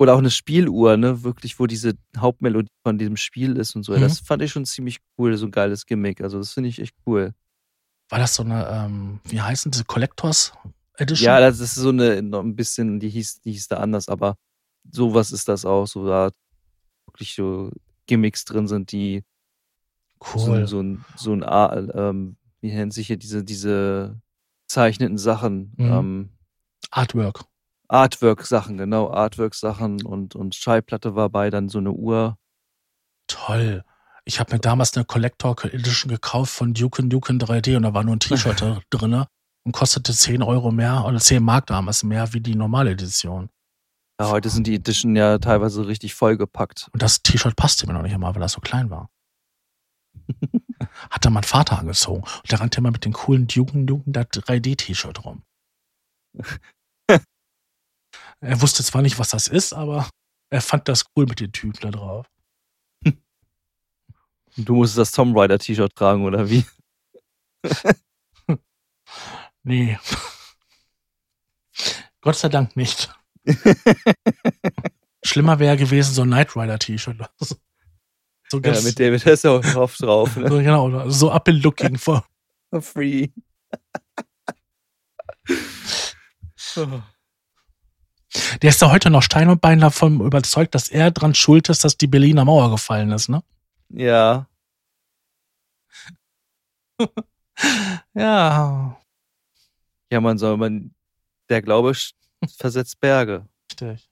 Oder 0.00 0.14
auch 0.14 0.18
eine 0.18 0.30
Spieluhr, 0.30 0.96
ne, 0.96 1.22
wirklich, 1.24 1.58
wo 1.60 1.66
diese 1.66 1.92
Hauptmelodie 2.16 2.70
von 2.82 2.96
diesem 2.96 3.18
Spiel 3.18 3.56
ist 3.58 3.76
und 3.76 3.82
so. 3.82 3.94
Mhm. 3.94 4.00
Das 4.00 4.20
fand 4.20 4.40
ich 4.42 4.50
schon 4.50 4.64
ziemlich 4.64 4.98
cool, 5.18 5.36
so 5.36 5.44
ein 5.46 5.50
geiles 5.50 5.84
Gimmick. 5.84 6.22
Also, 6.22 6.38
das 6.38 6.52
finde 6.54 6.70
ich 6.70 6.78
echt 6.80 6.94
cool. 7.06 7.34
War 8.08 8.18
das 8.18 8.34
so 8.34 8.42
eine, 8.42 8.66
ähm, 8.66 9.20
wie 9.24 9.40
heißen 9.42 9.70
diese 9.70 9.84
Collectors 9.84 10.52
Edition? 10.96 11.26
Ja, 11.26 11.38
das 11.40 11.60
ist 11.60 11.74
so 11.74 11.90
eine, 11.90 12.22
noch 12.22 12.40
ein 12.42 12.56
bisschen, 12.56 12.98
die 12.98 13.10
hieß, 13.10 13.42
die 13.42 13.52
hieß 13.52 13.68
da 13.68 13.76
anders, 13.76 14.08
aber 14.08 14.36
sowas 14.90 15.32
ist 15.32 15.48
das 15.48 15.66
auch, 15.66 15.86
so 15.86 16.06
da 16.06 16.30
wirklich 17.06 17.34
so 17.34 17.70
Gimmicks 18.06 18.46
drin 18.46 18.66
sind, 18.68 18.92
die 18.92 19.22
cool. 20.34 20.66
so, 20.66 20.66
so 20.66 20.80
ein, 20.82 21.04
so 21.16 21.32
ein, 21.34 21.44
A- 21.44 21.76
ähm, 21.94 22.36
wie 22.62 22.72
nennt 22.72 22.94
sich 22.94 23.06
hier 23.08 23.18
diese, 23.18 23.44
diese 23.44 24.18
zeichneten 24.66 25.18
Sachen, 25.18 25.74
Mhm. 25.76 25.84
ähm, 25.92 26.28
Artwork. 26.90 27.44
Artwork-Sachen, 27.90 28.78
genau, 28.78 29.10
Artwork-Sachen 29.10 30.04
und, 30.04 30.36
und 30.36 30.54
Schallplatte 30.54 31.16
war 31.16 31.28
bei, 31.28 31.50
dann 31.50 31.68
so 31.68 31.78
eine 31.78 31.92
Uhr. 31.92 32.38
Toll. 33.26 33.84
Ich 34.24 34.38
habe 34.38 34.52
mir 34.52 34.60
damals 34.60 34.96
eine 34.96 35.04
Collector 35.04 35.56
Edition 35.64 36.10
gekauft 36.10 36.52
von 36.52 36.72
Duke 36.72 37.02
Duke 37.02 37.32
3D 37.32 37.76
und 37.76 37.82
da 37.82 37.92
war 37.92 38.04
nur 38.04 38.16
ein 38.16 38.20
T-Shirt 38.20 38.60
da 38.60 38.80
drinne 38.90 39.26
und 39.64 39.72
kostete 39.72 40.12
10 40.12 40.42
Euro 40.42 40.70
mehr 40.70 41.04
oder 41.04 41.18
10 41.18 41.42
Mark 41.42 41.66
damals 41.66 42.04
mehr 42.04 42.32
wie 42.32 42.40
die 42.40 42.54
normale 42.54 42.92
Edition. 42.92 43.50
Ja, 44.20 44.28
heute 44.30 44.50
sind 44.50 44.66
die 44.66 44.74
Edition 44.74 45.16
ja 45.16 45.38
teilweise 45.38 45.86
richtig 45.86 46.14
vollgepackt. 46.14 46.88
Und 46.92 47.02
das 47.02 47.22
T-Shirt 47.22 47.56
passte 47.56 47.86
mir 47.86 47.94
noch 47.94 48.02
nicht 48.02 48.14
einmal, 48.14 48.34
weil 48.34 48.42
das 48.42 48.52
so 48.52 48.60
klein 48.60 48.90
war. 48.90 49.10
Hat 51.10 51.24
dann 51.24 51.32
mein 51.32 51.42
Vater 51.42 51.78
angezogen 51.78 52.22
und 52.22 52.52
der 52.52 52.60
rannte 52.60 52.78
immer 52.78 52.90
mit 52.90 53.04
dem 53.04 53.12
coolen 53.12 53.48
Duke 53.48 53.72
Duke 53.84 54.10
3D 54.10 54.76
T-Shirt 54.76 55.24
rum. 55.24 55.42
Er 58.40 58.60
wusste 58.60 58.82
zwar 58.84 59.02
nicht, 59.02 59.18
was 59.18 59.30
das 59.30 59.46
ist, 59.46 59.72
aber 59.72 60.08
er 60.50 60.60
fand 60.60 60.88
das 60.88 61.04
cool 61.16 61.26
mit 61.26 61.40
den 61.40 61.52
Typen 61.52 61.78
da 61.80 61.90
drauf. 61.90 62.26
Du 64.56 64.74
musstest 64.74 64.98
das 64.98 65.12
Tomb 65.12 65.36
Raider 65.36 65.58
T-Shirt 65.60 65.94
tragen, 65.94 66.24
oder 66.24 66.48
wie? 66.50 66.64
Nee. 69.62 69.98
Gott 72.22 72.36
sei 72.36 72.48
Dank 72.48 72.76
nicht. 72.76 73.12
Schlimmer 75.24 75.58
wäre 75.58 75.76
gewesen, 75.76 76.14
so 76.14 76.22
ein 76.22 76.28
Knight 76.28 76.56
Rider 76.56 76.78
T-Shirt. 76.78 77.18
So, 77.38 77.56
so, 78.48 78.60
Ja, 78.60 78.80
mit 78.80 78.98
David 78.98 79.24
Hasselhoff 79.26 79.96
drauf, 79.96 80.36
ne? 80.36 80.48
so, 80.48 80.58
genau, 80.58 81.08
so 81.10 81.30
up-looking 81.30 81.98
vor. 81.98 82.26
Free. 82.80 83.28
Der 88.62 88.70
ist 88.70 88.80
da 88.80 88.90
heute 88.90 89.10
noch 89.10 89.22
Stein 89.22 89.48
und 89.48 89.60
Bein 89.60 89.80
davon 89.80 90.20
überzeugt, 90.20 90.74
dass 90.74 90.88
er 90.88 91.10
dran 91.10 91.34
schuld 91.34 91.68
ist, 91.68 91.82
dass 91.84 91.96
die 91.96 92.06
Berliner 92.06 92.44
Mauer 92.44 92.70
gefallen 92.70 93.10
ist, 93.10 93.28
ne? 93.28 93.42
Ja. 93.88 94.46
Ja, 98.14 98.98
Ja, 100.10 100.20
man 100.20 100.38
soll 100.38 100.56
man, 100.56 100.94
der 101.50 101.60
Glaube 101.60 101.94
versetzt 102.56 102.98
Berge. 103.00 103.46
richtig. 103.70 104.10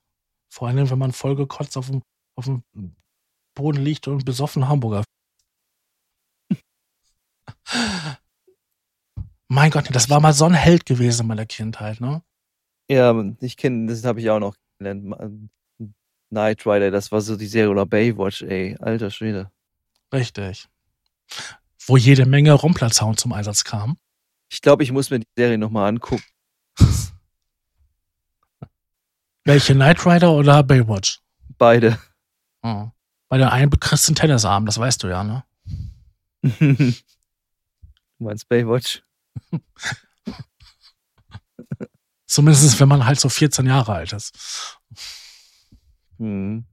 Vor 0.50 0.68
allem, 0.68 0.90
wenn 0.90 0.98
man 0.98 1.12
vollgekotzt 1.12 1.78
auf 1.78 1.86
dem, 1.86 2.02
auf 2.36 2.44
dem 2.44 2.62
Boden 3.54 3.82
liegt 3.82 4.06
und 4.08 4.24
besoffen 4.24 4.68
Hamburger. 4.68 5.02
mein 9.48 9.70
Gott, 9.70 9.88
das 9.94 10.10
war 10.10 10.20
mal 10.20 10.32
so 10.32 10.44
ein 10.44 10.54
Held 10.54 10.86
gewesen 10.86 11.22
in 11.22 11.28
meiner 11.28 11.46
Kindheit, 11.46 12.00
ne? 12.00 12.22
Ja, 12.88 13.14
ich 13.40 13.56
kenne, 13.56 13.86
das 13.86 14.04
habe 14.04 14.20
ich 14.20 14.30
auch 14.30 14.40
noch 14.40 14.56
gelernt. 14.78 15.50
Knight 16.30 16.66
Rider, 16.66 16.90
das 16.90 17.12
war 17.12 17.20
so 17.20 17.36
die 17.36 17.46
Serie 17.46 17.70
oder 17.70 17.86
Baywatch, 17.86 18.42
ey, 18.42 18.76
alter 18.80 19.10
Schwede. 19.10 19.50
Richtig. 20.12 20.68
Wo 21.86 21.96
jede 21.96 22.26
Menge 22.26 22.52
Rumplerzaun 22.52 23.16
zum 23.16 23.32
Einsatz 23.32 23.64
kam. 23.64 23.98
Ich 24.50 24.60
glaube, 24.60 24.82
ich 24.82 24.92
muss 24.92 25.10
mir 25.10 25.20
die 25.20 25.28
Serie 25.36 25.58
nochmal 25.58 25.88
angucken. 25.88 26.24
Welche 29.44 29.74
Knight 29.74 30.04
Rider 30.04 30.32
oder 30.32 30.62
Baywatch? 30.62 31.20
Beide. 31.56 31.98
Oh. 32.62 32.88
Bei 33.28 33.38
der 33.38 33.52
einen 33.52 33.70
bekriegst 33.70 34.08
du 34.08 34.10
einen 34.10 34.16
Tennisarm, 34.16 34.66
das 34.66 34.78
weißt 34.78 35.02
du 35.02 35.08
ja, 35.08 35.24
ne? 35.24 35.44
du 36.42 36.94
meinst 38.18 38.48
Baywatch? 38.48 39.02
Zumindest 42.38 42.78
wenn 42.78 42.86
man 42.86 43.04
halt 43.04 43.18
so 43.18 43.28
14 43.28 43.66
Jahre 43.66 43.94
alt 43.94 44.12
ist. 44.12 44.78
Hm. 46.18 46.64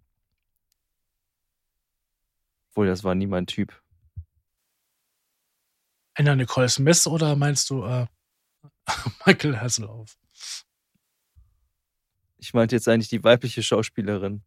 Obwohl, 2.70 2.86
das 2.86 3.04
war 3.04 3.16
nie 3.16 3.26
mein 3.26 3.48
Typ. 3.48 3.82
Anna 6.14 6.36
Nicole 6.36 6.70
Smith 6.70 7.08
oder 7.08 7.36
meinst 7.36 7.72
du 7.72 7.84
äh, 7.84 8.06
Michael 9.26 9.60
Hasselhoff? 9.60 10.16
Ich 12.38 12.54
meinte 12.54 12.76
jetzt 12.76 12.88
eigentlich 12.88 13.10
die 13.10 13.24
weibliche 13.24 13.64
Schauspielerin. 13.64 14.44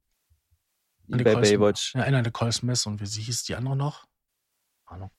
Die 1.08 1.24
bei. 1.24 1.34
Baywatch. 1.34 1.96
Ja, 1.96 2.04
Anna 2.04 2.22
Nicole 2.22 2.52
Smith 2.52 2.86
und 2.86 3.00
wie 3.00 3.06
sie 3.06 3.22
hieß 3.22 3.42
die 3.42 3.56
andere 3.56 3.74
noch? 3.74 4.06
Ahnung. 4.84 5.10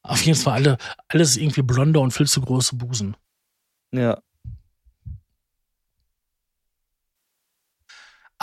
Auf 0.00 0.22
jeden 0.22 0.38
Fall 0.38 0.54
alle, 0.54 0.78
alles 1.08 1.36
irgendwie 1.36 1.60
blonde 1.60 2.00
und 2.00 2.12
viel 2.12 2.28
zu 2.28 2.40
große 2.40 2.76
Busen. 2.76 3.14
Ja. 3.92 4.22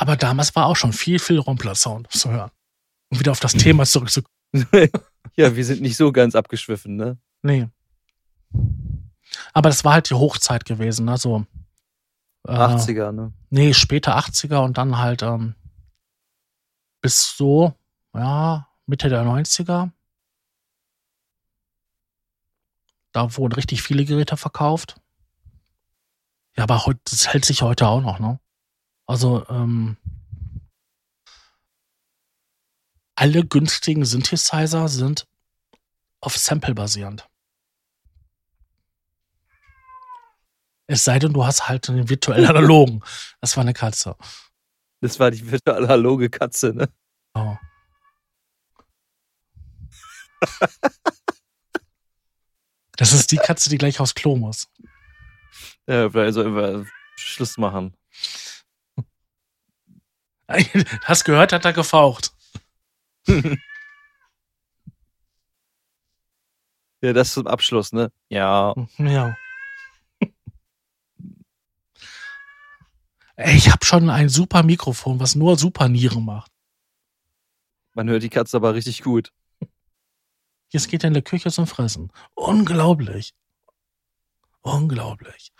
Aber 0.01 0.15
damals 0.15 0.55
war 0.55 0.65
auch 0.65 0.75
schon 0.75 0.93
viel, 0.93 1.19
viel 1.19 1.37
Rumpler-Sound 1.37 2.11
zu 2.11 2.31
hören. 2.31 2.49
Um 3.11 3.19
wieder 3.19 3.31
auf 3.31 3.39
das 3.39 3.53
Thema 3.53 3.85
zurückzukommen. 3.85 4.33
ja, 5.35 5.55
wir 5.55 5.63
sind 5.63 5.79
nicht 5.79 5.95
so 5.95 6.11
ganz 6.11 6.33
abgeschwiffen, 6.33 6.95
ne? 6.95 7.19
Nee. 7.43 7.69
Aber 9.53 9.69
das 9.69 9.85
war 9.85 9.93
halt 9.93 10.09
die 10.09 10.15
Hochzeit 10.15 10.65
gewesen, 10.65 11.05
ne? 11.05 11.17
So. 11.17 11.45
Äh, 12.47 12.51
80er, 12.51 13.11
ne? 13.11 13.31
Nee, 13.51 13.75
später 13.75 14.17
80er 14.17 14.63
und 14.63 14.79
dann 14.79 14.97
halt 14.97 15.21
ähm, 15.21 15.53
bis 17.01 17.37
so, 17.37 17.75
ja, 18.15 18.67
Mitte 18.87 19.07
der 19.07 19.23
90er. 19.23 19.91
Da 23.11 23.37
wurden 23.37 23.53
richtig 23.53 23.83
viele 23.83 24.03
Geräte 24.03 24.35
verkauft. 24.35 24.95
Ja, 26.57 26.63
aber 26.63 26.87
heute, 26.87 27.01
das 27.03 27.27
hält 27.27 27.45
sich 27.45 27.61
heute 27.61 27.87
auch 27.87 28.01
noch, 28.01 28.17
ne? 28.17 28.39
Also, 29.05 29.45
ähm, 29.49 29.97
alle 33.15 33.45
günstigen 33.45 34.05
Synthesizer 34.05 34.87
sind 34.87 35.27
auf 36.21 36.37
Sample 36.37 36.73
basierend. 36.73 37.27
Es 40.87 41.03
sei 41.03 41.19
denn, 41.19 41.31
du 41.33 41.45
hast 41.45 41.69
halt 41.69 41.89
einen 41.89 42.09
virtuell 42.09 42.45
analogen. 42.45 43.01
Das 43.41 43.55
war 43.55 43.61
eine 43.61 43.73
Katze. 43.73 44.15
Das 45.01 45.19
war 45.19 45.31
die 45.31 45.51
virtuelle 45.51 45.87
analoge 45.87 46.29
Katze, 46.29 46.73
ne? 46.73 46.89
Oh. 47.33 47.55
Das 52.97 53.13
ist 53.13 53.31
die 53.31 53.37
Katze, 53.37 53.69
die 53.71 53.79
gleich 53.79 53.99
aufs 53.99 54.13
Klo 54.13 54.35
muss. 54.35 54.67
Ja, 55.87 56.07
vielleicht 56.07 56.35
sollten 56.35 56.55
wir 56.55 56.85
Schluss 57.15 57.57
machen. 57.57 57.95
Hast 61.03 61.23
gehört, 61.25 61.53
hat 61.53 61.65
er 61.65 61.73
gefaucht. 61.73 62.33
Ja, 67.03 67.13
das 67.13 67.33
zum 67.33 67.47
Abschluss, 67.47 67.93
ne? 67.93 68.11
Ja. 68.29 68.75
Ja. 68.99 69.35
Ich 73.37 73.71
habe 73.71 73.83
schon 73.83 74.09
ein 74.11 74.29
super 74.29 74.61
Mikrofon, 74.61 75.19
was 75.19 75.33
nur 75.33 75.57
super 75.57 75.89
Nieren 75.89 76.23
macht. 76.23 76.51
Man 77.93 78.07
hört 78.07 78.21
die 78.21 78.29
Katze 78.29 78.55
aber 78.57 78.75
richtig 78.75 79.01
gut. 79.01 79.33
Jetzt 80.69 80.89
geht 80.89 81.03
er 81.03 81.07
in 81.07 81.15
der 81.15 81.23
Küche 81.23 81.49
zum 81.51 81.65
Fressen. 81.65 82.11
Unglaublich. 82.35 83.33
Unglaublich. 84.61 85.51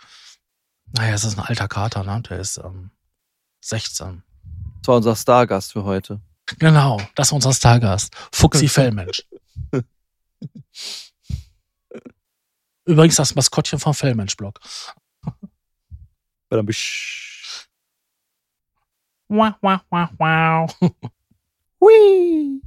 Naja, 0.96 1.14
es 1.14 1.24
ist 1.24 1.38
ein 1.38 1.44
alter 1.44 1.66
Kater, 1.66 2.04
ne? 2.04 2.22
Der 2.22 2.38
ist 2.38 2.56
ähm, 2.58 2.92
16. 3.60 4.22
Das 4.82 4.88
war 4.88 4.96
unser 4.96 5.14
Stargast 5.14 5.72
für 5.72 5.84
heute. 5.84 6.20
Genau, 6.58 7.00
das 7.14 7.28
ist 7.28 7.32
unser 7.32 7.52
Stargast. 7.52 8.12
Fuchsi 8.32 8.66
Fellmensch. 8.68 9.24
Übrigens 12.84 13.14
das 13.14 13.36
Maskottchen 13.36 13.78
vom 13.78 13.94
Fellmensch-Blog. 13.94 14.58
Wow, 19.28 19.54
wow, 19.60 19.80
wow, 19.88 20.08
wow. 20.18 20.76
Hui. 21.80 22.60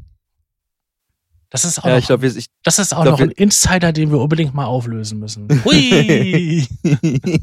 Das 1.49 1.65
ist 1.65 1.79
auch, 1.79 1.85
Ja, 1.85 1.91
noch, 1.91 1.99
ich 1.99 2.07
glaube, 2.07 2.27
ich, 2.27 2.49
das 2.63 2.79
ist 2.79 2.93
auch 2.93 3.03
glaub, 3.03 3.19
noch 3.19 3.25
ein 3.25 3.31
Insider, 3.31 3.91
den 3.91 4.09
wir 4.09 4.19
unbedingt 4.19 4.53
mal 4.53 4.65
auflösen 4.65 5.19
müssen. 5.19 5.49
Hui! 5.65 6.65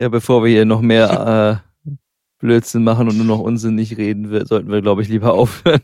ja, 0.00 0.08
bevor 0.08 0.42
wir 0.42 0.50
hier 0.50 0.64
noch 0.64 0.80
mehr 0.80 1.62
äh, 1.62 1.68
Blödsinn 2.42 2.82
machen 2.82 3.08
und 3.08 3.16
nur 3.16 3.24
noch 3.24 3.38
unsinnig 3.38 3.96
reden, 3.96 4.44
sollten 4.46 4.70
wir, 4.70 4.82
glaube 4.82 5.00
ich, 5.00 5.08
lieber 5.08 5.32
aufhören. 5.32 5.80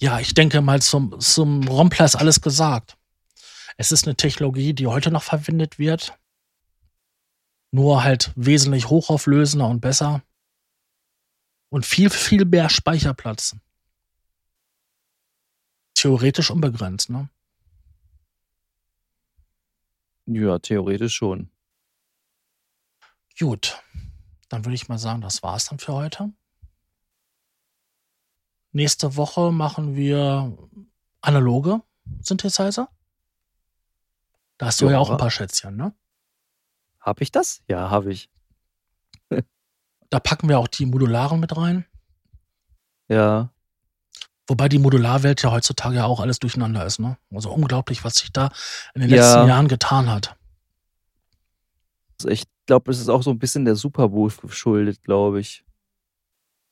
ja, 0.00 0.18
ich 0.18 0.32
denke 0.34 0.62
mal, 0.62 0.80
zum, 0.80 1.20
zum 1.20 1.68
Rompler 1.68 2.06
ist 2.06 2.16
alles 2.16 2.40
gesagt. 2.40 2.96
Es 3.76 3.92
ist 3.92 4.06
eine 4.06 4.16
Technologie, 4.16 4.72
die 4.72 4.86
heute 4.86 5.10
noch 5.10 5.22
verwendet 5.22 5.78
wird. 5.78 6.18
Nur 7.72 8.02
halt 8.02 8.32
wesentlich 8.36 8.88
hochauflösender 8.88 9.68
und 9.68 9.80
besser. 9.80 10.22
Und 11.68 11.84
viel, 11.84 12.08
viel 12.08 12.46
mehr 12.46 12.70
Speicherplatz. 12.70 13.56
Theoretisch 15.94 16.50
unbegrenzt, 16.50 17.10
ne? 17.10 17.28
Ja, 20.24 20.58
theoretisch 20.58 21.14
schon. 21.14 21.50
Gut. 23.38 23.82
Dann 24.52 24.66
würde 24.66 24.74
ich 24.74 24.86
mal 24.86 24.98
sagen, 24.98 25.22
das 25.22 25.42
war's 25.42 25.64
dann 25.64 25.78
für 25.78 25.94
heute. 25.94 26.30
Nächste 28.72 29.16
Woche 29.16 29.50
machen 29.50 29.96
wir 29.96 30.58
analoge 31.22 31.80
Synthesizer. 32.20 32.90
Da 34.58 34.66
hast 34.66 34.82
du 34.82 34.84
ja, 34.86 34.92
Ja. 34.92 34.98
auch 34.98 35.08
ein 35.08 35.16
paar 35.16 35.30
Schätzchen, 35.30 35.74
ne? 35.76 35.94
Hab 37.00 37.22
ich 37.22 37.32
das? 37.32 37.62
Ja, 37.66 37.88
habe 37.88 38.12
ich. 38.12 38.28
Da 40.10 40.20
packen 40.20 40.50
wir 40.50 40.58
auch 40.58 40.68
die 40.68 40.84
modularen 40.84 41.40
mit 41.40 41.56
rein. 41.56 41.86
Ja. 43.08 43.48
Wobei 44.46 44.68
die 44.68 44.78
Modularwelt 44.78 45.42
ja 45.42 45.50
heutzutage 45.50 45.96
ja 45.96 46.04
auch 46.04 46.20
alles 46.20 46.38
durcheinander 46.40 46.84
ist, 46.84 46.98
ne? 46.98 47.16
Also 47.30 47.50
unglaublich, 47.50 48.04
was 48.04 48.16
sich 48.16 48.30
da 48.30 48.50
in 48.94 49.00
den 49.00 49.08
Ja. 49.10 49.16
letzten 49.16 49.48
Jahren 49.48 49.68
getan 49.68 50.10
hat. 50.10 50.36
Also 52.20 52.28
ich 52.28 52.44
glaube, 52.72 52.90
es 52.90 53.00
ist 53.00 53.10
auch 53.10 53.22
so 53.22 53.30
ein 53.30 53.38
bisschen 53.38 53.66
der 53.66 53.76
Super 53.76 54.08
Bowl 54.08 54.32
geschuldet, 54.40 55.02
glaube 55.02 55.40
ich. 55.40 55.62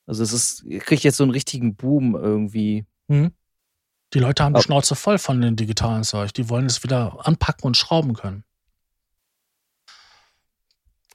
Also 0.07 0.23
es 0.23 0.33
ist, 0.33 0.65
kriegt 0.81 1.05
jetzt 1.05 1.19
so 1.19 1.25
einen 1.25 1.31
richtigen 1.31 1.77
Boom 1.77 2.15
irgendwie. 2.15 2.87
Hm? 3.09 3.33
Die 4.15 4.19
Leute 4.19 4.43
haben 4.43 4.55
die 4.55 4.63
Schnauze 4.63 4.95
voll 4.95 5.19
von 5.19 5.43
den 5.43 5.57
digitalen 5.57 6.03
Zeug. 6.03 6.33
Die 6.33 6.49
wollen 6.49 6.65
es 6.65 6.83
wieder 6.83 7.19
anpacken 7.27 7.67
und 7.67 7.77
schrauben 7.77 8.15
können. 8.15 8.45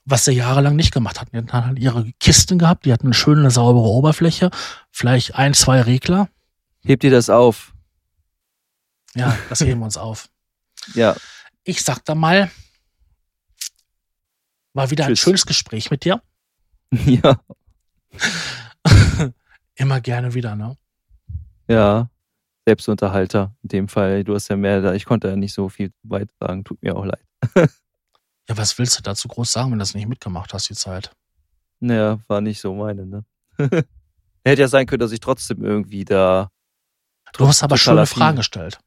Was 0.04 0.24
sie 0.24 0.32
jahrelang 0.32 0.76
nicht 0.76 0.94
gemacht 0.94 1.20
hatten. 1.20 1.32
Die 1.32 1.38
hatten 1.38 1.66
halt 1.66 1.80
ihre 1.80 2.12
Kisten 2.20 2.56
gehabt, 2.56 2.86
die 2.86 2.92
hatten 2.92 3.08
eine 3.08 3.14
schöne, 3.14 3.50
saubere 3.50 3.88
Oberfläche, 3.88 4.50
vielleicht 4.92 5.34
ein, 5.34 5.52
zwei 5.52 5.80
Regler. 5.80 6.28
Hebt 6.84 7.02
ihr 7.02 7.10
das 7.10 7.28
auf? 7.28 7.74
Ja, 9.16 9.36
das 9.48 9.60
heben 9.62 9.80
wir 9.80 9.86
uns 9.86 9.96
auf. 9.96 10.28
Ja. 10.94 11.16
Ich 11.64 11.82
sag 11.82 12.04
da 12.04 12.14
mal, 12.14 12.48
war 14.76 14.90
wieder 14.90 15.04
ein 15.04 15.08
Tschüss. 15.08 15.20
schönes 15.20 15.46
Gespräch 15.46 15.90
mit 15.90 16.04
dir. 16.04 16.22
ja. 16.92 17.40
Immer 19.74 20.00
gerne 20.00 20.34
wieder, 20.34 20.54
ne? 20.54 20.76
Ja. 21.68 22.10
Selbstunterhalter 22.66 23.54
in 23.62 23.68
dem 23.68 23.88
Fall. 23.88 24.24
Du 24.24 24.34
hast 24.34 24.48
ja 24.48 24.56
mehr 24.56 24.80
da, 24.80 24.92
ich 24.92 25.04
konnte 25.04 25.28
ja 25.28 25.36
nicht 25.36 25.54
so 25.54 25.68
viel 25.68 25.92
beitragen, 26.02 26.64
tut 26.64 26.82
mir 26.82 26.96
auch 26.96 27.04
leid. 27.04 27.24
Ja, 28.48 28.56
was 28.56 28.78
willst 28.78 28.98
du 28.98 29.02
dazu 29.02 29.28
groß 29.28 29.52
sagen, 29.52 29.70
wenn 29.70 29.78
du 29.78 29.82
das 29.82 29.94
nicht 29.94 30.08
mitgemacht 30.08 30.52
hast, 30.52 30.68
die 30.68 30.74
Zeit? 30.74 31.12
Naja, 31.80 32.20
war 32.26 32.40
nicht 32.40 32.60
so 32.60 32.74
meine, 32.74 33.06
ne? 33.06 33.24
Hätte 34.44 34.62
ja 34.62 34.68
sein 34.68 34.86
können, 34.86 35.00
dass 35.00 35.12
ich 35.12 35.20
trotzdem 35.20 35.64
irgendwie 35.64 36.04
da. 36.04 36.50
Du 37.32 37.46
hast 37.46 37.62
aber 37.62 37.76
schöne 37.76 38.06
Fragen 38.06 38.36
gestellt. 38.36 38.78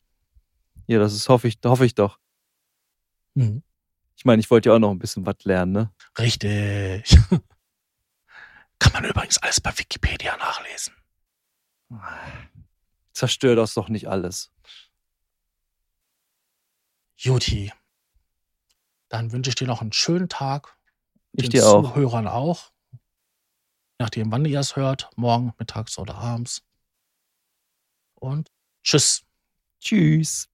Ja, 0.87 0.99
das 0.99 1.13
ist, 1.13 1.29
hoffe 1.29 1.47
ich, 1.47 1.59
hoffe 1.65 1.85
ich 1.85 1.95
doch. 1.95 2.19
Mhm. 3.35 3.63
Ich 4.19 4.25
meine, 4.25 4.41
ich 4.41 4.51
wollte 4.51 4.67
ja 4.67 4.75
auch 4.75 4.79
noch 4.79 4.91
ein 4.91 4.99
bisschen 4.99 5.25
was 5.25 5.37
lernen, 5.45 5.71
ne? 5.71 5.93
Richtig. 6.17 7.17
Kann 8.79 8.91
man 8.91 9.05
übrigens 9.05 9.37
alles 9.37 9.61
bei 9.61 9.71
Wikipedia 9.77 10.35
nachlesen. 10.35 10.93
Zerstör 13.13 13.55
das 13.55 13.75
doch 13.75 13.87
nicht 13.87 14.09
alles. 14.09 14.51
Juti. 17.15 17.71
Dann 19.07 19.31
wünsche 19.31 19.51
ich 19.51 19.55
dir 19.55 19.67
noch 19.67 19.79
einen 19.79 19.93
schönen 19.93 20.27
Tag. 20.27 20.77
Ich 21.31 21.47
dir 21.47 21.65
auch. 21.65 21.93
Zuhörern 21.93 22.27
auch. 22.27 22.73
Nachdem, 23.99 24.33
wann 24.33 24.43
ihr 24.43 24.59
es 24.59 24.75
hört. 24.75 25.09
Morgen, 25.15 25.53
mittags 25.57 25.97
oder 25.97 26.15
abends. 26.15 26.61
Und 28.15 28.51
tschüss. 28.83 29.23
Tschüss. 29.79 30.49